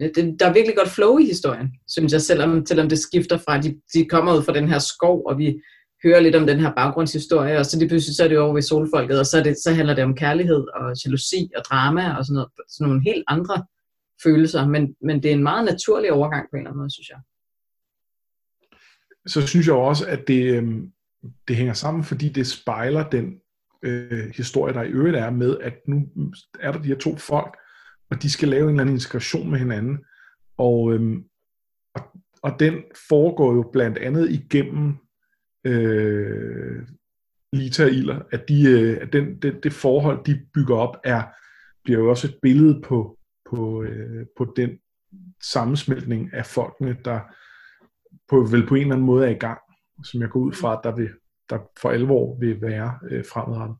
Det, 0.00 0.36
der 0.40 0.46
er 0.46 0.52
virkelig 0.52 0.76
godt 0.76 0.88
flow 0.88 1.18
i 1.18 1.24
historien, 1.24 1.72
synes 1.88 2.12
jeg, 2.12 2.20
selvom, 2.20 2.66
selvom 2.66 2.88
det 2.88 2.98
skifter 2.98 3.38
fra, 3.38 3.60
de, 3.60 3.80
de 3.94 4.08
kommer 4.08 4.36
ud 4.36 4.42
fra 4.42 4.52
den 4.52 4.68
her 4.68 4.78
skov, 4.78 5.22
og 5.26 5.38
vi 5.38 5.60
hører 6.04 6.20
lidt 6.20 6.36
om 6.36 6.46
den 6.46 6.60
her 6.60 6.72
baggrundshistorie, 6.74 7.58
og 7.58 7.66
så 7.66 7.78
det 7.78 7.88
pludselig 7.88 8.16
så 8.16 8.24
er 8.24 8.28
det 8.28 8.38
over 8.38 8.54
ved 8.54 8.62
solfolket, 8.62 9.18
og 9.18 9.26
så, 9.26 9.38
er 9.38 9.42
det, 9.42 9.56
så 9.62 9.72
handler 9.72 9.94
det 9.94 10.04
om 10.04 10.14
kærlighed 10.14 10.66
og 10.74 10.94
jalousi 11.04 11.50
og 11.56 11.62
drama 11.64 12.16
og 12.16 12.24
sådan, 12.24 12.34
noget, 12.34 12.50
sådan 12.68 12.88
nogle 12.88 13.02
helt 13.02 13.24
andre 13.28 13.64
følelser, 14.22 14.66
men, 14.66 14.94
men 15.02 15.22
det 15.22 15.28
er 15.30 15.34
en 15.34 15.42
meget 15.42 15.64
naturlig 15.64 16.12
overgang 16.12 16.46
på 16.50 16.56
en 16.56 16.60
eller 16.60 16.70
anden 16.70 16.80
måde, 16.80 16.94
synes 16.94 17.08
jeg. 17.08 17.18
Så 19.26 19.46
synes 19.46 19.66
jeg 19.66 19.74
også, 19.74 20.06
at 20.06 20.28
det, 20.28 20.42
øhm, 20.54 20.92
det 21.48 21.56
hænger 21.56 21.74
sammen, 21.74 22.04
fordi 22.04 22.28
det 22.28 22.46
spejler 22.46 23.08
den 23.08 23.40
øh, 23.82 24.30
historie, 24.36 24.74
der 24.74 24.82
i 24.82 24.90
øvrigt 24.90 25.16
er 25.16 25.30
med, 25.30 25.58
at 25.60 25.74
nu 25.88 26.08
er 26.60 26.72
der 26.72 26.82
de 26.82 26.88
her 26.88 26.98
to 26.98 27.16
folk, 27.16 27.56
og 28.10 28.22
de 28.22 28.30
skal 28.30 28.48
lave 28.48 28.62
en 28.62 28.68
eller 28.68 28.80
anden 28.80 28.96
integration 28.96 29.50
med 29.50 29.58
hinanden. 29.58 29.98
Og, 30.58 30.92
øhm, 30.94 31.24
og, 31.94 32.02
og 32.42 32.60
den 32.60 32.82
foregår 33.08 33.54
jo 33.54 33.70
blandt 33.72 33.98
andet 33.98 34.30
igennem 34.30 34.94
øh, 35.66 36.86
Lita 37.52 37.84
og 37.84 37.90
Iler, 37.90 38.22
at, 38.32 38.48
de, 38.48 38.70
øh, 38.70 38.98
at 39.00 39.12
den, 39.12 39.42
det, 39.42 39.64
det 39.64 39.72
forhold, 39.72 40.24
de 40.24 40.46
bygger 40.54 40.76
op, 40.76 40.96
er 41.04 41.22
bliver 41.84 41.98
jo 41.98 42.10
også 42.10 42.26
et 42.26 42.38
billede 42.42 42.82
på, 42.82 43.18
på, 43.50 43.82
øh, 43.82 44.26
på 44.36 44.52
den 44.56 44.70
sammensmeltning 45.42 46.34
af 46.34 46.46
folkene, 46.46 46.96
der 47.04 47.20
på, 48.28 48.36
vel 48.50 48.66
på 48.66 48.74
en 48.74 48.80
eller 48.80 48.94
anden 48.94 49.06
måde 49.06 49.26
er 49.26 49.30
i 49.30 49.38
gang, 49.38 49.60
som 50.04 50.20
jeg 50.20 50.30
går 50.30 50.40
ud 50.40 50.52
fra, 50.52 50.72
at 50.72 50.80
der 50.84 50.96
vil 50.96 51.10
der 51.50 51.58
for 51.80 51.90
alvor 51.90 52.38
vil 52.40 52.60
være 52.60 52.98
øh, 53.10 53.24
fremadrettet. 53.24 53.76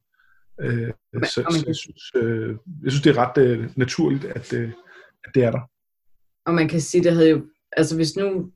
Øh, 0.61 0.93
så, 1.25 1.31
så 1.31 1.65
jeg, 1.67 1.77
synes, 1.77 2.03
øh, 2.17 2.57
jeg 2.85 2.93
synes, 2.93 3.03
det 3.03 3.17
er 3.17 3.19
ret 3.19 3.39
øh, 3.39 3.71
naturligt, 3.77 4.25
at, 4.25 4.53
øh, 4.53 4.73
at 5.25 5.35
det 5.35 5.45
er 5.45 5.51
der. 5.51 5.61
Og 6.47 6.55
man 6.55 6.69
kan 6.69 6.81
sige, 6.81 7.05
det 7.05 7.13
havde 7.13 7.31
jo, 7.31 7.43
altså 7.77 7.97
hvis 7.97 8.17
nu, 8.17 8.51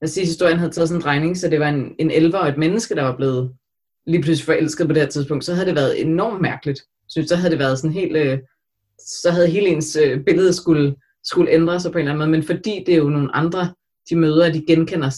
jeg 0.00 0.08
siger, 0.08 0.24
historien 0.24 0.58
havde 0.58 0.72
taget 0.72 0.88
sådan 0.88 1.00
en 1.00 1.04
drejning, 1.04 1.36
så 1.36 1.48
det 1.48 1.60
var 1.60 1.68
en, 1.68 1.94
en 1.98 2.10
elver 2.10 2.38
og 2.38 2.48
et 2.48 2.58
menneske, 2.58 2.94
der 2.94 3.02
var 3.02 3.16
blevet 3.16 3.54
lige 4.06 4.22
pludselig 4.22 4.46
forelsket 4.46 4.86
på 4.86 4.92
det 4.92 5.02
her 5.02 5.08
tidspunkt, 5.08 5.44
så 5.44 5.54
havde 5.54 5.66
det 5.66 5.74
været 5.74 6.02
enormt 6.02 6.40
mærkeligt. 6.40 6.82
Synes, 7.08 7.28
så 7.28 7.36
havde 7.36 7.50
det 7.50 7.58
været 7.58 7.78
sådan 7.78 7.92
helt, 7.92 8.16
øh, 8.16 8.38
så 8.98 9.30
havde 9.30 9.50
hele 9.50 9.68
ens 9.68 9.96
øh, 9.96 10.24
billede 10.24 10.52
skulle, 10.52 10.96
skulle 11.24 11.50
ændre 11.50 11.80
sig 11.80 11.92
på 11.92 11.98
en 11.98 12.02
eller 12.02 12.12
anden 12.12 12.30
måde, 12.30 12.38
men 12.38 12.46
fordi 12.46 12.84
det 12.86 12.94
er 12.94 12.98
jo 12.98 13.08
nogle 13.08 13.36
andre, 13.36 13.74
de 14.10 14.16
møder, 14.16 14.52
de 14.52 14.64
genkender 14.66 15.10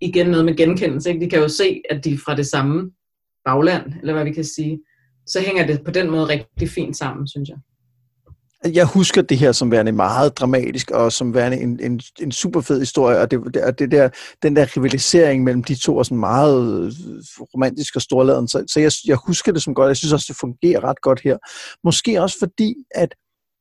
igen 0.00 0.26
noget 0.26 0.44
med 0.44 0.56
genkendelse. 0.56 1.10
Ikke? 1.10 1.24
De 1.24 1.30
kan 1.30 1.38
jo 1.38 1.48
se, 1.48 1.82
at 1.90 2.04
de 2.04 2.12
er 2.12 2.18
fra 2.24 2.36
det 2.36 2.46
samme 2.46 2.90
bagland, 3.44 3.92
eller 4.00 4.12
hvad 4.12 4.24
vi 4.24 4.32
kan 4.32 4.44
sige. 4.44 4.80
Så 5.26 5.40
hænger 5.40 5.66
det 5.66 5.84
på 5.84 5.90
den 5.90 6.10
måde 6.10 6.28
rigtig 6.28 6.68
fint 6.68 6.96
sammen, 6.96 7.28
synes 7.28 7.48
jeg. 7.48 7.58
Jeg 8.74 8.86
husker 8.86 9.22
det 9.22 9.38
her 9.38 9.52
som 9.52 9.70
værende 9.70 9.92
meget 9.92 10.38
dramatisk, 10.38 10.90
og 10.90 11.12
som 11.12 11.34
værende 11.34 11.60
en, 11.60 11.80
en, 11.82 12.00
en 12.20 12.32
super 12.32 12.60
fed 12.60 12.78
historie, 12.78 13.18
og 13.18 13.30
det, 13.30 13.40
det, 13.54 13.78
det 13.78 13.90
der, 13.90 14.08
den 14.42 14.56
der 14.56 14.76
rivalisering 14.76 15.44
mellem 15.44 15.64
de 15.64 15.74
to 15.74 15.98
er 15.98 16.02
sådan 16.02 16.18
meget 16.18 16.84
øh, 16.84 16.92
romantisk 17.54 17.96
og 17.96 18.02
storladen, 18.02 18.48
så, 18.48 18.64
så 18.72 18.80
jeg, 18.80 18.92
jeg 19.06 19.18
husker 19.26 19.52
det 19.52 19.62
som 19.62 19.74
godt, 19.74 19.88
jeg 19.88 19.96
synes 19.96 20.12
også, 20.12 20.26
det 20.28 20.36
fungerer 20.40 20.84
ret 20.84 21.00
godt 21.00 21.20
her. 21.20 21.36
Måske 21.84 22.22
også 22.22 22.38
fordi, 22.38 22.74
at 22.94 23.14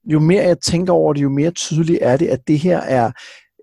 jo 0.05 0.19
mere 0.19 0.43
jeg 0.43 0.59
tænker 0.59 0.93
over 0.93 1.13
det, 1.13 1.21
jo 1.21 1.29
mere 1.29 1.51
tydeligt 1.51 1.99
er 2.01 2.17
det, 2.17 2.27
at 2.27 2.39
det 2.47 2.59
her 2.59 2.77
er 2.77 3.11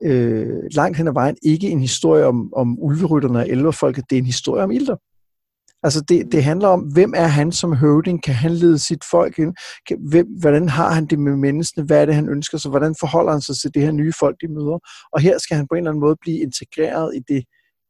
øh, 0.05 0.63
langt 0.71 0.97
hen 0.97 1.09
ad 1.09 1.13
vejen 1.13 1.37
ikke 1.43 1.69
en 1.69 1.81
historie 1.81 2.25
om, 2.25 2.55
om 2.55 2.79
ulverytterne 2.79 3.39
og 3.39 3.49
elverfolket, 3.49 4.05
det 4.11 4.17
er 4.17 4.21
en 4.21 4.27
historie 4.27 4.65
om 4.65 4.71
ilter. 4.71 4.97
Altså 5.83 6.01
det, 6.09 6.33
det 6.33 6.45
handler 6.45 6.69
om, 6.69 6.81
hvem 6.81 7.13
er 7.17 7.27
han 7.27 7.53
som 7.53 7.73
høvding? 7.73 8.23
Kan 8.23 8.35
han 8.35 8.53
lede 8.53 8.79
sit 8.79 9.05
folk 9.11 9.39
ind? 9.39 9.55
Kan, 9.89 9.99
hvem, 10.11 10.27
hvordan 10.41 10.69
har 10.69 10.91
han 10.93 11.07
det 11.07 11.19
med 11.19 11.37
menneskene? 11.37 11.87
Hvad 11.87 12.01
er 12.01 12.07
det, 12.07 12.15
han 12.15 12.29
ønsker 12.29 12.59
sig? 12.59 12.71
Hvordan 12.71 12.95
forholder 13.01 13.33
han 13.33 13.41
sig 13.41 13.57
til 13.57 13.75
det 13.75 13.83
her 13.83 13.93
nye 13.93 14.13
folk, 14.21 14.37
de 14.41 14.49
møder? 14.49 14.79
Og 15.13 15.21
her 15.21 15.39
skal 15.39 15.57
han 15.57 15.67
på 15.69 15.75
en 15.75 15.79
eller 15.79 15.91
anden 15.91 16.01
måde 16.01 16.17
blive 16.21 16.39
integreret 16.39 17.17
i, 17.17 17.21
det, 17.29 17.45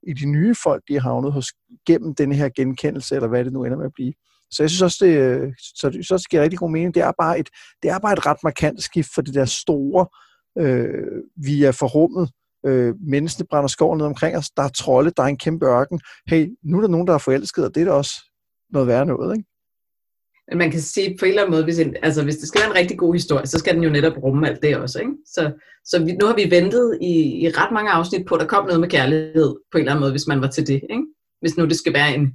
i 0.08 0.12
de 0.12 0.26
nye 0.26 0.54
folk, 0.62 0.82
de 0.88 0.94
har 0.94 1.00
havnet 1.00 1.32
hos, 1.32 1.52
gennem 1.86 2.14
denne 2.14 2.34
her 2.34 2.48
genkendelse, 2.56 3.14
eller 3.14 3.28
hvad 3.28 3.44
det 3.44 3.52
nu 3.52 3.64
ender 3.64 3.78
med 3.78 3.86
at 3.86 3.94
blive. 3.94 4.12
Så 4.50 4.62
jeg 4.62 4.70
synes 4.70 4.82
også, 4.82 5.04
det, 5.04 5.14
så, 5.58 5.98
så 6.02 6.16
det 6.16 6.30
giver 6.30 6.42
rigtig 6.42 6.58
god 6.58 6.70
mening. 6.70 6.94
Det 6.94 7.02
er, 7.02 7.12
bare 7.18 7.38
et, 7.38 7.48
det 7.82 7.90
er 7.90 7.98
bare 7.98 8.12
et 8.12 8.26
ret 8.26 8.42
markant 8.42 8.82
skift 8.82 9.08
for 9.14 9.22
det 9.22 9.34
der 9.34 9.44
store 9.44 10.06
øh, 10.58 11.22
vi 11.36 11.64
er 11.64 11.72
forrummet, 11.72 12.30
øh, 12.66 12.94
menneskene 13.00 13.46
brænder 13.50 13.68
skoven 13.68 13.98
ned 13.98 14.06
omkring 14.06 14.36
os, 14.36 14.50
der 14.50 14.62
er 14.62 14.68
trolde, 14.68 15.12
der 15.16 15.22
er 15.22 15.26
en 15.26 15.38
kæmpe 15.38 15.66
ørken. 15.66 16.00
Hey, 16.28 16.48
nu 16.62 16.76
er 16.76 16.80
der 16.80 16.88
nogen, 16.88 17.06
der 17.06 17.14
er 17.14 17.18
forelsket, 17.18 17.64
og 17.64 17.74
det 17.74 17.80
er 17.80 17.84
da 17.84 17.92
også 17.92 18.12
noget 18.70 18.88
værre 18.88 19.06
noget, 19.06 19.36
ikke? 19.36 19.48
Men 20.48 20.58
man 20.58 20.70
kan 20.70 20.80
sige 20.80 21.16
på 21.18 21.24
en 21.24 21.28
eller 21.28 21.42
anden 21.42 21.54
måde, 21.54 21.64
hvis, 21.64 21.78
en, 21.78 21.96
altså, 22.02 22.24
hvis 22.24 22.36
det 22.36 22.48
skal 22.48 22.60
være 22.60 22.70
en 22.70 22.76
rigtig 22.76 22.98
god 22.98 23.14
historie, 23.14 23.46
så 23.46 23.58
skal 23.58 23.74
den 23.74 23.82
jo 23.82 23.90
netop 23.90 24.22
rumme 24.22 24.48
alt 24.48 24.62
det 24.62 24.76
også. 24.76 24.98
Ikke? 25.00 25.12
Så, 25.26 25.52
så 25.84 26.04
vi, 26.04 26.12
nu 26.12 26.26
har 26.26 26.34
vi 26.34 26.50
ventet 26.50 26.98
i, 27.00 27.44
i 27.44 27.48
ret 27.48 27.72
mange 27.72 27.90
afsnit 27.90 28.26
på, 28.26 28.34
at 28.34 28.40
der 28.40 28.46
kom 28.46 28.66
noget 28.66 28.80
med 28.80 28.88
kærlighed 28.88 29.56
på 29.72 29.78
en 29.78 29.80
eller 29.80 29.92
anden 29.92 30.00
måde, 30.00 30.10
hvis 30.10 30.26
man 30.26 30.40
var 30.40 30.46
til 30.46 30.66
det. 30.66 30.80
Ikke? 30.90 31.06
Hvis 31.40 31.56
nu 31.56 31.64
det 31.64 31.76
skal 31.76 31.94
være 31.94 32.14
en, 32.14 32.32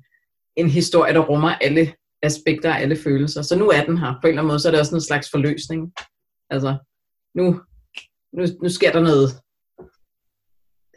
en 0.55 0.69
historie, 0.69 1.13
der 1.13 1.19
rummer 1.19 1.49
alle 1.49 1.93
aspekter 2.23 2.69
og 2.69 2.81
alle 2.81 2.95
følelser. 2.95 3.41
Så 3.41 3.57
nu 3.57 3.69
er 3.69 3.83
den 3.83 3.97
her. 3.97 4.13
På 4.21 4.27
en 4.27 4.29
eller 4.29 4.41
anden 4.41 4.51
måde, 4.51 4.59
så 4.59 4.67
er 4.67 4.71
det 4.71 4.79
også 4.79 4.95
en 4.95 5.01
slags 5.01 5.29
forløsning. 5.31 5.91
Altså, 6.49 6.77
nu, 7.35 7.59
nu, 8.33 8.45
nu 8.61 8.69
sker 8.69 8.91
der 8.91 8.99
noget 8.99 9.41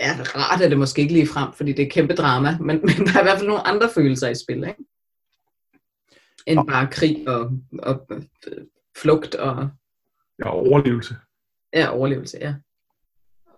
ja, 0.01 0.17
rart 0.23 0.61
er 0.61 0.69
det 0.69 0.79
måske 0.79 1.03
ikke 1.03 1.15
lige 1.15 1.27
frem, 1.27 1.53
fordi 1.53 1.73
det 1.73 1.85
er 1.85 1.91
kæmpe 1.91 2.15
drama, 2.15 2.59
men, 2.61 2.67
men 2.67 3.07
der 3.07 3.13
er 3.17 3.21
i 3.21 3.25
hvert 3.25 3.39
fald 3.39 3.49
nogle 3.49 3.67
andre 3.67 3.91
følelser 3.95 4.29
i 4.29 4.35
spil, 4.35 4.57
ikke? 4.57 4.85
End 6.47 6.67
bare 6.69 6.89
krig 6.91 7.29
og, 7.29 7.51
og 7.79 8.09
flugt 8.97 9.35
og... 9.35 9.69
Ja, 10.39 10.49
overlevelse. 10.49 11.17
Ja, 11.73 11.89
overlevelse, 11.89 12.39
ja. 12.41 12.55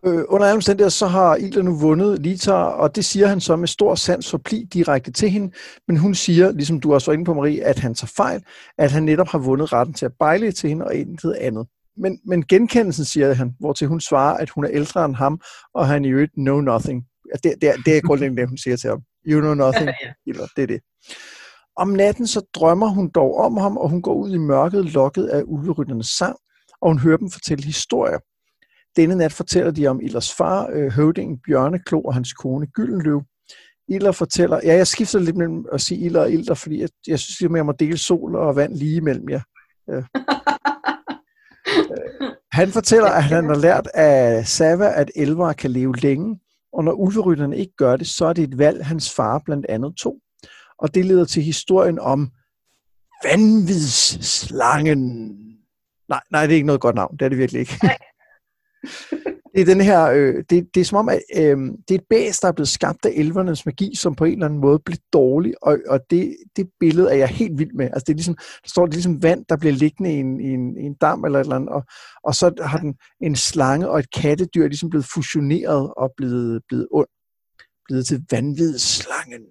Øh, 0.07 0.25
under 0.29 0.47
alle 0.47 0.55
omstændigheder, 0.55 0.91
så 0.91 1.07
har 1.07 1.37
Ilda 1.37 1.63
nu 1.63 1.79
vundet 1.79 2.23
Lita, 2.23 2.53
og 2.53 2.97
det 2.97 3.05
siger 3.05 3.27
han 3.27 3.41
så 3.41 3.57
med 3.57 3.69
stor 3.69 3.95
sans 3.95 4.31
for 4.31 4.39
pli 4.39 4.69
direkte 4.73 5.13
til 5.13 5.31
hende, 5.31 5.55
men 5.89 5.97
hun 5.97 6.15
siger, 6.15 6.53
ligesom 6.53 6.81
du 6.81 6.95
også 6.95 7.11
var 7.11 7.13
inde 7.13 7.25
på, 7.25 7.35
Marie, 7.35 7.65
at 7.65 7.79
han 7.79 7.95
tager 7.95 8.13
fejl, 8.17 8.45
at 8.79 8.93
han 8.93 9.03
netop 9.03 9.29
har 9.29 9.39
vundet 9.39 9.73
retten 9.73 9.95
til 9.95 10.07
at 10.07 10.13
bejle 10.19 10.53
til 10.53 10.69
hende 10.69 10.85
og 10.85 10.95
intet 10.95 11.33
andet. 11.33 11.67
Men, 11.97 12.19
men 12.27 12.47
genkendelsen, 12.47 13.05
siger 13.05 13.35
han, 13.35 13.55
hvor 13.61 13.73
til 13.73 13.87
hun 13.87 14.01
svarer, 14.01 14.37
at 14.37 14.51
hun 14.51 14.65
er 14.65 14.71
ældre 14.73 15.05
end 15.05 15.15
ham, 15.15 15.41
og 15.75 15.87
han 15.87 16.05
i 16.05 16.09
øvrigt 16.09 16.33
know 16.33 16.61
nothing. 16.61 17.05
Det, 17.43 17.55
det, 17.61 17.69
er, 17.69 17.77
det 17.87 17.97
er 17.97 18.01
grundlæggende 18.01 18.41
det, 18.41 18.49
hun 18.49 18.59
siger 18.59 18.77
til 18.77 18.91
ham. 18.91 19.03
You 19.27 19.41
know 19.41 19.55
nothing. 19.55 19.91
Eller, 20.27 20.47
det 20.57 20.63
er 20.63 20.67
det. 20.67 20.81
Om 21.77 21.89
natten 21.89 22.27
så 22.27 22.41
drømmer 22.55 22.89
hun 22.89 23.11
dog 23.15 23.37
om 23.37 23.57
ham, 23.57 23.77
og 23.77 23.89
hun 23.91 24.03
går 24.03 24.15
ud 24.15 24.35
i 24.35 24.39
mørket, 24.39 24.85
lokket 24.85 25.27
af 25.27 25.43
ulverytternes 25.47 26.07
sang, 26.07 26.37
og 26.81 26.89
hun 26.89 26.99
hører 26.99 27.17
dem 27.17 27.31
fortælle 27.31 27.65
historier. 27.65 28.19
Denne 28.97 29.15
nat 29.15 29.33
fortæller 29.33 29.71
de 29.71 29.87
om 29.87 30.01
Illers 30.01 30.35
far, 30.35 30.71
øh, 30.73 30.93
høvdingen 30.93 31.39
Bjørneklo 31.47 32.01
og 32.01 32.15
hans 32.15 32.33
kone 32.33 32.67
Gyldenløv. 32.67 33.23
Iller 33.89 34.13
fortæller, 34.13 34.61
ja, 34.65 34.75
jeg 34.75 34.87
skifter 34.87 35.19
lidt 35.19 35.37
mellem 35.37 35.65
at 35.73 35.81
sige 35.81 36.01
Iller 36.01 36.21
og 36.21 36.31
Ilder, 36.31 36.55
fordi 36.55 36.81
jeg, 36.81 36.89
jeg 37.07 37.19
synes, 37.19 37.51
at 37.51 37.57
jeg 37.57 37.67
må 37.67 37.73
dele 37.73 37.99
sol 37.99 38.37
og 38.37 38.57
vand 38.57 38.75
lige 38.75 38.97
imellem 38.97 39.29
jer. 39.29 39.41
Ja. 39.89 40.03
Han 42.53 42.69
fortæller, 42.69 43.09
at 43.09 43.25
han 43.25 43.45
har 43.45 43.55
lært 43.55 43.87
af 43.95 44.47
Sava, 44.47 44.93
at 44.95 45.11
elver 45.17 45.53
kan 45.53 45.71
leve 45.71 45.97
længe, 45.97 46.41
og 46.73 46.85
når 46.85 46.93
ulverytterne 46.93 47.57
ikke 47.57 47.73
gør 47.77 47.97
det, 47.97 48.07
så 48.07 48.27
er 48.27 48.33
det 48.33 48.45
et 48.45 48.59
valg, 48.59 48.87
hans 48.87 49.15
far 49.15 49.43
blandt 49.45 49.67
andet 49.69 49.97
tog. 49.97 50.17
Og 50.79 50.95
det 50.95 51.05
leder 51.05 51.25
til 51.25 51.43
historien 51.43 51.99
om 51.99 52.31
vanvidsslangen. 53.25 55.37
Nej, 56.09 56.21
nej, 56.31 56.47
det 56.47 56.53
er 56.53 56.55
ikke 56.55 56.67
noget 56.67 56.81
godt 56.81 56.95
navn. 56.95 57.17
Det 57.17 57.25
er 57.25 57.29
det 57.29 57.39
virkelig 57.39 57.61
ikke. 57.61 57.81
det 59.57 59.63
er 59.63 59.75
den 59.75 59.81
her, 59.81 60.05
øh, 60.05 60.35
det, 60.51 60.75
det 60.75 60.81
er 60.81 60.85
som 60.85 60.99
om, 60.99 61.09
at 61.09 61.21
øh, 61.37 61.57
det 61.89 61.91
er 61.91 61.95
et 61.95 62.07
bæs, 62.11 62.41
der 62.41 62.49
er 62.49 62.53
blevet 62.53 62.69
skabt 62.69 63.07
af 63.07 63.13
elvernes 63.15 63.67
magi, 63.67 63.95
som 63.95 64.15
på 64.15 64.25
en 64.25 64.33
eller 64.33 64.47
anden 64.47 64.61
måde 64.61 64.79
bliver 64.79 64.99
dårlig, 65.13 65.55
og, 65.63 65.79
og 65.89 66.01
det, 66.11 66.37
det 66.57 66.69
billede 66.81 67.11
er 67.11 67.15
jeg 67.15 67.29
helt 67.29 67.59
vild 67.59 67.73
med. 67.73 67.85
Altså 67.85 68.05
det 68.07 68.13
er 68.13 68.17
ligesom, 68.17 68.35
der 68.35 68.69
står 68.69 68.87
det 68.87 68.93
er 68.93 68.97
ligesom 68.97 69.23
vand, 69.23 69.45
der 69.49 69.57
bliver 69.57 69.73
liggende 69.73 70.15
i 70.15 70.17
en, 70.17 70.41
i 70.41 70.51
en, 70.51 70.77
i 70.77 70.83
en 70.83 70.95
dam 70.95 71.25
eller 71.25 71.39
et 71.39 71.45
eller 71.45 71.57
andet, 71.57 71.69
og, 71.69 71.83
og 72.25 72.35
så 72.35 72.53
har 72.61 72.79
den 72.79 72.95
en 73.21 73.37
slange 73.37 73.89
og 73.89 73.99
et 73.99 74.13
kattedyr 74.15 74.69
ligesom 74.69 74.91
blevet 74.91 75.07
fusioneret 75.15 75.93
og 75.97 76.13
blevet, 76.17 76.63
blevet 76.69 76.89
ond, 76.91 77.09
blevet 77.85 78.07
til 78.07 78.25
vanvidsslangen. 78.31 79.43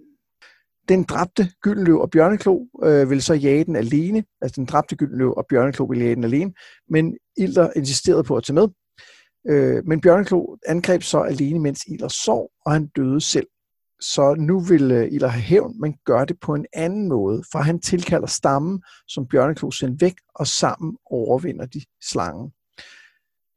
Den 0.90 1.04
dræbte 1.04 1.50
Gyldenløv 1.62 2.02
og 2.02 2.10
Bjørneklo 2.10 2.66
øh, 2.84 3.10
vil 3.10 3.22
så 3.22 3.34
jage 3.34 3.64
den 3.64 3.76
alene, 3.76 4.24
altså 4.42 4.56
den 4.56 4.66
dræbte 4.66 4.96
Gyldenløv 4.96 5.34
og 5.38 5.46
Bjørneklo 5.50 5.86
vil 5.86 6.00
jage 6.00 6.16
den 6.16 6.24
alene, 6.24 6.54
men 6.90 7.18
Ilder 7.38 7.70
insisterede 7.76 8.24
på 8.24 8.38
at 8.38 8.44
tage 8.44 8.56
med, 8.56 8.68
Øh, 9.48 9.88
men 9.88 10.02
Bjørneklo 10.02 10.56
angreb 10.68 11.04
så 11.04 11.20
alene, 11.20 11.60
mens 11.60 11.86
Iler 11.88 12.08
sov, 12.08 12.52
og 12.66 12.72
han 12.72 12.88
døde 12.88 13.22
selv. 13.22 13.48
Så 14.00 14.36
nu 14.40 14.60
vil 14.60 14.92
øh, 14.92 15.08
Iler 15.12 15.28
have 15.28 15.42
hævn, 15.42 15.82
men 15.82 15.96
gør 16.06 16.26
det 16.26 16.40
på 16.40 16.54
en 16.54 16.66
anden 16.74 17.08
måde, 17.08 17.44
for 17.52 17.60
han 17.60 17.80
tilkalder 17.80 18.28
stammen, 18.28 18.84
som 19.08 19.28
Bjørneklo 19.28 19.72
sendte 19.72 20.06
væk, 20.06 20.16
og 20.36 20.48
sammen 20.48 20.98
overvinder 21.06 21.66
de 21.66 21.82
slangen. 22.04 22.52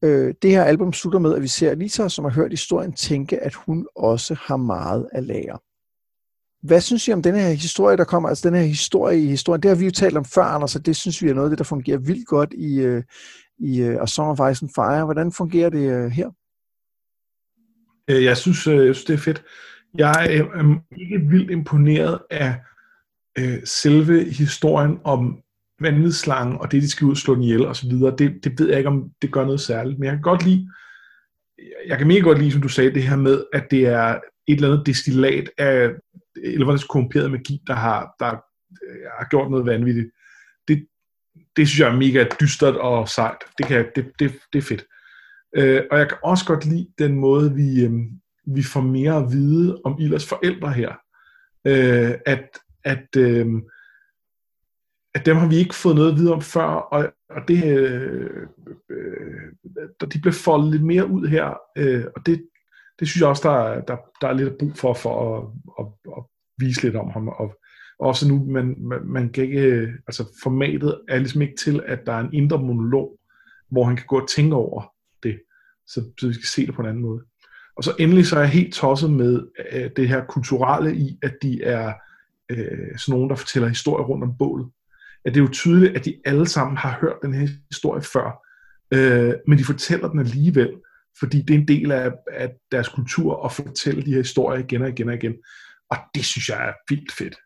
Øh, 0.05 0.35
det 0.43 0.51
her 0.51 0.65
album 0.65 0.93
slutter 0.93 1.19
med, 1.19 1.35
at 1.35 1.43
vi 1.43 1.49
ser 1.49 1.75
Lisa, 1.75 2.09
som 2.09 2.25
har 2.25 2.33
hørt 2.33 2.51
historien, 2.51 2.93
tænke, 2.93 3.39
at 3.39 3.55
hun 3.55 3.87
også 3.97 4.35
har 4.35 4.57
meget 4.57 5.09
at 5.13 5.25
lære. 5.25 5.59
Hvad 6.63 6.81
synes 6.81 7.09
I 7.09 7.13
om 7.13 7.23
den 7.23 7.35
her 7.35 7.51
historie, 7.51 7.97
der 7.97 8.05
kommer? 8.05 8.29
Altså 8.29 8.49
den 8.49 8.59
her 8.59 8.67
historie 8.67 9.23
i 9.23 9.27
historien, 9.27 9.63
det 9.63 9.69
har 9.69 9.77
vi 9.77 9.85
jo 9.85 9.91
talt 9.91 10.17
om 10.17 10.25
før, 10.25 10.43
Anders, 10.43 10.77
og 10.77 10.87
det 10.87 10.97
synes 10.97 11.23
vi 11.23 11.29
er 11.29 11.35
noget 11.35 11.47
af 11.47 11.51
det, 11.51 11.59
der 11.59 11.65
fungerer 11.65 11.99
vildt 11.99 12.27
godt 12.27 12.53
i, 12.53 12.79
øh, 12.79 13.03
i 13.59 13.83
uh, 13.83 14.03
A 14.03 14.07
Song 14.07 14.31
of 14.31 14.51
Ice 14.51 14.65
and 14.65 14.71
Fire. 14.75 15.05
Hvordan 15.05 15.33
fungerer 15.33 15.71
det 15.71 16.05
uh, 16.05 16.11
her? 16.11 16.31
Øh, 18.11 18.25
jeg 18.25 18.37
synes, 18.37 18.67
øh, 18.67 18.87
jeg 18.87 18.95
synes, 18.95 19.05
det 19.05 19.15
er 19.15 19.19
fedt. 19.19 19.45
Jeg 19.99 20.11
er 20.11 20.79
ikke 20.97 21.21
vildt 21.21 21.51
imponeret 21.51 22.19
af 22.31 22.55
uh, 23.41 23.59
selve 23.65 24.25
historien 24.25 24.99
om 25.05 25.43
vanvidsslangen, 25.81 26.59
og 26.59 26.73
det, 26.73 26.83
de 26.83 26.91
skal 26.91 27.05
ud 27.05 27.11
og 27.11 27.17
slå 27.17 27.35
den 27.35 27.43
ihjel, 27.43 27.67
og 27.67 27.77
så 27.77 27.89
videre. 27.89 28.17
Det, 28.17 28.45
det 28.45 28.61
ved 28.61 28.69
jeg 28.69 28.79
ikke, 28.79 28.89
om 28.89 29.11
det 29.23 29.33
gør 29.33 29.45
noget 29.45 29.61
særligt. 29.61 29.99
Men 29.99 30.05
jeg 30.05 30.13
kan 30.13 30.23
godt 30.23 30.45
lide, 30.45 30.69
jeg 31.87 31.99
kan 31.99 32.09
mega 32.09 32.21
godt 32.21 32.39
lide, 32.39 32.53
som 32.53 32.63
du 32.63 32.69
sagde, 32.69 32.95
det 32.95 33.03
her 33.03 33.17
med, 33.17 33.45
at 33.53 33.71
det 33.71 33.87
er 33.87 34.21
et 34.49 34.55
eller 34.55 34.73
andet 34.73 34.87
destillat 34.87 35.51
af 35.59 35.91
elvernes 36.45 36.85
korrumperede 36.85 37.29
magi, 37.29 37.63
der 37.67 37.75
har, 37.75 38.15
der 38.19 38.31
har 39.19 39.29
gjort 39.31 39.51
noget 39.51 39.67
vanvittigt 39.67 40.11
det 41.57 41.69
synes 41.69 41.81
jeg 41.81 41.89
er 41.89 41.97
mega 41.97 42.27
dystert 42.41 42.77
og 42.77 43.09
sejt. 43.09 43.37
Det, 43.59 43.67
kan, 43.67 43.87
det, 43.97 44.13
det, 44.19 44.33
det 44.53 44.59
er 44.59 44.63
fedt. 44.63 44.85
Øh, 45.57 45.83
og 45.91 45.99
jeg 45.99 46.09
kan 46.09 46.19
også 46.23 46.45
godt 46.47 46.65
lide 46.65 46.89
den 46.99 47.15
måde, 47.15 47.55
vi, 47.55 47.85
øh, 47.85 47.93
vi 48.47 48.63
får 48.63 48.81
mere 48.81 49.17
at 49.17 49.33
vide 49.33 49.81
om 49.85 49.97
Ilas 50.01 50.29
forældre 50.29 50.73
her. 50.73 50.95
Øh, 51.65 52.15
at, 52.27 52.59
at, 52.85 53.17
øh, 53.17 53.47
at 55.15 55.27
dem 55.27 55.37
har 55.37 55.49
vi 55.49 55.57
ikke 55.57 55.75
fået 55.75 55.97
noget 55.97 56.13
at 56.13 56.19
vide 56.19 56.33
om 56.33 56.43
før, 56.43 56.63
og, 56.63 57.13
og 57.31 57.49
det, 57.49 57.65
øh, 57.65 58.47
øh, 58.91 60.09
de 60.13 60.21
bliver 60.21 60.33
foldet 60.45 60.71
lidt 60.71 60.85
mere 60.85 61.07
ud 61.07 61.27
her, 61.27 61.59
øh, 61.79 62.05
og 62.17 62.27
det, 62.27 62.49
det 62.99 63.09
synes 63.09 63.21
jeg 63.21 63.29
også, 63.29 63.49
der, 63.49 63.81
der, 63.81 63.97
der 64.21 64.29
er 64.29 64.33
lidt 64.33 64.59
brug 64.59 64.77
for, 64.77 64.95
for 64.95 65.37
at, 65.37 65.45
at, 65.79 66.13
at 66.17 66.23
vise 66.59 66.83
lidt 66.83 66.97
om 66.97 67.11
ham, 67.11 67.29
og 67.29 67.55
også 67.99 68.29
nu, 68.29 68.45
man, 68.45 68.75
man, 68.79 68.99
man 69.05 69.29
kan 69.29 69.45
ikke, 69.45 69.61
øh, 69.61 69.93
altså 70.07 70.25
formatet 70.43 71.01
er 71.09 71.19
ligesom 71.19 71.43
ikke 71.43 71.57
til, 71.57 71.83
at 71.87 71.99
der 72.07 72.13
er 72.13 72.21
en 72.21 72.33
indre 72.33 72.59
monolog, 72.59 73.19
hvor 73.71 73.85
han 73.85 73.97
kan 73.97 74.07
gå 74.07 74.21
og 74.21 74.29
tænke 74.29 74.57
over 74.57 74.93
det, 75.23 75.41
så, 75.87 76.05
så 76.21 76.27
vi 76.27 76.35
skal 76.35 76.47
se 76.47 76.67
det 76.67 76.75
på 76.75 76.83
en 76.83 76.89
anden 76.89 77.03
måde. 77.03 77.25
Og 77.77 77.85
så 77.85 77.95
endelig 77.99 78.27
så 78.27 78.37
er 78.37 78.41
jeg 78.41 78.49
helt 78.49 78.75
tosset 78.75 79.11
med 79.11 79.47
øh, 79.73 79.91
det 79.97 80.09
her 80.09 80.25
kulturelle 80.25 80.97
i, 80.97 81.19
at 81.23 81.35
de 81.43 81.63
er 81.63 81.93
øh, 82.51 82.99
sådan 82.99 83.13
nogen, 83.13 83.31
der 83.31 83.37
fortæller 83.37 83.69
historier 83.69 84.07
rundt 84.07 84.25
om 84.25 84.39
bålet. 84.39 84.69
At 85.25 85.35
det 85.35 85.41
er 85.41 85.45
jo 85.45 85.53
tydeligt, 85.53 85.97
at 85.97 86.05
de 86.05 86.21
alle 86.25 86.49
sammen 86.49 86.77
har 86.77 86.99
hørt 87.01 87.17
den 87.23 87.35
her 87.35 87.49
historie 87.71 88.03
før, 88.03 88.47
øh, 88.95 89.35
men 89.49 89.59
de 89.59 89.65
fortæller 89.65 90.09
den 90.09 90.21
alligevel, 90.21 90.73
fordi 91.19 91.43
det 91.43 91.55
er 91.55 91.59
en 91.59 91.69
del 91.69 91.93
af, 91.93 92.13
af 92.33 92.51
deres 92.73 92.89
kultur 92.89 93.45
at 93.45 93.53
fortælle 93.53 94.03
de 94.03 94.11
her 94.11 94.23
historier 94.23 94.59
igen 94.59 94.83
og 94.83 94.89
igen 94.89 95.09
og 95.09 95.15
igen. 95.15 95.35
Og 95.91 95.97
det 96.15 96.25
synes 96.25 96.49
jeg 96.49 96.69
er 96.69 96.73
vildt 96.89 97.13
fedt. 97.13 97.37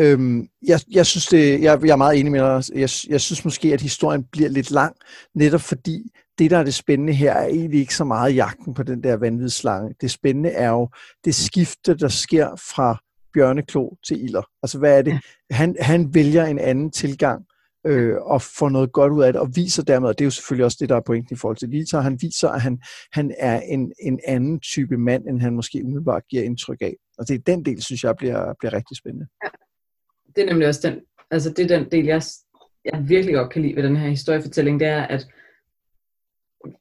Øhm, 0.00 0.48
jeg, 0.66 0.80
jeg 0.90 1.06
synes 1.06 1.26
det, 1.26 1.62
jeg, 1.62 1.78
jeg 1.82 1.92
er 1.92 1.96
meget 1.96 2.20
enig 2.20 2.32
med 2.32 2.40
dig. 2.40 2.62
Jeg, 2.74 2.90
jeg 3.08 3.20
synes 3.20 3.44
måske, 3.44 3.72
at 3.72 3.80
historien 3.80 4.24
bliver 4.32 4.48
lidt 4.48 4.70
lang, 4.70 4.96
netop 5.34 5.60
fordi 5.60 6.02
det, 6.38 6.50
der 6.50 6.58
er 6.58 6.64
det 6.64 6.74
spændende 6.74 7.12
her, 7.12 7.32
er 7.32 7.46
egentlig 7.46 7.80
ikke 7.80 7.94
så 7.94 8.04
meget 8.04 8.34
jagten 8.34 8.74
på 8.74 8.82
den 8.82 9.02
der 9.02 9.16
vanvidsslange. 9.16 9.94
Det 10.00 10.10
spændende 10.10 10.50
er 10.50 10.70
jo 10.70 10.88
det 11.24 11.34
skifte, 11.34 11.96
der 11.96 12.08
sker 12.08 12.48
fra 12.74 13.02
Bjørneklo 13.34 13.90
til 14.06 14.24
Ilder. 14.24 14.42
Altså 14.62 14.78
hvad 14.78 14.98
er 14.98 15.02
det? 15.02 15.20
Han, 15.50 15.76
han 15.80 16.14
vælger 16.14 16.44
en 16.44 16.58
anden 16.58 16.90
tilgang 16.90 17.44
øh, 17.86 18.16
og 18.20 18.42
får 18.42 18.68
noget 18.68 18.92
godt 18.92 19.12
ud 19.12 19.22
af 19.22 19.32
det, 19.32 19.40
og 19.40 19.48
viser 19.54 19.82
dermed, 19.82 20.08
og 20.08 20.18
det 20.18 20.24
er 20.24 20.26
jo 20.26 20.30
selvfølgelig 20.30 20.64
også 20.64 20.76
det, 20.80 20.88
der 20.88 20.96
er 20.96 21.02
pointen 21.06 21.34
i 21.34 21.38
forhold 21.38 21.56
til 21.56 21.68
Lita, 21.68 22.00
han 22.00 22.18
viser, 22.20 22.48
at 22.48 22.60
han, 22.60 22.78
han 23.12 23.34
er 23.38 23.60
en, 23.60 23.92
en 24.02 24.20
anden 24.26 24.60
type 24.60 24.96
mand, 24.96 25.28
end 25.28 25.40
han 25.40 25.54
måske 25.54 25.84
umiddelbart 25.84 26.22
giver 26.30 26.42
indtryk 26.42 26.78
af. 26.80 26.94
Og 27.18 27.28
det 27.28 27.34
er 27.34 27.38
den 27.46 27.64
del, 27.64 27.82
synes 27.82 28.04
jeg, 28.04 28.14
bliver, 28.16 28.54
bliver 28.60 28.72
rigtig 28.72 28.96
spændende. 28.96 29.26
Ja 29.44 29.48
det 30.36 30.42
er 30.42 30.46
nemlig 30.46 30.68
også 30.68 30.88
den, 30.88 31.00
altså 31.30 31.50
det 31.50 31.70
er 31.70 31.78
den 31.78 31.90
del, 31.92 32.04
jeg, 32.04 32.22
jeg 32.84 33.08
virkelig 33.08 33.34
godt 33.34 33.52
kan 33.52 33.62
lide 33.62 33.76
ved 33.76 33.82
den 33.82 33.96
her 33.96 34.08
historiefortælling, 34.08 34.80
det 34.80 34.88
er, 34.88 35.02
at 35.02 35.26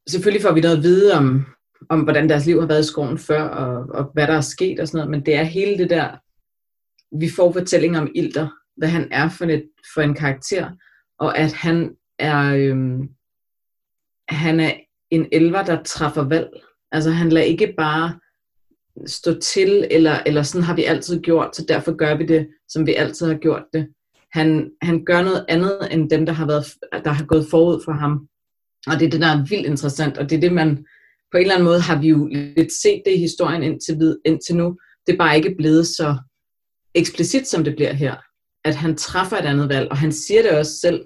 selvfølgelig 0.09 0.41
får 0.41 0.51
vi 0.51 0.61
noget 0.61 0.77
at 0.77 0.83
vide 0.83 1.13
om, 1.13 1.45
om 1.89 2.01
hvordan 2.01 2.29
deres 2.29 2.45
liv 2.45 2.59
har 2.59 2.67
været 2.67 2.83
i 2.83 2.87
skoven 2.87 3.17
før, 3.17 3.41
og, 3.41 3.85
og 3.89 4.11
hvad 4.13 4.27
der 4.27 4.33
er 4.33 4.41
sket 4.41 4.79
og 4.79 4.87
sådan 4.87 4.97
noget, 4.97 5.11
men 5.11 5.25
det 5.25 5.35
er 5.35 5.43
hele 5.43 5.77
det 5.77 5.89
der, 5.89 6.17
vi 7.19 7.29
får 7.35 7.51
fortælling 7.51 7.97
om 7.97 8.11
Ilder, 8.15 8.47
hvad 8.77 8.89
han 8.89 9.07
er 9.11 9.29
for, 9.29 9.45
et, 9.45 9.69
for 9.93 10.01
en 10.01 10.13
karakter, 10.13 10.71
og 11.19 11.37
at 11.37 11.53
han 11.53 11.95
er, 12.19 12.55
øhm, 12.55 13.09
han 14.29 14.59
er 14.59 14.73
en 15.09 15.27
elver, 15.31 15.63
der 15.63 15.83
træffer 15.83 16.23
valg. 16.23 16.49
Altså 16.91 17.11
han 17.11 17.29
lader 17.29 17.45
ikke 17.45 17.73
bare 17.77 18.19
stå 19.05 19.39
til, 19.39 19.87
eller, 19.91 20.19
eller 20.25 20.43
sådan 20.43 20.63
har 20.63 20.75
vi 20.75 20.83
altid 20.83 21.21
gjort, 21.21 21.55
så 21.55 21.65
derfor 21.67 21.95
gør 21.95 22.17
vi 22.17 22.25
det, 22.25 22.47
som 22.69 22.87
vi 22.87 22.93
altid 22.93 23.27
har 23.27 23.35
gjort 23.35 23.63
det. 23.73 23.87
Han, 24.31 24.71
han 24.81 25.05
gør 25.05 25.21
noget 25.21 25.45
andet, 25.47 25.87
end 25.91 26.09
dem, 26.09 26.25
der 26.25 26.33
har, 26.33 26.47
været, 26.47 26.65
der 27.05 27.11
har 27.11 27.25
gået 27.25 27.47
forud 27.49 27.81
for 27.85 27.91
ham. 27.91 28.27
Og 28.87 28.99
det 28.99 29.05
er 29.05 29.09
det, 29.09 29.21
der 29.21 29.27
er 29.27 29.45
vildt 29.49 29.65
interessant, 29.65 30.17
og 30.17 30.29
det 30.29 30.35
er 30.35 30.39
det, 30.39 30.53
man 30.53 30.85
på 31.31 31.37
en 31.37 31.41
eller 31.41 31.53
anden 31.53 31.65
måde 31.65 31.79
har 31.79 32.01
vi 32.01 32.07
jo 32.07 32.27
lidt 32.31 32.73
set 32.81 33.01
det 33.05 33.13
i 33.13 33.17
historien 33.17 33.63
indtil, 33.63 34.17
indtil 34.25 34.55
nu. 34.55 34.77
Det 35.07 35.13
er 35.13 35.17
bare 35.17 35.37
ikke 35.37 35.55
blevet 35.57 35.87
så 35.87 36.17
eksplicit, 36.95 37.47
som 37.47 37.63
det 37.63 37.75
bliver 37.75 37.93
her. 37.93 38.15
At 38.65 38.75
han 38.75 38.95
træffer 38.95 39.37
et 39.37 39.45
andet 39.45 39.69
valg, 39.69 39.91
og 39.91 39.97
han 39.97 40.11
siger 40.11 40.41
det 40.41 40.51
også 40.51 40.71
selv, 40.71 41.05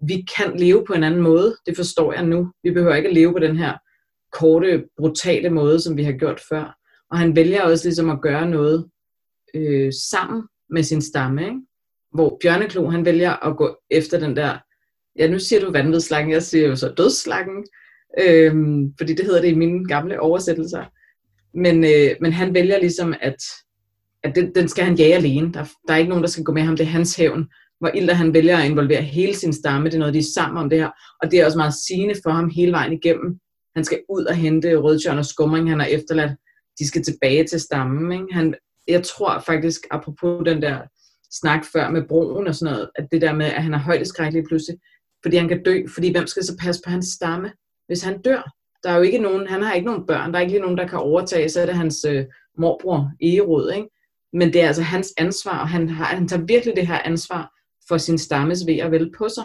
vi 0.00 0.26
kan 0.36 0.56
leve 0.58 0.84
på 0.86 0.92
en 0.92 1.04
anden 1.04 1.20
måde, 1.20 1.56
det 1.66 1.76
forstår 1.76 2.12
jeg 2.12 2.24
nu. 2.26 2.52
Vi 2.62 2.70
behøver 2.70 2.94
ikke 2.94 3.08
at 3.08 3.14
leve 3.14 3.32
på 3.32 3.38
den 3.38 3.56
her 3.56 3.78
korte, 4.32 4.84
brutale 4.96 5.50
måde, 5.50 5.80
som 5.80 5.96
vi 5.96 6.04
har 6.04 6.12
gjort 6.12 6.40
før. 6.48 6.77
Og 7.10 7.18
han 7.18 7.36
vælger 7.36 7.62
også 7.62 7.88
ligesom 7.88 8.10
at 8.10 8.20
gøre 8.20 8.50
noget 8.50 8.88
øh, 9.54 9.92
sammen 10.10 10.42
med 10.70 10.82
sin 10.82 11.02
stamme, 11.02 11.42
ikke? 11.42 11.60
hvor 12.14 12.38
Bjørneklo, 12.42 12.90
han 12.90 13.04
vælger 13.04 13.46
at 13.46 13.56
gå 13.56 13.76
efter 13.90 14.18
den 14.18 14.36
der, 14.36 14.58
ja 15.18 15.30
nu 15.30 15.38
siger 15.38 15.60
du 15.60 15.72
vanvidslagen, 15.72 16.30
jeg 16.30 16.42
siger 16.42 16.68
jo 16.68 16.76
så 16.76 16.88
dødsslangen, 16.88 17.66
øh, 18.20 18.54
fordi 18.98 19.14
det 19.14 19.24
hedder 19.24 19.40
det 19.40 19.48
i 19.48 19.54
mine 19.54 19.88
gamle 19.88 20.20
oversættelser. 20.20 20.84
Men, 21.54 21.84
øh, 21.84 22.16
men 22.20 22.32
han 22.32 22.54
vælger 22.54 22.78
ligesom, 22.78 23.14
at, 23.20 23.36
at 24.22 24.34
den, 24.34 24.54
den 24.54 24.68
skal 24.68 24.84
han 24.84 24.94
jage 24.94 25.14
alene. 25.14 25.52
Der, 25.52 25.64
der 25.88 25.94
er 25.94 25.98
ikke 25.98 26.08
nogen, 26.08 26.24
der 26.24 26.30
skal 26.30 26.44
gå 26.44 26.52
med 26.52 26.62
ham, 26.62 26.76
det 26.76 26.84
er 26.84 26.90
hans 26.90 27.16
hævn. 27.16 27.46
Hvor 27.80 27.88
Ilder 27.94 28.14
han 28.14 28.34
vælger 28.34 28.58
at 28.58 28.70
involvere 28.70 29.02
hele 29.02 29.34
sin 29.34 29.52
stamme, 29.52 29.88
det 29.88 29.94
er 29.94 29.98
noget, 29.98 30.14
de 30.14 30.18
er 30.18 30.32
sammen 30.34 30.62
om 30.62 30.70
det 30.70 30.78
her. 30.78 30.90
Og 31.22 31.30
det 31.30 31.40
er 31.40 31.46
også 31.46 31.58
meget 31.58 31.74
sigende 31.86 32.14
for 32.22 32.30
ham 32.30 32.50
hele 32.50 32.72
vejen 32.72 32.92
igennem. 32.92 33.38
Han 33.76 33.84
skal 33.84 34.00
ud 34.08 34.24
og 34.24 34.34
hente 34.34 34.76
Rødtjørn 34.76 35.18
og 35.18 35.26
Skumring, 35.26 35.70
han 35.70 35.80
har 35.80 35.86
efterladt. 35.86 36.32
De 36.78 36.88
skal 36.88 37.02
tilbage 37.02 37.46
til 37.46 37.60
stammen. 37.60 38.12
Ikke? 38.12 38.34
Han, 38.34 38.54
jeg 38.88 39.02
tror 39.02 39.42
faktisk, 39.46 39.80
apropos 39.90 40.42
den 40.46 40.62
der 40.62 40.80
snak 41.30 41.64
før 41.72 41.90
med 41.90 42.02
broen 42.08 42.46
og 42.46 42.54
sådan 42.54 42.72
noget, 42.72 42.90
at 42.94 43.08
det 43.12 43.22
der 43.22 43.32
med, 43.32 43.46
at 43.46 43.62
han 43.62 43.74
er 43.74 43.78
højdeskræk 43.78 44.32
lige 44.32 44.46
pludselig, 44.48 44.78
fordi 45.22 45.36
han 45.36 45.48
kan 45.48 45.62
dø, 45.62 45.82
fordi 45.94 46.12
hvem 46.12 46.26
skal 46.26 46.44
så 46.44 46.56
passe 46.60 46.82
på 46.84 46.90
hans 46.90 47.06
stamme, 47.06 47.52
hvis 47.86 48.02
han 48.02 48.22
dør? 48.22 48.52
Der 48.82 48.90
er 48.90 48.96
jo 48.96 49.02
ikke 49.02 49.18
nogen, 49.18 49.46
han 49.46 49.62
har 49.62 49.74
ikke 49.74 49.86
nogen 49.86 50.06
børn, 50.06 50.32
der 50.32 50.38
er 50.38 50.40
ikke 50.40 50.52
lige 50.52 50.62
nogen, 50.62 50.78
der 50.78 50.88
kan 50.88 50.98
overtage, 50.98 51.48
så 51.48 51.60
er 51.60 51.66
det 51.66 51.74
hans 51.74 52.04
øh, 52.04 52.24
morbror 52.58 53.10
Egerod, 53.20 53.72
ikke? 53.72 53.88
Men 54.32 54.52
det 54.52 54.62
er 54.62 54.66
altså 54.66 54.82
hans 54.82 55.12
ansvar, 55.18 55.58
og 55.60 55.68
han, 55.68 55.88
har, 55.88 56.04
han 56.04 56.28
tager 56.28 56.44
virkelig 56.44 56.76
det 56.76 56.86
her 56.86 56.98
ansvar 56.98 57.54
for 57.88 57.98
sin 57.98 58.18
stammes 58.18 58.66
ved 58.66 58.76
at 58.76 58.90
vel 58.90 59.12
på 59.18 59.28
sig. 59.28 59.44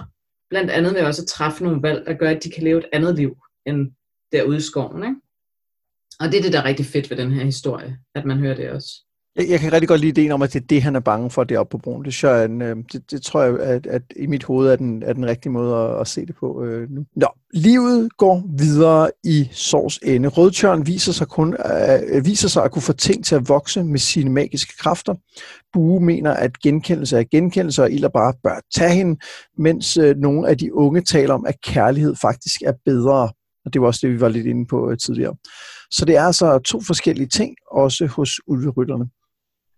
Blandt 0.49 0.71
andet 0.71 0.93
ved 0.93 1.01
også 1.01 1.21
at 1.21 1.27
træffe 1.27 1.63
nogle 1.63 1.81
valg, 1.83 2.05
der 2.05 2.13
gør, 2.13 2.29
at 2.29 2.43
de 2.43 2.51
kan 2.51 2.63
leve 2.63 2.77
et 2.79 2.85
andet 2.93 3.15
liv 3.15 3.37
end 3.65 3.91
derude 4.31 4.57
i 4.57 4.61
skoven. 4.61 5.03
Ikke? 5.03 5.15
Og 6.19 6.31
det 6.31 6.37
er 6.37 6.41
det, 6.41 6.53
der 6.53 6.59
er 6.59 6.65
rigtig 6.65 6.85
fedt 6.85 7.09
ved 7.09 7.17
den 7.17 7.31
her 7.31 7.45
historie, 7.45 7.97
at 8.15 8.25
man 8.25 8.37
hører 8.37 8.55
det 8.55 8.69
også. 8.69 8.89
Jeg, 9.35 9.49
jeg 9.49 9.59
kan 9.59 9.73
rigtig 9.73 9.87
godt 9.87 10.01
lide 10.01 10.21
ideen 10.21 10.31
om, 10.31 10.41
at 10.41 10.53
det 10.53 10.61
er 10.61 10.65
det, 10.67 10.81
han 10.81 10.95
er 10.95 10.99
bange 10.99 11.29
for 11.29 11.43
deroppe 11.43 11.71
på 11.71 11.77
broen. 11.77 12.05
Det, 12.05 12.23
jeg, 12.23 12.49
øh, 12.49 12.77
det, 12.93 13.11
det 13.11 13.21
tror 13.21 13.43
jeg, 13.43 13.59
at, 13.59 13.87
at 13.87 14.01
i 14.15 14.27
mit 14.27 14.43
hoved 14.43 14.69
er 14.69 14.75
den, 14.75 15.03
er 15.03 15.13
den 15.13 15.25
rigtige 15.25 15.51
måde 15.51 15.75
at, 15.75 16.01
at 16.01 16.07
se 16.07 16.25
det 16.25 16.35
på 16.35 16.63
øh, 16.63 16.89
nu. 16.89 17.05
Nå, 17.15 17.27
livet 17.53 18.17
går 18.17 18.43
videre 18.57 19.11
i 19.23 19.49
sorgs 19.51 19.99
ende. 20.03 20.29
Rødtjørn 20.29 20.87
viser 20.87 21.11
sig, 21.11 21.27
kun, 21.27 21.53
øh, 21.53 22.25
viser 22.25 22.47
sig 22.47 22.63
at 22.63 22.71
kunne 22.71 22.81
få 22.81 22.93
ting 22.93 23.25
til 23.25 23.35
at 23.35 23.49
vokse 23.49 23.83
med 23.83 23.99
sine 23.99 24.29
magiske 24.29 24.73
kræfter. 24.77 25.13
Bue 25.73 25.99
mener, 25.99 26.31
at 26.31 26.59
genkendelse 26.59 27.17
er 27.17 27.23
genkendelse, 27.31 27.83
og 27.83 27.91
Ilder 27.91 28.09
bare 28.09 28.33
bør 28.43 28.61
tage 28.75 28.93
hende, 28.93 29.19
mens 29.57 29.97
øh, 29.97 30.15
nogle 30.17 30.47
af 30.47 30.57
de 30.57 30.73
unge 30.73 31.01
taler 31.01 31.33
om, 31.33 31.45
at 31.45 31.61
kærlighed 31.61 32.15
faktisk 32.21 32.61
er 32.61 32.73
bedre. 32.85 33.29
Og 33.65 33.73
det 33.73 33.81
var 33.81 33.87
også 33.87 33.99
det, 34.07 34.13
vi 34.13 34.21
var 34.21 34.29
lidt 34.29 34.47
inde 34.47 34.65
på 34.65 34.91
øh, 34.91 34.97
tidligere. 34.97 35.35
Så 35.93 36.05
det 36.05 36.15
er 36.15 36.21
altså 36.21 36.59
to 36.59 36.81
forskellige 36.81 37.27
ting, 37.27 37.55
også 37.71 38.05
hos 38.05 38.29
ulverytterne. 38.47 39.05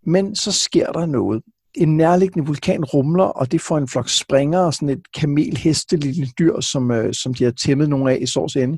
Men 0.05 0.35
så 0.35 0.51
sker 0.51 0.91
der 0.91 1.05
noget. 1.05 1.43
En 1.73 1.97
nærliggende 1.97 2.47
vulkan 2.47 2.83
rumler, 2.83 3.23
og 3.23 3.51
det 3.51 3.61
får 3.61 3.77
en 3.77 3.87
flok 3.87 4.09
springer 4.09 4.59
og 4.59 4.73
sådan 4.73 4.89
et 4.89 5.11
kamelhestelille 5.13 6.27
dyr, 6.39 6.59
som, 6.59 6.91
øh, 6.91 7.13
som 7.13 7.33
de 7.33 7.43
har 7.43 7.51
tæmmet 7.51 7.89
nogle 7.89 8.11
af 8.11 8.17
i 8.21 8.25
Sors 8.25 8.55
ende. 8.55 8.77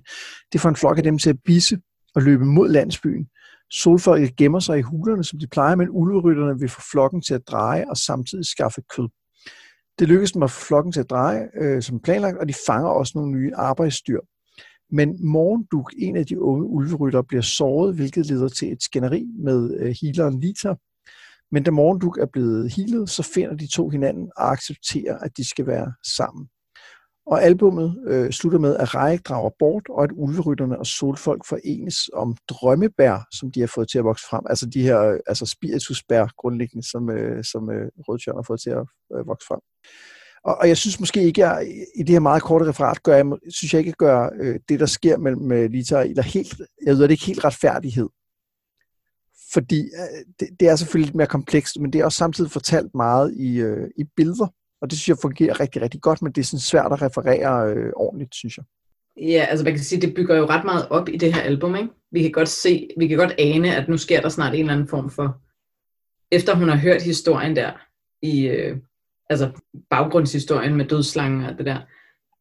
Det 0.53 0.61
får 0.61 0.69
en 0.69 0.75
flok 0.75 0.97
af 0.97 1.03
dem 1.03 1.17
til 1.19 1.29
at 1.29 1.37
bisse 1.45 1.77
og 2.15 2.21
løbe 2.21 2.45
mod 2.45 2.69
landsbyen. 2.69 3.25
Solfolket 3.71 4.35
gemmer 4.35 4.59
sig 4.59 4.79
i 4.79 4.81
hulerne, 4.81 5.23
som 5.23 5.39
de 5.39 5.47
plejer, 5.47 5.75
men 5.75 5.87
ulverytterne 5.91 6.59
vil 6.59 6.69
få 6.69 6.81
flokken 6.91 7.21
til 7.21 7.33
at 7.33 7.41
dreje 7.47 7.85
og 7.89 7.97
samtidig 7.97 8.45
skaffe 8.45 8.81
kød. 8.95 9.09
Det 9.99 10.07
lykkes 10.07 10.31
dem 10.31 10.43
at 10.43 10.51
få 10.51 10.65
flokken 10.65 10.91
til 10.91 10.99
at 10.99 11.09
dreje 11.09 11.47
øh, 11.61 11.81
som 11.81 11.99
planlagt, 11.99 12.37
og 12.37 12.47
de 12.47 12.53
fanger 12.67 12.89
også 12.89 13.11
nogle 13.15 13.31
nye 13.31 13.51
arbejdsdyr. 13.55 14.19
Men 14.91 15.25
Morgenduk, 15.25 15.93
en 15.97 16.15
af 16.15 16.25
de 16.25 16.41
unge 16.41 16.65
ulverytter, 16.65 17.21
bliver 17.21 17.41
såret, 17.41 17.95
hvilket 17.95 18.25
leder 18.25 18.49
til 18.49 18.71
et 18.71 18.83
skænderi 18.83 19.25
med 19.39 19.77
øh, 19.79 19.95
healeren 20.01 20.39
Lita, 20.39 20.75
men 21.51 21.63
da 21.63 21.71
Morgenduk 21.71 22.17
er 22.17 22.25
blevet 22.25 22.73
healet, 22.73 23.09
så 23.09 23.23
finder 23.23 23.55
de 23.55 23.67
to 23.67 23.89
hinanden 23.89 24.31
og 24.37 24.51
accepterer, 24.51 25.17
at 25.17 25.37
de 25.37 25.49
skal 25.49 25.67
være 25.67 25.93
sammen. 26.15 26.47
Og 27.25 27.43
albummet 27.43 28.03
øh, 28.07 28.31
slutter 28.31 28.59
med, 28.59 28.75
at 28.75 28.95
Reik 28.95 29.25
drager 29.25 29.49
bort, 29.59 29.89
og 29.89 30.03
at 30.03 30.09
ulverytterne 30.13 30.79
og 30.79 30.85
solfolk 30.85 31.45
forenes 31.45 32.09
om 32.13 32.37
drømmebær, 32.49 33.27
som 33.31 33.51
de 33.51 33.59
har 33.59 33.67
fået 33.67 33.89
til 33.89 33.97
at 33.97 34.03
vokse 34.03 34.25
frem. 34.29 34.45
Altså 34.49 34.65
de 34.65 34.81
her 34.81 35.01
øh, 35.01 35.19
altså 35.27 35.45
spiritusbær 35.45 36.27
grundlæggende, 36.37 36.89
som, 36.89 37.09
øh, 37.09 37.43
som 37.43 37.69
øh, 37.71 37.91
Rødtjørn 37.97 38.35
har 38.35 38.43
fået 38.47 38.61
til 38.61 38.69
at 38.69 38.85
øh, 39.15 39.27
vokse 39.27 39.47
frem. 39.47 39.59
Og, 40.43 40.57
og 40.61 40.67
jeg 40.67 40.77
synes 40.77 40.99
måske 40.99 41.23
ikke, 41.23 41.41
jeg 41.41 41.67
i 41.95 42.03
det 42.03 42.09
her 42.09 42.19
meget 42.19 42.43
korte 42.43 42.69
referat, 42.69 43.03
gør 43.03 43.15
jeg, 43.15 43.25
synes 43.49 43.73
jeg 43.73 43.79
ikke, 43.79 43.89
at 43.89 43.97
gøre 43.97 44.29
øh, 44.39 44.59
det, 44.69 44.79
der 44.79 44.85
sker 44.85 45.17
mellem 45.17 45.51
øh, 45.51 45.71
Lita 45.71 45.97
og 45.97 46.07
Ida, 46.07 46.21
helt, 46.21 46.61
jeg 46.85 46.95
ved 46.95 47.03
det 47.03 47.11
ikke 47.11 47.25
helt 47.25 47.45
retfærdighed 47.45 48.07
fordi 49.53 49.79
øh, 49.79 50.25
det, 50.39 50.49
det 50.59 50.67
er 50.67 50.75
selvfølgelig 50.75 51.07
lidt 51.07 51.15
mere 51.15 51.27
komplekst, 51.27 51.79
men 51.79 51.93
det 51.93 52.01
er 52.01 52.05
også 52.05 52.17
samtidig 52.17 52.51
fortalt 52.51 52.95
meget 52.95 53.33
i, 53.33 53.57
øh, 53.59 53.89
i 53.97 54.03
billeder, 54.15 54.47
og 54.81 54.89
det 54.89 54.97
synes 54.97 55.07
jeg 55.07 55.17
fungerer 55.21 55.59
rigtig, 55.59 55.81
rigtig 55.81 56.01
godt, 56.01 56.21
men 56.21 56.31
det 56.31 56.41
er 56.41 56.45
sådan 56.45 56.59
svært 56.59 56.91
at 56.91 57.01
referere 57.01 57.73
øh, 57.73 57.91
ordentligt, 57.95 58.35
synes 58.35 58.57
jeg. 58.57 58.65
Ja, 59.21 59.45
altså 59.49 59.63
man 59.63 59.73
kan 59.73 59.83
sige, 59.83 60.01
det 60.01 60.15
bygger 60.15 60.35
jo 60.35 60.45
ret 60.45 60.65
meget 60.65 60.87
op 60.89 61.09
i 61.09 61.17
det 61.17 61.33
her 61.33 61.41
album, 61.41 61.75
ikke? 61.75 61.89
Vi 62.11 62.21
kan 62.21 62.31
godt 62.31 62.49
se, 62.49 62.89
vi 62.97 63.07
kan 63.07 63.17
godt 63.17 63.35
ane, 63.37 63.75
at 63.75 63.89
nu 63.89 63.97
sker 63.97 64.21
der 64.21 64.29
snart 64.29 64.53
en 64.53 64.59
eller 64.59 64.73
anden 64.73 64.87
form 64.87 65.09
for, 65.09 65.41
efter 66.31 66.55
hun 66.55 66.69
har 66.69 66.77
hørt 66.77 67.01
historien 67.01 67.55
der, 67.55 67.71
i, 68.21 68.47
øh, 68.47 68.77
altså 69.29 69.51
baggrundshistorien 69.89 70.75
med 70.75 70.85
dødslangen 70.85 71.45
og 71.45 71.57
det 71.57 71.65
der, 71.65 71.79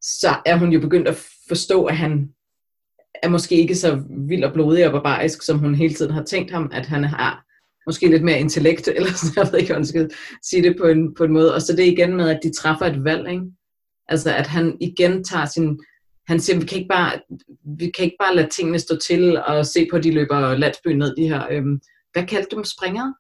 så 0.03 0.37
er 0.47 0.57
hun 0.57 0.73
jo 0.73 0.81
begyndt 0.81 1.09
at 1.09 1.25
forstå, 1.49 1.85
at 1.85 1.97
han 1.97 2.29
er 3.23 3.29
måske 3.29 3.55
ikke 3.55 3.75
så 3.75 4.03
vild 4.29 4.45
og 4.45 4.53
blodig 4.53 4.87
og 4.87 4.93
barbarisk, 4.93 5.43
som 5.43 5.59
hun 5.59 5.75
hele 5.75 5.95
tiden 5.95 6.13
har 6.13 6.25
tænkt 6.25 6.51
ham, 6.51 6.71
at 6.73 6.87
han 6.87 7.05
har 7.05 7.47
måske 7.87 8.09
lidt 8.09 8.23
mere 8.23 8.41
intellekt, 8.41 8.89
eller 8.97 9.13
sådan, 9.13 9.45
jeg 9.45 9.53
ved 9.53 9.59
ikke, 9.59 9.73
hvordan 9.73 9.87
skal 9.87 10.11
sige 10.43 10.63
det 10.63 10.77
på 10.81 10.87
en, 10.87 11.15
på 11.15 11.25
en 11.25 11.33
måde. 11.33 11.55
Og 11.55 11.63
så 11.63 11.77
det 11.77 11.87
igen 11.87 12.17
med, 12.17 12.31
at 12.31 12.41
de 12.43 12.53
træffer 12.53 12.87
et 12.87 13.05
valg, 13.05 13.31
ikke? 13.31 13.45
Altså, 14.09 14.35
at 14.35 14.47
han 14.47 14.77
igen 14.81 15.25
tager 15.25 15.47
sin... 15.47 15.81
Han 16.29 16.41
siger, 16.41 16.59
vi 16.59 16.67
kan 16.67 16.79
ikke 16.79 16.89
bare, 16.89 17.21
vi 17.79 17.91
kan 17.91 18.05
ikke 18.05 18.17
bare 18.21 18.35
lade 18.35 18.49
tingene 18.49 18.79
stå 18.79 18.97
til 18.97 19.39
og 19.39 19.67
se 19.67 19.89
på, 19.91 19.97
at 19.97 20.05
de 20.05 20.11
løber 20.11 20.55
landsbyen 20.55 20.99
ned, 20.99 21.17
de 21.17 21.29
her... 21.29 21.47
Øhm, 21.51 21.81
hvad 22.13 22.27
kaldte 22.27 22.49
du 22.51 22.57
dem? 22.57 22.65
Springere? 22.65 23.15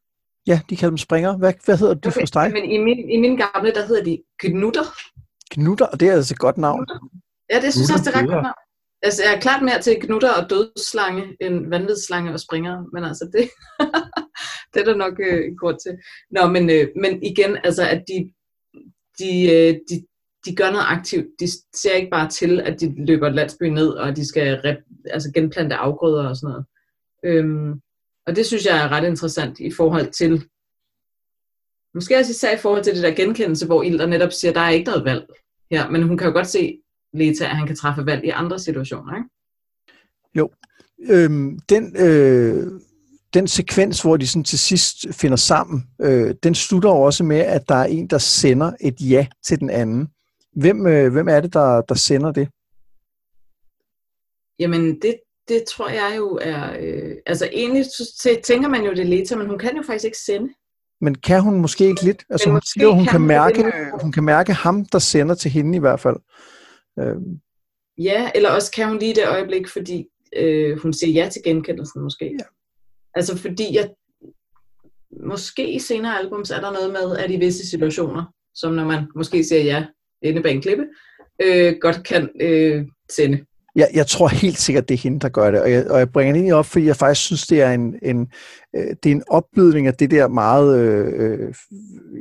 Ja, 0.47 0.60
de 0.70 0.77
kalder 0.77 0.90
dem 0.90 0.98
springere. 0.98 1.36
Hvad, 1.36 1.52
hvad 1.64 1.78
hedder 1.78 1.94
det 1.94 2.06
okay, 2.06 2.20
for 2.20 2.40
dig? 2.40 2.52
Men 2.52 2.64
i 2.64 2.78
min, 2.78 3.10
i 3.10 3.16
min 3.20 3.36
gamle, 3.36 3.73
der 3.74 3.86
hedder 3.86 4.05
de 4.05 4.23
knutter. 4.39 4.85
Knutter, 5.51 5.86
og 5.86 6.01
det 6.01 6.09
er 6.09 6.12
altså 6.12 6.35
et 6.35 6.39
godt 6.39 6.59
navn. 6.59 6.86
Knutter. 6.86 7.09
Ja, 7.51 7.60
det 7.60 7.73
synes 7.73 7.89
jeg 7.89 7.94
også, 7.94 8.10
det 8.10 8.16
er 8.16 8.20
ret 8.20 8.28
godt 8.28 8.43
navn. 8.43 8.62
Altså, 9.02 9.23
jeg 9.24 9.35
er 9.35 9.40
klart 9.40 9.62
mere 9.62 9.82
til 9.82 10.01
knutter 10.01 10.32
og 10.32 10.51
dødsslange 10.51 11.24
end 11.40 11.68
vanvidsslange 11.70 12.32
og 12.32 12.40
springer, 12.40 12.85
men 12.93 13.05
altså 13.05 13.24
det, 13.32 13.51
det 14.74 14.81
er 14.81 14.85
der 14.85 14.97
nok 14.97 15.20
øh, 15.20 15.56
kort 15.60 15.77
til. 15.82 15.98
Nå, 16.31 16.48
men, 16.48 16.70
øh, 16.70 16.89
men 17.02 17.23
igen, 17.23 17.56
altså 17.64 17.89
at 17.89 18.05
de, 18.09 18.32
de, 19.18 19.31
øh, 19.55 19.74
de, 19.89 20.06
de 20.44 20.56
gør 20.56 20.70
noget 20.70 20.86
aktivt. 20.89 21.27
De 21.40 21.47
ser 21.77 21.93
ikke 21.93 22.10
bare 22.10 22.28
til, 22.28 22.60
at 22.60 22.81
de 22.81 23.06
løber 23.06 23.28
landsbyen 23.28 23.74
ned, 23.74 23.89
og 23.89 24.09
at 24.09 24.16
de 24.16 24.28
skal 24.28 24.60
rep, 24.60 24.78
altså 25.10 25.32
genplante 25.35 25.74
afgrøder 25.74 26.28
og 26.28 26.36
sådan 26.36 26.51
noget. 26.51 26.64
Øhm, 27.24 27.81
og 28.26 28.36
det 28.36 28.46
synes 28.46 28.66
jeg 28.66 28.84
er 28.84 28.88
ret 28.88 29.06
interessant 29.06 29.60
i 29.60 29.72
forhold 29.72 30.12
til, 30.12 30.48
måske 31.94 32.18
også 32.18 32.30
især 32.30 32.54
i 32.54 32.58
forhold 32.58 32.84
til 32.84 32.94
det 32.94 33.02
der 33.02 33.14
genkendelse, 33.14 33.66
hvor 33.66 33.82
Ilder 33.82 34.06
netop 34.06 34.32
siger, 34.32 34.52
der 34.52 34.60
er 34.60 34.70
ikke 34.70 34.90
noget 34.90 35.04
valg 35.04 35.26
her, 35.70 35.90
men 35.90 36.02
hun 36.02 36.18
kan 36.18 36.26
jo 36.26 36.32
godt 36.32 36.46
se, 36.46 36.78
Leta, 37.12 37.44
at 37.44 37.56
han 37.56 37.66
kan 37.66 37.76
træffe 37.76 38.06
valg 38.06 38.24
i 38.24 38.28
andre 38.28 38.58
situationer, 38.58 39.16
ikke? 39.16 39.28
Jo. 40.34 40.50
Øhm, 41.10 41.58
den, 41.68 41.96
øh, 41.98 42.80
den 43.34 43.48
sekvens, 43.48 44.02
hvor 44.02 44.16
de 44.16 44.26
sådan 44.26 44.44
til 44.44 44.58
sidst 44.58 44.96
finder 45.12 45.36
sammen, 45.36 45.86
øh, 46.00 46.34
den 46.42 46.54
slutter 46.54 46.90
også 46.90 47.24
med, 47.24 47.38
at 47.38 47.68
der 47.68 47.74
er 47.74 47.84
en, 47.84 48.06
der 48.06 48.18
sender 48.18 48.72
et 48.80 48.94
ja 49.00 49.26
til 49.44 49.60
den 49.60 49.70
anden. 49.70 50.08
Hvem, 50.52 50.86
øh, 50.86 51.12
hvem 51.12 51.28
er 51.28 51.40
det, 51.40 51.52
der, 51.52 51.80
der 51.80 51.94
sender 51.94 52.32
det? 52.32 52.48
Jamen, 54.58 55.00
det, 55.02 55.14
det 55.48 55.64
tror 55.64 55.89
jeg 55.89 56.14
jo 56.16 56.39
er... 56.43 56.77
Øh, 56.81 57.16
altså, 57.27 57.48
egentlig 57.52 57.85
så 57.85 58.39
tænker 58.44 58.68
man 58.68 58.85
jo, 58.85 58.93
det 58.93 59.06
Leta, 59.06 59.36
men 59.36 59.47
hun 59.47 59.59
kan 59.59 59.77
jo 59.77 59.82
faktisk 59.82 60.05
ikke 60.05 60.18
sende. 60.18 60.48
Men 61.01 61.14
kan 61.14 61.43
hun 61.43 61.60
måske 61.60 61.85
ikke 61.85 62.05
lidt? 62.05 62.24
Altså, 62.31 62.51
hun 62.51 62.60
siger, 62.62 62.89
hun 62.89 63.05
kan, 63.05 63.10
kan 63.10 63.20
mærke, 63.20 63.73
hun 64.02 64.12
kan 64.12 64.24
mærke 64.24 64.52
ham, 64.52 64.85
der 64.85 64.98
sender 64.98 65.35
til 65.35 65.51
hende 65.51 65.77
i 65.77 65.81
hvert 65.81 66.01
fald. 66.01 66.16
Øh, 67.01 67.16
Ja, 67.98 68.31
eller 68.35 68.51
også 68.51 68.73
kan 68.73 68.89
hun 68.89 68.98
lige 68.98 69.14
det 69.14 69.28
øjeblik, 69.28 69.68
fordi 69.68 70.06
øh, 70.36 70.78
hun 70.78 70.93
siger 70.93 71.23
ja 71.23 71.28
til 71.28 71.43
genkendelsen 71.44 72.02
måske. 72.02 72.24
Ja. 72.24 72.44
Altså 73.14 73.39
fordi 73.39 73.74
jeg, 73.74 73.90
måske 75.27 75.73
i 75.73 75.78
senere 75.78 76.18
albums 76.18 76.51
er 76.51 76.60
der 76.60 76.73
noget 76.73 76.93
med, 76.93 77.16
at 77.16 77.31
i 77.31 77.36
visse 77.36 77.70
situationer, 77.70 78.24
som 78.55 78.73
når 78.73 78.85
man 78.85 79.06
måske 79.14 79.44
siger 79.44 79.62
ja 79.62 79.86
inde 80.23 80.43
bag 80.43 80.52
en 80.52 80.62
klippe, 80.62 80.85
øh, 81.43 81.74
godt 81.81 82.05
kan 82.05 82.28
øh, 82.40 82.86
sende. 83.10 83.44
Jeg, 83.76 83.90
jeg 83.94 84.06
tror 84.06 84.28
helt 84.28 84.58
sikkert, 84.58 84.88
det 84.88 84.94
er 84.94 84.98
hende, 84.98 85.20
der 85.20 85.28
gør 85.28 85.50
det, 85.50 85.60
og 85.60 85.70
jeg, 85.70 85.90
og 85.90 85.98
jeg 85.98 86.12
bringer 86.12 86.32
det 86.32 86.38
egentlig 86.38 86.54
op, 86.54 86.66
fordi 86.66 86.84
jeg 86.86 86.96
faktisk 86.96 87.26
synes, 87.26 87.46
det 87.46 87.62
er 87.62 87.72
en, 87.72 87.98
en, 88.02 88.32
øh, 88.76 88.96
det 89.02 89.06
er 89.10 89.14
en 89.14 89.28
opblødning 89.28 89.86
af 89.86 89.94
det 89.94 90.10
der 90.10 90.28
meget, 90.28 90.78
øh, 90.78 91.06
øh 91.16 91.54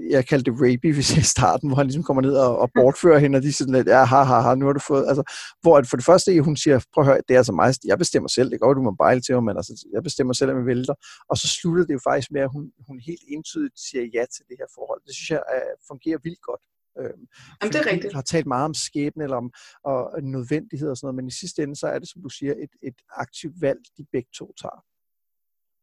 jeg 0.10 0.27
kaldte 0.27 0.52
det 0.52 0.60
rapey, 0.60 0.94
hvis 0.94 1.11
jeg 1.15 1.22
i 1.22 1.34
starten, 1.38 1.69
hvor 1.69 1.77
han 1.77 1.86
ligesom 1.86 2.03
kommer 2.03 2.22
ned 2.22 2.36
og, 2.36 2.60
og 2.60 2.69
bortfører 2.76 3.19
hende, 3.19 3.38
og 3.38 3.44
de 3.44 3.53
siger 3.53 3.65
sådan 3.65 3.73
lidt, 3.73 3.88
ja, 3.88 4.03
ha, 4.03 4.23
ha, 4.23 4.40
ha, 4.40 4.56
nu 4.56 4.65
har 4.65 4.73
du 4.73 4.80
fået, 4.80 5.06
altså, 5.07 5.23
hvor 5.61 5.84
for 5.90 5.98
det 5.98 6.06
første, 6.06 6.41
hun 6.41 6.57
siger, 6.57 6.86
prøv 6.94 7.02
at 7.02 7.07
høre, 7.07 7.22
det 7.27 7.34
er 7.34 7.38
altså 7.38 7.53
mig, 7.53 7.73
jeg 7.86 7.98
bestemmer 7.98 8.30
selv, 8.30 8.49
det 8.52 8.60
går, 8.60 8.73
du 8.73 8.82
må 8.82 8.91
bejle 8.91 9.22
til 9.22 9.36
mig, 9.36 9.44
men 9.44 9.57
altså, 9.57 9.88
jeg 9.94 10.03
bestemmer 10.03 10.34
selv, 10.34 10.49
at 10.52 10.57
jeg 10.57 10.65
vælter, 10.65 10.95
og 11.30 11.38
så 11.38 11.48
slutter 11.48 11.86
det 11.86 11.94
jo 11.94 11.99
faktisk 12.10 12.32
med, 12.32 12.41
at 12.41 12.52
hun, 12.56 12.64
hun 12.88 12.99
helt 13.07 13.23
entydigt 13.34 13.80
siger 13.86 14.03
ja 14.14 14.23
til 14.36 14.44
det 14.49 14.56
her 14.60 14.69
forhold. 14.76 15.02
Det 15.07 15.14
synes 15.15 15.30
jeg 15.36 15.41
uh, 15.56 15.73
fungerer 15.90 16.19
vildt 16.23 16.41
godt. 16.49 16.61
Øhm, 17.00 17.28
Jamen, 17.62 17.74
det 17.74 17.82
er 17.82 17.92
rigtigt. 17.92 18.14
Har 18.14 18.22
talt 18.22 18.48
meget 18.48 18.66
om 18.66 18.74
skæbne 18.74 19.24
eller 19.24 19.38
om 19.38 19.52
og 19.84 20.24
nødvendighed 20.24 20.90
og 20.90 20.98
sådan 20.98 21.06
noget, 21.06 21.16
men 21.16 21.28
i 21.28 21.32
sidste 21.32 21.64
ende, 21.64 21.76
så 21.76 21.88
er 21.88 22.00
det, 22.00 22.10
som 22.10 22.22
du 22.22 22.30
siger, 22.30 22.52
et, 22.52 22.70
et 22.84 22.96
aktivt 23.18 23.62
valg, 23.62 23.80
de 23.98 24.06
begge 24.12 24.30
to 24.38 24.54
tager. 24.62 24.84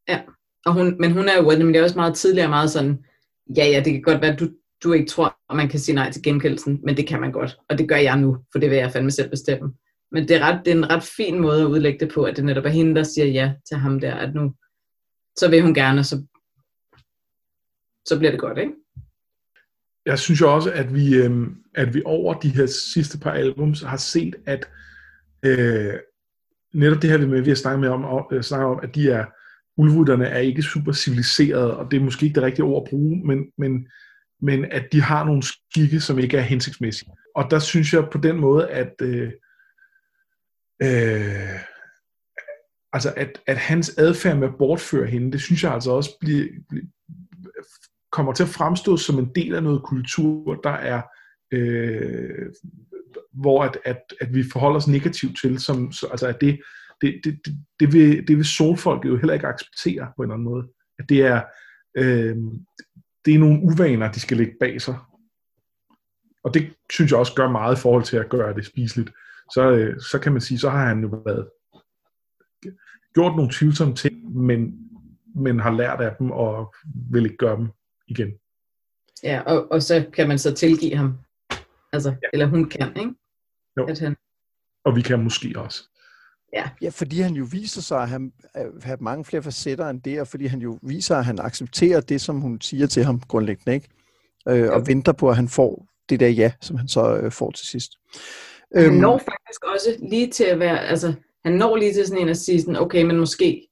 Ja, 0.08 0.22
og 0.66 0.72
hun, 0.74 0.96
men 1.00 1.12
hun 1.12 1.28
er 1.28 1.36
jo 1.42 1.58
nemlig 1.58 1.82
også 1.82 1.96
meget 1.96 2.14
tidligere 2.14 2.48
meget 2.48 2.70
sådan, 2.70 3.04
ja, 3.56 3.64
ja, 3.66 3.82
det 3.84 3.92
kan 3.92 4.02
godt 4.02 4.22
være, 4.22 4.36
du, 4.36 4.48
du 4.84 4.92
ikke 4.92 5.06
tror, 5.06 5.36
at 5.50 5.56
man 5.56 5.68
kan 5.68 5.80
sige 5.80 5.94
nej 5.94 6.10
til 6.10 6.22
genkendelsen, 6.22 6.80
men 6.84 6.96
det 6.96 7.06
kan 7.06 7.20
man 7.20 7.32
godt, 7.32 7.56
og 7.68 7.78
det 7.78 7.88
gør 7.88 7.96
jeg 7.96 8.16
nu, 8.16 8.36
for 8.52 8.58
det 8.58 8.70
vil 8.70 8.78
jeg 8.78 8.92
fandme 8.92 9.10
selv 9.10 9.30
bestemme. 9.30 9.74
Men 10.10 10.28
det 10.28 10.36
er, 10.36 10.40
ret, 10.40 10.60
det 10.64 10.70
er 10.70 10.76
en 10.76 10.90
ret 10.90 11.02
fin 11.02 11.38
måde 11.38 11.62
at 11.62 11.66
udlægge 11.66 12.00
det 12.00 12.14
på, 12.14 12.24
at 12.24 12.36
det 12.36 12.44
netop 12.44 12.64
er 12.64 12.68
hende, 12.68 12.94
der 12.94 13.02
siger 13.02 13.26
ja 13.26 13.54
til 13.68 13.76
ham 13.76 14.00
der, 14.00 14.14
at 14.14 14.34
nu, 14.34 14.54
så 15.36 15.50
vil 15.50 15.62
hun 15.62 15.74
gerne, 15.74 16.04
så, 16.04 16.26
så 18.06 18.18
bliver 18.18 18.30
det 18.30 18.40
godt, 18.40 18.58
ikke? 18.58 18.72
Jeg 20.06 20.18
synes 20.18 20.40
jo 20.40 20.54
også, 20.54 20.72
at 20.72 20.94
vi, 20.94 21.14
øh, 21.14 21.46
at 21.74 21.94
vi 21.94 22.02
over 22.04 22.34
de 22.34 22.48
her 22.48 22.66
sidste 22.66 23.18
par 23.18 23.30
albums 23.30 23.82
har 23.82 23.96
set, 23.96 24.34
at 24.46 24.68
øh, 25.42 25.94
netop 26.74 27.02
det 27.02 27.10
her, 27.10 27.26
med, 27.26 27.40
vi 27.40 27.50
har 27.50 27.54
snakket, 27.54 27.80
med 27.80 27.88
om, 27.88 28.04
og, 28.04 28.28
øh, 28.32 28.42
snakket 28.42 28.68
om, 28.68 28.80
at 28.82 28.94
de 28.94 29.10
er, 29.10 29.24
ulvudderne 29.76 30.26
er 30.26 30.38
ikke 30.38 30.62
super 30.62 30.92
civiliserede, 30.92 31.76
og 31.76 31.90
det 31.90 31.96
er 31.96 32.04
måske 32.04 32.26
ikke 32.26 32.34
det 32.34 32.42
rigtige 32.42 32.64
ord 32.64 32.82
at 32.82 32.90
bruge, 32.90 33.26
men, 33.26 33.46
men, 33.58 33.88
men 34.40 34.64
at 34.64 34.92
de 34.92 35.00
har 35.00 35.24
nogle 35.24 35.42
skikke, 35.42 36.00
som 36.00 36.18
ikke 36.18 36.36
er 36.36 36.42
hensigtsmæssige. 36.42 37.10
Og 37.34 37.50
der 37.50 37.58
synes 37.58 37.92
jeg 37.92 38.08
på 38.12 38.18
den 38.18 38.36
måde, 38.36 38.68
at 38.68 38.92
øh, 39.02 39.32
øh, 40.82 41.60
altså 42.92 43.12
at, 43.16 43.40
at 43.46 43.56
hans 43.56 43.98
adfærd 43.98 44.36
med 44.36 44.48
at 44.48 44.54
bortføre 44.58 45.06
hende, 45.06 45.32
det 45.32 45.40
synes 45.40 45.62
jeg 45.62 45.72
altså 45.72 45.90
også 45.90 46.10
bliver, 46.20 46.46
bliver 46.68 46.84
kommer 48.12 48.32
til 48.32 48.42
at 48.42 48.48
fremstå 48.48 48.96
som 48.96 49.18
en 49.18 49.30
del 49.34 49.54
af 49.54 49.62
noget 49.62 49.82
kultur, 49.82 50.54
der 50.54 50.70
er, 50.70 51.02
øh, 51.52 52.52
hvor 53.32 53.64
at, 53.64 53.78
at, 53.84 54.02
at 54.20 54.34
vi 54.34 54.44
forholder 54.52 54.76
os 54.76 54.88
negativt 54.88 55.40
til, 55.40 55.60
som, 55.60 55.92
altså 56.10 56.26
at 56.26 56.40
det, 56.40 56.60
det, 57.00 57.20
det, 57.24 57.38
det, 57.44 57.54
det, 57.80 57.92
vil, 57.92 58.28
det 58.28 58.36
vil 58.36 58.44
solfolk 58.44 59.04
jo 59.04 59.16
heller 59.16 59.34
ikke 59.34 59.46
acceptere 59.46 60.12
på 60.16 60.22
en 60.22 60.26
eller 60.26 60.34
anden 60.34 60.48
måde. 60.48 60.68
At 60.98 61.08
det 61.08 61.22
er, 61.22 61.42
øh, 61.96 62.36
det 63.24 63.34
er 63.34 63.38
nogle 63.38 63.62
uvaner, 63.62 64.12
de 64.12 64.20
skal 64.20 64.36
lægge 64.36 64.56
bag 64.60 64.80
sig. 64.80 64.98
Og 66.44 66.54
det 66.54 66.74
synes 66.92 67.10
jeg 67.10 67.18
også 67.18 67.34
gør 67.34 67.50
meget 67.50 67.76
i 67.76 67.80
forhold 67.80 68.04
til 68.04 68.16
at 68.16 68.28
gøre 68.28 68.54
det 68.54 68.66
spiseligt. 68.66 69.10
Så, 69.52 69.70
øh, 69.70 70.00
så 70.00 70.18
kan 70.18 70.32
man 70.32 70.40
sige, 70.40 70.58
så 70.58 70.70
har 70.70 70.86
han 70.86 71.00
jo 71.00 71.22
været 71.26 71.48
gjort 73.14 73.36
nogle 73.36 73.50
tvivlsomme 73.52 73.94
ting, 73.94 74.36
men, 74.36 74.90
men 75.34 75.60
har 75.60 75.70
lært 75.70 76.00
af 76.00 76.16
dem 76.18 76.30
og 76.30 76.74
vil 77.10 77.24
ikke 77.24 77.36
gøre 77.36 77.56
dem 77.56 77.68
igen. 78.12 78.32
Ja, 79.22 79.40
og, 79.40 79.72
og 79.72 79.82
så 79.82 80.04
kan 80.12 80.28
man 80.28 80.38
så 80.38 80.54
tilgive 80.54 80.96
ham. 80.96 81.18
Altså, 81.92 82.08
ja. 82.08 82.28
eller 82.32 82.46
hun 82.46 82.68
kan, 82.68 82.96
ikke? 82.96 83.14
Jo. 83.76 83.86
At 83.86 83.98
han... 83.98 84.16
Og 84.84 84.96
vi 84.96 85.02
kan 85.02 85.22
måske 85.22 85.52
også. 85.56 85.82
Ja. 86.52 86.70
ja, 86.82 86.88
fordi 86.88 87.20
han 87.20 87.34
jo 87.34 87.46
viser 87.52 87.80
sig 87.80 88.02
at 88.02 88.08
have, 88.08 88.32
at 88.54 88.66
have 88.82 88.98
mange 89.00 89.24
flere 89.24 89.42
facetter 89.42 89.88
end 89.88 90.02
det, 90.02 90.20
og 90.20 90.28
fordi 90.28 90.46
han 90.46 90.60
jo 90.60 90.78
viser, 90.82 91.16
at 91.16 91.24
han 91.24 91.38
accepterer 91.38 92.00
det, 92.00 92.20
som 92.20 92.40
hun 92.40 92.60
siger 92.60 92.86
til 92.86 93.04
ham 93.04 93.20
grundlæggende, 93.20 93.74
ikke? 93.74 93.88
Øh, 94.48 94.58
ja. 94.58 94.70
Og 94.70 94.86
venter 94.86 95.12
på, 95.12 95.30
at 95.30 95.36
han 95.36 95.48
får 95.48 95.86
det 96.08 96.20
der 96.20 96.28
ja, 96.28 96.52
som 96.60 96.76
han 96.76 96.88
så 96.88 97.16
øh, 97.16 97.32
får 97.32 97.50
til 97.50 97.66
sidst. 97.66 97.92
Han 98.74 98.84
øhm, 98.84 98.94
når 98.94 99.18
faktisk 99.18 99.64
også 99.74 99.96
lige 100.10 100.30
til 100.30 100.44
at 100.44 100.58
være, 100.58 100.80
altså, 100.80 101.14
han 101.44 101.52
når 101.52 101.76
lige 101.76 101.94
til 101.94 102.06
sådan 102.06 102.22
en 102.22 102.28
at 102.28 102.36
sige 102.36 102.60
sådan, 102.60 102.76
okay, 102.76 103.02
men 103.02 103.18
måske, 103.18 103.68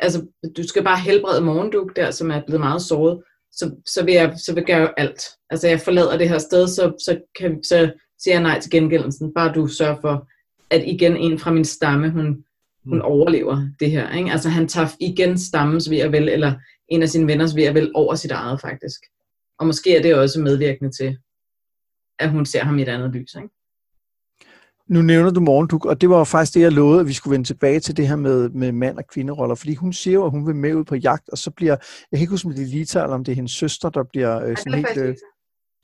altså, 0.00 0.26
du 0.56 0.68
skal 0.68 0.84
bare 0.84 1.00
helbrede 1.00 1.40
morgenduk 1.40 1.96
der, 1.96 2.10
som 2.10 2.30
er 2.30 2.42
blevet 2.46 2.60
meget 2.60 2.82
såret, 2.82 3.22
så, 3.52 3.76
så, 3.86 4.04
vil 4.04 4.14
jeg, 4.14 4.34
så 4.38 4.54
vil 4.54 4.64
jeg 4.68 4.76
gøre 4.76 5.00
alt. 5.00 5.22
Altså 5.50 5.68
jeg 5.68 5.80
forlader 5.80 6.18
det 6.18 6.28
her 6.28 6.38
sted, 6.38 6.68
så, 6.68 6.92
så, 7.04 7.20
kan, 7.38 7.64
så 7.64 7.92
siger 8.18 8.34
jeg 8.34 8.42
nej 8.42 8.60
til 8.60 8.70
gengældelsen. 8.70 9.34
Bare 9.34 9.52
du 9.52 9.66
sørger 9.66 10.00
for, 10.00 10.28
at 10.70 10.82
igen 10.86 11.16
en 11.16 11.38
fra 11.38 11.52
min 11.52 11.64
stamme, 11.64 12.10
hun, 12.10 12.44
hun 12.84 12.98
mm. 12.98 13.02
overlever 13.02 13.68
det 13.80 13.90
her. 13.90 14.16
Ikke? 14.16 14.30
Altså 14.30 14.48
han 14.48 14.68
tager 14.68 14.88
igen 15.00 15.38
stammens 15.38 15.90
ved 15.90 15.98
at 15.98 16.12
vel, 16.12 16.28
eller 16.28 16.54
en 16.88 17.02
af 17.02 17.08
sine 17.08 17.26
venners 17.26 17.56
ved 17.56 17.64
at 17.64 17.74
vel 17.74 17.90
over 17.94 18.14
sit 18.14 18.30
eget 18.30 18.60
faktisk. 18.60 19.00
Og 19.58 19.66
måske 19.66 19.96
er 19.96 20.02
det 20.02 20.14
også 20.14 20.40
medvirkende 20.40 20.90
til, 20.90 21.18
at 22.18 22.30
hun 22.30 22.46
ser 22.46 22.64
ham 22.64 22.78
i 22.78 22.82
et 22.82 22.88
andet 22.88 23.10
lys. 23.10 23.34
Ikke? 23.34 23.48
Nu 24.90 25.02
nævner 25.02 25.30
du 25.30 25.40
morgenduk, 25.40 25.84
og 25.84 26.00
det 26.00 26.10
var 26.10 26.24
faktisk 26.24 26.54
det, 26.54 26.60
jeg 26.60 26.72
lovede, 26.72 27.00
at 27.00 27.06
vi 27.06 27.12
skulle 27.12 27.32
vende 27.32 27.46
tilbage 27.46 27.80
til 27.80 27.96
det 27.96 28.08
her 28.08 28.16
med, 28.16 28.48
med 28.48 28.72
mand- 28.72 28.98
og 28.98 29.04
kvinderoller, 29.12 29.54
fordi 29.54 29.74
hun 29.74 29.92
siger 29.92 30.14
jo, 30.14 30.24
at 30.24 30.30
hun 30.30 30.46
vil 30.46 30.54
med 30.54 30.74
ud 30.74 30.84
på 30.84 30.94
jagt, 30.94 31.28
og 31.28 31.38
så 31.38 31.50
bliver, 31.50 31.76
jeg 32.12 32.18
kan 32.18 32.20
ikke 32.20 32.30
huske, 32.30 32.46
om 32.46 32.54
det 32.54 32.62
er 32.62 32.66
Lita, 32.66 33.02
eller 33.02 33.14
om 33.14 33.24
det 33.24 33.32
er 33.32 33.36
hendes 33.36 33.52
søster, 33.52 33.90
der 33.90 34.02
bliver 34.12 34.44
øh, 34.44 34.56
sådan 34.56 34.74
helt 34.74 34.96
øh, 34.96 35.16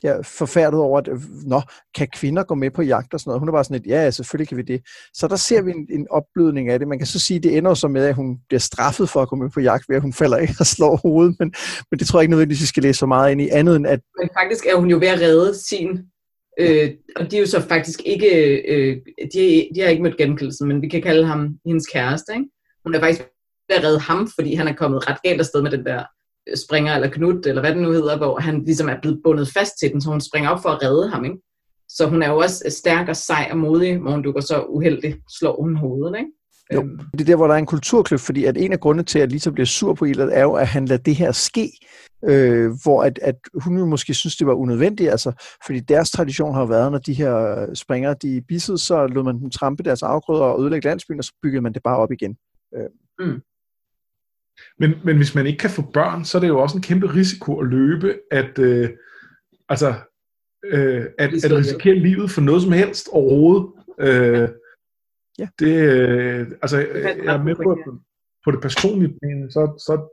ja, 0.03 0.20
forfærdet 0.20 0.81
over, 0.81 0.99
at 0.99 1.09
øh, 1.09 1.20
nå, 1.45 1.62
kan 1.95 2.09
kvinder 2.09 2.43
gå 2.43 2.55
med 2.55 2.70
på 2.70 2.83
jagt 2.83 3.15
og 3.15 3.20
sådan 3.20 3.28
noget. 3.31 3.41
Hun 3.41 3.49
er 3.49 3.53
bare 3.53 3.65
sådan 3.65 3.77
et, 3.77 3.87
ja, 3.87 4.11
selvfølgelig 4.11 4.49
kan 4.49 4.57
vi 4.57 4.62
det. 4.62 4.81
Så 5.15 5.28
der 5.28 5.37
ser 5.37 5.62
vi 5.62 5.70
en, 5.70 5.87
en 5.91 6.07
opblødning 6.11 6.69
af 6.69 6.78
det. 6.78 6.89
Man 6.89 6.99
kan 6.99 7.07
så 7.07 7.19
sige, 7.19 7.37
at 7.37 7.43
det 7.43 7.57
ender 7.57 7.74
så 7.74 7.89
med, 7.89 8.05
at 8.05 8.15
hun 8.15 8.39
bliver 8.49 8.61
straffet 8.61 9.09
for 9.09 9.23
at 9.23 9.28
gå 9.28 9.37
med 9.37 9.51
på 9.51 9.61
jagt, 9.61 9.89
ved 9.89 9.97
at 9.97 10.03
hun 10.03 10.12
falder 10.12 10.37
ikke 10.37 10.55
og 10.61 10.66
slår 10.66 10.97
hovedet, 10.97 11.37
men, 11.39 11.55
men 11.91 11.99
det 11.99 12.07
tror 12.07 12.19
jeg 12.19 12.23
ikke 12.23 12.31
nødvendigvis, 12.31 12.62
vi 12.62 12.66
skal 12.66 12.83
læse 12.83 12.99
så 12.99 13.07
meget 13.07 13.33
ind 13.33 13.41
i 13.41 13.49
andet 13.49 13.77
end 13.77 13.87
at... 13.87 14.01
Men 14.20 14.28
faktisk 14.39 14.66
er 14.66 14.77
hun 14.77 14.91
jo 14.91 14.97
ved 14.97 15.09
at 15.09 15.20
redde 15.20 15.55
sin 15.69 15.89
Øh, 16.59 16.91
og 17.16 17.31
de 17.31 17.37
er 17.37 17.41
jo 17.41 17.47
så 17.47 17.61
faktisk 17.61 18.03
ikke, 18.05 18.61
øh, 18.73 18.97
de, 19.35 19.69
de 19.74 19.81
har 19.81 19.89
ikke 19.89 20.03
mødt 20.03 20.16
genkendelsen, 20.16 20.69
men 20.69 20.83
vi 20.83 20.89
kan 20.89 21.03
kalde 21.03 21.27
ham 21.27 21.59
hendes 21.66 21.87
kæreste. 21.87 22.33
Ikke? 22.33 22.47
Hun 22.85 22.95
er 22.95 23.01
faktisk 23.01 23.23
ved 23.69 23.77
at 23.77 23.85
redde 23.85 24.01
ham, 24.01 24.28
fordi 24.35 24.55
han 24.55 24.69
er 24.69 24.73
kommet 24.74 25.11
ret 25.11 25.23
galt 25.23 25.41
afsted 25.41 25.62
med 25.62 25.70
den 25.70 25.85
der 25.85 26.05
øh, 26.49 26.57
springer 26.57 26.95
eller 26.95 27.11
knut, 27.11 27.47
eller 27.47 27.61
hvad 27.62 27.74
det 27.74 27.83
nu 27.83 27.91
hedder, 27.91 28.16
hvor 28.16 28.41
han 28.41 28.65
ligesom 28.65 28.89
er 28.89 29.01
blevet 29.01 29.20
bundet 29.24 29.49
fast 29.49 29.78
til 29.81 29.93
den, 29.93 30.01
så 30.01 30.11
hun 30.11 30.20
springer 30.20 30.51
op 30.51 30.62
for 30.62 30.69
at 30.69 30.83
redde 30.83 31.09
ham. 31.09 31.24
Ikke? 31.24 31.37
Så 31.89 32.07
hun 32.07 32.23
er 32.23 32.31
jo 32.31 32.39
også 32.39 32.62
øh, 32.66 32.73
stærk 32.73 33.09
og 33.09 33.16
sej 33.16 33.49
og 33.51 33.59
modig, 33.59 33.99
hvor 33.99 34.11
hun 34.11 34.23
dukker 34.23 34.41
så 34.41 34.62
uheldigt 34.62 35.16
slår 35.39 35.62
hun 35.62 35.77
hovedet. 35.77 36.19
Ikke? 36.19 36.31
Jo, 36.74 36.80
øhm. 36.80 36.98
det 37.12 37.20
er 37.20 37.24
der, 37.24 37.36
hvor 37.36 37.47
der 37.47 37.55
er 37.55 37.59
en 37.59 37.66
kulturkløft, 37.66 38.22
fordi 38.22 38.44
at 38.44 38.56
en 38.56 38.72
af 38.72 38.80
grundene 38.80 39.05
til, 39.05 39.18
at 39.18 39.32
Lisa 39.32 39.51
bliver 39.51 39.66
sur 39.66 39.94
på 39.94 40.05
Ilad, 40.05 40.30
er 40.32 40.43
jo, 40.43 40.52
at 40.52 40.66
han 40.66 40.84
lader 40.84 41.02
det 41.02 41.16
her 41.16 41.32
ske, 41.32 41.70
øh, 42.24 42.70
hvor 42.82 43.02
at, 43.02 43.18
at 43.22 43.36
hun 43.55 43.78
jo 43.78 43.86
måske 43.86 44.14
synes, 44.14 44.36
det 44.36 44.47
var 44.47 44.52
unødvendigt, 44.52 45.10
altså, 45.10 45.32
fordi 45.66 45.80
deres 45.80 46.10
tradition 46.10 46.55
har 46.55 46.64
været, 46.64 46.93
når 46.93 46.98
de 46.98 47.14
her 47.14 47.66
springer, 47.74 48.14
de 48.14 48.43
bissede, 48.48 48.78
så 48.78 49.06
lod 49.06 49.24
man 49.24 49.40
dem 49.40 49.51
trampe 49.51 49.82
deres 49.82 50.02
afgrøder 50.02 50.44
og 50.44 50.60
ødelægge 50.60 50.88
landsbyen, 50.88 51.18
og 51.18 51.24
så 51.24 51.32
byggede 51.43 51.62
man 51.62 51.72
det 51.72 51.82
bare 51.82 51.97
op 51.97 52.12
igen. 52.12 52.36
Øh. 52.76 52.88
Mm. 53.18 53.40
Men, 54.78 54.94
men 55.05 55.16
hvis 55.16 55.34
man 55.34 55.47
ikke 55.47 55.59
kan 55.59 55.70
få 55.70 55.82
børn, 55.82 56.24
så 56.24 56.38
er 56.38 56.40
det 56.40 56.48
jo 56.48 56.59
også 56.59 56.76
en 56.76 56.82
kæmpe 56.82 57.14
risiko 57.14 57.60
at 57.60 57.66
løbe, 57.66 58.18
at, 58.30 58.59
øh, 58.59 58.90
altså, 59.68 59.94
øh, 60.64 61.05
at, 61.18 61.44
at 61.44 61.52
risikere 61.52 61.94
livet 61.94 62.30
for 62.30 62.40
noget 62.40 62.62
som 62.62 62.72
helst 62.72 63.09
overhovedet. 63.12 63.68
Øh, 64.01 64.48
Ja. 65.39 65.49
Det, 65.59 65.77
øh, 65.77 66.47
altså, 66.63 66.79
jeg 66.79 67.35
er 67.35 67.43
med 67.43 67.55
på, 67.55 68.01
på 68.45 68.51
det 68.51 68.61
personlige 68.61 69.19
plan, 69.19 69.51
så, 69.51 69.75
så, 69.79 70.09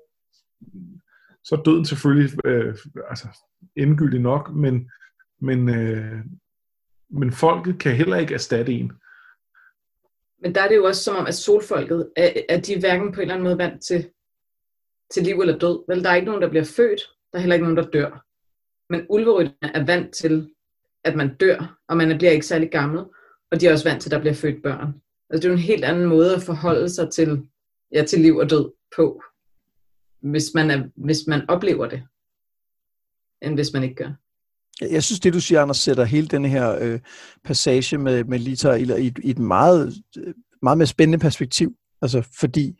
så 1.44 1.56
er 1.56 1.64
døden 1.64 1.86
selvfølgelig 1.86 2.46
øh, 2.46 2.76
altså, 3.10 3.28
endegyldig 3.76 4.20
nok, 4.20 4.54
men, 4.56 4.92
men, 5.42 5.70
øh, 5.70 6.20
men 7.10 7.32
folket 7.32 7.80
kan 7.80 7.96
heller 7.96 8.18
ikke 8.18 8.34
erstatte 8.34 8.72
en. 8.72 8.92
Men 10.40 10.56
der 10.56 10.62
er 10.62 10.68
det 10.68 10.76
jo 10.76 10.86
også 10.86 11.04
som 11.04 11.16
om, 11.16 11.26
at 11.26 11.36
solfolket, 11.36 12.10
er, 12.16 12.30
er 12.50 12.60
de 12.62 12.80
hverken 12.80 13.12
på 13.12 13.16
en 13.16 13.22
eller 13.22 13.34
anden 13.34 13.44
måde 13.44 13.58
vant 13.58 13.84
til, 13.84 14.10
til 15.14 15.24
liv 15.24 15.40
eller 15.40 15.60
død. 15.60 15.84
Vel, 15.88 16.04
der 16.04 16.10
er 16.10 16.16
ikke 16.16 16.26
nogen, 16.26 16.42
der 16.42 16.50
bliver 16.50 16.64
født, 16.64 17.02
der 17.32 17.38
er 17.38 17.40
heller 17.40 17.56
ikke 17.56 17.66
nogen, 17.66 17.78
der 17.78 17.92
dør. 17.92 18.26
Men 18.90 19.06
ulverytterne 19.10 19.76
er 19.76 19.86
vant 19.86 20.16
til, 20.16 20.50
at 21.04 21.16
man 21.16 21.36
dør, 21.36 21.80
og 21.88 21.98
man 21.98 22.18
bliver 22.18 22.32
ikke 22.32 22.46
særlig 22.46 22.72
gammel, 22.72 23.06
og 23.52 23.62
de 23.62 23.68
er 23.68 23.72
også 23.72 23.90
vant 23.90 24.02
til, 24.02 24.10
at 24.10 24.12
der 24.12 24.20
bliver 24.20 24.34
født 24.34 24.64
børn. 24.64 25.02
Altså, 25.34 25.42
det 25.42 25.54
er 25.54 25.58
jo 25.58 25.60
en 25.60 25.68
helt 25.68 25.86
anden 25.86 26.06
måde 26.06 26.36
at 26.36 26.44
forholde 26.44 26.90
sig 26.90 27.10
til, 27.12 27.48
ja, 27.92 28.04
til 28.04 28.20
liv 28.20 28.36
og 28.36 28.50
død 28.50 28.72
på, 28.96 29.22
hvis 30.22 30.44
man, 30.56 30.72
er, 30.72 30.84
hvis 30.96 31.18
man 31.28 31.50
oplever 31.50 31.88
det, 31.88 32.04
end 33.42 33.54
hvis 33.54 33.74
man 33.74 33.84
ikke 33.84 33.96
gør. 33.96 34.12
Jeg 34.82 35.04
synes, 35.04 35.20
det 35.20 35.34
du 35.34 35.40
siger, 35.40 35.62
Anders, 35.62 35.78
sætter 35.78 36.04
hele 36.04 36.28
den 36.28 36.46
her 36.46 36.78
øh, 36.82 37.00
passage 37.44 37.98
med, 37.98 38.24
med 38.24 38.40
Lita 38.40 38.72
i, 38.72 39.06
i, 39.06 39.14
i 39.24 39.30
et 39.30 39.40
meget, 39.40 39.94
meget 40.62 40.78
mere 40.78 40.88
spændende 40.88 41.20
perspektiv. 41.20 41.74
Altså, 42.02 42.28
fordi 42.40 42.76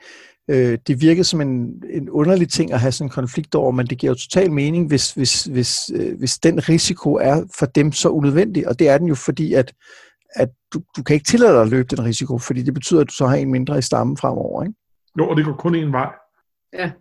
øh, 0.50 0.78
det 0.88 1.02
virker 1.02 1.24
som 1.24 1.42
en, 1.42 1.84
en 1.90 2.10
underlig 2.10 2.50
ting 2.50 2.74
at 2.74 2.80
have 2.80 2.92
sådan 2.92 3.08
en 3.08 3.12
konflikt 3.12 3.56
over, 3.56 3.72
men 3.72 3.88
det 3.88 3.98
giver 3.98 4.12
jo 4.12 4.16
total 4.16 4.52
mening, 4.52 4.88
hvis, 4.88 5.12
hvis, 5.12 5.44
hvis, 5.44 5.92
øh, 5.96 6.18
hvis 6.18 6.38
den 6.38 6.70
risiko 6.70 7.14
er 7.14 7.46
for 7.60 7.66
dem 7.66 7.92
så 7.92 8.10
unødvendig. 8.10 8.68
Og 8.68 8.80
det 8.80 8.90
er 8.90 8.98
den 8.98 9.08
jo, 9.08 9.16
fordi 9.16 9.54
at, 9.54 9.74
at 10.36 10.50
du, 10.74 10.82
du 10.98 11.04
kan 11.04 11.14
ikke 11.14 11.28
tillade 11.28 11.54
dig 11.54 11.62
at 11.62 11.70
løbe 11.70 11.96
den 11.96 12.06
risiko, 12.06 12.38
fordi 12.38 12.62
det 12.62 12.74
betyder, 12.74 13.02
at 13.02 13.08
du 13.08 13.14
så 13.14 13.26
har 13.28 13.36
en 13.36 13.52
mindre 13.52 13.78
i 13.78 13.82
stammen 13.82 14.18
fremover. 14.18 14.64
Ikke? 14.64 14.76
Jo, 15.20 15.30
og 15.30 15.38
det 15.38 15.46
går 15.46 15.54
kun 15.54 15.76
en 15.76 15.92
vej. 15.92 16.10
Ja. 16.74 16.92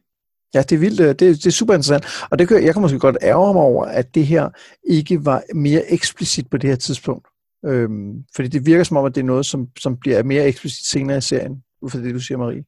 Ja, 0.54 0.62
det 0.62 0.72
er 0.72 0.78
vildt. 0.78 0.98
Det, 0.98 1.20
det 1.20 1.46
er 1.46 1.50
super 1.50 1.74
interessant. 1.74 2.04
Og 2.30 2.38
det 2.38 2.48
kan, 2.48 2.64
jeg 2.64 2.72
kan 2.72 2.82
måske 2.82 2.98
godt 2.98 3.16
ærge 3.22 3.54
mig 3.54 3.62
over, 3.62 3.84
at 3.84 4.14
det 4.14 4.26
her 4.26 4.50
ikke 4.84 5.24
var 5.24 5.42
mere 5.54 5.92
eksplicit 5.92 6.50
på 6.50 6.56
det 6.56 6.70
her 6.70 6.76
tidspunkt. 6.76 7.28
Øhm, 7.66 8.24
fordi 8.36 8.48
det 8.48 8.66
virker 8.66 8.84
som 8.84 8.96
om, 8.96 9.04
at 9.04 9.14
det 9.14 9.20
er 9.20 9.24
noget, 9.24 9.46
som, 9.46 9.68
som 9.78 9.96
bliver 9.96 10.22
mere 10.22 10.46
eksplicit 10.46 10.86
senere 10.86 11.18
i 11.18 11.20
serien, 11.20 11.62
ud 11.82 11.90
fra 11.90 11.98
det, 11.98 12.14
du 12.14 12.20
siger, 12.20 12.38
Marie. 12.38 12.64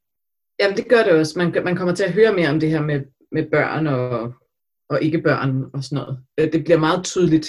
Jamen, 0.61 0.77
det 0.77 0.89
gør 0.89 1.03
det 1.03 1.13
også. 1.13 1.39
Man, 1.39 1.65
man 1.65 1.77
kommer 1.77 1.95
til 1.95 2.05
at 2.05 2.13
høre 2.13 2.35
mere 2.35 2.49
om 2.49 2.61
det 2.61 2.71
her 2.71 2.83
med, 2.83 3.01
med 3.33 3.51
børn 3.51 3.87
og, 3.87 4.33
og 4.89 5.03
ikke 5.03 5.23
børn 5.23 5.65
og 5.75 5.85
sådan 5.85 5.97
noget. 5.97 6.19
Øh, 6.39 6.53
det 6.53 6.65
bliver 6.65 6.79
meget 6.79 7.05
tydeligt, 7.05 7.49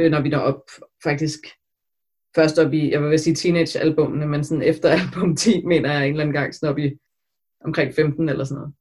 øh, 0.00 0.10
når 0.10 0.20
vi 0.20 0.28
når 0.28 0.38
op 0.38 0.62
faktisk 1.04 1.40
først 2.34 2.58
op 2.58 2.72
i, 2.72 2.90
jeg 2.90 3.02
vil 3.02 3.18
sige 3.18 3.34
teenage-albumene, 3.34 4.26
men 4.26 4.44
sådan 4.44 4.62
efter 4.62 4.88
album 5.00 5.36
10, 5.36 5.64
mener 5.66 5.92
jeg 5.92 6.04
en 6.04 6.10
eller 6.10 6.22
anden 6.22 6.34
gang, 6.34 6.54
sådan 6.54 6.68
op 6.68 6.78
i 6.78 6.98
omkring 7.64 7.94
15 7.94 8.28
eller 8.28 8.44
sådan 8.44 8.58
noget 8.58 8.72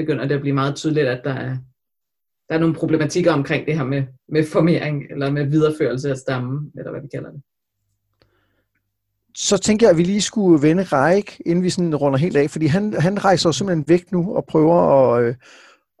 begynder 0.00 0.28
det 0.28 0.34
at 0.34 0.40
blive 0.40 0.54
meget 0.54 0.76
tydeligt, 0.76 1.06
at 1.06 1.20
der 1.24 1.34
er, 1.34 1.56
der 2.48 2.54
er 2.54 2.58
nogle 2.58 2.74
problematikker 2.74 3.32
omkring 3.32 3.66
det 3.66 3.76
her 3.76 3.84
med, 3.84 4.02
med 4.28 4.46
formering, 4.46 5.02
eller 5.10 5.30
med 5.30 5.44
videreførelse 5.44 6.10
af 6.10 6.16
stammen, 6.16 6.72
eller 6.78 6.90
hvad 6.90 7.00
vi 7.00 7.08
kalder 7.14 7.30
det. 7.30 7.42
Så 9.34 9.58
tænker 9.58 9.86
jeg, 9.86 9.90
at 9.90 9.98
vi 9.98 10.02
lige 10.02 10.20
skulle 10.20 10.62
vende 10.62 10.82
Reik, 10.82 11.40
inden 11.46 11.64
vi 11.64 11.70
sådan 11.70 11.96
runder 11.96 12.18
helt 12.18 12.36
af, 12.36 12.50
fordi 12.50 12.66
han, 12.66 12.92
han 12.92 13.24
rejser 13.24 13.48
jo 13.48 13.52
simpelthen 13.52 13.88
væk 13.88 14.12
nu 14.12 14.36
og 14.36 14.44
prøver 14.44 14.76
at, 14.76 15.24
øh, 15.24 15.34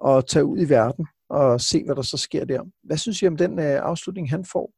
at 0.06 0.26
tage 0.26 0.44
ud 0.44 0.58
i 0.58 0.68
verden 0.68 1.06
og 1.28 1.60
se, 1.60 1.84
hvad 1.84 1.94
der 1.94 2.02
så 2.02 2.16
sker 2.16 2.44
der. 2.44 2.62
Hvad 2.82 2.96
synes 2.96 3.22
I 3.22 3.26
om 3.26 3.36
den 3.36 3.58
øh, 3.58 3.64
afslutning, 3.64 4.30
han 4.30 4.44
får? 4.44 4.72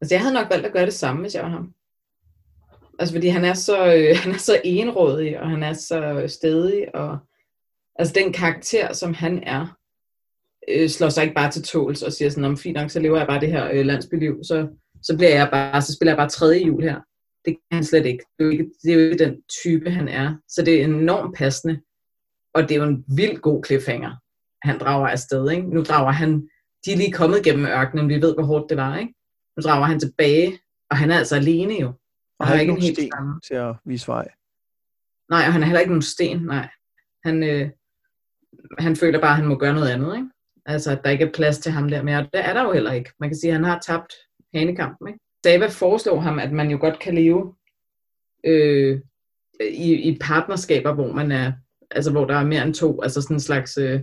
Altså, 0.00 0.14
jeg 0.14 0.20
havde 0.20 0.34
nok 0.34 0.50
valgt 0.50 0.66
at 0.66 0.72
gøre 0.72 0.86
det 0.86 0.94
samme, 0.94 1.20
hvis 1.20 1.34
jeg 1.34 1.42
var 1.42 1.50
ham. 1.50 1.74
Altså, 2.98 3.14
fordi 3.14 3.28
han 3.28 3.44
er 3.44 3.54
så, 3.54 3.94
øh, 3.94 4.16
han 4.22 4.32
er 4.32 4.38
så 4.38 4.60
enrådig, 4.64 5.40
og 5.40 5.50
han 5.50 5.62
er 5.62 5.72
så 5.72 6.24
stedig, 6.26 6.94
og 6.94 7.18
altså 7.96 8.14
den 8.14 8.32
karakter, 8.32 8.92
som 8.92 9.14
han 9.14 9.42
er, 9.42 9.76
øh, 10.68 10.88
slår 10.88 11.08
sig 11.08 11.22
ikke 11.22 11.34
bare 11.34 11.50
til 11.50 11.62
tåls 11.62 12.02
og 12.02 12.12
siger 12.12 12.30
sådan, 12.30 12.44
om 12.44 12.56
fint 12.56 12.76
nok, 12.76 12.90
så 12.90 13.00
lever 13.00 13.18
jeg 13.18 13.26
bare 13.26 13.40
det 13.40 13.52
her 13.52 13.70
øh, 13.72 13.86
landsbyliv, 13.86 14.44
så, 14.44 14.68
så 15.02 15.16
bliver 15.16 15.34
jeg 15.34 15.48
bare, 15.52 15.82
så 15.82 15.94
spiller 15.94 16.12
jeg 16.12 16.18
bare 16.18 16.28
tredje 16.28 16.66
jul 16.66 16.82
her. 16.82 17.00
Det 17.44 17.56
kan 17.56 17.76
han 17.76 17.84
slet 17.84 18.06
ikke. 18.06 18.24
Det 18.38 18.44
er, 18.44 18.44
jo 18.44 18.50
ikke. 18.50 18.70
det 18.82 18.90
er 18.90 18.94
jo 18.94 19.00
ikke 19.00 19.24
den 19.24 19.42
type, 19.62 19.90
han 19.90 20.08
er. 20.08 20.34
Så 20.48 20.62
det 20.62 20.80
er 20.80 20.84
enormt 20.84 21.36
passende. 21.36 21.80
Og 22.54 22.62
det 22.62 22.70
er 22.70 22.76
jo 22.76 22.88
en 22.88 23.04
vild 23.16 23.36
god 23.40 23.64
cliffhanger, 23.64 24.10
han 24.62 24.78
drager 24.78 25.08
afsted. 25.08 25.50
Ikke? 25.50 25.74
Nu 25.74 25.82
drager 25.82 26.12
han, 26.12 26.48
de 26.84 26.92
er 26.92 26.96
lige 26.96 27.12
kommet 27.12 27.44
gennem 27.44 27.66
ørkenen, 27.66 28.08
vi 28.08 28.22
ved, 28.22 28.34
hvor 28.34 28.42
hårdt 28.42 28.70
det 28.70 28.76
var. 28.76 28.98
Ikke? 28.98 29.14
Nu 29.60 29.68
drager 29.68 29.86
han 29.86 30.00
tilbage, 30.00 30.58
og 30.90 30.96
han 30.96 31.10
er 31.10 31.18
altså 31.18 31.36
alene 31.36 31.74
jo. 31.74 31.92
Og 32.38 32.46
har 32.46 32.60
ikke 32.60 32.72
en 32.72 32.80
helt 32.80 32.98
sten 32.98 33.40
til 33.46 33.54
at 33.54 33.74
vise 33.84 34.08
vej. 34.08 34.28
Nej, 35.30 35.44
og 35.46 35.52
han 35.52 35.62
har 35.62 35.66
heller 35.66 35.80
ikke 35.80 35.92
nogen 35.92 36.02
sten, 36.02 36.38
nej. 36.38 36.68
Han, 37.24 37.42
øh, 37.42 37.70
han 38.78 38.96
føler 38.96 39.20
bare, 39.20 39.30
at 39.30 39.36
han 39.36 39.46
må 39.46 39.54
gøre 39.54 39.74
noget 39.74 39.88
andet. 39.88 40.16
Ikke? 40.16 40.28
Altså, 40.66 40.90
at 40.90 41.00
der 41.04 41.10
ikke 41.10 41.24
er 41.24 41.32
plads 41.32 41.58
til 41.58 41.72
ham 41.72 41.88
der 41.88 42.02
mere. 42.02 42.18
Og 42.18 42.24
det 42.32 42.44
er 42.44 42.52
der 42.52 42.62
jo 42.62 42.72
heller 42.72 42.92
ikke. 42.92 43.10
Man 43.20 43.28
kan 43.28 43.36
sige, 43.36 43.50
at 43.50 43.56
han 43.56 43.64
har 43.64 43.78
tabt 43.78 44.12
hanekampen. 44.54 45.08
Ikke? 45.08 45.20
Dava 45.44 45.66
foreslår 45.66 46.20
ham, 46.20 46.38
at 46.38 46.52
man 46.52 46.70
jo 46.70 46.78
godt 46.80 46.98
kan 46.98 47.14
leve 47.14 47.54
øh, 48.44 49.00
i, 49.60 49.94
i 49.94 50.18
partnerskaber, 50.20 50.94
hvor 50.94 51.12
man 51.12 51.32
er, 51.32 51.52
altså 51.90 52.10
hvor 52.10 52.24
der 52.24 52.34
er 52.34 52.44
mere 52.44 52.62
end 52.62 52.74
to, 52.74 53.02
altså 53.02 53.22
sådan 53.22 53.36
en 53.36 53.40
slags, 53.40 53.78
øh, 53.78 54.00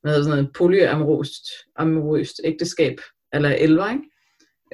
hvad 0.00 0.12
hedder 0.12 0.24
sådan 0.24 0.38
noget, 0.38 0.52
polyamorøst 0.54 1.44
amorøst 1.76 2.40
ægteskab, 2.44 3.00
eller 3.32 3.50
elver, 3.50 3.90
ikke? 3.90 4.04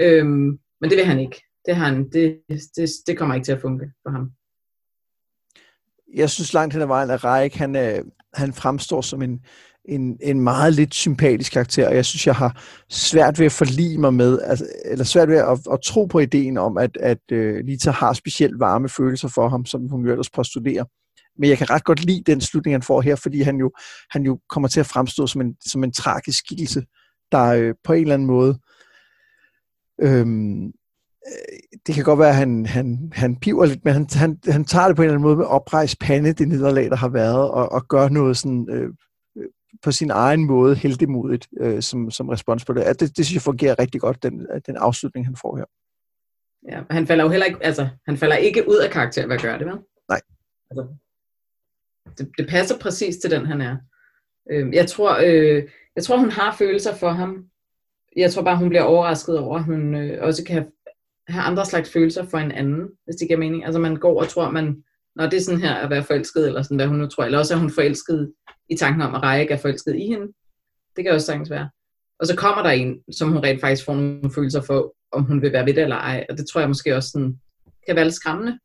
Øhm, 0.01 0.59
men 0.81 0.91
det 0.91 0.97
vil 0.97 1.05
han 1.05 1.21
ikke. 1.21 1.43
Det, 1.66 1.77
han, 1.77 2.09
det, 2.11 2.41
det, 2.77 2.91
det 3.07 3.19
kommer 3.19 3.35
ikke 3.35 3.45
til 3.45 3.53
at 3.53 3.61
funke 3.61 3.87
for 4.03 4.11
ham. 4.11 4.31
Jeg 6.15 6.31
synes 6.31 6.55
langt 6.55 6.75
hen 6.75 6.83
ad 6.83 6.87
vejen, 6.87 7.11
at 7.11 7.25
Reik, 7.25 7.55
han, 7.55 7.77
øh, 7.77 8.05
han 8.35 8.53
fremstår 8.53 9.01
som 9.01 9.23
en, 9.23 9.41
en, 9.89 10.19
en 10.23 10.41
meget 10.41 10.75
lidt 10.75 10.95
sympatisk 10.95 11.53
karakter, 11.53 11.89
og 11.89 11.95
jeg 11.95 12.05
synes, 12.05 12.27
jeg 12.27 12.35
har 12.35 12.62
svært 12.91 13.39
ved 13.39 13.47
at 13.47 13.53
forlige 13.53 13.99
mig 13.99 14.15
med, 14.15 14.41
altså, 14.43 14.66
eller 14.85 15.05
svært 15.05 15.29
ved 15.29 15.37
at, 15.37 15.59
at 15.73 15.79
tro 15.85 16.05
på 16.05 16.19
ideen 16.19 16.59
om, 16.59 16.79
at, 16.79 16.97
at 17.01 17.19
uh, 17.33 17.57
Lita 17.65 17.91
har 17.91 18.12
specielt 18.12 18.61
varme 18.61 18.89
følelser 18.89 19.29
for 19.29 19.49
ham, 19.49 19.66
som 19.66 19.89
hun 19.89 20.05
jo 20.05 20.11
ellers 20.11 20.31
postulerer. 20.31 20.85
Men 21.39 21.51
jeg 21.51 21.59
kan 21.59 21.71
ret 21.71 21.85
godt 21.85 22.05
lide 22.05 22.23
den 22.27 22.41
slutning, 22.41 22.75
han 22.75 22.83
får 22.83 23.01
her, 23.01 23.16
fordi 23.16 23.43
han 23.43 23.57
jo, 23.57 23.71
han 24.11 24.23
jo 24.23 24.39
kommer 24.49 24.69
til 24.69 24.81
at 24.81 24.87
fremstå 24.87 25.27
som 25.27 25.41
en, 25.41 25.55
som 25.66 25.85
en 25.85 25.93
tragisk 25.93 26.39
skikkelse, 26.39 26.83
der 27.33 27.69
uh, 27.69 27.75
på 27.85 27.93
en 27.93 28.03
eller 28.03 28.15
anden 28.15 28.27
måde 28.27 28.59
øhm, 30.03 30.73
det 31.87 31.95
kan 31.95 32.05
godt 32.05 32.19
være, 32.19 32.29
at 32.29 32.35
han, 32.35 32.66
han, 32.66 33.12
han 33.15 33.37
piver 33.37 33.66
lidt, 33.66 33.85
men 33.85 33.95
han, 33.95 34.07
han, 34.12 34.39
han 34.49 34.65
tager 34.65 34.87
det 34.87 34.97
på 34.97 35.03
en 35.03 35.07
eller 35.07 35.15
anden 35.15 35.27
måde 35.29 35.37
med 35.37 35.45
oprejst 35.45 35.99
pande, 35.99 36.33
det 36.33 36.49
nederlag, 36.49 36.91
der 36.91 36.97
har 36.97 37.09
været, 37.09 37.51
og, 37.51 37.73
og 37.73 37.89
gør 37.89 38.09
noget 38.09 38.37
sådan, 38.37 38.69
øh, 38.71 38.91
på 39.83 39.93
sin 39.93 40.11
egen 40.11 40.45
måde 40.45 40.75
heldemodigt 40.75 41.49
øh, 41.61 41.83
som, 41.83 42.11
som 42.11 42.29
respons 42.29 42.65
på 42.65 42.73
det. 42.73 43.01
det. 43.01 43.16
Det 43.16 43.27
synes 43.27 43.35
jeg 43.35 43.43
fungerer 43.43 43.79
rigtig 43.79 44.01
godt, 44.01 44.23
den, 44.23 44.47
den 44.66 44.77
afslutning, 44.77 45.27
han 45.27 45.37
får 45.37 45.57
her. 45.57 45.65
Ja, 46.69 46.83
han 46.91 47.07
falder 47.07 47.25
jo 47.25 47.31
heller 47.31 47.47
ikke, 47.47 47.59
altså, 47.65 47.89
han 48.07 48.16
falder 48.16 48.37
ikke 48.37 48.69
ud 48.69 48.77
af 48.77 48.91
karakter 48.91 49.27
ved 49.27 49.35
at 49.35 49.43
gøre 49.43 49.59
det, 49.59 49.66
vel? 49.66 49.79
Nej. 50.09 50.21
Altså, 50.71 50.87
det, 52.19 52.31
det 52.39 52.49
passer 52.49 52.79
præcis 52.79 53.16
til 53.16 53.31
den, 53.31 53.47
han 53.47 53.61
er. 53.61 53.77
Øh, 54.51 54.75
jeg, 54.75 54.87
tror, 54.87 55.19
øh, 55.27 55.69
jeg 55.97 56.05
tror, 56.05 56.19
hun 56.19 56.31
har 56.31 56.57
følelser 56.59 56.95
for 56.95 57.11
ham. 57.11 57.45
Jeg 58.16 58.32
tror 58.32 58.43
bare, 58.43 58.59
hun 58.59 58.69
bliver 58.69 58.82
overrasket 58.82 59.39
over, 59.39 59.59
at 59.59 59.65
hun 59.65 59.95
øh, 59.95 60.19
også 60.23 60.45
kan 60.45 60.66
have 61.28 61.43
andre 61.43 61.66
slags 61.66 61.93
følelser 61.93 62.24
for 62.24 62.39
en 62.39 62.53
anden, 62.53 62.89
hvis 63.05 63.16
det 63.16 63.28
giver 63.28 63.41
mening. 63.41 63.65
Altså 63.65 63.81
man 63.81 63.97
går 63.97 64.20
og 64.20 64.28
tror, 64.28 64.51
man, 64.51 64.85
når 65.16 65.24
det 65.31 65.36
er 65.36 65.41
sådan 65.41 65.61
her 65.61 65.74
at 65.74 65.91
være 65.91 66.05
forelsket, 66.05 66.47
eller 66.47 66.62
sådan 66.62 66.77
hvad 66.77 66.86
hun 66.86 66.97
nu 66.97 67.07
tror, 67.07 67.24
eller 67.24 67.39
også 67.39 67.55
er 67.55 67.59
hun 67.59 67.70
forelsket 67.70 68.32
i 68.70 68.77
tanken 68.77 69.03
om, 69.03 69.15
at 69.15 69.23
Rejek 69.23 69.51
er 69.51 69.57
forelsket 69.57 69.97
i 69.97 70.07
hende. 70.07 70.27
Det 70.97 71.05
kan 71.05 71.12
også 71.12 71.27
sagtens 71.27 71.51
være. 71.51 71.70
Og 72.20 72.27
så 72.27 72.36
kommer 72.36 72.62
der 72.62 72.70
en, 72.70 72.99
som 73.12 73.28
hun 73.28 73.43
rent 73.43 73.61
faktisk 73.61 73.85
får 73.85 73.95
nogle 73.95 74.31
følelser 74.35 74.62
for, 74.62 74.95
om 75.12 75.23
hun 75.23 75.43
vil 75.43 75.53
være 75.53 75.66
ved 75.66 75.74
det 75.74 75.82
eller 75.82 75.97
ej. 75.97 76.27
Og 76.31 76.39
det 76.39 76.47
tror 76.47 76.61
jeg 76.61 76.69
måske 76.69 76.97
også 76.97 77.11
sådan, 77.11 77.41
kan 77.86 77.97
være 77.97 78.05
lidt 78.05 78.15
skræmmende 78.15 78.59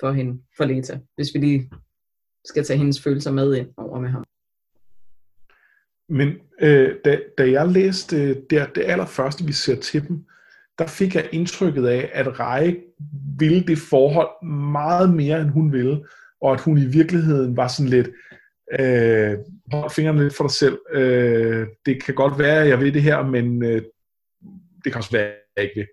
for 0.00 0.12
hende, 0.12 0.42
for 0.56 0.64
Leta, 0.64 0.98
hvis 1.16 1.34
vi 1.34 1.38
lige 1.38 1.70
skal 2.44 2.64
tage 2.64 2.78
hendes 2.78 3.02
følelser 3.02 3.32
med 3.32 3.54
ind 3.54 3.68
over 3.76 4.00
med 4.00 4.08
ham. 4.08 4.24
Men 6.14 6.28
øh, 6.60 6.94
da, 7.04 7.20
da 7.38 7.50
jeg 7.50 7.68
læste 7.68 8.16
øh, 8.16 8.36
det, 8.50 8.70
det 8.74 8.82
allerførste, 8.84 9.44
vi 9.44 9.52
ser 9.52 9.80
til 9.80 10.08
dem, 10.08 10.24
der 10.78 10.86
fik 10.86 11.14
jeg 11.14 11.28
indtrykket 11.32 11.86
af, 11.86 12.10
at 12.12 12.40
Reje 12.40 12.76
ville 13.38 13.66
det 13.66 13.78
forhold 13.90 14.46
meget 14.46 15.14
mere, 15.14 15.40
end 15.40 15.50
hun 15.50 15.72
ville, 15.72 16.04
og 16.42 16.52
at 16.52 16.60
hun 16.60 16.78
i 16.78 16.86
virkeligheden 16.86 17.56
var 17.56 17.68
sådan 17.68 17.90
lidt, 17.90 18.08
øh, 18.80 19.38
hold 19.72 19.90
fingrene 19.90 20.22
lidt 20.22 20.36
for 20.36 20.44
dig 20.44 20.54
selv, 20.54 20.78
øh, 20.92 21.66
det 21.86 22.02
kan 22.04 22.14
godt 22.14 22.38
være, 22.38 22.62
at 22.62 22.68
jeg 22.68 22.80
ved 22.80 22.92
det 22.92 23.02
her, 23.02 23.22
men 23.22 23.64
øh, 23.64 23.82
det 24.84 24.92
kan 24.92 24.96
også 24.96 25.12
være, 25.12 25.26
at 25.26 25.34
jeg 25.56 25.64
ikke 25.64 25.74
vil. 25.80 25.86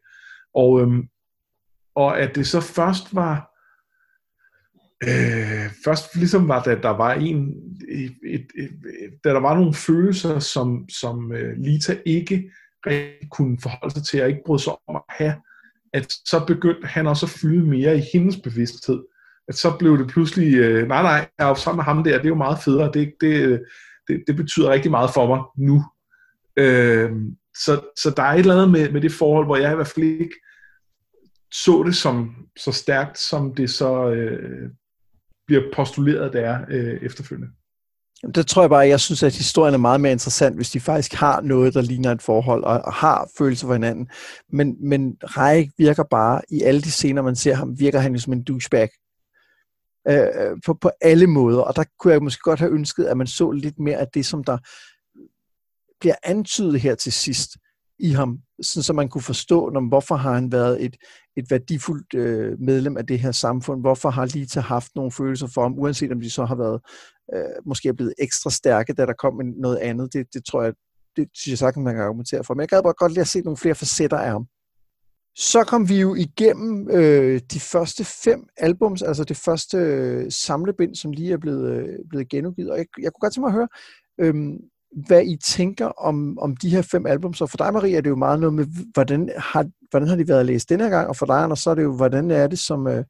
Og, 0.53 0.81
øh, 0.81 0.87
og 1.95 2.19
at 2.19 2.35
det 2.35 2.47
så 2.47 2.61
først 2.61 3.15
var, 3.15 3.51
Øh, 5.03 5.69
først 5.85 6.15
ligesom 6.15 6.47
var 6.47 6.63
da 6.63 6.75
der 6.75 6.89
var 6.89 7.13
en, 7.13 7.53
et, 7.89 8.15
et, 8.25 8.47
et, 8.55 8.71
da 9.23 9.29
der 9.29 9.39
var 9.39 9.55
nogle 9.55 9.73
følelser, 9.73 10.39
som, 10.39 10.89
som 10.89 11.31
øh, 11.31 11.57
Lita 11.57 11.97
ikke 12.05 12.51
rigtig 12.85 13.29
kunne 13.31 13.57
forholde 13.61 13.93
sig 13.93 14.03
til, 14.03 14.21
og 14.21 14.29
ikke 14.29 14.41
brød 14.45 14.59
sig 14.59 14.73
om 14.87 14.95
at 14.95 15.01
have, 15.09 15.35
at 15.93 16.13
så 16.25 16.43
begyndte 16.47 16.87
han 16.87 17.07
også 17.07 17.25
at 17.25 17.29
fylde 17.29 17.65
mere 17.65 17.97
i 17.97 18.01
hendes 18.13 18.37
bevidsthed. 18.37 19.03
At 19.47 19.55
så 19.55 19.77
blev 19.79 19.97
det 19.97 20.07
pludselig, 20.07 20.55
øh, 20.55 20.87
nej 20.87 21.01
nej, 21.01 21.29
jeg 21.39 21.45
er 21.45 21.47
jo 21.47 21.55
sammen 21.55 21.77
med 21.77 21.83
ham 21.83 22.03
der, 22.03 22.17
det 22.17 22.25
er 22.25 22.29
jo 22.29 22.35
meget 22.35 22.59
federe, 22.63 22.91
det, 22.93 23.13
det, 23.21 23.41
øh, 23.41 23.59
det, 24.07 24.23
det 24.27 24.35
betyder 24.35 24.69
rigtig 24.69 24.91
meget 24.91 25.11
for 25.13 25.27
mig 25.27 25.41
nu. 25.57 25.83
Øh, 26.57 27.11
så, 27.57 27.81
så 27.97 28.13
der 28.17 28.23
er 28.23 28.33
et 28.33 28.39
eller 28.39 28.53
andet 28.53 28.71
med, 28.71 28.91
med 28.91 29.01
det 29.01 29.11
forhold, 29.11 29.45
hvor 29.45 29.57
jeg 29.57 29.71
i 29.71 29.75
hvert 29.75 29.87
fald 29.87 30.05
ikke 30.05 30.35
så 31.51 31.83
det 31.85 31.95
som 31.95 32.35
så 32.57 32.71
stærkt, 32.71 33.17
som 33.17 33.55
det 33.55 33.69
så 33.69 34.09
øh, 34.11 34.69
bliver 35.47 35.63
postuleret, 35.73 36.33
det 36.33 36.43
er 36.43 36.65
øh, 36.69 36.99
efterfølgende. 37.01 37.53
Det 38.35 38.47
tror 38.47 38.61
jeg 38.61 38.69
bare, 38.69 38.87
jeg 38.87 38.99
synes, 38.99 39.23
at 39.23 39.35
historien 39.35 39.73
er 39.73 39.77
meget 39.77 40.01
mere 40.01 40.11
interessant, 40.11 40.55
hvis 40.55 40.69
de 40.69 40.79
faktisk 40.79 41.13
har 41.13 41.41
noget, 41.41 41.73
der 41.73 41.81
ligner 41.81 42.11
et 42.11 42.21
forhold, 42.21 42.63
og 42.63 42.93
har 42.93 43.29
følelser 43.37 43.67
for 43.67 43.73
hinanden. 43.73 44.09
Men, 44.49 44.75
men 44.89 45.17
Reik 45.23 45.69
virker 45.77 46.03
bare, 46.03 46.41
i 46.49 46.61
alle 46.61 46.81
de 46.81 46.91
scener, 46.91 47.21
man 47.21 47.35
ser 47.35 47.53
ham, 47.53 47.79
virker 47.79 47.99
han 47.99 48.13
jo 48.13 48.19
som 48.19 48.33
en 48.33 48.43
douchebag. 48.43 48.89
Øh, 50.07 50.27
øh, 50.35 50.57
på, 50.65 50.73
på 50.73 50.91
alle 51.01 51.27
måder. 51.27 51.61
Og 51.61 51.75
der 51.75 51.83
kunne 51.99 52.13
jeg 52.13 52.23
måske 52.23 52.41
godt 52.43 52.59
have 52.59 52.71
ønsket, 52.71 53.05
at 53.05 53.17
man 53.17 53.27
så 53.27 53.51
lidt 53.51 53.79
mere 53.79 53.97
af 53.97 54.07
det, 54.13 54.25
som 54.25 54.43
der 54.43 54.57
bliver 55.99 56.15
antydet 56.23 56.81
her 56.81 56.95
til 56.95 57.11
sidst 57.11 57.57
i 57.99 58.11
ham, 58.11 58.39
sådan 58.61 58.83
så 58.83 58.93
man 58.93 59.09
kunne 59.09 59.21
forstå, 59.21 59.69
når, 59.69 59.81
hvorfor 59.87 60.15
har 60.15 60.33
han 60.33 60.51
været 60.51 60.85
et, 60.85 60.95
et 61.37 61.51
værdifuldt 61.51 62.13
øh, 62.13 62.59
medlem 62.59 62.97
af 62.97 63.07
det 63.07 63.19
her 63.19 63.31
samfund, 63.31 63.81
hvorfor 63.81 64.09
har 64.09 64.25
Lita 64.25 64.59
haft 64.59 64.95
nogle 64.95 65.11
følelser 65.11 65.47
for 65.47 65.61
ham, 65.61 65.79
uanset 65.79 66.11
om 66.11 66.21
de 66.21 66.29
så 66.29 66.45
har 66.45 66.55
været 66.55 66.81
øh, 67.33 67.65
måske 67.65 67.89
er 67.89 67.93
blevet 67.93 68.13
ekstra 68.19 68.49
stærke, 68.49 68.93
da 68.93 69.05
der 69.05 69.13
kom 69.13 69.41
noget 69.57 69.77
andet. 69.77 70.13
Det, 70.13 70.27
det 70.33 70.45
tror 70.45 70.63
jeg, 70.63 70.73
det 71.15 71.27
synes 71.33 71.51
jeg 71.51 71.57
sagtens, 71.57 71.83
man 71.83 71.95
kan 71.95 72.03
argumentere 72.03 72.43
for. 72.43 72.53
Men 72.53 72.61
jeg 72.61 72.69
gad 72.69 72.83
bare 72.83 72.93
godt 72.93 73.11
lige 73.11 73.21
at 73.21 73.27
se 73.27 73.41
nogle 73.41 73.57
flere 73.57 73.75
facetter 73.75 74.17
af 74.17 74.31
ham. 74.31 74.45
Så 75.35 75.63
kom 75.63 75.89
vi 75.89 75.99
jo 76.01 76.15
igennem 76.15 76.89
øh, 76.91 77.41
de 77.53 77.59
første 77.59 78.03
fem 78.03 78.47
albums, 78.57 79.01
altså 79.01 79.23
det 79.23 79.37
første 79.37 79.77
øh, 79.77 80.31
samlebind, 80.31 80.95
som 80.95 81.11
lige 81.11 81.33
er 81.33 81.37
blevet, 81.37 81.71
øh, 81.71 81.99
blevet 82.09 82.29
genudgivet. 82.29 82.71
Og 82.71 82.77
jeg, 82.77 82.85
jeg 83.01 83.11
kunne 83.11 83.21
godt 83.21 83.33
tænke 83.33 83.49
mig 83.49 83.49
at 83.49 83.53
høre, 83.53 83.67
øh, 84.21 84.59
hvad 84.91 85.25
I 85.25 85.37
tænker 85.45 85.85
om, 85.85 86.39
om 86.39 86.57
de 86.57 86.69
her 86.69 86.81
fem 86.81 87.05
albums. 87.05 87.41
Og 87.41 87.49
for 87.49 87.57
dig, 87.57 87.73
Marie, 87.73 87.97
er 87.97 88.01
det 88.01 88.09
jo 88.09 88.15
meget 88.15 88.39
noget 88.39 88.53
med, 88.53 88.65
hvordan 88.93 89.31
har, 89.37 89.65
hvordan 89.89 90.07
har 90.07 90.15
de 90.15 90.27
været 90.27 90.45
læst 90.45 90.69
denne 90.69 90.89
gang? 90.89 91.07
Og 91.07 91.15
for 91.15 91.25
dig, 91.25 91.35
Anders, 91.35 91.59
så 91.59 91.69
er 91.69 91.75
det 91.75 91.83
jo, 91.83 91.95
hvordan 91.95 92.31
er 92.31 92.47
det 92.47 92.59
som... 92.59 92.87
Øh, 92.87 93.03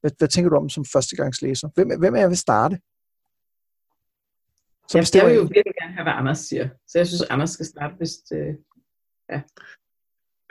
hvad, 0.00 0.10
hvad 0.18 0.28
tænker 0.28 0.50
du 0.50 0.56
om 0.56 0.68
som 0.68 0.84
førstegangslæser? 0.84 1.68
Hvem, 1.74 1.98
hvem 1.98 2.14
er 2.14 2.20
jeg 2.20 2.28
vil 2.28 2.36
starte? 2.36 2.78
Så 4.88 5.10
jeg 5.14 5.26
vil 5.26 5.34
jo 5.34 5.40
virkelig 5.40 5.74
gerne 5.82 5.94
have, 5.94 6.02
hvad 6.02 6.12
Anders 6.12 6.38
siger. 6.38 6.68
Så 6.88 6.98
jeg 6.98 7.06
synes, 7.06 7.22
Anders 7.22 7.50
skal 7.50 7.66
starte, 7.66 7.94
hvis 7.98 8.10
det... 8.10 8.58
Ja. 9.32 9.40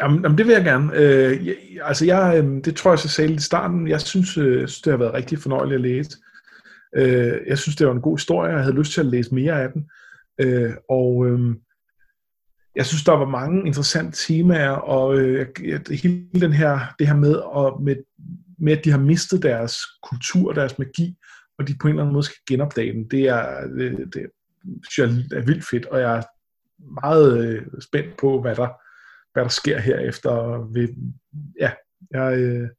Jamen, 0.01 0.23
jamen, 0.23 0.37
det 0.37 0.45
vil 0.45 0.53
jeg 0.53 0.63
gerne. 0.63 0.91
Øh, 0.95 1.47
jeg, 1.47 1.55
altså, 1.83 2.05
jeg, 2.05 2.43
øh, 2.43 2.65
det 2.65 2.75
tror 2.75 2.91
jeg, 2.91 2.99
jeg 3.03 3.09
sagde 3.09 3.33
i 3.33 3.39
starten. 3.39 3.87
Jeg 3.87 4.01
synes, 4.01 4.37
øh, 4.37 4.67
synes, 4.67 4.81
det 4.81 4.91
har 4.91 4.97
været 4.97 5.13
rigtig 5.13 5.39
fornøjeligt 5.39 5.75
at 5.75 5.81
læse. 5.81 6.17
Øh, 6.95 7.47
jeg 7.47 7.57
synes, 7.57 7.75
det 7.75 7.87
var 7.87 7.93
en 7.93 8.01
god 8.01 8.17
historie. 8.17 8.51
Jeg 8.51 8.63
havde 8.63 8.75
lyst 8.75 8.93
til 8.93 9.01
at 9.01 9.05
læse 9.05 9.35
mere 9.35 9.61
af 9.61 9.71
den. 9.71 9.89
Øh, 10.39 10.73
og 10.89 11.27
øh, 11.27 11.55
jeg 12.75 12.85
synes, 12.85 13.03
der 13.03 13.11
var 13.11 13.25
mange 13.25 13.65
interessante 13.65 14.17
temaer, 14.27 14.69
og 14.69 15.17
øh, 15.17 15.47
hele 15.89 16.41
den 16.41 16.53
her, 16.53 16.79
det 16.99 17.07
her 17.07 17.15
med, 17.15 17.35
og 17.35 17.81
med, 17.83 17.95
med, 18.59 18.77
at 18.77 18.85
de 18.85 18.91
har 18.91 18.99
mistet 18.99 19.43
deres 19.43 19.75
kultur, 20.03 20.53
deres 20.53 20.79
magi, 20.79 21.17
og 21.59 21.67
de 21.67 21.75
på 21.81 21.87
en 21.87 21.91
eller 21.91 22.03
anden 22.03 22.13
måde 22.13 22.25
skal 22.25 22.37
genopdage 22.49 22.93
den, 22.93 23.07
det 23.11 23.27
er, 23.27 23.67
det, 23.67 24.13
det 24.13 24.25
synes 24.89 24.97
jeg 25.31 25.37
er 25.37 25.45
vildt 25.45 25.65
fedt, 25.69 25.85
og 25.85 25.99
jeg 25.99 26.17
er 26.17 26.23
meget 27.03 27.47
øh, 27.47 27.65
spændt 27.81 28.17
på, 28.17 28.41
hvad 28.41 28.55
der, 28.55 28.67
hvad 29.33 29.43
der 29.43 29.49
sker 29.49 29.79
herefter. 29.79 30.33
Ved, 30.73 30.87
ja, 31.59 31.71
jeg, 32.11 32.39
øh, 32.39 32.69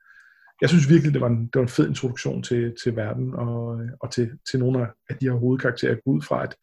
jeg 0.60 0.68
synes 0.68 0.88
virkelig, 0.90 1.12
det 1.12 1.20
var 1.20 1.26
en, 1.26 1.42
det 1.42 1.54
var 1.54 1.62
en 1.62 1.68
fed 1.68 1.88
introduktion 1.88 2.42
til, 2.42 2.74
til 2.82 2.96
verden 2.96 3.34
og, 3.34 3.80
og 4.00 4.12
til, 4.12 4.30
til 4.50 4.58
nogle 4.58 4.88
af 5.10 5.16
de 5.16 5.26
her 5.26 5.32
hovedkarakterer. 5.32 5.92
Jeg 5.92 6.00
går 6.04 6.12
ud 6.12 6.22
fra, 6.22 6.42
at, 6.42 6.54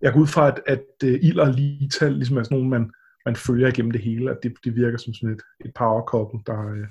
jeg 0.00 0.12
går 0.12 0.20
ud 0.20 0.26
fra, 0.26 0.48
at, 0.48 0.60
at 0.66 0.84
uh, 1.04 1.10
Ild 1.10 1.38
og 1.38 1.54
Lita 1.54 2.08
ligesom 2.08 2.36
er 2.36 2.42
sådan 2.42 2.56
nogle, 2.58 2.70
man, 2.70 2.90
man 3.24 3.36
følger 3.36 3.68
igennem 3.68 3.90
det 3.90 4.00
hele, 4.00 4.30
at 4.30 4.38
det, 4.42 4.54
det 4.64 4.76
virker 4.76 4.98
som 4.98 5.14
sådan 5.14 5.34
et, 5.34 5.42
et 5.64 5.74
power 5.74 6.02
couple, 6.02 6.40
der, 6.46 6.72
uh, 6.72 6.86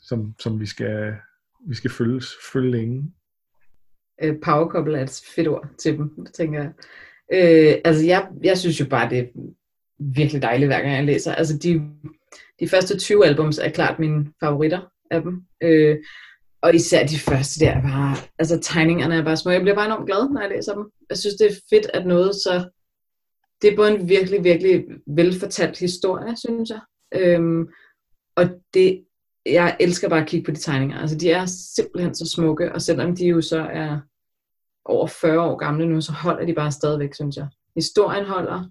som, 0.00 0.34
som 0.38 0.60
vi 0.60 0.66
skal, 0.66 1.14
vi 1.68 1.74
skal 1.74 1.90
følge, 1.90 2.22
følge 2.52 2.70
længe. 2.70 3.12
Øh, 4.22 4.34
uh, 4.34 4.40
power 4.44 4.68
couple 4.68 4.98
er 4.98 5.02
et 5.02 5.22
fedt 5.36 5.48
ord 5.48 5.68
til 5.78 5.96
dem, 5.96 6.26
tænker 6.34 6.60
jeg. 6.60 6.72
Øh, 7.32 7.74
altså, 7.84 8.06
jeg, 8.06 8.28
jeg 8.44 8.58
synes 8.58 8.80
jo 8.80 8.86
bare, 8.88 9.10
det 9.10 9.18
er 9.18 9.26
virkelig 9.98 10.42
dejligt, 10.42 10.68
hver 10.68 10.80
gang 10.80 10.96
jeg 10.96 11.04
læser. 11.04 11.34
Altså, 11.34 11.58
de, 11.58 11.90
de 12.60 12.68
første 12.68 12.98
20 12.98 13.26
albums 13.26 13.58
er 13.58 13.70
klart 13.70 13.98
mine 13.98 14.26
favoritter 14.40 14.80
af 15.10 15.22
dem. 15.22 15.42
Øh, 15.62 15.98
og 16.62 16.74
især 16.74 17.06
de 17.06 17.18
første 17.18 17.64
der, 17.64 17.82
bare, 17.82 18.16
altså 18.38 18.60
tegningerne 18.62 19.14
er 19.14 19.24
bare 19.24 19.36
små. 19.36 19.50
Jeg 19.50 19.60
bliver 19.60 19.74
bare 19.74 19.86
enormt 19.86 20.06
glad, 20.06 20.30
når 20.30 20.40
jeg 20.40 20.50
læser 20.50 20.74
dem. 20.74 20.90
Jeg 21.10 21.18
synes, 21.18 21.34
det 21.34 21.46
er 21.46 21.54
fedt, 21.70 21.86
at 21.94 22.06
noget 22.06 22.34
så... 22.34 22.68
Det 23.62 23.72
er 23.72 23.76
både 23.76 23.94
en 23.94 24.08
virkelig, 24.08 24.44
virkelig 24.44 24.84
velfortalt 25.06 25.78
historie, 25.78 26.36
synes 26.36 26.70
jeg. 26.70 26.80
Øhm, 27.14 27.68
og 28.36 28.44
det, 28.74 29.04
jeg 29.46 29.76
elsker 29.80 30.08
bare 30.08 30.20
at 30.20 30.28
kigge 30.28 30.44
på 30.44 30.50
de 30.50 30.56
tegninger. 30.56 30.98
Altså, 30.98 31.16
de 31.16 31.30
er 31.30 31.46
simpelthen 31.46 32.14
så 32.14 32.26
smukke, 32.26 32.72
og 32.72 32.82
selvom 32.82 33.16
de 33.16 33.26
jo 33.26 33.40
så 33.40 33.60
er 33.60 34.00
over 34.84 35.06
40 35.06 35.40
år 35.40 35.56
gamle 35.56 35.86
nu, 35.86 36.00
så 36.00 36.12
holder 36.12 36.46
de 36.46 36.54
bare 36.54 36.72
stadigvæk, 36.72 37.14
synes 37.14 37.36
jeg. 37.36 37.48
Historien 37.76 38.24
holder, 38.24 38.64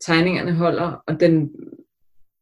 tegningerne 0.00 0.52
holder, 0.52 1.02
og 1.06 1.20
den, 1.20 1.50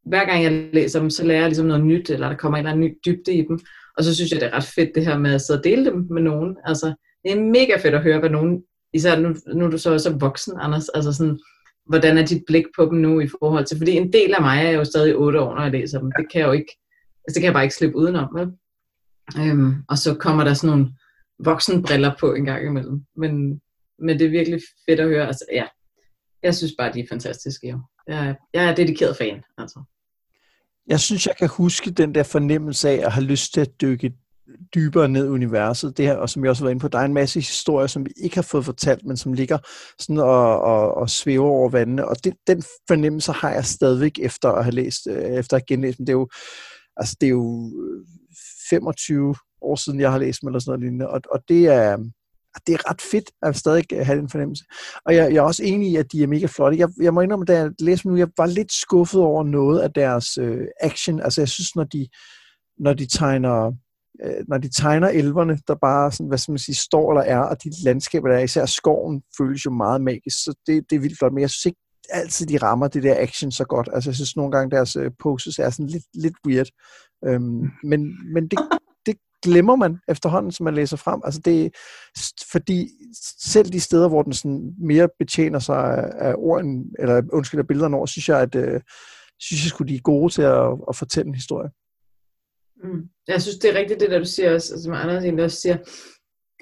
hver 0.05 0.25
gang 0.25 0.45
jeg 0.45 0.53
læser 0.73 1.01
dem, 1.01 1.11
så 1.11 1.25
lærer 1.25 1.41
jeg 1.41 1.49
ligesom 1.49 1.67
noget 1.67 1.85
nyt, 1.85 2.11
eller 2.11 2.29
der 2.29 2.37
kommer 2.37 2.59
en 2.59 2.67
eller 2.67 2.73
anden 2.73 2.87
ny 2.87 2.99
dybde 3.07 3.35
i 3.35 3.47
dem. 3.47 3.61
Og 3.97 4.05
så 4.05 4.15
synes 4.15 4.31
jeg, 4.31 4.41
det 4.41 4.47
er 4.47 4.57
ret 4.57 4.65
fedt 4.75 4.91
det 4.95 5.07
her 5.07 5.19
med 5.19 5.35
at 5.35 5.43
sidde 5.43 5.61
og 5.61 5.65
dele 5.65 5.85
dem 5.85 6.07
med 6.11 6.23
nogen. 6.23 6.57
Altså, 6.65 6.95
det 7.25 7.33
er 7.33 7.41
mega 7.41 7.77
fedt 7.77 7.95
at 7.95 8.03
høre, 8.03 8.19
hvad 8.19 8.31
nogen, 8.31 8.63
især 8.93 9.19
nu, 9.19 9.35
nu 9.55 9.65
er 9.65 9.71
du 9.71 9.79
så 9.79 9.93
også 9.93 10.17
voksen, 10.19 10.55
Anders, 10.61 10.89
altså 10.89 11.13
sådan, 11.13 11.39
hvordan 11.87 12.19
er 12.19 12.27
dit 12.27 12.43
blik 12.47 12.65
på 12.77 12.85
dem 12.85 12.99
nu 12.99 13.21
i 13.21 13.29
forhold 13.41 13.65
til, 13.65 13.77
fordi 13.77 13.93
en 13.93 14.13
del 14.13 14.35
af 14.35 14.43
mig 14.43 14.67
er 14.67 14.71
jo 14.71 14.85
stadig 14.85 15.17
8 15.17 15.41
år, 15.41 15.55
når 15.55 15.63
jeg 15.63 15.73
læser 15.73 15.99
dem. 16.01 16.13
Det 16.19 16.33
kan 16.33 16.41
jeg 16.41 16.47
jo 16.47 16.53
ikke, 16.53 16.79
altså 17.25 17.35
det 17.35 17.41
kan 17.41 17.45
jeg 17.45 17.53
bare 17.53 17.65
ikke 17.65 17.75
slippe 17.75 17.97
udenom, 17.97 18.29
vel? 18.35 18.49
Øhm, 19.39 19.75
og 19.89 19.99
så 19.99 20.15
kommer 20.15 20.45
der 20.45 20.55
sådan 20.55 20.71
nogle 20.71 20.93
voksenbriller 21.39 22.13
på 22.21 22.35
en 22.35 22.45
gang 22.45 22.67
imellem. 22.67 23.05
Men, 23.17 23.61
men 23.99 24.19
det 24.19 24.27
er 24.27 24.31
virkelig 24.31 24.61
fedt 24.89 25.01
at 25.01 25.09
høre. 25.09 25.27
Altså, 25.27 25.45
ja, 25.53 25.67
jeg 26.43 26.55
synes 26.55 26.73
bare, 26.79 26.93
de 26.93 27.01
er 27.01 27.07
fantastiske. 27.09 27.69
Jo. 27.69 27.81
Jeg, 28.09 28.37
jeg 28.55 28.71
er 28.71 28.75
dedikeret 28.75 29.17
fan. 29.17 29.43
Altså. 29.59 29.81
Jeg 30.89 31.01
synes, 31.01 31.27
jeg 31.27 31.37
kan 31.37 31.49
huske 31.49 31.91
den 31.91 32.15
der 32.15 32.23
fornemmelse 32.23 32.89
af 32.89 33.07
at 33.07 33.13
have 33.13 33.25
lyst 33.25 33.55
til 33.55 33.61
at 33.61 33.81
dykke 33.81 34.13
dybere 34.75 35.09
ned 35.09 35.27
i 35.27 35.29
universet. 35.29 35.97
Det 35.97 36.05
her, 36.05 36.17
og 36.17 36.31
som 36.31 36.45
jeg 36.45 36.51
også 36.51 36.63
har 36.63 36.65
været 36.65 36.75
inde 36.75 36.81
på, 36.81 36.89
der 36.89 36.99
er 36.99 37.05
en 37.05 37.15
masse 37.15 37.41
historier, 37.41 37.87
som 37.87 38.07
vi 38.07 38.11
ikke 38.17 38.37
har 38.37 38.43
fået 38.43 38.65
fortalt, 38.65 39.05
men 39.05 39.17
som 39.17 39.33
ligger 39.33 39.59
sådan 39.99 40.19
og, 40.19 40.61
og, 40.61 40.95
og 40.95 41.11
svæver 41.11 41.49
over 41.49 41.69
vandene. 41.69 42.09
Og 42.09 42.25
det, 42.25 42.35
den 42.47 42.63
fornemmelse 42.89 43.33
har 43.33 43.51
jeg 43.51 43.65
stadigvæk 43.65 44.19
efter 44.19 44.49
at 44.49 44.65
have 44.65 44.75
læst, 44.75 45.07
øh, 45.11 45.23
efter 45.23 45.57
at 45.57 45.67
genlæse 45.67 45.99
dem. 45.99 46.07
Det 46.07 46.13
er 46.13 46.17
jo, 46.17 46.29
altså 46.97 47.17
det 47.21 47.27
er 47.27 47.31
jo 47.31 47.73
øh, 47.85 48.07
25 48.71 49.35
år 49.63 49.77
siden, 49.77 50.01
jeg 50.01 50.13
har 50.13 50.19
læst 50.19 50.41
dem, 50.41 50.49
eller 50.49 50.59
sådan 50.59 50.71
noget 50.71 50.81
lignende. 50.81 51.09
Og, 51.09 51.21
og 51.31 51.43
det 51.49 51.67
er, 51.67 51.99
det 52.67 52.73
er 52.73 52.91
ret 52.91 53.01
fedt 53.01 53.31
at 53.43 53.57
stadig 53.57 53.85
have 54.07 54.19
den 54.19 54.29
fornemmelse. 54.29 54.65
Og 55.07 55.15
jeg, 55.15 55.33
jeg 55.33 55.39
er 55.39 55.43
også 55.43 55.63
enig 55.65 55.91
i, 55.91 55.97
at 55.97 56.13
de 56.13 56.23
er 56.23 56.27
mega 56.27 56.47
flotte. 56.47 56.79
Jeg, 56.79 56.89
jeg 57.01 57.15
må 57.15 57.21
indrømme, 57.21 57.45
da 57.45 57.57
jeg 57.57 57.71
læste 57.81 58.09
nu, 58.09 58.17
jeg 58.17 58.29
var 58.37 58.47
lidt 58.47 58.73
skuffet 58.73 59.21
over 59.21 59.45
noget 59.45 59.81
af 59.81 59.93
deres 59.93 60.39
øh, 60.39 60.67
action. 60.81 61.21
Altså 61.21 61.41
jeg 61.41 61.49
synes, 61.49 61.77
når 61.77 61.85
de, 61.85 62.09
når 62.79 62.95
de 62.95 63.07
tegner 63.07 63.73
øh, 64.25 64.45
når 64.49 64.59
de 64.59 64.69
tegner 64.69 65.09
elverne, 65.09 65.59
der 65.69 65.75
bare 65.75 66.13
sådan, 66.13 66.29
hvad 66.29 66.39
skal 66.39 66.53
man 66.53 66.59
sige, 66.59 66.75
står 66.75 67.13
eller 67.13 67.23
er, 67.23 67.39
og 67.39 67.65
de 67.65 67.71
landskaber, 67.85 68.29
der 68.29 68.37
er, 68.37 68.43
især 68.43 68.67
skoven, 68.67 69.23
føles 69.39 69.65
jo 69.65 69.71
meget 69.71 70.01
magisk, 70.01 70.45
så 70.45 70.55
det, 70.67 70.85
det 70.91 70.97
er 70.97 71.01
vildt 71.01 71.19
flot, 71.19 71.33
men 71.33 71.41
jeg 71.41 71.51
synes 71.51 71.67
ikke 71.67 71.81
altid, 72.11 72.47
de 72.47 72.57
rammer 72.57 72.89
det 72.89 73.03
der 73.03 73.17
action 73.19 73.51
så 73.51 73.65
godt. 73.65 73.89
Altså 73.93 74.11
jeg 74.11 74.15
synes 74.15 74.37
nogle 74.37 74.53
gange, 74.53 74.71
deres 74.71 74.97
øh, 74.97 75.11
poses 75.23 75.59
er 75.59 75.71
sådan 75.71 75.87
lidt, 75.87 76.05
lidt 76.15 76.35
weird. 76.47 76.69
Øhm, 77.27 77.71
men, 77.85 78.33
men 78.35 78.49
det, 78.49 78.59
glemmer 79.45 79.77
man 79.77 79.99
efterhånden, 80.09 80.53
som 80.53 80.65
man 80.65 80.75
læser 80.75 80.97
frem. 80.97 81.21
Altså 81.25 81.41
det, 81.45 81.77
fordi 82.53 82.89
selv 83.41 83.69
de 83.73 83.81
steder, 83.81 84.09
hvor 84.09 84.23
den 84.23 84.33
sådan 84.33 84.75
mere 84.79 85.09
betjener 85.19 85.59
sig 85.59 85.77
af, 85.77 86.29
af 86.29 86.35
orden, 86.39 86.85
eller 86.99 87.23
undskyld, 87.33 87.61
af 87.61 87.67
billederne 87.67 87.97
over, 87.97 88.07
synes 88.07 88.29
jeg, 88.29 88.41
at 88.41 88.55
øh, 88.55 88.81
synes 89.41 89.65
jeg 89.65 89.71
skulle 89.71 89.89
de 89.93 89.97
er 89.97 90.01
gode 90.01 90.33
til 90.33 90.43
at, 90.43 90.67
at 90.89 90.97
fortælle 90.97 91.29
en 91.29 91.35
historie. 91.35 91.71
Mm. 92.85 93.03
Jeg 93.29 93.43
synes, 93.43 93.59
det 93.59 93.71
er 93.71 93.79
rigtigt, 93.79 94.01
det 94.01 94.11
der 94.11 94.19
du 94.19 94.25
siger 94.25 94.55
også, 94.55 94.73
altså, 94.73 94.85
som 94.85 94.93
Anders 94.93 95.25
egentlig 95.25 95.45
også 95.45 95.61
siger, 95.61 95.77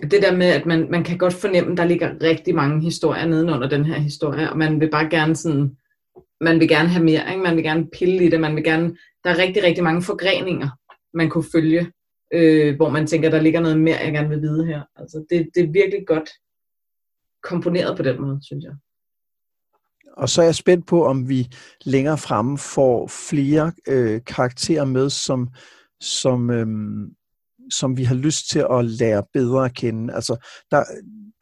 det 0.03 0.23
der 0.23 0.37
med, 0.37 0.47
at 0.47 0.67
man, 0.67 0.91
man 0.91 1.05
kan 1.05 1.19
godt 1.19 1.35
fornemme, 1.35 1.73
at 1.73 1.79
der 1.79 1.85
ligger 1.85 2.23
rigtig 2.23 2.55
mange 2.55 2.83
historier 2.83 3.27
nedenunder 3.27 3.69
den 3.69 3.85
her 3.85 3.99
historie, 3.99 4.51
og 4.51 4.59
man 4.59 4.81
vil 4.81 4.91
bare 4.91 5.09
gerne 5.11 5.37
sådan, 5.37 5.77
man 6.41 6.61
vil 6.61 6.69
gerne 6.69 6.89
have 6.89 7.05
mere, 7.05 7.31
ikke? 7.31 7.43
man 7.43 7.57
vil 7.57 7.65
gerne 7.65 7.89
pille 7.99 8.25
i 8.25 8.31
det, 8.31 8.41
man 8.41 8.57
vil 8.57 8.65
gerne, 8.65 8.97
der 9.25 9.31
er 9.31 9.39
rigtig, 9.39 9.63
rigtig 9.63 9.85
mange 9.85 10.03
forgreninger, 10.03 10.69
man 11.15 11.31
kunne 11.31 11.45
følge 11.53 11.93
øh, 12.33 12.77
hvor 12.77 12.91
man 12.91 13.07
tænker, 13.07 13.31
der 13.31 13.41
ligger 13.41 13.61
noget 13.61 13.81
mere, 13.81 13.97
jeg 13.97 14.13
gerne 14.13 14.29
vil 14.29 14.43
vide 14.43 14.67
her. 14.67 14.83
Altså, 14.97 15.25
det, 15.31 15.49
det 15.55 15.65
er 15.65 15.73
virkelig 15.73 16.07
godt 16.07 16.31
komponeret 17.43 17.97
på 17.97 18.03
den 18.03 18.21
måde, 18.21 18.39
synes 18.43 18.65
jeg. 18.65 18.73
Og 20.17 20.29
så 20.29 20.41
er 20.41 20.45
jeg 20.45 20.55
spændt 20.55 20.87
på, 20.87 21.05
om 21.05 21.29
vi 21.29 21.49
længere 21.85 22.19
fremme 22.19 22.59
får 22.59 23.07
flere 23.29 23.73
øh, 23.89 24.21
karakterer 24.27 24.85
med, 24.85 25.11
som, 25.11 25.49
som, 26.01 26.51
øh, 26.51 26.67
som 27.71 27.97
vi 27.97 28.05
har 28.05 28.15
lyst 28.15 28.51
til 28.51 28.67
at 28.71 28.85
lære 28.85 29.25
bedre 29.33 29.65
at 29.65 29.75
kende. 29.75 30.15
Altså, 30.15 30.47
der, 30.71 30.85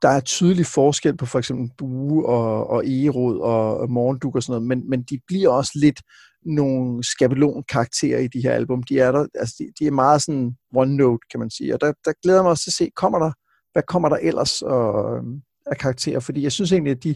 der 0.02 0.08
er 0.08 0.20
tydelig 0.20 0.66
forskel 0.66 1.16
på 1.16 1.26
for 1.26 1.38
eksempel 1.38 1.70
Bue 1.78 2.26
og, 2.26 2.70
og 2.70 2.86
Egerod 2.86 3.38
og 3.38 3.90
Morgenduk 3.90 4.36
og 4.36 4.42
sådan 4.42 4.52
noget, 4.52 4.68
men, 4.68 4.90
men 4.90 5.02
de 5.02 5.20
bliver 5.26 5.48
også 5.48 5.72
lidt 5.74 6.00
nogle 6.42 7.04
skabelonkarakterer 7.04 8.18
i 8.18 8.28
de 8.28 8.42
her 8.42 8.52
album. 8.52 8.82
De 8.82 8.98
er, 9.00 9.12
der, 9.12 9.26
altså 9.34 9.54
de, 9.58 9.72
de 9.78 9.86
er 9.86 9.90
meget 9.90 10.22
sådan 10.22 10.56
one 10.74 10.96
note, 10.96 11.26
kan 11.30 11.40
man 11.40 11.50
sige. 11.50 11.74
Og 11.74 11.80
der, 11.80 11.92
der 12.04 12.12
glæder 12.22 12.42
mig 12.42 12.50
også 12.50 12.62
til 12.64 12.70
at 12.70 12.74
se, 12.74 12.90
kommer 12.96 13.18
der, 13.18 13.32
hvad 13.72 13.82
kommer 13.82 14.08
der 14.08 14.16
ellers 14.16 14.62
og, 14.62 15.16
øhm, 15.16 15.42
af 15.66 15.76
karakterer? 15.76 16.20
Fordi 16.20 16.42
jeg 16.42 16.52
synes 16.52 16.72
egentlig, 16.72 16.90
at 16.90 17.04
de, 17.04 17.14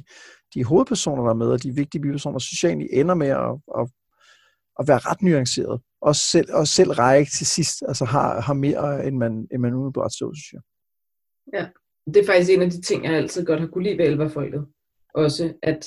de 0.55 0.65
hovedpersoner, 0.65 1.23
der 1.23 1.31
er 1.31 1.35
med, 1.35 1.47
og 1.47 1.63
de 1.63 1.75
vigtige 1.75 2.03
bipersoner, 2.03 2.39
synes 2.39 2.65
jeg 2.65 2.69
egentlig 2.71 2.89
ender 2.93 3.15
med 3.15 3.29
at, 3.29 3.81
at, 3.81 3.89
at 4.81 4.89
være 4.89 4.99
ret 4.99 5.23
nuanceret. 5.23 5.81
Og 6.01 6.17
selv, 6.17 6.55
og 6.55 6.69
selv 6.69 6.91
række 6.91 7.31
til 7.31 7.47
sidst 7.47 7.83
altså 7.89 8.05
har, 8.05 8.41
har 8.41 8.55
mere, 8.55 9.07
end 9.07 9.17
man, 9.17 9.49
end 9.53 9.61
man 9.61 9.75
umiddelbart 9.75 10.13
så, 10.13 10.33
synes 10.35 10.53
jeg. 10.53 10.61
Ja, 11.53 11.67
det 12.07 12.17
er 12.17 12.27
faktisk 12.27 12.51
en 12.51 12.63
af 12.63 12.71
de 12.71 12.81
ting, 12.81 13.05
jeg 13.05 13.15
altid 13.15 13.45
godt 13.45 13.61
har 13.61 13.67
kunne 13.67 13.85
lide 13.85 13.99
ved 13.99 14.07
Elverfolket. 14.07 14.67
Også, 15.15 15.55
at 15.63 15.87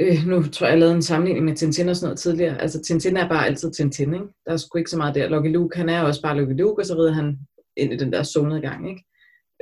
øh, 0.00 0.26
nu 0.26 0.42
tror 0.42 0.66
jeg, 0.66 0.72
jeg 0.72 0.80
lavede 0.80 0.96
en 0.96 1.02
sammenligning 1.02 1.44
med 1.44 1.56
Tintin 1.56 1.88
og 1.88 1.96
sådan 1.96 2.06
noget 2.06 2.18
tidligere. 2.18 2.60
Altså 2.60 2.82
Tintin 2.82 3.16
er 3.16 3.28
bare 3.28 3.46
altid 3.46 3.72
Tintin, 3.72 4.14
ikke? 4.14 4.26
Der 4.46 4.52
er 4.52 4.56
sgu 4.56 4.78
ikke 4.78 4.90
så 4.90 4.96
meget 4.96 5.14
der. 5.14 5.28
Lucky 5.28 5.52
Luke, 5.52 5.76
han 5.76 5.88
er 5.88 6.02
også 6.02 6.22
bare 6.22 6.36
Lucky 6.36 6.58
Luke, 6.58 6.82
og 6.82 6.86
så 6.86 6.94
rider 6.94 7.12
han 7.12 7.38
ind 7.76 7.92
i 7.92 7.96
den 7.96 8.12
der 8.12 8.22
zonedgang, 8.22 8.90
ikke? 8.90 9.04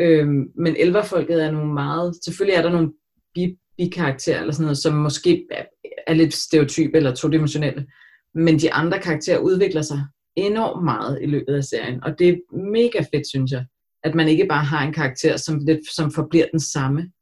Øhm, 0.01 0.45
men 0.57 0.77
elverfolket 0.77 1.45
er 1.45 1.51
nogle 1.51 1.73
meget, 1.73 2.15
selvfølgelig 2.25 2.57
er 2.57 2.63
der 2.63 2.71
nogle 2.71 2.93
bi-karakterer, 3.35 4.41
eller 4.41 4.53
sådan 4.53 4.65
noget, 4.65 4.79
som 4.79 4.95
måske 4.95 5.47
er, 5.51 5.65
er 6.07 6.15
lidt 6.15 6.35
stereotype 6.35 6.97
eller 6.97 7.15
todimensionelle, 7.15 7.87
men 8.35 8.59
de 8.59 8.73
andre 8.73 8.99
karakterer 8.99 9.39
udvikler 9.39 9.83
sig 9.83 10.05
enormt 10.37 10.85
meget 10.85 11.19
i 11.23 11.27
løbet 11.27 11.55
af 11.55 11.65
serien, 11.65 12.05
og 12.05 12.19
det 12.19 12.29
er 12.29 12.57
mega 12.57 12.99
fedt, 13.15 13.29
synes 13.29 13.51
jeg, 13.51 13.65
at 14.05 14.15
man 14.15 14.29
ikke 14.29 14.47
bare 14.47 14.65
har 14.65 14.87
en 14.87 14.93
karakter, 14.93 15.37
som, 15.37 15.59
lidt, 15.59 15.95
som 15.95 16.11
forbliver 16.11 16.47
den 16.53 16.61
samme, 16.61 17.13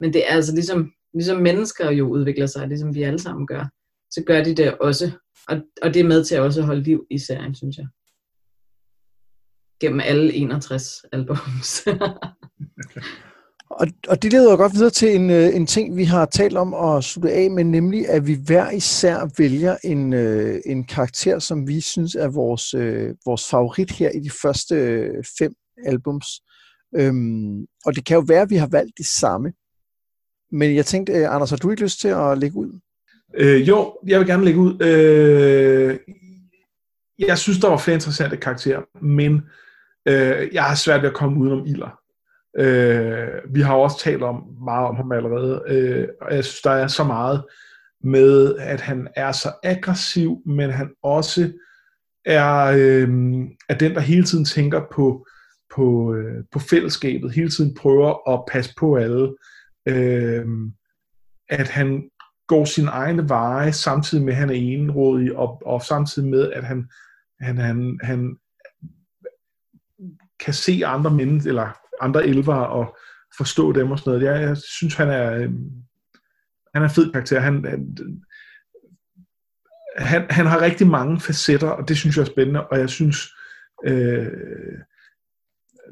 men 0.00 0.12
det 0.12 0.28
er 0.28 0.34
altså 0.34 0.54
ligesom, 0.54 0.92
ligesom 1.18 1.42
mennesker 1.42 1.90
jo 1.90 2.08
udvikler 2.08 2.46
sig, 2.46 2.68
ligesom 2.68 2.94
vi 2.94 3.02
alle 3.02 3.18
sammen 3.18 3.46
gør, 3.46 3.64
så 4.10 4.22
gør 4.26 4.44
de 4.44 4.54
det 4.54 4.78
også, 4.78 5.10
og, 5.48 5.56
og 5.82 5.94
det 5.94 6.00
er 6.00 6.08
med 6.08 6.24
til 6.24 6.34
at 6.34 6.40
også 6.40 6.62
holde 6.62 6.82
liv 6.82 7.06
i 7.10 7.18
serien, 7.18 7.54
synes 7.54 7.76
jeg 7.76 7.86
gennem 9.80 10.00
alle 10.04 10.34
61 10.34 11.04
albums. 11.12 11.86
og, 13.80 13.86
og 14.08 14.22
det 14.22 14.32
leder 14.32 14.50
jo 14.50 14.56
godt 14.56 14.74
videre 14.74 14.90
til 14.90 15.14
en, 15.14 15.30
øh, 15.30 15.56
en 15.56 15.66
ting, 15.66 15.96
vi 15.96 16.04
har 16.04 16.26
talt 16.26 16.56
om 16.56 16.74
at 16.74 17.04
slutte 17.04 17.32
af 17.32 17.50
med, 17.50 17.64
nemlig 17.64 18.08
at 18.08 18.26
vi 18.26 18.38
hver 18.46 18.70
især 18.70 19.28
vælger 19.38 19.76
en, 19.84 20.12
øh, 20.12 20.60
en 20.66 20.84
karakter, 20.84 21.38
som 21.38 21.68
vi 21.68 21.80
synes 21.80 22.14
er 22.14 22.28
vores, 22.28 22.74
øh, 22.74 23.14
vores 23.26 23.48
favorit 23.50 23.90
her 23.90 24.10
i 24.10 24.20
de 24.20 24.30
første 24.42 24.74
fem 25.38 25.54
albums. 25.84 26.26
Øhm, 26.96 27.60
og 27.86 27.96
det 27.96 28.04
kan 28.04 28.14
jo 28.14 28.24
være, 28.28 28.42
at 28.42 28.50
vi 28.50 28.56
har 28.56 28.68
valgt 28.72 28.98
det 28.98 29.06
samme. 29.06 29.52
Men 30.50 30.76
jeg 30.76 30.86
tænkte, 30.86 31.12
øh, 31.12 31.34
Anders, 31.34 31.50
har 31.50 31.56
du 31.56 31.70
ikke 31.70 31.82
lyst 31.82 32.00
til 32.00 32.08
at 32.08 32.38
lægge 32.38 32.56
ud? 32.56 32.78
Øh, 33.34 33.68
jo, 33.68 33.98
jeg 34.06 34.20
vil 34.20 34.28
gerne 34.28 34.44
lægge 34.44 34.60
ud. 34.60 34.82
Øh, 34.82 35.98
jeg 37.18 37.38
synes, 37.38 37.58
der 37.58 37.68
var 37.68 37.76
flere 37.76 37.94
interessante 37.94 38.36
karakterer, 38.36 38.80
men 39.02 39.42
Øh, 40.08 40.48
jeg 40.52 40.64
har 40.64 40.74
svært 40.74 41.02
ved 41.02 41.08
at 41.08 41.14
komme 41.14 41.40
udenom 41.40 41.66
Iler. 41.66 42.00
Øh, 42.58 43.54
vi 43.54 43.60
har 43.60 43.74
også 43.74 43.98
talt 43.98 44.22
om 44.22 44.44
meget 44.64 44.86
om 44.86 44.96
ham 44.96 45.12
allerede, 45.12 45.62
øh, 45.68 46.08
og 46.20 46.34
jeg 46.34 46.44
synes, 46.44 46.62
der 46.62 46.70
er 46.70 46.86
så 46.86 47.04
meget 47.04 47.44
med, 48.04 48.56
at 48.58 48.80
han 48.80 49.08
er 49.16 49.32
så 49.32 49.52
aggressiv, 49.62 50.42
men 50.46 50.70
han 50.70 50.90
også 51.02 51.52
er, 52.24 52.64
øh, 52.64 53.08
er 53.68 53.74
den, 53.74 53.94
der 53.94 54.00
hele 54.00 54.24
tiden 54.24 54.44
tænker 54.44 54.80
på, 54.92 55.26
på, 55.74 56.14
øh, 56.14 56.44
på 56.52 56.58
fællesskabet, 56.58 57.32
hele 57.32 57.50
tiden 57.50 57.74
prøver 57.74 58.34
at 58.34 58.44
passe 58.52 58.74
på 58.78 58.96
alle. 58.96 59.34
Øh, 59.88 60.46
at 61.48 61.68
han 61.68 62.10
går 62.46 62.64
sin 62.64 62.88
egne 62.88 63.28
veje, 63.28 63.72
samtidig 63.72 64.24
med, 64.24 64.32
at 64.32 64.38
han 64.38 64.50
er 64.50 64.54
enrådig, 64.54 65.36
og, 65.36 65.62
og 65.66 65.82
samtidig 65.82 66.28
med, 66.28 66.52
at 66.52 66.64
han, 66.64 66.90
han, 67.40 67.58
han, 67.58 67.98
han 68.02 68.36
kan 70.40 70.54
se 70.54 70.82
andre 70.86 71.10
mennesker, 71.10 71.50
eller 71.50 71.78
andre 72.00 72.26
elver 72.26 72.54
og 72.54 72.96
forstå 73.36 73.72
dem 73.72 73.90
og 73.90 73.98
sådan 73.98 74.10
noget. 74.10 74.26
Jeg, 74.26 74.42
jeg 74.42 74.56
synes, 74.56 74.94
han 74.94 75.08
er, 75.08 75.32
øh, 75.32 75.50
han 76.74 76.82
er 76.82 76.88
en 76.88 76.90
fed 76.90 77.12
karakter. 77.12 77.40
Han, 77.40 77.64
han, 79.96 80.26
han 80.30 80.46
har 80.46 80.60
rigtig 80.60 80.86
mange 80.86 81.20
facetter, 81.20 81.68
og 81.68 81.88
det 81.88 81.96
synes 81.96 82.16
jeg 82.16 82.22
er 82.22 82.26
spændende, 82.26 82.66
og 82.66 82.78
jeg 82.78 82.88
synes, 82.88 83.34
øh, 83.84 84.28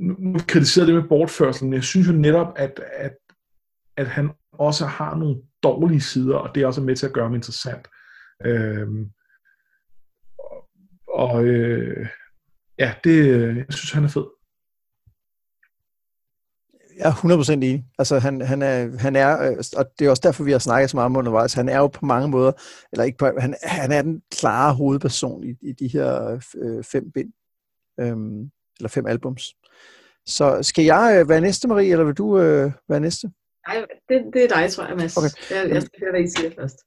nu 0.00 0.38
kritiserer 0.48 0.86
det 0.86 0.94
med 0.94 1.08
bortførselen, 1.08 1.70
men 1.70 1.74
jeg 1.74 1.84
synes 1.84 2.08
jo 2.08 2.12
netop, 2.12 2.52
at, 2.56 2.80
at, 2.92 3.14
at 3.96 4.06
han 4.06 4.30
også 4.52 4.86
har 4.86 5.16
nogle 5.16 5.36
dårlige 5.62 6.00
sider, 6.00 6.36
og 6.36 6.54
det 6.54 6.62
er 6.62 6.66
også 6.66 6.80
med 6.80 6.96
til 6.96 7.06
at 7.06 7.12
gøre 7.12 7.24
ham 7.24 7.34
interessant. 7.34 7.88
Øh, 8.44 8.88
og 11.08 11.44
øh, 11.44 12.08
ja, 12.78 12.94
det, 13.04 13.46
jeg 13.56 13.66
synes, 13.70 13.92
han 13.92 14.04
er 14.04 14.08
fed. 14.08 14.26
Jeg 16.98 17.08
er 17.08 17.48
100% 17.48 17.52
enig. 17.52 17.84
Altså, 17.98 18.18
han, 18.18 18.40
han, 18.40 18.62
er, 18.62 18.98
han 18.98 19.16
er, 19.16 19.50
øh, 19.50 19.56
og 19.76 19.86
det 19.98 20.06
er 20.06 20.10
også 20.10 20.22
derfor, 20.24 20.44
vi 20.44 20.52
har 20.52 20.58
snakket 20.58 20.90
så 20.90 20.96
meget 20.96 21.06
om 21.06 21.16
undervejs, 21.16 21.54
han 21.54 21.68
er 21.68 21.78
jo 21.78 21.86
på 21.86 22.06
mange 22.06 22.28
måder, 22.28 22.52
eller 22.92 23.04
ikke 23.04 23.18
på, 23.18 23.30
han, 23.38 23.56
han 23.62 23.92
er 23.92 24.02
den 24.02 24.22
klare 24.30 24.74
hovedperson 24.74 25.44
i, 25.44 25.54
i 25.62 25.72
de 25.72 25.88
her 25.88 26.40
øh, 26.56 26.84
fem 26.84 27.10
bind, 27.10 27.32
øhm, 28.00 28.50
eller 28.78 28.88
fem 28.88 29.06
albums. 29.06 29.54
Så 30.26 30.62
skal 30.62 30.84
jeg 30.84 31.18
øh, 31.20 31.28
være 31.28 31.40
næste, 31.40 31.68
Marie, 31.68 31.92
eller 31.92 32.04
vil 32.04 32.14
du 32.14 32.38
øh, 32.38 32.72
være 32.88 33.00
næste? 33.00 33.30
Nej, 33.68 33.76
det, 34.08 34.16
det 34.34 34.44
er 34.44 34.48
dig, 34.56 34.70
tror 34.72 34.86
jeg, 34.86 34.96
Mads. 34.96 35.16
Okay. 35.16 35.30
Jeg, 35.50 35.70
jeg 35.74 35.82
skal 35.82 36.00
høre, 36.00 36.10
hvad 36.10 36.20
I 36.20 36.30
siger 36.36 36.50
først 36.58 36.78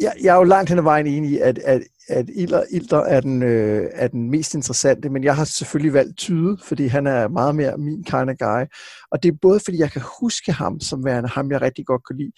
jeg, 0.00 0.12
jeg 0.22 0.34
er 0.34 0.38
jo 0.38 0.44
langt 0.44 0.68
hen 0.68 0.78
ad 0.78 0.82
vejen 0.82 1.06
enig 1.06 1.30
i, 1.30 1.38
at, 1.38 1.58
at, 1.58 1.82
at 2.08 2.30
Ilder, 2.34 2.64
Ilder 2.70 2.98
er, 2.98 3.20
den, 3.20 3.42
øh, 3.42 3.90
er 3.92 4.08
den 4.08 4.30
mest 4.30 4.54
interessante, 4.54 5.08
men 5.10 5.24
jeg 5.24 5.36
har 5.36 5.44
selvfølgelig 5.44 5.92
valgt 5.92 6.18
Tyde, 6.18 6.58
fordi 6.64 6.86
han 6.86 7.06
er 7.06 7.28
meget 7.28 7.54
mere 7.54 7.78
min 7.78 8.04
kind 8.04 8.30
of 8.30 8.36
guy. 8.38 8.64
Og 9.10 9.22
det 9.22 9.28
er 9.28 9.38
både 9.42 9.60
fordi, 9.64 9.78
jeg 9.78 9.90
kan 9.90 10.02
huske 10.20 10.52
ham 10.52 10.80
som 10.80 11.04
værende 11.04 11.28
ham, 11.28 11.50
jeg 11.50 11.62
rigtig 11.62 11.86
godt 11.86 12.02
kan 12.06 12.16
lide, 12.16 12.32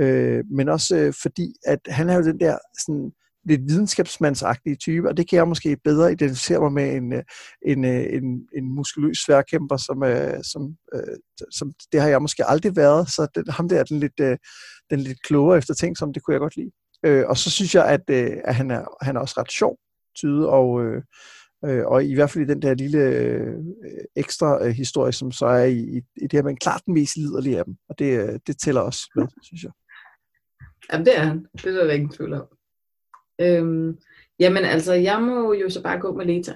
øh, 0.00 0.44
men 0.56 0.68
også 0.68 0.96
øh, 0.96 1.14
fordi, 1.22 1.54
at 1.66 1.78
han 1.86 2.08
er 2.08 2.16
jo 2.16 2.22
den 2.22 2.40
der 2.40 2.58
sådan, 2.86 3.10
lidt 3.44 3.60
videnskabsmandsagtige 3.60 4.76
type, 4.76 5.08
og 5.08 5.16
det 5.16 5.28
kan 5.28 5.36
jeg 5.36 5.48
måske 5.48 5.76
bedre 5.84 6.12
identificere 6.12 6.60
mig 6.60 6.72
med 6.72 6.96
en, 6.96 7.12
øh, 7.12 7.22
en, 7.66 7.84
øh, 7.84 8.06
en, 8.12 8.48
en 8.56 8.74
muskuløs 8.74 9.18
sværkæmper, 9.18 9.76
som, 9.76 10.02
øh, 10.04 10.42
som, 10.42 10.76
som 11.50 11.72
det 11.92 12.00
har 12.00 12.08
jeg 12.08 12.22
måske 12.22 12.44
aldrig 12.44 12.76
været, 12.76 13.10
så 13.10 13.26
den, 13.34 13.44
ham 13.48 13.68
der 13.68 13.78
er 13.78 13.84
den 13.84 14.00
lidt, 14.00 14.18
den 14.90 15.00
lidt 15.00 15.22
klogere 15.22 15.58
efter 15.58 15.74
ting, 15.74 15.96
som 15.96 16.12
det 16.12 16.22
kunne 16.22 16.32
jeg 16.32 16.40
godt 16.40 16.56
lide. 16.56 16.70
Øh, 17.06 17.24
og 17.28 17.36
så 17.36 17.50
synes 17.50 17.74
jeg, 17.74 17.86
at, 17.86 18.10
at 18.44 18.54
han, 18.54 18.70
er, 18.70 19.04
han 19.04 19.16
er 19.16 19.20
også 19.20 19.34
ret 19.38 19.52
sjov, 19.52 19.78
tyde, 20.16 20.48
og, 20.48 20.84
øh, 20.84 21.02
og 21.86 22.04
i 22.04 22.14
hvert 22.14 22.30
fald 22.30 22.44
i 22.44 22.52
den 22.52 22.62
der 22.62 22.74
lille 22.74 22.98
øh, 22.98 23.54
ekstra 24.16 24.66
øh, 24.66 24.72
historie, 24.72 25.12
som 25.12 25.32
så 25.32 25.46
er 25.46 25.64
i, 25.64 25.78
i, 25.78 25.96
i 25.96 26.22
det 26.22 26.32
her, 26.32 26.42
men 26.42 26.56
klart 26.56 26.82
den 26.86 26.94
mest 26.94 27.16
liderlige 27.16 27.58
af 27.58 27.64
dem, 27.64 27.76
og 27.88 27.98
det, 27.98 28.40
det 28.46 28.58
tæller 28.58 28.80
også 28.80 29.10
med, 29.16 29.26
synes 29.42 29.62
jeg. 29.62 29.72
Jamen 30.92 31.06
det 31.06 31.16
er 31.16 31.22
han, 31.22 31.46
det 31.52 31.66
er 31.66 31.84
der 31.84 31.92
ingen 31.92 32.10
tvivl 32.10 32.32
om. 32.32 32.46
Øhm, 33.40 33.98
jamen 34.38 34.64
altså, 34.64 34.92
jeg 34.92 35.22
må 35.22 35.52
jo 35.52 35.70
så 35.70 35.82
bare 35.82 36.00
gå 36.00 36.14
med 36.14 36.26
Leta. 36.26 36.54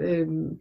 Øhm, 0.00 0.60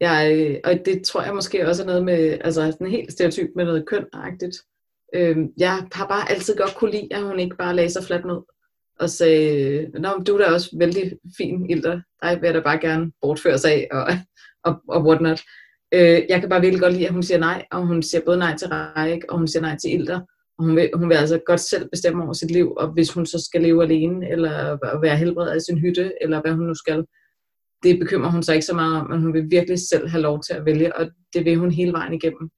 jeg, 0.00 0.60
og 0.64 0.72
det 0.84 1.02
tror 1.02 1.22
jeg 1.22 1.34
måske 1.34 1.66
også 1.68 1.82
er 1.82 1.86
noget 1.86 2.04
med, 2.04 2.38
altså 2.40 2.72
sådan 2.72 2.86
helt 2.86 3.12
stereotyp 3.12 3.50
med 3.56 3.64
noget 3.64 3.86
kønagtigt. 3.86 4.56
Øhm, 5.14 5.52
jeg 5.56 5.86
har 5.92 6.06
bare 6.06 6.30
altid 6.30 6.56
godt 6.56 6.74
kunne 6.76 6.90
lide, 6.90 7.08
at 7.10 7.22
hun 7.22 7.40
ikke 7.40 7.56
bare 7.56 7.76
lagde 7.76 7.90
sig 7.90 8.04
fladt 8.04 8.24
ned 8.24 8.38
og 8.98 9.10
sagde, 9.10 9.90
Nå, 9.94 10.08
du 10.26 10.34
er 10.34 10.38
da 10.38 10.52
også 10.52 10.76
vældig 10.78 11.18
fin, 11.36 11.70
Ilder. 11.70 12.00
Dig 12.22 12.40
vil 12.40 12.46
jeg 12.46 12.54
da 12.54 12.60
bare 12.60 12.78
gerne 12.78 13.12
bortføre 13.20 13.58
sig 13.58 13.72
af, 13.72 13.88
og, 13.92 14.06
og, 14.64 14.82
og 14.88 15.04
whatnot. 15.04 15.40
Øh, 15.92 16.22
jeg 16.28 16.40
kan 16.40 16.48
bare 16.48 16.60
virkelig 16.60 16.80
godt 16.80 16.92
lide, 16.92 17.06
at 17.06 17.12
hun 17.12 17.22
siger 17.22 17.38
nej, 17.38 17.66
og 17.70 17.86
hun 17.86 18.02
siger 18.02 18.22
både 18.26 18.38
nej 18.38 18.56
til 18.56 18.68
Reik, 18.68 19.24
og 19.28 19.38
hun 19.38 19.48
siger 19.48 19.62
nej 19.62 19.76
til 19.76 19.94
Ilder. 19.94 20.20
Og 20.58 20.64
hun 20.64 20.76
vil, 20.76 20.90
hun 20.94 21.08
vil 21.08 21.14
altså 21.14 21.40
godt 21.46 21.60
selv 21.60 21.88
bestemme 21.90 22.24
over 22.24 22.32
sit 22.32 22.50
liv, 22.50 22.72
og 22.76 22.92
hvis 22.92 23.12
hun 23.12 23.26
så 23.26 23.44
skal 23.44 23.62
leve 23.62 23.82
alene, 23.82 24.30
eller 24.30 24.78
være 25.00 25.16
helbredet 25.16 25.50
af 25.50 25.60
sin 25.60 25.78
hytte, 25.78 26.12
eller 26.20 26.40
hvad 26.40 26.52
hun 26.52 26.66
nu 26.66 26.74
skal, 26.74 27.04
det 27.82 27.98
bekymrer 27.98 28.30
hun 28.30 28.42
sig 28.42 28.54
ikke 28.54 28.66
så 28.66 28.74
meget 28.74 29.00
om, 29.00 29.10
men 29.10 29.20
hun 29.20 29.34
vil 29.34 29.50
virkelig 29.50 29.78
selv 29.88 30.08
have 30.08 30.22
lov 30.22 30.42
til 30.42 30.54
at 30.54 30.64
vælge, 30.64 30.96
og 30.96 31.10
det 31.34 31.44
vil 31.44 31.56
hun 31.58 31.70
hele 31.70 31.92
vejen 31.92 32.14
igennem 32.14 32.50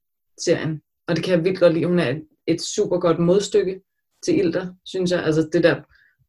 serien. 0.45 0.81
Og 1.07 1.15
det 1.15 1.23
kan 1.23 1.31
jeg 1.33 1.43
virkelig 1.43 1.59
godt 1.59 1.73
lide. 1.73 1.85
Hun 1.85 1.99
er 1.99 2.09
et, 2.09 2.23
et 2.47 2.61
super 2.61 2.99
godt 2.99 3.19
modstykke 3.19 3.81
til 4.25 4.37
Ilder, 4.39 4.67
synes 4.85 5.11
jeg. 5.11 5.23
Altså 5.23 5.49
det 5.53 5.63
der 5.63 5.81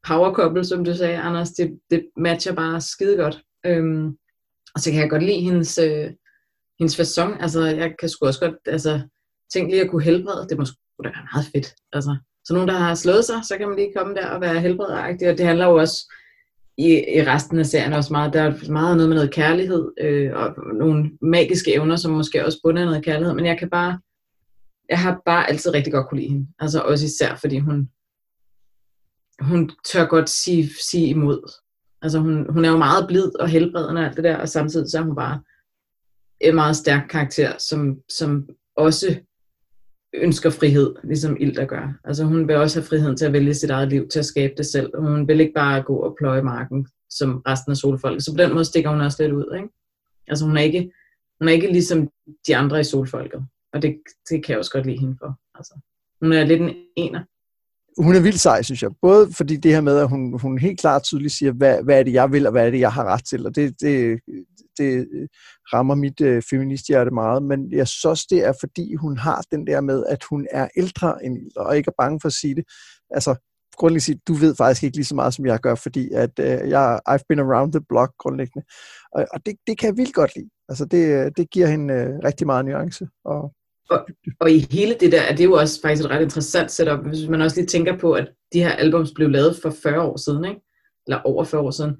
power 0.07 0.35
couple, 0.35 0.65
som 0.65 0.85
du 0.85 0.95
sagde, 0.95 1.19
Anders, 1.19 1.51
det, 1.51 1.79
det 1.91 2.07
matcher 2.17 2.55
bare 2.55 2.81
skide 2.81 3.17
godt. 3.17 3.43
Øhm, 3.67 4.07
og 4.75 4.81
så 4.81 4.91
kan 4.91 5.01
jeg 5.01 5.11
godt 5.11 5.23
lide 5.23 5.41
hendes, 5.41 5.79
øh, 5.79 6.11
hendes 6.79 7.01
façon. 7.01 7.43
Altså, 7.43 7.65
jeg 7.65 7.95
kan 7.99 8.09
sgu 8.09 8.27
også 8.27 8.41
godt, 8.41 8.55
altså, 8.67 9.01
tænke 9.53 9.71
lige 9.71 9.83
at 9.83 9.91
kunne 9.91 10.03
helbrede, 10.03 10.49
det 10.49 10.59
må 10.59 10.65
det 11.03 11.13
da 11.13 11.19
være 11.19 11.29
meget 11.35 11.47
fedt. 11.55 11.75
Altså, 11.93 12.17
så 12.45 12.55
nogen, 12.55 12.69
der 12.69 12.75
har 12.75 12.95
slået 12.95 13.25
sig, 13.25 13.37
så 13.45 13.59
kan 13.59 13.69
man 13.69 13.77
lige 13.79 13.93
komme 13.97 14.15
der 14.15 14.27
og 14.27 14.41
være 14.41 14.61
helbredagtig, 14.61 15.31
og 15.31 15.39
det 15.39 15.47
handler 15.47 15.67
jo 15.67 15.77
også 15.77 16.13
i, 16.79 16.89
i 17.17 17.23
resten 17.27 17.59
af 17.59 17.67
serien 17.67 17.93
også 17.93 18.13
meget, 18.13 18.33
der 18.33 18.43
er 18.43 18.71
meget 18.71 18.97
noget 18.97 19.09
med 19.09 19.17
noget 19.17 19.35
kærlighed, 19.35 19.93
øh, 20.01 20.33
og 20.35 20.55
nogle 20.75 21.11
magiske 21.21 21.75
evner, 21.75 21.97
som 21.97 22.13
måske 22.13 22.47
også 22.47 22.59
bunder 22.63 22.85
noget 22.85 23.05
kærlighed, 23.05 23.35
men 23.35 23.47
jeg 23.47 23.59
kan 23.59 23.71
bare, 23.71 23.99
jeg 24.89 24.99
har 24.99 25.23
bare 25.27 25.49
altid 25.51 25.75
rigtig 25.75 25.93
godt 25.93 26.09
kunne 26.09 26.21
lide 26.21 26.33
hende. 26.33 26.47
Altså 26.59 26.81
også 26.81 27.05
især, 27.05 27.35
fordi 27.35 27.59
hun, 27.59 27.89
hun 29.41 29.71
tør 29.93 30.07
godt 30.07 30.31
sige, 30.31 30.71
sige 30.91 31.07
imod. 31.07 31.53
Altså 32.03 32.19
hun, 32.19 32.53
hun 32.53 32.65
er 32.65 32.71
jo 32.71 32.79
meget 32.79 33.07
blid 33.09 33.41
og 33.41 33.49
helbredende 33.49 34.01
og 34.01 34.07
alt 34.07 34.17
det 34.17 34.25
der, 34.25 34.37
og 34.37 34.49
samtidig 34.49 34.91
så 34.91 34.99
er 34.99 35.03
hun 35.03 35.17
bare 35.17 35.43
en 36.41 36.55
meget 36.55 36.77
stærk 36.77 37.07
karakter, 37.11 37.59
som, 37.59 37.97
som 38.19 38.49
også 38.77 39.17
ønsker 40.15 40.51
frihed, 40.51 40.95
ligesom 41.05 41.37
Ilda 41.41 41.65
gør. 41.65 41.93
Altså 42.05 42.25
hun 42.25 42.49
vil 42.49 42.57
også 42.57 42.81
have 42.81 42.87
friheden 42.87 43.17
til 43.17 43.27
at 43.27 43.33
vælge 43.33 43.55
sit 43.55 43.71
eget 43.71 43.89
liv, 43.89 44.09
til 44.09 44.19
at 44.19 44.25
skabe 44.25 44.55
det 44.57 44.67
selv. 44.67 44.91
Hun 44.99 45.29
vil 45.29 45.41
ikke 45.41 45.53
bare 45.53 45.83
gå 45.83 45.97
og 45.97 46.17
pløje 46.19 46.43
marken, 46.43 46.89
som 47.11 47.43
resten 47.47 47.71
af 47.71 47.77
solfolket. 47.77 48.25
Så 48.25 48.33
på 48.33 48.43
den 48.43 48.53
måde 48.53 48.65
stikker 48.65 48.91
hun 48.91 49.01
også 49.01 49.23
lidt 49.23 49.33
ud. 49.33 49.55
Ikke? 49.57 49.69
Altså 50.29 50.45
hun 50.45 50.57
er, 50.57 50.63
ikke, 50.63 50.93
hun 51.41 51.49
er 51.49 51.53
ikke 51.53 51.73
ligesom 51.73 52.11
de 52.47 52.57
andre 52.57 52.81
i 52.81 52.85
solfolket. 52.85 53.47
Og 53.73 53.83
det, 53.83 53.97
det 54.31 54.45
kan 54.45 54.53
jeg 54.53 54.59
også 54.59 54.71
godt 54.71 54.87
lide 54.87 54.99
hende 54.99 55.17
for. 55.19 55.41
Altså, 55.55 55.75
hun 56.21 56.33
er 56.33 56.45
lidt 56.45 56.61
en 56.61 56.75
ener 56.97 57.25
hun 57.99 58.15
er 58.17 58.21
vildt 58.21 58.41
sej, 58.41 58.63
synes 58.63 58.83
jeg. 58.83 58.91
Både 59.03 59.33
fordi 59.33 59.57
det 59.57 59.73
her 59.73 59.81
med, 59.81 59.99
at 59.99 60.09
hun, 60.09 60.41
hun 60.41 60.59
helt 60.59 60.81
klart 60.81 61.03
tydeligt 61.03 61.33
siger, 61.33 61.53
hvad, 61.53 61.83
hvad 61.83 61.99
er 61.99 62.03
det, 62.03 62.13
jeg 62.13 62.33
vil, 62.33 62.47
og 62.47 62.53
hvad 62.53 62.67
er 62.67 62.71
det, 62.71 62.81
jeg 62.81 62.93
har 62.93 63.05
ret 63.05 63.25
til. 63.25 63.47
Og 63.47 63.57
det, 63.57 63.81
det, 63.81 64.21
det 64.79 65.09
øh, 65.13 65.29
rammer 65.73 65.95
mit 65.95 66.21
øh, 66.21 66.43
feministhjerte 66.51 67.11
meget. 67.11 67.43
Men 67.43 67.73
jeg 67.73 67.89
synes 67.89 68.05
også, 68.05 68.27
det 68.31 68.45
er, 68.45 68.53
fordi 68.61 68.95
hun 68.95 69.19
har 69.19 69.45
den 69.51 69.67
der 69.67 69.81
med, 69.81 70.05
at 70.09 70.25
hun 70.31 70.47
er 70.51 70.69
ældre 70.77 71.25
end 71.25 71.39
ældre, 71.39 71.63
og 71.63 71.77
ikke 71.77 71.89
er 71.89 72.03
bange 72.03 72.21
for 72.21 72.29
at 72.29 72.33
sige 72.33 72.55
det. 72.55 72.65
Altså, 73.11 73.35
grundlæggende 73.77 74.05
sige, 74.05 74.21
du 74.29 74.33
ved 74.33 74.55
faktisk 74.57 74.83
ikke 74.83 74.97
lige 74.97 75.05
så 75.05 75.15
meget, 75.15 75.35
som 75.35 75.47
jeg 75.47 75.61
gør, 75.61 75.75
fordi 75.75 76.11
at 76.13 76.39
øh, 76.39 76.71
jeg, 76.71 77.01
I've 77.09 77.25
been 77.29 77.41
around 77.41 77.73
the 77.73 77.81
block 77.89 78.13
grundlæggende. 78.19 78.67
Og, 79.13 79.27
og 79.33 79.47
det, 79.47 79.55
det 79.67 79.79
kan 79.79 79.89
jeg 79.89 79.97
vildt 79.97 80.15
godt 80.15 80.37
lide. 80.37 80.51
Altså, 80.69 80.85
det, 80.85 81.25
øh, 81.25 81.31
det 81.37 81.51
giver 81.51 81.67
hende 81.67 81.95
øh, 81.95 82.09
rigtig 82.25 82.47
meget 82.47 82.65
nuance. 82.65 83.09
Og, 83.25 83.53
og, 83.93 84.07
og 84.41 84.51
i 84.51 84.67
hele 84.71 84.97
det 85.01 85.13
der, 85.13 85.21
er 85.21 85.37
det 85.37 85.45
jo 85.45 85.53
også 85.53 85.81
faktisk 85.83 86.05
et 86.05 86.11
ret 86.11 86.23
interessant 86.23 86.71
setup, 86.71 87.07
hvis 87.07 87.29
man 87.29 87.41
også 87.41 87.57
lige 87.57 87.67
tænker 87.67 87.99
på, 87.99 88.13
at 88.13 88.29
de 88.53 88.63
her 88.63 88.73
albums 88.73 89.13
blev 89.15 89.31
lavet 89.31 89.57
for 89.63 89.75
40 89.83 90.03
år 90.03 90.17
siden, 90.17 90.45
ikke? 90.45 90.61
eller 91.07 91.21
over 91.21 91.45
40 91.45 91.63
år 91.63 91.71
siden, 91.71 91.97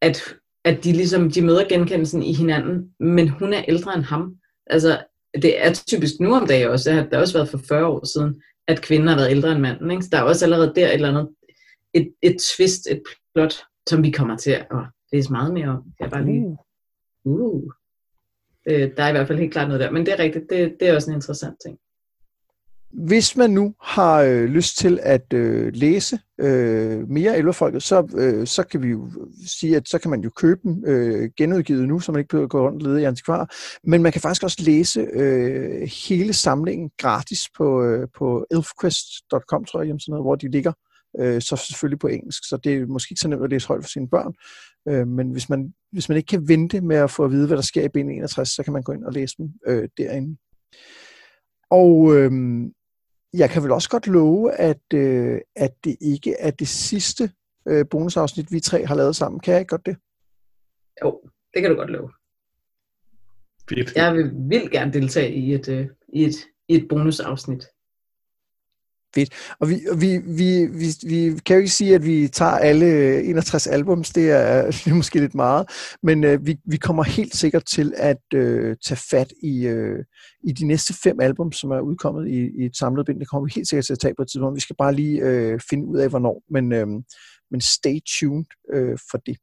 at, 0.00 0.34
at 0.64 0.84
de 0.84 0.92
ligesom, 0.92 1.30
de 1.30 1.42
møder 1.42 1.68
genkendelsen 1.68 2.22
i 2.22 2.32
hinanden, 2.32 2.90
men 3.00 3.28
hun 3.28 3.52
er 3.52 3.64
ældre 3.68 3.94
end 3.94 4.04
ham. 4.04 4.36
Altså, 4.66 5.04
det 5.34 5.66
er 5.66 5.74
typisk 5.74 6.14
nu 6.20 6.34
om 6.34 6.46
dagen 6.46 6.68
også, 6.68 6.90
det 6.90 7.08
har 7.12 7.20
også 7.20 7.38
været 7.38 7.48
for 7.48 7.60
40 7.68 7.86
år 7.86 8.06
siden, 8.06 8.42
at 8.68 8.82
kvinden 8.82 9.08
har 9.08 9.16
været 9.16 9.30
ældre 9.30 9.52
end 9.52 9.60
manden. 9.60 9.90
Ikke? 9.90 10.02
Så 10.02 10.08
der 10.12 10.18
er 10.18 10.22
også 10.22 10.44
allerede 10.44 10.72
der 10.76 10.86
et 10.86 10.94
eller 10.94 11.08
andet, 11.08 11.28
et, 11.94 12.12
et 12.22 12.36
twist, 12.56 12.86
et 12.90 13.02
plot, 13.34 13.54
som 13.88 14.02
vi 14.02 14.10
kommer 14.10 14.36
til 14.36 14.50
at 14.50 14.66
læse 15.12 15.32
meget 15.32 15.54
mere 15.54 15.68
om. 15.68 15.82
Jeg 16.00 16.10
bare 16.10 16.24
lige, 16.24 16.56
uh. 17.24 17.72
Øh, 18.66 18.90
der 18.96 19.02
er 19.02 19.08
i 19.08 19.12
hvert 19.12 19.26
fald 19.26 19.38
helt 19.38 19.52
klart 19.52 19.68
noget 19.68 19.80
der, 19.80 19.90
men 19.90 20.06
det 20.06 20.12
er 20.14 20.18
rigtigt, 20.18 20.44
det, 20.50 20.76
det 20.80 20.88
er 20.88 20.94
også 20.94 21.10
en 21.10 21.16
interessant 21.16 21.56
ting. 21.66 21.78
Hvis 22.94 23.36
man 23.36 23.50
nu 23.50 23.74
har 23.82 24.20
øh, 24.20 24.44
lyst 24.44 24.78
til 24.78 25.00
at 25.02 25.32
øh, 25.32 25.72
læse 25.74 26.18
øh, 26.40 27.08
mere 27.08 27.38
Elverfolket, 27.38 27.82
så, 27.82 28.08
øh, 28.16 28.46
så 28.46 28.62
kan 28.62 28.82
vi 28.82 28.88
jo 28.88 29.10
sige, 29.46 29.76
at 29.76 29.88
så 29.88 29.98
kan 29.98 30.10
man 30.10 30.20
jo 30.20 30.30
købe 30.30 30.60
dem 30.64 30.84
øh, 30.86 31.30
genudgivet 31.36 31.88
nu, 31.88 32.00
så 32.00 32.12
man 32.12 32.18
ikke 32.18 32.28
behøver 32.28 32.46
at 32.46 32.50
gå 32.50 32.66
rundt 32.66 32.82
og 32.82 32.88
lede 32.88 33.02
i 33.02 33.04
antikvarer. 33.04 33.46
Men 33.84 34.02
man 34.02 34.12
kan 34.12 34.20
faktisk 34.20 34.42
også 34.42 34.56
læse 34.60 35.00
øh, 35.00 35.88
hele 36.08 36.32
samlingen 36.32 36.90
gratis 36.98 37.40
på, 37.56 37.82
øh, 37.82 38.08
på 38.18 38.46
elfquest.com, 38.50 39.64
tror 39.64 39.80
jeg, 39.80 39.86
hjemmesiden, 39.86 40.22
hvor 40.22 40.34
de 40.34 40.50
ligger. 40.50 40.72
Øh, 41.20 41.42
så 41.42 41.56
selvfølgelig 41.56 41.98
på 41.98 42.06
engelsk, 42.06 42.48
så 42.48 42.56
det 42.64 42.74
er 42.74 42.86
måske 42.86 43.12
ikke 43.12 43.20
så 43.20 43.28
nemt 43.28 43.44
at 43.44 43.50
læse 43.50 43.68
højt 43.68 43.82
for 43.82 43.88
sine 43.88 44.08
børn. 44.08 44.34
Øh, 44.88 45.08
men 45.08 45.30
hvis 45.30 45.48
man, 45.48 45.74
hvis 45.92 46.08
man 46.08 46.16
ikke 46.16 46.26
kan 46.26 46.48
vente 46.48 46.80
med 46.80 46.96
at 46.96 47.10
få 47.10 47.24
at 47.24 47.30
vide, 47.30 47.46
hvad 47.46 47.56
der 47.56 47.62
sker 47.62 47.84
i 47.84 47.88
bind 47.88 48.10
61, 48.10 48.48
så 48.48 48.62
kan 48.62 48.72
man 48.72 48.82
gå 48.82 48.92
ind 48.92 49.04
og 49.04 49.12
læse 49.12 49.34
dem 49.38 49.52
øh, 49.66 49.88
derinde. 49.98 50.36
Og 51.70 52.16
øh, 52.16 52.32
jeg 53.34 53.50
kan 53.50 53.62
vel 53.62 53.72
også 53.72 53.90
godt 53.90 54.06
love, 54.06 54.52
at, 54.52 54.82
øh, 54.94 55.40
at 55.56 55.74
det 55.84 55.96
ikke 56.00 56.34
er 56.38 56.50
det 56.50 56.68
sidste 56.68 57.30
øh, 57.68 57.84
bonusafsnit, 57.90 58.52
vi 58.52 58.60
tre 58.60 58.86
har 58.86 58.94
lavet 58.94 59.16
sammen. 59.16 59.40
Kan 59.40 59.52
jeg 59.52 59.60
ikke 59.60 59.70
godt 59.70 59.86
det? 59.86 59.96
Jo, 61.04 61.20
det 61.54 61.62
kan 61.62 61.70
du 61.70 61.76
godt 61.76 61.90
love. 61.90 62.10
Fedt. 63.68 63.96
Jeg 63.96 64.14
vil, 64.14 64.30
vil 64.34 64.70
gerne 64.70 64.92
deltage 64.92 65.34
i 65.34 65.54
et, 65.54 65.68
øh, 65.68 65.86
i 66.08 66.24
et, 66.24 66.34
i 66.68 66.74
et 66.74 66.88
bonusafsnit. 66.88 67.66
Fedt. 69.14 69.54
Og 69.60 69.68
vi, 69.68 69.80
vi, 69.96 70.18
vi, 70.26 70.66
vi, 70.66 70.86
vi 71.08 71.40
kan 71.46 71.56
jo 71.56 71.60
ikke 71.60 71.72
sige, 71.72 71.94
at 71.94 72.04
vi 72.04 72.28
tager 72.28 72.50
alle 72.50 72.86
øh, 72.86 73.28
61 73.28 73.66
albums, 73.66 74.10
det 74.10 74.30
er, 74.30 74.66
øh, 74.66 74.72
det 74.84 74.86
er 74.90 74.94
måske 74.94 75.20
lidt 75.20 75.34
meget, 75.34 75.68
men 76.02 76.24
øh, 76.24 76.46
vi, 76.46 76.56
vi 76.64 76.76
kommer 76.76 77.02
helt 77.02 77.36
sikkert 77.36 77.64
til 77.64 77.92
at 77.96 78.22
øh, 78.34 78.76
tage 78.86 79.00
fat 79.10 79.32
i, 79.42 79.66
øh, 79.66 80.04
i 80.48 80.52
de 80.52 80.66
næste 80.66 80.94
fem 81.02 81.20
album, 81.20 81.52
som 81.52 81.70
er 81.70 81.80
udkommet 81.80 82.28
i, 82.28 82.62
i 82.62 82.64
et 82.64 82.76
samlet 82.76 83.06
bind. 83.06 83.20
Det 83.20 83.28
kommer 83.28 83.46
vi 83.46 83.52
helt 83.54 83.68
sikkert 83.68 83.84
til 83.84 83.92
at 83.92 83.98
tage 83.98 84.14
på 84.14 84.22
et 84.22 84.28
tidspunkt. 84.28 84.56
Vi 84.56 84.60
skal 84.60 84.76
bare 84.76 84.94
lige 84.94 85.20
øh, 85.20 85.60
finde 85.70 85.86
ud 85.86 85.98
af, 85.98 86.08
hvornår, 86.08 86.42
men, 86.50 86.72
øh, 86.72 86.86
men 87.50 87.60
stay 87.60 87.98
tuned 88.18 88.44
øh, 88.74 88.98
for 89.10 89.18
det. 89.18 89.36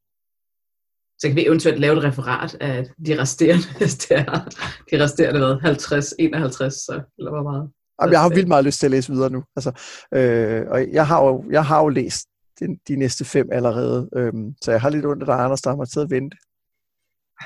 Så 1.18 1.28
kan 1.28 1.36
vi 1.36 1.46
eventuelt 1.46 1.80
lave 1.80 1.96
et 1.96 2.04
referat 2.04 2.56
af 2.60 2.86
de 3.06 3.20
resterende, 3.20 3.64
de 4.90 5.04
resterende 5.04 5.38
hvad, 5.38 5.60
50, 5.60 6.14
51, 6.18 6.74
så, 6.74 7.00
eller 7.18 7.30
hvor 7.30 7.42
meget. 7.42 7.70
Jamen, 8.00 8.12
jeg 8.12 8.20
har 8.20 8.28
vildt 8.28 8.48
meget 8.48 8.64
lyst 8.64 8.78
til 8.78 8.86
at 8.86 8.90
læse 8.90 9.12
videre 9.12 9.30
nu. 9.30 9.44
Altså, 9.56 9.70
øh, 10.14 10.62
og 10.68 10.92
jeg 10.92 11.06
har, 11.06 11.24
jo, 11.24 11.44
jeg 11.50 11.64
har 11.64 11.82
jo 11.82 11.88
læst 11.88 12.28
de, 12.60 12.66
de 12.88 12.96
næste 12.96 13.24
fem 13.24 13.48
allerede, 13.52 14.08
øh, 14.16 14.32
så 14.62 14.70
jeg 14.70 14.80
har 14.80 14.90
lidt 14.90 15.06
ondt 15.06 15.22
af 15.22 15.26
dig, 15.26 15.44
Anders, 15.44 15.62
der 15.62 15.70
har 15.70 15.76
måttet 15.76 16.10
vente. 16.10 16.36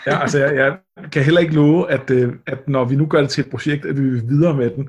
Ja, 0.07 0.21
altså 0.23 0.39
jeg, 0.39 0.57
jeg 0.57 0.79
kan 1.13 1.25
heller 1.25 1.41
ikke 1.41 1.55
love, 1.55 1.91
at, 1.91 2.11
øh, 2.11 2.33
at 2.47 2.69
når 2.69 2.85
vi 2.85 2.97
nu 2.97 3.07
gør 3.07 3.21
det 3.21 3.31
til 3.31 3.45
et 3.45 3.51
projekt, 3.51 3.87
at 3.87 3.97
vi 3.97 4.11
vil 4.11 4.29
videre 4.29 4.57
med 4.57 4.71
den, 4.71 4.89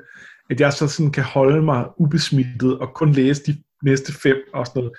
at 0.50 0.60
jeg 0.60 0.74
så 0.74 0.88
sådan 0.88 1.12
kan 1.12 1.24
holde 1.24 1.62
mig 1.62 1.86
ubesmittet 1.98 2.80
og 2.80 2.94
kun 2.94 3.12
læse 3.12 3.44
de 3.44 3.64
næste 3.84 4.14
fem 4.14 4.38
og 4.54 4.68
sådan 4.68 4.80
noget. 4.80 4.98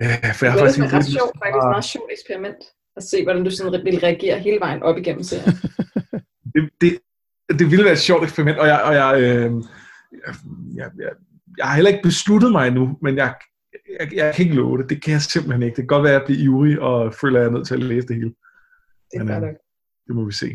Ja, 0.00 0.32
for 0.32 0.46
jeg 0.46 0.52
har 0.52 0.58
faktisk... 0.58 0.78
Det 0.78 0.92
er 0.92 0.96
ret 0.96 1.04
sjovt, 1.04 1.38
faktisk 1.42 1.56
et 1.56 1.70
meget 1.74 1.84
sjovt 1.84 2.10
eksperiment 2.12 2.56
at 2.96 3.02
se, 3.02 3.24
hvordan 3.24 3.44
du 3.44 3.50
sådan 3.50 3.84
vil 3.84 3.98
reagere 3.98 4.38
hele 4.38 4.60
vejen 4.60 4.82
op 4.82 4.98
igennem 4.98 5.22
serien. 5.22 5.56
det, 6.54 6.70
det, 6.80 6.98
det 7.48 7.70
ville 7.70 7.84
være 7.84 7.92
et 7.92 7.98
sjovt 7.98 8.22
eksperiment, 8.22 8.58
og 8.58 8.66
jeg, 8.66 8.82
og 8.82 8.94
jeg, 8.94 9.22
øh, 9.22 9.52
jeg, 10.12 10.34
jeg, 10.76 10.90
jeg, 10.98 11.10
jeg 11.58 11.66
har 11.66 11.74
heller 11.74 11.90
ikke 11.90 12.02
besluttet 12.02 12.52
mig 12.52 12.68
endnu, 12.68 12.98
men 13.02 13.16
jeg, 13.16 13.34
jeg, 14.00 14.14
jeg 14.14 14.34
kan 14.34 14.44
ikke 14.44 14.56
love 14.56 14.78
det. 14.78 14.90
Det 14.90 15.02
kan 15.02 15.12
jeg 15.12 15.22
simpelthen 15.22 15.62
ikke. 15.62 15.76
Det 15.76 15.82
kan 15.82 15.86
godt 15.86 16.04
være, 16.04 16.14
at 16.14 16.18
jeg 16.18 16.26
bliver 16.26 16.42
ivrig 16.42 16.80
og 16.80 17.14
føler, 17.14 17.38
at 17.38 17.42
jeg 17.42 17.48
er 17.48 17.52
nødt 17.52 17.66
til 17.66 17.74
at 17.74 17.82
læse 17.82 18.08
det 18.08 18.16
hele. 18.16 18.34
Det, 19.12 19.26
men, 19.26 19.44
øh, 19.44 19.54
det 20.06 20.14
må 20.14 20.24
vi 20.24 20.32
se. 20.32 20.50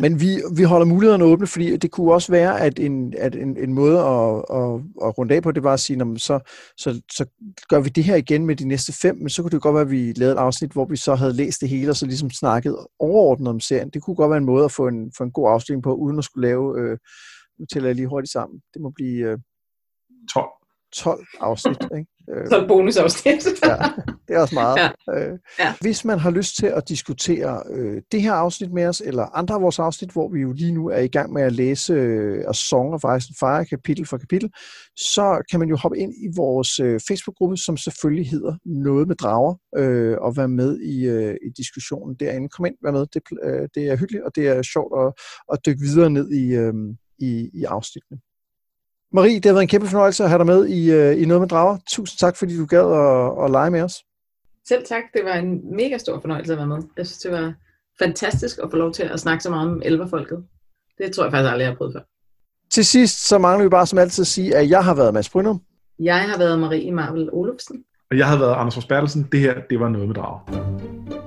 Men 0.00 0.20
vi, 0.20 0.42
vi 0.56 0.62
holder 0.62 0.86
mulighederne 0.86 1.24
åbne, 1.24 1.46
fordi 1.46 1.76
det 1.76 1.90
kunne 1.90 2.12
også 2.12 2.32
være, 2.32 2.60
at 2.60 2.78
en, 2.78 3.14
at 3.18 3.34
en, 3.34 3.56
en 3.56 3.74
måde 3.74 3.98
at, 3.98 4.36
at, 4.36 4.80
at 5.06 5.18
runde 5.18 5.34
af 5.34 5.42
på, 5.42 5.52
det 5.52 5.62
var 5.62 5.72
at 5.72 5.80
sige, 5.80 5.98
jamen, 5.98 6.18
så, 6.18 6.52
så, 6.76 7.00
så 7.12 7.24
gør 7.68 7.80
vi 7.80 7.88
det 7.88 8.04
her 8.04 8.16
igen 8.16 8.46
med 8.46 8.56
de 8.56 8.68
næste 8.68 8.92
fem, 8.92 9.16
men 9.16 9.28
så 9.28 9.42
kunne 9.42 9.50
det 9.50 9.62
godt 9.62 9.74
være, 9.74 9.82
at 9.82 9.90
vi 9.90 10.12
lavede 10.12 10.34
et 10.34 10.38
afsnit, 10.38 10.72
hvor 10.72 10.84
vi 10.84 10.96
så 10.96 11.14
havde 11.14 11.32
læst 11.32 11.60
det 11.60 11.68
hele, 11.68 11.90
og 11.90 11.96
så 11.96 12.06
ligesom 12.06 12.30
snakket 12.30 12.76
overordnet 12.98 13.48
om 13.48 13.60
serien. 13.60 13.90
Det 13.90 14.02
kunne 14.02 14.16
godt 14.16 14.30
være 14.30 14.38
en 14.38 14.44
måde 14.44 14.64
at 14.64 14.72
få 14.72 14.88
en, 14.88 15.12
få 15.16 15.24
en 15.24 15.32
god 15.32 15.50
afstilling 15.50 15.82
på, 15.82 15.94
uden 15.94 16.18
at 16.18 16.24
skulle 16.24 16.48
lave, 16.48 16.80
øh, 16.80 16.98
nu 17.58 17.66
tæller 17.72 17.88
jeg 17.88 17.96
lige 17.96 18.08
hurtigt 18.08 18.32
sammen, 18.32 18.60
det 18.74 18.82
må 18.82 18.90
blive 18.90 19.30
øh, 19.30 19.38
12. 20.34 20.46
12 20.92 21.26
afsnit. 21.40 21.82
Ikke? 21.98 22.10
Så 22.48 22.64
bonusafsnit. 22.68 23.46
ja, 23.64 23.76
det 24.30 24.36
er 24.36 24.40
også 24.40 24.54
meget. 24.54 24.76
Ja. 25.08 25.30
Øh, 25.30 25.38
Ja. 25.58 25.74
Hvis 25.80 26.04
man 26.04 26.18
har 26.18 26.30
lyst 26.30 26.56
til 26.56 26.66
at 26.66 26.88
diskutere 26.88 27.62
øh, 27.70 28.02
det 28.12 28.22
her 28.22 28.32
afsnit 28.32 28.72
med 28.72 28.86
os, 28.86 29.02
eller 29.04 29.36
andre 29.36 29.54
af 29.54 29.62
vores 29.62 29.78
afsnit, 29.78 30.10
hvor 30.10 30.28
vi 30.28 30.40
jo 30.40 30.52
lige 30.52 30.72
nu 30.72 30.88
er 30.88 30.98
i 30.98 31.06
gang 31.08 31.32
med 31.32 31.42
at 31.42 31.52
læse 31.52 31.92
øh, 31.92 32.44
A 32.48 32.52
Song 32.52 32.94
of 32.94 33.00
Ice 33.00 33.28
and 33.30 33.36
Fire, 33.38 33.64
kapitel 33.64 34.06
for 34.06 34.18
kapitel, 34.18 34.50
så 34.96 35.42
kan 35.50 35.60
man 35.60 35.68
jo 35.68 35.76
hoppe 35.76 35.98
ind 35.98 36.12
i 36.14 36.28
vores 36.36 36.80
øh, 36.80 37.00
Facebook-gruppe, 37.08 37.56
som 37.56 37.76
selvfølgelig 37.76 38.30
hedder 38.30 38.54
Noget 38.64 39.08
med 39.08 39.16
Drager, 39.16 39.54
øh, 39.76 40.16
og 40.20 40.36
være 40.36 40.48
med 40.48 40.78
i, 40.80 41.06
øh, 41.06 41.34
i 41.46 41.50
diskussionen 41.56 42.16
derinde. 42.20 42.48
Kom 42.48 42.66
ind, 42.66 42.74
vær 42.84 42.90
med. 42.90 43.06
Det, 43.14 43.22
øh, 43.44 43.68
det 43.74 43.88
er 43.90 43.96
hyggeligt, 43.96 44.24
og 44.24 44.32
det 44.36 44.48
er 44.48 44.62
sjovt 44.62 44.92
at, 45.00 45.12
at 45.52 45.58
dykke 45.66 45.80
videre 45.80 46.10
ned 46.10 46.30
i, 46.30 46.54
øh, 46.54 46.74
i, 47.18 47.50
i 47.54 47.64
afsnittene. 47.64 48.18
Marie, 49.12 49.34
det 49.34 49.44
har 49.44 49.52
været 49.52 49.62
en 49.62 49.68
kæmpe 49.68 49.86
fornøjelse 49.86 50.24
at 50.24 50.30
have 50.30 50.38
dig 50.38 50.46
med 50.46 50.68
i, 50.68 50.90
øh, 50.92 51.22
i 51.22 51.24
Noget 51.24 51.40
med 51.40 51.48
Drager. 51.48 51.78
Tusind 51.88 52.18
tak, 52.18 52.36
fordi 52.36 52.56
du 52.56 52.66
gad 52.66 52.86
at, 52.92 53.44
at 53.44 53.50
lege 53.50 53.70
med 53.70 53.82
os. 53.82 53.94
Selv 54.68 54.84
tak. 54.86 55.02
Det 55.14 55.24
var 55.24 55.32
en 55.34 55.76
mega 55.76 55.98
stor 55.98 56.20
fornøjelse 56.20 56.52
at 56.52 56.58
være 56.58 56.66
med. 56.66 56.78
Jeg 56.96 57.06
synes, 57.06 57.18
det 57.18 57.32
var 57.32 57.54
fantastisk 57.98 58.58
at 58.62 58.70
få 58.70 58.76
lov 58.76 58.92
til 58.92 59.02
at 59.02 59.20
snakke 59.20 59.42
så 59.42 59.50
meget 59.50 59.70
om 59.70 59.82
elverfolket. 59.84 60.44
Det 60.98 61.12
tror 61.12 61.24
jeg 61.24 61.32
faktisk 61.32 61.50
aldrig, 61.52 61.64
jeg 61.64 61.70
har 61.70 61.76
prøvet 61.76 61.94
før. 61.94 62.00
Til 62.70 62.84
sidst, 62.84 63.28
så 63.28 63.38
mangler 63.38 63.64
vi 63.64 63.68
bare 63.68 63.86
som 63.86 63.98
altid 63.98 64.22
at 64.22 64.26
sige, 64.26 64.56
at 64.56 64.70
jeg 64.70 64.84
har 64.84 64.94
været 64.94 65.14
Mads 65.14 65.28
Brynum. 65.28 65.60
Jeg 65.98 66.30
har 66.30 66.38
været 66.38 66.58
Marie 66.58 66.92
Marvel 66.92 67.28
Olufsen. 67.32 67.84
Og 68.10 68.18
jeg 68.18 68.26
havde 68.26 68.40
været 68.40 68.54
Anders 68.54 68.76
Rosbertelsen. 68.76 69.28
Det 69.32 69.40
her, 69.40 69.54
det 69.70 69.80
var 69.80 69.88
noget 69.88 70.06
med 70.06 70.14
drager. 70.14 71.19